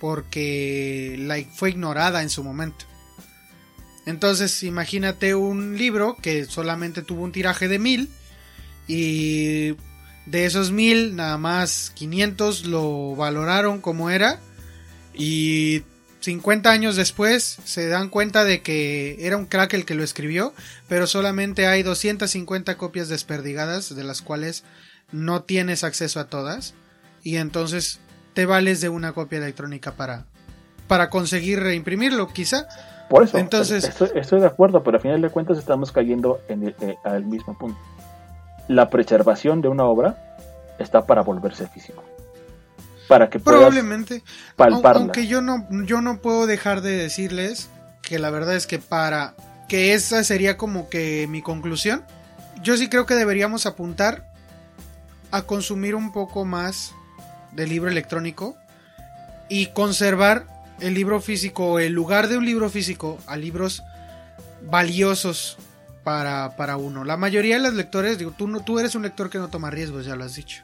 porque 0.00 1.46
fue 1.54 1.70
ignorada 1.70 2.22
en 2.22 2.30
su 2.30 2.42
momento. 2.42 2.86
Entonces, 4.06 4.62
imagínate 4.62 5.34
un 5.34 5.76
libro 5.76 6.16
que 6.20 6.46
solamente 6.46 7.02
tuvo 7.02 7.22
un 7.22 7.32
tiraje 7.32 7.68
de 7.68 7.78
mil 7.78 8.08
y 8.88 9.76
de 10.26 10.46
esos 10.46 10.70
mil, 10.70 11.14
nada 11.16 11.36
más 11.38 11.92
500 11.94 12.66
lo 12.66 13.14
valoraron 13.14 13.80
como 13.80 14.10
era 14.10 14.40
y 15.14 15.82
50 16.20 16.70
años 16.70 16.96
después 16.96 17.58
se 17.64 17.88
dan 17.88 18.08
cuenta 18.08 18.44
de 18.44 18.62
que 18.62 19.16
era 19.26 19.36
un 19.36 19.46
crack 19.46 19.74
el 19.74 19.84
que 19.84 19.94
lo 19.94 20.04
escribió, 20.04 20.54
pero 20.88 21.06
solamente 21.06 21.66
hay 21.66 21.82
250 21.82 22.76
copias 22.76 23.08
desperdigadas 23.08 23.94
de 23.94 24.04
las 24.04 24.22
cuales 24.22 24.64
no 25.12 25.42
tienes 25.42 25.84
acceso 25.84 26.20
a 26.20 26.28
todas 26.28 26.74
y 27.22 27.36
entonces 27.36 28.00
te 28.34 28.46
vales 28.46 28.80
de 28.80 28.88
una 28.88 29.12
copia 29.12 29.38
electrónica 29.38 29.92
para, 29.92 30.24
para 30.86 31.10
conseguir 31.10 31.60
reimprimirlo, 31.60 32.28
quizá. 32.28 32.66
Por 33.08 33.24
eso, 33.24 33.38
entonces, 33.38 33.84
estoy, 34.14 34.40
de 34.40 34.46
acuerdo, 34.46 34.82
pero 34.82 34.96
al 34.96 35.02
final 35.02 35.20
de 35.20 35.30
cuentas 35.30 35.58
estamos 35.58 35.90
cayendo 35.90 36.40
en 36.48 36.68
el, 36.68 36.76
eh, 36.80 36.96
al 37.04 37.24
mismo 37.24 37.58
punto. 37.58 37.78
La 38.68 38.88
preservación 38.88 39.60
de 39.60 39.68
una 39.68 39.84
obra 39.84 40.36
está 40.78 41.04
para 41.06 41.22
volverse 41.22 41.66
físico. 41.66 42.04
Para 43.08 43.28
que 43.28 43.40
Probablemente. 43.40 44.22
Palparla. 44.54 45.00
Aunque 45.00 45.26
yo 45.26 45.40
no, 45.42 45.66
yo 45.84 46.00
no 46.00 46.20
puedo 46.20 46.46
dejar 46.46 46.80
de 46.80 46.92
decirles 46.92 47.68
que 48.02 48.20
la 48.20 48.30
verdad 48.30 48.54
es 48.54 48.68
que 48.68 48.78
para 48.78 49.34
que 49.68 49.94
esa 49.94 50.22
sería 50.22 50.56
como 50.56 50.88
que 50.88 51.26
mi 51.28 51.42
conclusión, 51.42 52.04
yo 52.62 52.76
sí 52.76 52.88
creo 52.88 53.06
que 53.06 53.14
deberíamos 53.14 53.66
apuntar 53.66 54.30
a 55.32 55.42
consumir 55.42 55.94
un 55.96 56.12
poco 56.12 56.44
más 56.44 56.94
de 57.52 57.66
libro 57.66 57.90
electrónico 57.90 58.56
y 59.48 59.66
conservar 59.66 60.46
el 60.80 60.94
libro 60.94 61.20
físico, 61.20 61.78
el 61.78 61.92
lugar 61.92 62.28
de 62.28 62.36
un 62.36 62.46
libro 62.46 62.70
físico 62.70 63.18
a 63.26 63.36
libros 63.36 63.82
valiosos 64.62 65.58
para, 66.04 66.56
para 66.56 66.76
uno. 66.76 67.04
La 67.04 67.16
mayoría 67.16 67.56
de 67.56 67.62
los 67.62 67.74
lectores, 67.74 68.18
digo, 68.18 68.32
tú, 68.36 68.48
no, 68.48 68.60
tú 68.60 68.78
eres 68.78 68.94
un 68.94 69.02
lector 69.02 69.30
que 69.30 69.38
no 69.38 69.48
toma 69.48 69.70
riesgos, 69.70 70.06
ya 70.06 70.16
lo 70.16 70.24
has 70.24 70.34
dicho. 70.34 70.62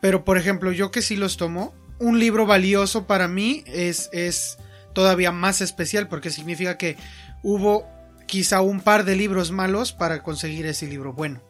Pero 0.00 0.24
por 0.24 0.38
ejemplo, 0.38 0.72
yo 0.72 0.90
que 0.90 1.02
sí 1.02 1.16
los 1.16 1.36
tomo, 1.36 1.74
un 1.98 2.18
libro 2.18 2.46
valioso 2.46 3.06
para 3.06 3.28
mí 3.28 3.62
es, 3.66 4.08
es 4.12 4.58
todavía 4.92 5.32
más 5.32 5.60
especial 5.60 6.08
porque 6.08 6.30
significa 6.30 6.76
que 6.78 6.96
hubo 7.42 7.86
quizá 8.26 8.60
un 8.60 8.80
par 8.80 9.04
de 9.04 9.16
libros 9.16 9.50
malos 9.50 9.92
para 9.92 10.22
conseguir 10.22 10.66
ese 10.66 10.86
libro 10.86 11.12
bueno. 11.12 11.40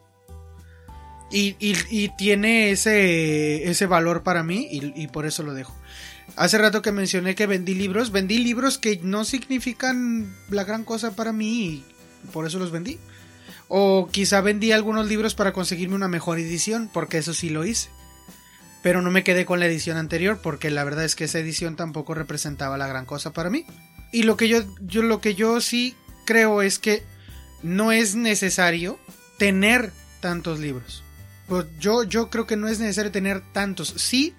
Y, 1.33 2.09
tiene 2.19 2.71
ese, 2.71 3.87
valor 3.87 4.23
para 4.23 4.43
mí 4.43 4.69
y, 4.71 5.07
por 5.09 5.27
eso 5.27 5.43
lo 5.43 5.55
dejo. 5.55 5.77
Hace 6.37 6.59
rato 6.59 6.83
que 6.83 6.93
mencioné 6.93 7.35
que 7.35 7.47
vendí 7.47 7.75
libros, 7.75 8.13
vendí 8.13 8.39
libros 8.39 8.79
que 8.79 9.01
no 9.03 9.25
significan 9.25 10.33
la 10.49 10.65
gran 10.65 10.85
cosa 10.85 11.15
para 11.17 11.33
mí 11.33 11.65
y 11.65 11.85
por 12.33 12.47
eso 12.47 12.59
los 12.59 12.71
vendí. 12.71 12.99
O 13.69 14.09
quizá 14.11 14.41
vendí 14.41 14.73
algunos 14.73 15.09
libros 15.09 15.35
para 15.35 15.53
conseguirme 15.53 15.95
una 15.95 16.09
mejor 16.09 16.39
edición, 16.39 16.91
porque 16.93 17.19
eso 17.19 17.35
sí 17.35 17.51
lo 17.51 17.65
hice 17.65 17.91
pero 18.83 19.03
no 19.03 19.11
me 19.11 19.25
quedé 19.25 19.45
con 19.45 19.61
la 19.61 19.67
edición 19.67 19.97
anterior 19.97 20.41
porque 20.43 20.71
la 20.71 20.85
verdad 20.85 21.05
es 21.05 21.15
que 21.15 21.25
esa 21.25 21.39
edición 21.39 21.77
tampoco 21.77 22.15
representaba 22.15 22.79
la 22.79 22.87
gran 22.87 23.05
cosa 23.05 23.33
para 23.33 23.51
mí. 23.51 23.67
Y 24.13 24.23
lo 24.23 24.37
que 24.37 24.49
yo 24.49 24.63
lo 25.03 25.21
que 25.21 25.35
yo 25.35 25.61
sí 25.61 25.95
creo 26.25 26.63
es 26.63 26.79
que 26.79 27.03
no 27.63 27.93
es 27.93 28.15
necesario 28.15 28.99
tener 29.39 29.93
tantos 30.21 30.59
libros. 30.59 31.05
Pues 31.51 31.67
yo, 31.81 32.05
yo 32.05 32.31
creo 32.31 32.47
que 32.47 32.55
no 32.55 32.69
es 32.69 32.79
necesario 32.79 33.11
tener 33.11 33.41
tantos. 33.41 33.89
Sí, 33.97 34.37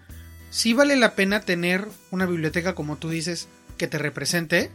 sí 0.50 0.72
vale 0.72 0.96
la 0.96 1.14
pena 1.14 1.42
tener 1.42 1.86
una 2.10 2.26
biblioteca, 2.26 2.74
como 2.74 2.96
tú 2.96 3.10
dices, 3.10 3.50
que 3.78 3.88
te 3.88 3.98
represente, 3.98 4.72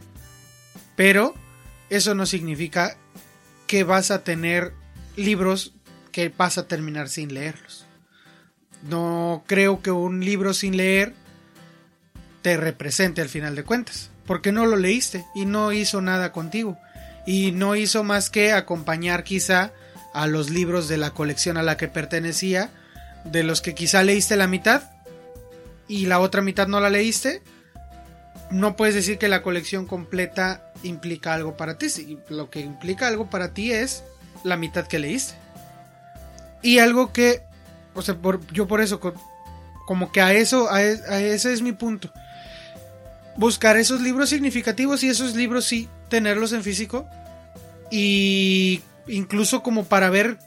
pero 0.95 1.33
eso 1.89 2.13
no 2.13 2.27
significa 2.27 2.95
que 3.65 3.83
vas 3.83 4.11
a 4.11 4.23
tener 4.23 4.73
libros 5.15 5.73
que 6.11 6.29
vas 6.29 6.59
a 6.59 6.67
terminar 6.67 7.09
sin 7.09 7.33
leerlos. 7.33 7.87
No 8.83 9.43
creo 9.47 9.81
que 9.81 9.89
un 9.89 10.23
libro 10.23 10.53
sin 10.53 10.77
leer 10.77 11.15
te 12.43 12.55
represente 12.55 13.19
al 13.19 13.29
final 13.29 13.55
de 13.55 13.63
cuentas, 13.63 14.11
porque 14.27 14.51
no 14.51 14.67
lo 14.67 14.75
leíste 14.75 15.25
y 15.33 15.45
no 15.45 15.71
hizo 15.71 16.01
nada 16.01 16.31
contigo. 16.31 16.77
Y 17.25 17.51
no 17.51 17.75
hizo 17.75 18.03
más 18.03 18.29
que 18.29 18.51
acompañar 18.51 19.23
quizá 19.23 19.73
a 20.17 20.27
los 20.27 20.49
libros 20.49 20.87
de 20.87 20.97
la 20.97 21.11
colección 21.11 21.57
a 21.57 21.63
la 21.63 21.77
que 21.77 21.87
pertenecía, 21.87 22.69
de 23.23 23.43
los 23.43 23.61
que 23.61 23.75
quizá 23.75 24.03
leíste 24.03 24.35
la 24.35 24.47
mitad 24.47 24.83
y 25.87 26.05
la 26.05 26.19
otra 26.19 26.41
mitad 26.41 26.67
no 26.67 26.79
la 26.79 26.89
leíste. 26.89 27.41
No 28.49 28.75
puedes 28.75 28.95
decir 28.95 29.17
que 29.17 29.27
la 29.27 29.41
colección 29.41 29.85
completa 29.85 30.71
implica 30.83 31.33
algo 31.33 31.57
para 31.57 31.77
ti. 31.77 32.17
Lo 32.29 32.49
que 32.49 32.61
implica 32.61 33.07
algo 33.07 33.29
para 33.29 33.53
ti 33.53 33.71
es 33.71 34.03
la 34.43 34.57
mitad 34.57 34.87
que 34.87 34.99
leíste. 34.99 35.35
Y 36.61 36.79
algo 36.79 37.11
que 37.11 37.47
o 37.97 38.03
sea, 38.03 38.15
yo 38.53 38.67
por 38.67 38.79
eso, 38.79 39.01
como 39.87 40.11
que 40.11 40.21
a 40.21 40.31
eso, 40.31 40.71
a, 40.71 40.83
ese 40.83 41.51
es 41.51 41.63
mi 41.63 41.71
punto. 41.71 42.13
Buscar 43.37 43.75
esos 43.75 44.01
libros 44.01 44.29
significativos 44.29 45.03
y 45.03 45.09
esos 45.09 45.35
libros 45.35 45.65
sí, 45.65 45.89
tenerlos 46.07 46.53
en 46.53 46.61
físico. 46.61 47.07
Y 47.89 48.81
incluso 49.07 49.63
como 49.63 49.85
para 49.85 50.09
ver 50.09 50.39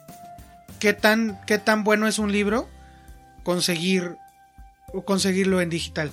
qué 0.78 0.92
tan, 0.92 1.40
qué 1.46 1.58
tan 1.58 1.84
bueno 1.84 2.06
es 2.08 2.18
un 2.18 2.32
libro, 2.32 2.68
conseguir, 3.42 4.16
conseguirlo 5.04 5.60
en 5.60 5.70
digital. 5.70 6.10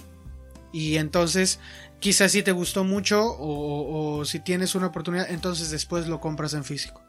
Y 0.74 0.98
entonces, 0.98 1.60
quizás 2.00 2.32
si 2.32 2.44
te 2.44 2.52
gustó 2.52 2.84
mucho 2.84 3.36
o, 3.40 4.26
si 4.26 4.40
tienes 4.40 4.76
una 4.76 4.88
oportunidad, 4.88 5.30
entonces 5.32 5.72
después 5.72 6.08
lo 6.08 6.20
compras 6.20 6.54
en 6.54 6.64
físico. 6.64 7.02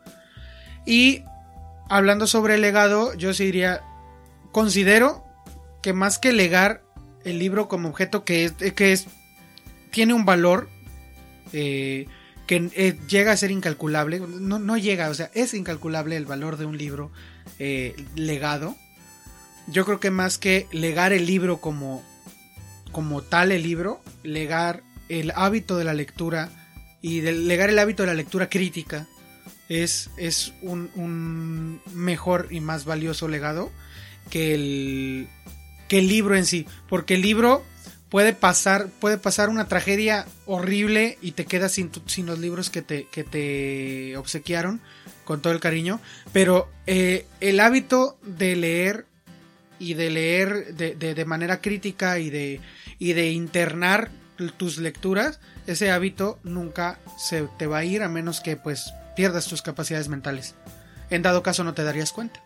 Y 0.86 1.24
hablando 1.88 2.26
sobre 2.26 2.54
el 2.54 2.60
legado, 2.60 3.14
yo 3.14 3.32
diría, 3.32 3.82
considero 4.52 5.24
que 5.82 5.92
más 5.92 6.18
que 6.18 6.32
legar 6.32 6.82
el 7.24 7.38
libro 7.38 7.68
como 7.68 7.88
objeto 7.88 8.24
que 8.24 8.44
es, 8.44 8.52
que 8.52 8.92
es 8.92 9.06
tiene 9.90 10.14
un 10.14 10.24
valor 10.24 10.68
eh, 11.52 12.06
que 12.48 12.70
eh, 12.74 12.96
llega 13.06 13.30
a 13.30 13.36
ser 13.36 13.50
incalculable, 13.50 14.20
no, 14.20 14.58
no, 14.58 14.78
llega, 14.78 15.10
o 15.10 15.14
sea, 15.14 15.30
es 15.34 15.52
incalculable 15.52 16.16
el 16.16 16.24
valor 16.24 16.56
de 16.56 16.64
un 16.64 16.78
libro 16.78 17.12
eh, 17.58 17.94
legado. 18.16 18.74
Yo 19.66 19.84
creo 19.84 20.00
que 20.00 20.10
más 20.10 20.38
que 20.38 20.66
legar 20.72 21.12
el 21.12 21.26
libro 21.26 21.60
como, 21.60 22.02
como 22.90 23.20
tal 23.22 23.52
el 23.52 23.62
libro, 23.62 24.00
legar 24.22 24.82
el 25.10 25.30
hábito 25.36 25.76
de 25.76 25.84
la 25.84 25.92
lectura 25.92 26.48
y 27.02 27.20
de, 27.20 27.32
legar 27.32 27.68
el 27.68 27.78
hábito 27.78 28.02
de 28.02 28.08
la 28.08 28.14
lectura 28.14 28.48
crítica 28.48 29.06
es, 29.68 30.08
es 30.16 30.54
un, 30.62 30.90
un 30.94 31.82
mejor 31.92 32.48
y 32.50 32.60
más 32.60 32.86
valioso 32.86 33.28
legado 33.28 33.70
que 34.30 34.54
el, 34.54 35.28
que 35.86 35.98
el 35.98 36.08
libro 36.08 36.34
en 36.34 36.46
sí. 36.46 36.66
Porque 36.88 37.14
el 37.14 37.20
libro 37.20 37.62
puede 38.10 38.32
pasar, 38.32 38.88
puede 39.00 39.18
pasar 39.18 39.48
una 39.48 39.68
tragedia 39.68 40.26
horrible 40.46 41.18
y 41.20 41.32
te 41.32 41.44
quedas 41.44 41.72
sin, 41.72 41.90
sin 42.06 42.26
los 42.26 42.38
libros 42.38 42.70
que 42.70 42.82
te, 42.82 43.06
que 43.06 43.24
te 43.24 44.16
obsequiaron 44.16 44.80
con 45.24 45.42
todo 45.42 45.52
el 45.52 45.60
cariño. 45.60 46.00
Pero 46.32 46.68
eh, 46.86 47.26
el 47.40 47.60
hábito 47.60 48.18
de 48.22 48.56
leer 48.56 49.06
y 49.78 49.94
de 49.94 50.10
leer 50.10 50.74
de, 50.74 50.94
de, 50.94 51.24
manera 51.24 51.60
crítica 51.60 52.18
y 52.18 52.30
de, 52.30 52.60
y 52.98 53.12
de 53.12 53.30
internar 53.30 54.10
tus 54.56 54.78
lecturas, 54.78 55.40
ese 55.66 55.90
hábito 55.90 56.38
nunca 56.42 56.98
se 57.16 57.42
te 57.58 57.66
va 57.66 57.78
a 57.78 57.84
ir 57.84 58.02
a 58.02 58.08
menos 58.08 58.40
que 58.40 58.56
pues 58.56 58.92
pierdas 59.14 59.46
tus 59.46 59.62
capacidades 59.62 60.08
mentales. 60.08 60.54
En 61.10 61.22
dado 61.22 61.42
caso 61.42 61.64
no 61.64 61.74
te 61.74 61.84
darías 61.84 62.12
cuenta. 62.12 62.40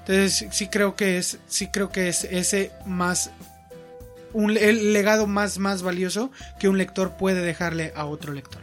Entonces 0.00 0.46
sí 0.50 0.68
creo 0.68 0.96
que 0.96 1.18
es, 1.18 1.38
sí 1.46 1.68
creo 1.68 1.90
que 1.90 2.08
es 2.08 2.24
ese 2.24 2.72
más 2.84 3.30
un 4.32 4.56
el 4.56 4.92
legado 4.92 5.26
más 5.26 5.58
más 5.58 5.82
valioso 5.82 6.30
que 6.58 6.68
un 6.68 6.78
lector 6.78 7.12
puede 7.12 7.40
dejarle 7.40 7.92
a 7.94 8.06
otro 8.06 8.32
lector. 8.32 8.62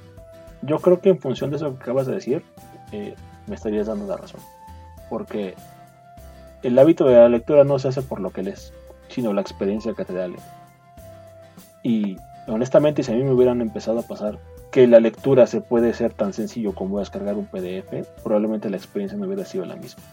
Yo 0.61 0.79
creo 0.79 0.99
que 0.99 1.09
en 1.09 1.19
función 1.19 1.49
de 1.49 1.57
eso 1.57 1.75
que 1.77 1.83
acabas 1.83 2.07
de 2.07 2.15
decir, 2.15 2.43
eh, 2.91 3.15
me 3.47 3.55
estarías 3.55 3.87
dando 3.87 4.07
la 4.07 4.17
razón. 4.17 4.41
Porque 5.09 5.55
el 6.63 6.77
hábito 6.77 7.05
de 7.05 7.15
la 7.15 7.29
lectura 7.29 7.63
no 7.63 7.79
se 7.79 7.87
hace 7.87 8.01
por 8.01 8.19
lo 8.19 8.31
que 8.31 8.43
lees, 8.43 8.73
sino 9.07 9.33
la 9.33 9.41
experiencia 9.41 9.93
que 9.93 10.05
te 10.05 10.13
da 10.13 10.27
leer. 10.27 10.41
Y 11.83 12.17
honestamente, 12.47 13.03
si 13.03 13.11
a 13.11 13.15
mí 13.15 13.23
me 13.23 13.31
hubieran 13.31 13.61
empezado 13.61 13.99
a 13.99 14.03
pasar 14.03 14.39
que 14.71 14.87
la 14.87 14.99
lectura 14.99 15.47
se 15.47 15.61
puede 15.61 15.93
ser 15.93 16.13
tan 16.13 16.33
sencillo 16.33 16.75
como 16.75 16.99
descargar 16.99 17.35
un 17.35 17.45
PDF, 17.45 18.07
probablemente 18.23 18.69
la 18.69 18.77
experiencia 18.77 19.17
no 19.17 19.25
hubiera 19.25 19.45
sido 19.45 19.65
la 19.65 19.75
misma. 19.75 20.03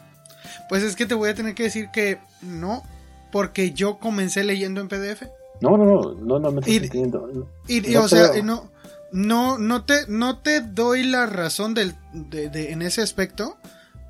Pues 0.68 0.82
es 0.82 0.96
que 0.96 1.06
te 1.06 1.14
voy 1.14 1.30
a 1.30 1.34
tener 1.34 1.54
que 1.54 1.64
decir 1.64 1.90
que 1.90 2.18
no, 2.40 2.82
porque 3.30 3.72
yo 3.72 3.98
comencé 3.98 4.44
leyendo 4.44 4.80
en 4.80 4.88
PDF. 4.88 5.24
No, 5.60 5.76
no, 5.76 5.84
no, 5.84 6.14
no, 6.14 6.38
no 6.38 6.50
me 6.50 6.60
estoy 6.60 6.76
entendiendo. 6.76 7.48
Y, 7.68 7.96
o 7.96 8.08
sea, 8.08 8.30
no, 8.42 8.70
no, 9.12 9.58
no 9.58 9.84
te, 9.84 10.06
no 10.08 10.38
te 10.38 10.60
doy 10.60 11.04
la 11.04 11.26
razón 11.26 11.74
del, 11.74 11.94
de, 12.12 12.72
en 12.72 12.82
ese 12.82 13.02
aspecto, 13.02 13.56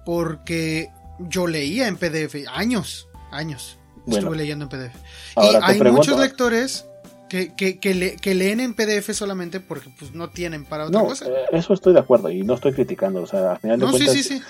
porque 0.04 0.90
yo 1.18 1.46
leía 1.46 1.88
en 1.88 1.96
PDF 1.96 2.36
años, 2.52 3.08
años. 3.30 3.78
estuve 4.06 4.36
leyendo 4.36 4.64
en 4.64 4.68
PDF. 4.68 4.96
Y 5.36 5.56
hay 5.62 5.80
muchos 5.80 6.18
lectores 6.18 6.86
que, 7.28 7.54
que, 7.54 7.78
que, 7.78 8.34
leen 8.34 8.60
en 8.60 8.74
PDF 8.74 9.12
solamente 9.12 9.60
porque 9.60 9.90
pues 9.98 10.14
no 10.14 10.30
tienen 10.30 10.64
para 10.64 10.86
otra 10.86 11.02
cosa. 11.02 11.26
Eh, 11.26 11.34
eso 11.52 11.74
estoy 11.74 11.92
de 11.92 12.00
acuerdo 12.00 12.30
y 12.30 12.42
no 12.42 12.54
estoy 12.54 12.72
criticando. 12.72 13.22
O 13.22 13.26
sea, 13.26 13.52
al 13.52 13.58
final 13.58 13.80
de 13.80 13.86
cuentas, 13.86 14.12
sí, 14.12 14.22
sí, 14.22 14.38
sí. 14.38 14.42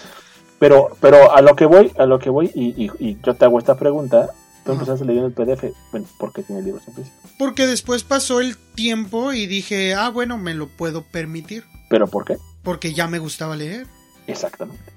Pero, 0.58 0.96
pero 1.00 1.34
a 1.34 1.42
lo 1.42 1.54
que 1.54 1.66
voy, 1.66 1.92
a 1.98 2.06
lo 2.06 2.18
que 2.18 2.30
voy, 2.30 2.50
y, 2.54 2.90
y, 2.98 3.18
yo 3.22 3.34
te 3.34 3.44
hago 3.44 3.58
esta 3.58 3.76
pregunta, 3.76 4.30
tú 4.66 4.72
empezaste 4.72 5.04
leyendo 5.04 5.28
el 5.28 5.32
PDF, 5.32 5.72
bueno, 5.90 6.06
¿por 6.18 6.32
qué 6.32 6.42
tiene 6.42 6.62
libros 6.62 6.82
en 6.88 6.94
físico? 6.94 7.16
Porque 7.38 7.66
después 7.66 8.04
pasó 8.04 8.40
el 8.40 8.56
tiempo 8.56 9.32
y 9.32 9.46
dije, 9.46 9.94
ah, 9.94 10.10
bueno, 10.10 10.36
me 10.36 10.54
lo 10.54 10.68
puedo 10.68 11.02
permitir. 11.02 11.64
¿Pero 11.88 12.06
por 12.08 12.24
qué? 12.24 12.36
Porque 12.62 12.92
ya 12.92 13.06
me 13.06 13.18
gustaba 13.18 13.56
leer. 13.56 13.86
Exactamente. 14.26 14.92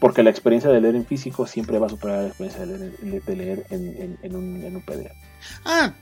Porque 0.00 0.22
la 0.22 0.30
experiencia 0.30 0.70
de 0.70 0.80
leer 0.80 0.96
en 0.96 1.06
físico 1.06 1.46
siempre 1.46 1.78
va 1.78 1.86
a 1.86 1.90
superar 1.90 2.22
la 2.22 2.28
experiencia 2.28 2.66
de 2.66 2.78
leer, 2.78 3.22
de 3.22 3.36
leer 3.36 3.66
en, 3.70 4.18
en, 4.22 4.34
un, 4.34 4.64
en 4.64 4.74
un 4.74 4.82
PDF. 4.82 5.12
Ah, 5.64 5.94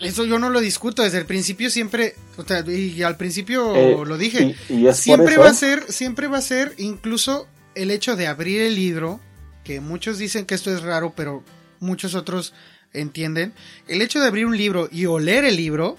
eso 0.00 0.24
yo 0.24 0.38
no 0.38 0.50
lo 0.50 0.60
discuto 0.60 1.02
desde 1.02 1.18
el 1.18 1.26
principio 1.26 1.70
siempre, 1.70 2.14
o 2.36 2.44
sea, 2.44 2.64
y 2.66 3.02
al 3.02 3.16
principio 3.16 3.74
eh, 3.74 3.96
lo 4.04 4.16
dije, 4.16 4.56
y, 4.68 4.92
siempre 4.92 5.36
va 5.38 5.48
a 5.48 5.54
ser, 5.54 5.92
siempre 5.92 6.28
va 6.28 6.38
a 6.38 6.42
ser 6.42 6.74
incluso 6.78 7.46
el 7.74 7.90
hecho 7.90 8.16
de 8.16 8.26
abrir 8.26 8.60
el 8.60 8.74
libro, 8.74 9.20
que 9.64 9.80
muchos 9.80 10.18
dicen 10.18 10.46
que 10.46 10.54
esto 10.54 10.72
es 10.72 10.82
raro, 10.82 11.12
pero 11.16 11.42
muchos 11.80 12.14
otros 12.14 12.54
entienden, 12.92 13.52
el 13.86 14.02
hecho 14.02 14.20
de 14.20 14.26
abrir 14.26 14.46
un 14.46 14.56
libro 14.56 14.88
y 14.90 15.06
oler 15.06 15.44
el 15.44 15.56
libro 15.56 15.96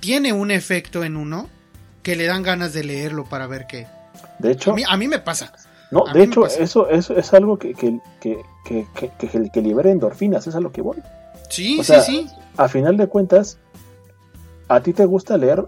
tiene 0.00 0.32
un 0.32 0.50
efecto 0.50 1.04
en 1.04 1.16
uno 1.16 1.48
que 2.02 2.16
le 2.16 2.26
dan 2.26 2.42
ganas 2.42 2.72
de 2.72 2.84
leerlo 2.84 3.24
para 3.24 3.46
ver 3.46 3.66
qué. 3.66 3.86
De 4.38 4.52
hecho, 4.52 4.74
a 4.88 4.96
mí, 4.96 5.08
me 5.08 5.18
pasa. 5.18 5.52
No, 5.90 6.04
de 6.12 6.22
hecho, 6.22 6.46
eso, 6.46 6.88
eso 6.88 7.16
es 7.16 7.32
algo 7.32 7.58
que, 7.58 7.74
que, 7.74 7.98
que, 8.20 8.40
que, 8.94 9.50
que 9.50 9.62
libera 9.62 9.90
endorfinas, 9.90 10.46
es 10.46 10.54
a 10.54 10.60
lo 10.60 10.72
que 10.72 10.82
voy. 10.82 10.98
Sí, 11.48 11.82
sí, 11.82 11.94
sí. 12.04 12.26
A 12.56 12.68
final 12.68 12.96
de 12.96 13.06
cuentas, 13.06 13.58
a 14.68 14.80
ti 14.80 14.92
te 14.92 15.04
gusta 15.04 15.36
leer 15.36 15.64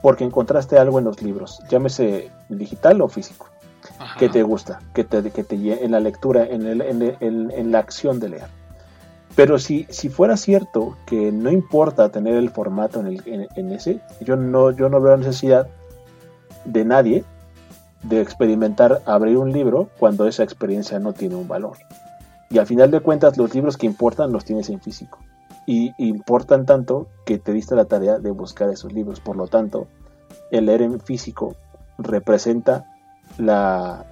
porque 0.00 0.24
encontraste 0.24 0.78
algo 0.78 0.98
en 0.98 1.04
los 1.04 1.22
libros, 1.22 1.60
llámese 1.70 2.30
digital 2.48 3.00
o 3.00 3.08
físico, 3.08 3.48
que 4.18 4.28
te 4.28 4.42
gusta, 4.42 4.80
que 4.94 5.04
te, 5.04 5.30
que 5.30 5.44
te 5.44 5.84
en 5.84 5.90
la 5.90 6.00
lectura, 6.00 6.44
en, 6.44 6.66
el, 6.66 7.16
en, 7.20 7.72
la 7.72 7.78
acción 7.78 8.20
de 8.20 8.28
leer. 8.28 8.48
Pero 9.34 9.58
si, 9.58 9.86
si 9.88 10.08
fuera 10.08 10.36
cierto 10.36 10.96
que 11.06 11.32
no 11.32 11.50
importa 11.50 12.10
tener 12.10 12.34
el 12.34 12.50
formato 12.50 13.00
en, 13.00 13.72
ese, 13.72 14.00
yo 14.20 14.36
no, 14.36 14.70
yo 14.70 14.88
no 14.88 15.00
veo 15.00 15.16
necesidad 15.16 15.68
de 16.64 16.84
nadie 16.84 17.24
de 18.02 18.20
experimentar 18.20 19.00
abrir 19.06 19.38
un 19.38 19.52
libro 19.52 19.88
cuando 19.98 20.26
esa 20.26 20.42
experiencia 20.42 20.98
no 20.98 21.12
tiene 21.12 21.36
un 21.36 21.48
valor. 21.48 21.76
Y 22.50 22.58
al 22.58 22.66
final 22.66 22.90
de 22.90 23.00
cuentas 23.00 23.38
los 23.38 23.54
libros 23.54 23.76
que 23.76 23.86
importan 23.86 24.32
los 24.32 24.44
tienes 24.44 24.68
en 24.68 24.80
físico 24.80 25.18
y 25.66 25.92
importan 25.98 26.66
tanto 26.66 27.08
que 27.24 27.38
te 27.38 27.52
diste 27.52 27.74
la 27.74 27.86
tarea 27.86 28.18
de 28.18 28.30
buscar 28.30 28.68
esos 28.68 28.92
libros. 28.92 29.20
Por 29.20 29.36
lo 29.36 29.46
tanto, 29.46 29.86
el 30.50 30.66
leer 30.66 30.82
en 30.82 31.00
físico 31.00 31.56
representa 31.98 32.91
la 33.38 34.06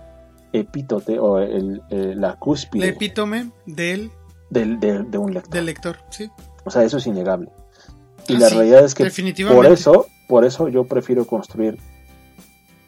epítote 0.52 1.18
o 1.18 1.38
el, 1.38 1.82
la 1.90 2.36
cúspide. 2.36 2.88
Epítome 2.88 3.50
del, 3.66 4.10
del, 4.50 4.80
de 4.80 5.18
un 5.18 5.34
lector. 5.34 5.52
Del 5.52 5.66
lector, 5.66 5.98
sí. 6.10 6.30
O 6.64 6.70
sea, 6.70 6.84
eso 6.84 6.98
es 6.98 7.06
innegable. 7.06 7.50
Y 8.28 8.36
la 8.36 8.48
realidad 8.48 8.84
es 8.84 8.94
que 8.94 9.10
por 9.48 9.66
eso, 9.66 10.06
por 10.28 10.44
eso 10.44 10.68
yo 10.68 10.84
prefiero 10.84 11.26
construir 11.26 11.78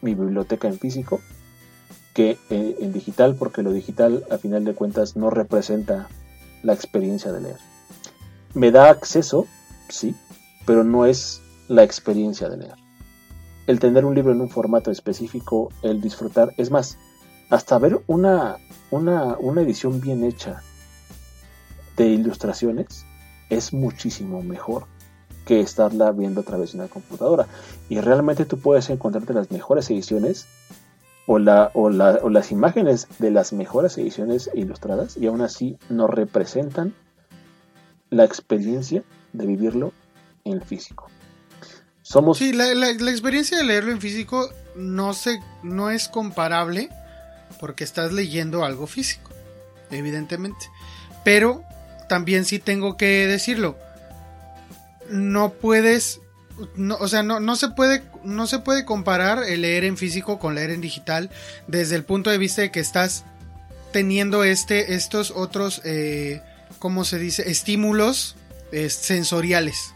mi 0.00 0.14
biblioteca 0.14 0.68
en 0.68 0.78
físico 0.78 1.20
que 2.14 2.36
en, 2.50 2.76
en 2.80 2.92
digital, 2.92 3.34
porque 3.36 3.62
lo 3.62 3.72
digital 3.72 4.24
a 4.30 4.38
final 4.38 4.64
de 4.64 4.74
cuentas 4.74 5.16
no 5.16 5.30
representa 5.30 6.08
la 6.62 6.74
experiencia 6.74 7.32
de 7.32 7.40
leer 7.40 7.72
me 8.54 8.70
da 8.70 8.90
acceso, 8.90 9.46
sí, 9.88 10.14
pero 10.66 10.84
no 10.84 11.06
es 11.06 11.40
la 11.68 11.82
experiencia 11.82 12.48
de 12.48 12.58
leer. 12.58 12.74
El 13.66 13.78
tener 13.78 14.04
un 14.04 14.14
libro 14.14 14.32
en 14.32 14.40
un 14.40 14.48
formato 14.48 14.90
específico, 14.90 15.70
el 15.82 16.00
disfrutar, 16.00 16.52
es 16.56 16.70
más, 16.70 16.98
hasta 17.48 17.78
ver 17.78 18.00
una, 18.06 18.56
una, 18.90 19.36
una 19.38 19.62
edición 19.62 20.00
bien 20.00 20.24
hecha 20.24 20.62
de 21.96 22.06
ilustraciones 22.06 23.06
es 23.50 23.72
muchísimo 23.72 24.42
mejor 24.42 24.86
que 25.44 25.60
estarla 25.60 26.12
viendo 26.12 26.40
a 26.40 26.44
través 26.44 26.72
de 26.72 26.78
una 26.78 26.88
computadora. 26.88 27.46
Y 27.88 28.00
realmente 28.00 28.44
tú 28.44 28.58
puedes 28.58 28.90
encontrarte 28.90 29.34
las 29.34 29.50
mejores 29.50 29.90
ediciones 29.90 30.46
o, 31.26 31.38
la, 31.38 31.70
o, 31.74 31.90
la, 31.90 32.18
o 32.22 32.30
las 32.30 32.50
imágenes 32.52 33.06
de 33.18 33.30
las 33.30 33.52
mejores 33.52 33.96
ediciones 33.98 34.50
ilustradas 34.54 35.16
y 35.16 35.26
aún 35.26 35.40
así 35.40 35.78
no 35.88 36.06
representan 36.06 36.94
la 38.10 38.24
experiencia 38.24 39.02
de 39.32 39.46
vivirlo 39.46 39.92
en 40.44 40.62
físico. 40.62 41.08
Sí, 42.02 42.52
la, 42.52 42.90
experiencia 42.90 43.56
de 43.56 43.64
leerlo 43.64 43.92
en 43.92 44.00
físico 44.00 44.50
no, 44.74 45.14
se, 45.14 45.40
no 45.62 45.90
es 45.90 46.08
comparable 46.08 46.88
porque 47.60 47.84
estás 47.84 48.12
leyendo 48.12 48.64
algo 48.64 48.86
físico, 48.86 49.30
evidentemente. 49.90 50.66
Pero 51.24 51.62
también 52.08 52.44
sí 52.44 52.58
tengo 52.58 52.96
que 52.96 53.26
decirlo. 53.26 53.78
No 55.08 55.52
puedes, 55.52 56.20
o 56.98 57.08
sea, 57.08 57.22
no, 57.22 57.38
no, 57.38 57.56
se 57.56 57.68
puede, 57.68 58.02
no 58.24 58.46
se 58.46 58.58
puede 58.58 58.84
comparar 58.84 59.44
el 59.44 59.62
leer 59.62 59.84
en 59.84 59.96
físico 59.96 60.38
con 60.38 60.54
leer 60.54 60.70
en 60.70 60.80
digital 60.80 61.30
desde 61.68 61.96
el 61.96 62.04
punto 62.04 62.30
de 62.30 62.38
vista 62.38 62.62
de 62.62 62.72
que 62.72 62.80
estás 62.80 63.24
teniendo 63.92 64.42
este, 64.42 64.94
estos 64.94 65.30
otros 65.30 65.82
eh, 65.84 66.40
¿cómo 66.82 67.04
se 67.04 67.18
dice? 67.18 67.48
Estímulos 67.48 68.34
eh, 68.72 68.90
sensoriales. 68.90 69.94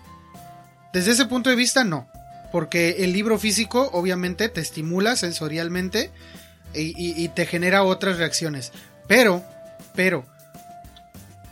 Desde 0.97 1.13
ese 1.13 1.27
punto 1.27 1.51
de 1.51 1.57
vista, 1.57 1.85
no. 1.85 2.09
Porque 2.51 3.05
el 3.05 3.13
libro 3.13 3.39
físico, 3.39 3.91
obviamente, 3.93 4.49
te 4.49 4.63
estimula 4.63 5.15
sensorialmente 5.15 6.11
y, 6.73 7.29
te 7.35 7.45
genera 7.45 7.83
otras 7.83 8.17
reacciones. 8.17 8.73
Pero, 9.07 9.45
pero, 9.95 10.25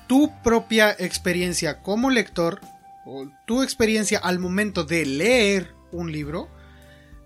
tu 0.07 0.33
propia 0.43 0.97
experiencia 0.99 1.83
como 1.83 2.09
lector, 2.09 2.63
o 3.05 3.29
tu 3.45 3.63
experiencia 3.63 4.19
al 4.19 4.39
momento 4.39 4.85
de 4.85 5.05
leer 5.05 5.75
un 5.93 6.11
libro, 6.11 6.49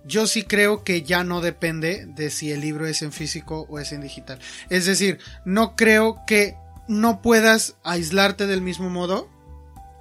yo 0.05 0.27
sí 0.27 0.43
creo 0.43 0.83
que 0.83 1.03
ya 1.03 1.23
no 1.23 1.41
depende 1.41 2.05
de 2.05 2.31
si 2.31 2.51
el 2.51 2.63
libro 2.63 2.89
es 2.89 3.03
en 3.03 3.13
físico 3.13 3.65
o 3.69 3.79
es 3.79 3.93
en 3.93 4.01
digital. 4.01 4.41
Es 4.71 4.87
decir, 4.87 5.21
no 5.45 5.77
creo 5.77 6.25
que 6.27 6.57
no 6.89 7.23
puedas 7.23 7.77
aislarte 7.85 8.49
del 8.49 8.61
mismo 8.61 8.91
modo 8.91 9.38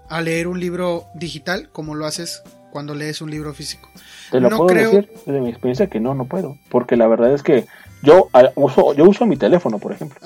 a 0.09 0.21
leer 0.21 0.47
un 0.47 0.59
libro 0.59 1.07
digital 1.13 1.69
como 1.71 1.95
lo 1.95 2.05
haces 2.05 2.41
cuando 2.71 2.93
lees 2.93 3.21
un 3.21 3.31
libro 3.31 3.53
físico. 3.53 3.89
Te 4.31 4.39
lo 4.39 4.49
puedo 4.49 4.67
decir 4.67 5.09
desde 5.25 5.39
mi 5.39 5.49
experiencia 5.49 5.87
que 5.87 5.99
no, 5.99 6.13
no 6.13 6.25
puedo. 6.25 6.57
Porque 6.69 6.95
la 6.95 7.07
verdad 7.07 7.33
es 7.33 7.43
que 7.43 7.65
yo 8.03 8.29
uso, 8.55 8.93
yo 8.93 9.05
uso 9.05 9.25
mi 9.25 9.37
teléfono, 9.37 9.79
por 9.79 9.91
ejemplo, 9.91 10.19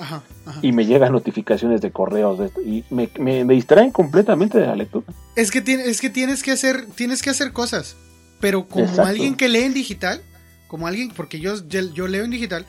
y 0.60 0.72
me 0.72 0.84
llegan 0.84 1.12
notificaciones 1.12 1.80
de 1.80 1.90
correos 1.90 2.38
de 2.38 2.50
y 2.64 2.84
me, 2.90 3.44
distraen 3.44 3.90
completamente 3.90 4.58
de 4.58 4.66
la 4.66 4.76
lectura. 4.76 5.06
Es 5.36 5.50
que, 5.50 5.58
es 5.58 6.00
que 6.00 6.10
tienes 6.10 6.42
que 6.42 6.50
hacer, 6.50 6.86
tienes 6.94 7.22
que 7.22 7.30
hacer 7.30 7.52
cosas. 7.52 7.96
Pero 8.40 8.66
como 8.66 9.02
alguien 9.04 9.36
que 9.36 9.48
lee 9.48 9.62
en 9.62 9.74
digital, 9.74 10.20
como 10.68 10.86
alguien, 10.86 11.12
porque 11.16 11.38
yo, 11.38 11.54
yo 11.68 12.08
leo 12.08 12.24
en 12.24 12.30
digital, 12.30 12.66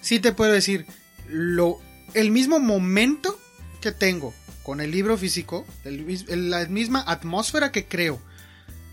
sí 0.00 0.18
te 0.18 0.32
puedo 0.32 0.52
decir, 0.52 0.86
lo, 1.28 1.78
el 2.14 2.30
mismo 2.30 2.58
momento 2.58 3.38
que 3.80 3.92
tengo 3.92 4.34
con 4.62 4.80
el 4.80 4.90
libro 4.90 5.16
físico, 5.16 5.66
la 5.84 6.66
misma 6.66 7.04
atmósfera 7.06 7.72
que 7.72 7.86
creo 7.86 8.20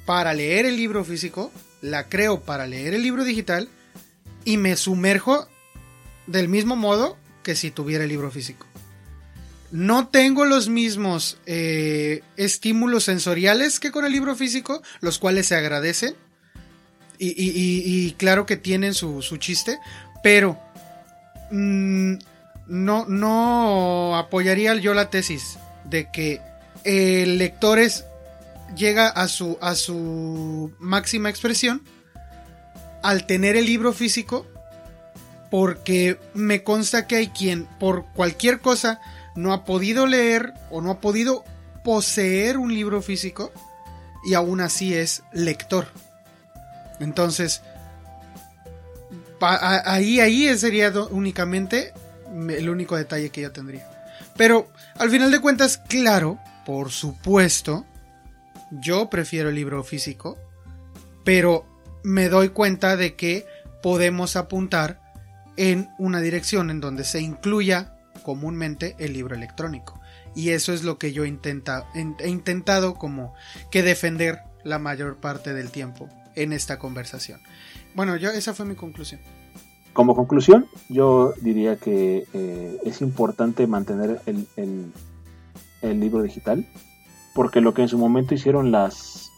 para 0.05 0.33
leer 0.33 0.65
el 0.65 0.77
libro 0.77 1.03
físico, 1.03 1.51
la 1.81 2.07
creo 2.07 2.41
para 2.41 2.65
leer 2.65 2.93
el 2.93 3.03
libro 3.03 3.23
digital 3.23 3.67
y 4.45 4.57
me 4.57 4.75
sumerjo 4.77 5.47
del 6.25 6.47
mismo 6.47 6.75
modo 6.75 7.17
que 7.43 7.55
si 7.55 7.71
tuviera 7.71 8.03
el 8.03 8.09
libro 8.09 8.31
físico. 8.31 8.65
No 9.71 10.07
tengo 10.07 10.45
los 10.45 10.69
mismos 10.69 11.37
eh, 11.45 12.21
estímulos 12.37 13.03
sensoriales 13.03 13.79
que 13.79 13.91
con 13.91 14.05
el 14.05 14.13
libro 14.13 14.35
físico, 14.35 14.81
los 15.01 15.19
cuales 15.19 15.47
se 15.47 15.55
agradecen. 15.55 16.15
Y, 17.19 18.11
claro 18.13 18.45
que 18.45 18.57
tienen 18.57 18.93
su, 18.93 19.21
chiste, 19.39 19.79
pero 20.21 20.57
mm, 21.51 22.15
no, 22.67 23.05
no 23.07 24.17
apoyaría 24.17 24.75
yo 24.75 24.93
la 24.93 25.09
tesis 25.09 25.57
de 25.85 26.11
que 26.11 26.41
el 26.83 27.37
lector 27.37 27.79
llega 28.75 29.07
a 29.07 29.27
su, 29.27 29.57
a 29.61 29.75
su 29.75 30.73
máxima 30.79 31.29
expresión 31.29 31.83
al 33.03 33.25
tener 33.25 33.55
el 33.55 33.65
libro 33.65 33.93
físico 33.93 34.45
porque 35.49 36.19
me 36.33 36.63
consta 36.63 37.07
que 37.07 37.15
hay 37.15 37.27
quien 37.29 37.65
por 37.79 38.05
cualquier 38.13 38.59
cosa 38.59 38.99
no 39.35 39.53
ha 39.53 39.63
podido 39.63 40.07
leer 40.07 40.53
o 40.69 40.81
no 40.81 40.91
ha 40.91 40.99
podido 40.99 41.45
poseer 41.83 42.57
un 42.57 42.73
libro 42.73 43.01
físico 43.01 43.51
y 44.25 44.33
aún 44.33 44.59
así 44.59 44.93
es 44.93 45.23
lector. 45.31 45.87
Entonces, 46.99 47.61
ahí, 49.39 50.19
ahí 50.19 50.57
sería 50.57 50.91
únicamente 51.11 51.93
el 52.49 52.69
único 52.69 52.95
detalle 52.95 53.29
que 53.29 53.41
yo 53.41 53.51
tendría. 53.51 53.87
Pero 54.35 54.71
al 54.97 55.09
final 55.09 55.31
de 55.31 55.39
cuentas, 55.39 55.77
claro, 55.77 56.39
por 56.65 56.91
supuesto, 56.91 57.85
yo 58.71 59.09
prefiero 59.09 59.49
el 59.49 59.55
libro 59.55 59.83
físico, 59.83 60.37
pero 61.23 61.65
me 62.03 62.29
doy 62.29 62.49
cuenta 62.49 62.97
de 62.97 63.15
que 63.15 63.45
podemos 63.81 64.35
apuntar 64.35 65.01
en 65.55 65.89
una 65.97 66.21
dirección 66.21 66.69
en 66.69 66.79
donde 66.79 67.03
se 67.03 67.19
incluya 67.19 67.95
comúnmente 68.23 68.95
el 68.99 69.13
libro 69.13 69.35
electrónico. 69.35 69.99
Y 70.35 70.51
eso 70.51 70.71
es 70.73 70.83
lo 70.83 70.99
que 70.99 71.13
yo 71.13 71.25
intenta, 71.25 71.87
he 71.95 72.29
intentado 72.29 72.93
como 72.95 73.33
que 73.71 73.81
defender 73.81 74.39
la 74.63 74.77
mayor 74.77 75.17
parte 75.17 75.53
del 75.53 75.71
tiempo 75.71 76.09
en 76.35 76.53
esta 76.53 76.77
conversación. 76.77 77.41
Bueno, 77.95 78.15
yo 78.17 78.29
esa 78.29 78.53
fue 78.53 78.65
mi 78.65 78.75
conclusión. 78.75 79.19
Como 79.97 80.15
conclusión, 80.15 80.67
yo 80.89 81.33
diría 81.41 81.77
que 81.77 82.27
eh, 82.31 82.77
es 82.85 83.01
importante 83.01 83.65
mantener 83.65 84.21
el, 84.27 84.93
libro 85.81 86.21
digital, 86.21 86.67
porque 87.33 87.61
lo 87.61 87.73
que 87.73 87.81
en 87.81 87.87
su 87.87 87.97
momento 87.97 88.35
hicieron 88.35 88.71
las, 88.71 89.31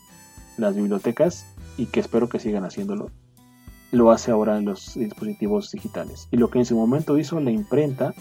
las 0.57 0.75
bibliotecas, 0.75 1.45
y 1.77 1.85
que 1.85 2.01
espero 2.01 2.27
que 2.27 2.39
sigan 2.39 2.65
haciéndolo, 2.65 3.09
lo 3.93 4.11
hace 4.11 4.31
ahora 4.31 4.57
en 4.57 4.65
los 4.65 4.95
dispositivos 4.95 5.71
digitales. 5.71 6.27
Y 6.29 6.35
lo 6.35 6.49
que 6.49 6.59
en 6.59 6.65
su 6.65 6.75
momento 6.75 7.17
hizo 7.17 7.39
la 7.39 7.51
imprenta, 7.51 8.13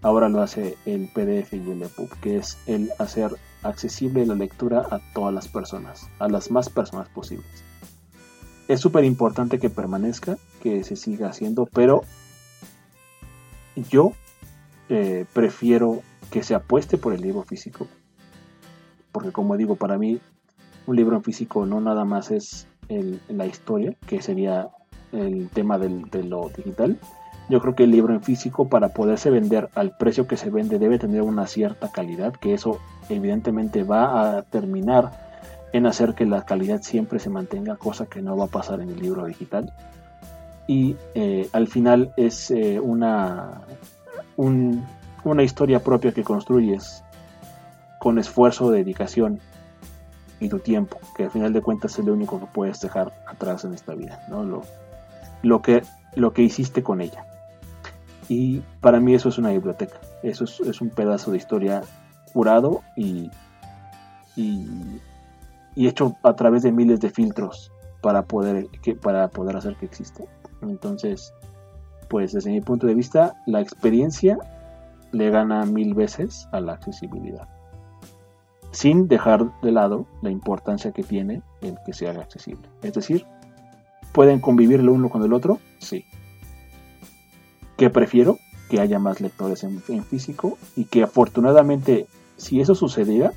ahora 0.00 0.30
lo 0.30 0.40
hace 0.40 0.78
el 0.86 1.10
PDF 1.12 1.52
y 1.52 1.70
el 1.70 1.82
EPUB, 1.82 2.08
que 2.22 2.38
es 2.38 2.56
el 2.66 2.92
hacer 2.98 3.32
accesible 3.62 4.24
la 4.24 4.36
lectura 4.36 4.86
a 4.90 5.00
todas 5.12 5.34
las 5.34 5.48
personas, 5.48 6.08
a 6.18 6.28
las 6.28 6.50
más 6.50 6.70
personas 6.70 7.10
posibles. 7.10 7.63
Es 8.68 8.80
súper 8.80 9.04
importante 9.04 9.58
que 9.58 9.70
permanezca, 9.70 10.36
que 10.62 10.84
se 10.84 10.96
siga 10.96 11.28
haciendo, 11.28 11.66
pero 11.66 12.02
yo 13.90 14.12
eh, 14.88 15.26
prefiero 15.32 16.02
que 16.30 16.42
se 16.42 16.54
apueste 16.54 16.98
por 16.98 17.12
el 17.12 17.20
libro 17.20 17.42
físico, 17.42 17.86
porque 19.12 19.32
como 19.32 19.56
digo, 19.56 19.76
para 19.76 19.98
mí 19.98 20.20
un 20.86 20.96
libro 20.96 21.16
en 21.16 21.22
físico 21.22 21.66
no 21.66 21.80
nada 21.80 22.04
más 22.04 22.30
es 22.30 22.66
la 23.28 23.46
historia, 23.46 23.96
que 24.06 24.20
sería 24.20 24.68
el 25.12 25.48
tema 25.48 25.78
de 25.78 26.22
lo 26.22 26.50
digital. 26.54 26.98
Yo 27.48 27.60
creo 27.60 27.74
que 27.74 27.84
el 27.84 27.90
libro 27.90 28.14
en 28.14 28.22
físico 28.22 28.68
para 28.68 28.88
poderse 28.88 29.30
vender 29.30 29.68
al 29.74 29.96
precio 29.96 30.26
que 30.26 30.36
se 30.36 30.50
vende 30.50 30.78
debe 30.78 30.98
tener 30.98 31.22
una 31.22 31.46
cierta 31.46 31.90
calidad, 31.90 32.32
que 32.34 32.54
eso 32.54 32.78
evidentemente 33.08 33.84
va 33.84 34.38
a 34.38 34.42
terminar 34.42 35.23
en 35.74 35.86
hacer 35.86 36.14
que 36.14 36.24
la 36.24 36.42
calidad 36.42 36.82
siempre 36.82 37.18
se 37.18 37.30
mantenga, 37.30 37.74
cosa 37.74 38.06
que 38.06 38.22
no 38.22 38.36
va 38.36 38.44
a 38.44 38.48
pasar 38.48 38.80
en 38.80 38.90
el 38.90 39.00
libro 39.00 39.26
digital. 39.26 39.72
Y 40.68 40.94
eh, 41.16 41.48
al 41.52 41.66
final 41.66 42.14
es 42.16 42.52
eh, 42.52 42.78
una, 42.78 43.62
una 44.36 45.42
historia 45.42 45.80
propia 45.82 46.12
que 46.12 46.22
construyes 46.22 47.02
con 47.98 48.20
esfuerzo, 48.20 48.70
dedicación 48.70 49.40
y 50.38 50.48
tu 50.48 50.60
tiempo, 50.60 51.00
que 51.16 51.24
al 51.24 51.32
final 51.32 51.52
de 51.52 51.60
cuentas 51.60 51.98
es 51.98 52.04
lo 52.04 52.12
único 52.12 52.38
que 52.38 52.46
puedes 52.46 52.80
dejar 52.80 53.12
atrás 53.26 53.64
en 53.64 53.74
esta 53.74 53.94
vida, 53.94 54.24
¿no? 54.28 54.44
Lo, 54.44 54.62
lo, 55.42 55.60
que, 55.60 55.82
lo 56.14 56.32
que 56.32 56.42
hiciste 56.42 56.84
con 56.84 57.00
ella. 57.00 57.26
Y 58.28 58.62
para 58.80 59.00
mí 59.00 59.12
eso 59.12 59.28
es 59.28 59.38
una 59.38 59.50
biblioteca, 59.50 59.98
eso 60.22 60.44
es, 60.44 60.80
un 60.80 60.90
pedazo 60.90 61.32
de 61.32 61.38
historia 61.38 61.82
curado 62.32 62.82
y 62.96 63.28
y 65.74 65.88
hecho 65.88 66.16
a 66.22 66.34
través 66.34 66.62
de 66.62 66.72
miles 66.72 67.00
de 67.00 67.10
filtros 67.10 67.72
para 68.00 68.22
poder, 68.22 68.68
que, 68.82 68.94
para 68.94 69.28
poder 69.28 69.56
hacer 69.56 69.76
que 69.76 69.86
exista. 69.86 70.24
Entonces, 70.62 71.32
pues 72.08 72.32
desde 72.32 72.50
mi 72.50 72.60
punto 72.60 72.86
de 72.86 72.94
vista, 72.94 73.34
la 73.46 73.60
experiencia 73.60 74.38
le 75.12 75.30
gana 75.30 75.64
mil 75.64 75.94
veces 75.94 76.48
a 76.52 76.60
la 76.60 76.74
accesibilidad. 76.74 77.48
Sin 78.72 79.06
dejar 79.08 79.60
de 79.62 79.72
lado 79.72 80.06
la 80.20 80.30
importancia 80.30 80.92
que 80.92 81.02
tiene 81.02 81.42
el 81.60 81.76
que 81.86 81.92
se 81.92 82.08
haga 82.08 82.22
accesible. 82.22 82.68
Es 82.82 82.94
decir, 82.94 83.24
¿pueden 84.12 84.40
convivir 84.40 84.80
el 84.80 84.88
uno 84.88 85.08
con 85.08 85.22
el 85.22 85.32
otro? 85.32 85.60
Sí. 85.78 86.04
¿Qué 87.76 87.90
prefiero? 87.90 88.38
Que 88.68 88.80
haya 88.80 88.98
más 88.98 89.20
lectores 89.20 89.62
en, 89.64 89.82
en 89.88 90.04
físico 90.04 90.58
y 90.76 90.86
que 90.86 91.04
afortunadamente, 91.04 92.06
si 92.36 92.60
eso 92.60 92.74
sucediera, 92.74 93.32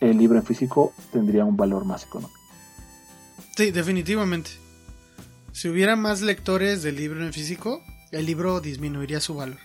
el 0.00 0.18
libro 0.18 0.38
en 0.38 0.44
físico 0.44 0.92
tendría 1.12 1.44
un 1.44 1.56
valor 1.56 1.84
más 1.84 2.04
económico. 2.04 2.38
Sí, 3.56 3.70
definitivamente. 3.70 4.50
Si 5.52 5.68
hubiera 5.68 5.96
más 5.96 6.22
lectores 6.22 6.82
del 6.82 6.96
libro 6.96 7.24
en 7.24 7.32
físico, 7.32 7.82
el 8.12 8.26
libro 8.26 8.60
disminuiría 8.60 9.20
su 9.20 9.34
valor. 9.34 9.58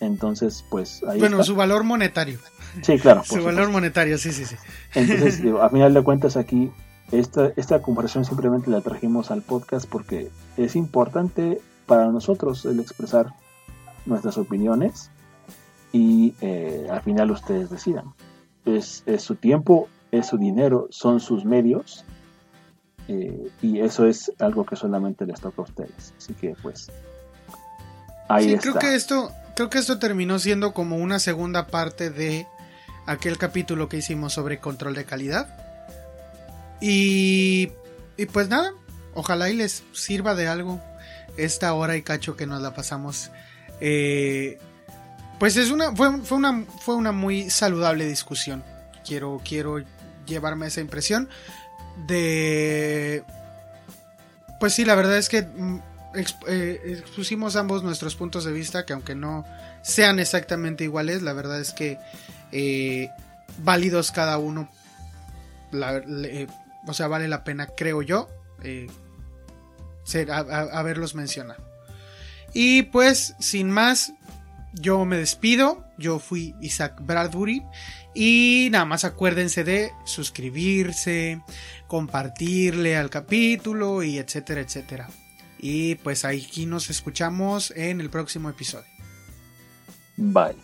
Entonces, 0.00 0.64
pues 0.70 1.02
ahí 1.04 1.18
Bueno, 1.18 1.44
su 1.44 1.54
valor 1.54 1.84
monetario. 1.84 2.38
Sí, 2.82 2.98
claro. 2.98 3.22
su 3.24 3.42
valor 3.42 3.70
monetario, 3.70 4.18
sí, 4.18 4.32
sí, 4.32 4.44
sí. 4.44 4.56
Entonces, 4.94 5.40
a 5.60 5.68
final 5.68 5.94
de 5.94 6.02
cuentas 6.02 6.36
aquí, 6.36 6.70
esta, 7.12 7.52
esta 7.56 7.82
comparación 7.82 8.24
simplemente 8.24 8.70
la 8.70 8.80
trajimos 8.80 9.30
al 9.30 9.42
podcast 9.42 9.88
porque 9.88 10.30
es 10.56 10.76
importante 10.76 11.60
para 11.86 12.08
nosotros 12.08 12.64
el 12.64 12.80
expresar 12.80 13.34
nuestras 14.06 14.38
opiniones 14.38 15.10
y 15.92 16.34
eh, 16.40 16.86
al 16.90 17.02
final 17.02 17.30
ustedes 17.32 17.68
decidan 17.68 18.14
es, 18.64 19.04
su 19.18 19.34
tiempo, 19.36 19.88
es 20.10 20.28
su 20.28 20.38
dinero, 20.38 20.88
son 20.90 21.20
sus 21.20 21.44
medios. 21.44 22.04
Eh, 23.08 23.50
y 23.60 23.80
eso 23.80 24.06
es 24.06 24.32
algo 24.38 24.64
que 24.64 24.76
solamente 24.76 25.26
les 25.26 25.40
toca 25.40 25.62
a 25.62 25.64
ustedes. 25.64 26.14
Así 26.16 26.34
que 26.34 26.54
pues 26.62 26.90
ahí 28.28 28.56
Creo 28.56 28.74
que 28.74 28.94
esto, 28.94 29.32
creo 29.56 29.70
que 29.70 29.78
esto 29.78 29.98
terminó 29.98 30.38
siendo 30.38 30.72
como 30.72 30.96
una 30.96 31.18
segunda 31.18 31.66
parte 31.66 32.10
de 32.10 32.46
aquel 33.06 33.38
capítulo 33.38 33.88
que 33.88 33.96
hicimos 33.96 34.32
sobre 34.32 34.58
control 34.58 34.94
de 34.94 35.04
calidad. 35.04 35.48
Y, 36.80 37.72
y 38.16 38.26
pues 38.26 38.48
nada, 38.48 38.72
ojalá 39.14 39.50
y 39.50 39.56
les 39.56 39.82
sirva 39.92 40.34
de 40.34 40.48
algo 40.48 40.80
esta 41.36 41.72
hora 41.74 41.96
y 41.96 42.02
cacho 42.02 42.36
que 42.36 42.46
nos 42.46 42.62
la 42.62 42.74
pasamos 42.74 43.30
eh, 43.80 44.58
pues 45.40 45.56
es 45.56 45.70
una 45.70 45.96
fue, 45.96 46.08
una 46.36 46.64
fue 46.80 46.94
una 46.94 47.10
muy 47.10 47.50
saludable 47.50 48.06
discusión. 48.06 48.62
Quiero 49.04 49.40
quiero 49.44 49.82
llevarme 50.26 50.68
esa 50.68 50.80
impresión 50.80 51.28
de 52.06 53.24
pues 54.60 54.74
sí, 54.74 54.84
la 54.84 54.94
verdad 54.94 55.16
es 55.16 55.30
que 55.30 55.42
mm, 55.42 55.80
eh, 56.46 56.80
expusimos 56.84 57.56
ambos 57.56 57.82
nuestros 57.82 58.14
puntos 58.14 58.44
de 58.44 58.52
vista 58.52 58.84
que 58.84 58.92
aunque 58.92 59.14
no 59.14 59.44
sean 59.82 60.20
exactamente 60.20 60.84
iguales, 60.84 61.22
la 61.22 61.32
verdad 61.32 61.58
es 61.58 61.72
que 61.72 61.98
eh, 62.52 63.08
válidos 63.58 64.12
cada 64.12 64.36
uno. 64.36 64.68
o 66.86 66.94
sea, 66.94 67.08
vale 67.08 67.28
la 67.28 67.44
pena, 67.44 67.68
creo 67.74 68.02
yo, 68.02 68.28
eh, 68.62 68.88
ser, 70.04 70.30
haberlos 70.30 71.14
mencionado. 71.14 71.64
Y 72.52 72.82
pues, 72.82 73.34
sin 73.38 73.70
más, 73.70 74.12
yo 74.72 75.04
me 75.04 75.16
despido, 75.16 75.84
yo 75.98 76.18
fui 76.18 76.54
Isaac 76.60 77.00
Bradbury 77.00 77.62
y 78.14 78.68
nada 78.70 78.84
más 78.84 79.04
acuérdense 79.04 79.64
de 79.64 79.92
suscribirse, 80.04 81.42
compartirle 81.86 82.96
al 82.96 83.10
capítulo 83.10 84.02
y 84.02 84.18
etcétera, 84.18 84.60
etcétera. 84.60 85.08
Y 85.58 85.96
pues 85.96 86.24
aquí 86.24 86.66
nos 86.66 86.88
escuchamos 86.90 87.72
en 87.72 88.00
el 88.00 88.10
próximo 88.10 88.48
episodio. 88.48 88.88
Bye. 90.16 90.56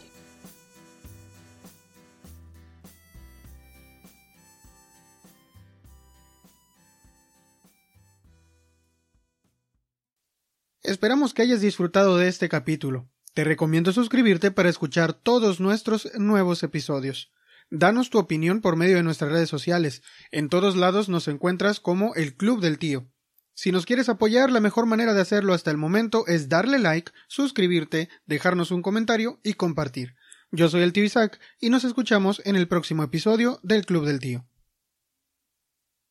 Esperamos 10.82 11.34
que 11.34 11.42
hayas 11.42 11.60
disfrutado 11.60 12.16
de 12.16 12.28
este 12.28 12.48
capítulo. 12.48 13.08
Te 13.36 13.44
recomiendo 13.44 13.92
suscribirte 13.92 14.50
para 14.50 14.70
escuchar 14.70 15.12
todos 15.12 15.60
nuestros 15.60 16.10
nuevos 16.14 16.62
episodios. 16.62 17.30
Danos 17.68 18.08
tu 18.08 18.16
opinión 18.16 18.62
por 18.62 18.76
medio 18.76 18.96
de 18.96 19.02
nuestras 19.02 19.30
redes 19.30 19.50
sociales. 19.50 20.02
En 20.30 20.48
todos 20.48 20.74
lados 20.74 21.10
nos 21.10 21.28
encuentras 21.28 21.78
como 21.78 22.14
el 22.14 22.34
Club 22.34 22.62
del 22.62 22.78
Tío. 22.78 23.12
Si 23.52 23.72
nos 23.72 23.84
quieres 23.84 24.08
apoyar, 24.08 24.50
la 24.50 24.60
mejor 24.60 24.86
manera 24.86 25.12
de 25.12 25.20
hacerlo 25.20 25.52
hasta 25.52 25.70
el 25.70 25.76
momento 25.76 26.26
es 26.26 26.48
darle 26.48 26.78
like, 26.78 27.12
suscribirte, 27.28 28.08
dejarnos 28.24 28.70
un 28.70 28.80
comentario 28.80 29.38
y 29.44 29.52
compartir. 29.52 30.14
Yo 30.50 30.70
soy 30.70 30.80
el 30.80 30.94
tío 30.94 31.04
Isaac 31.04 31.38
y 31.60 31.68
nos 31.68 31.84
escuchamos 31.84 32.40
en 32.46 32.56
el 32.56 32.68
próximo 32.68 33.02
episodio 33.02 33.60
del 33.62 33.84
Club 33.84 34.06
del 34.06 34.18
Tío. 34.18 34.46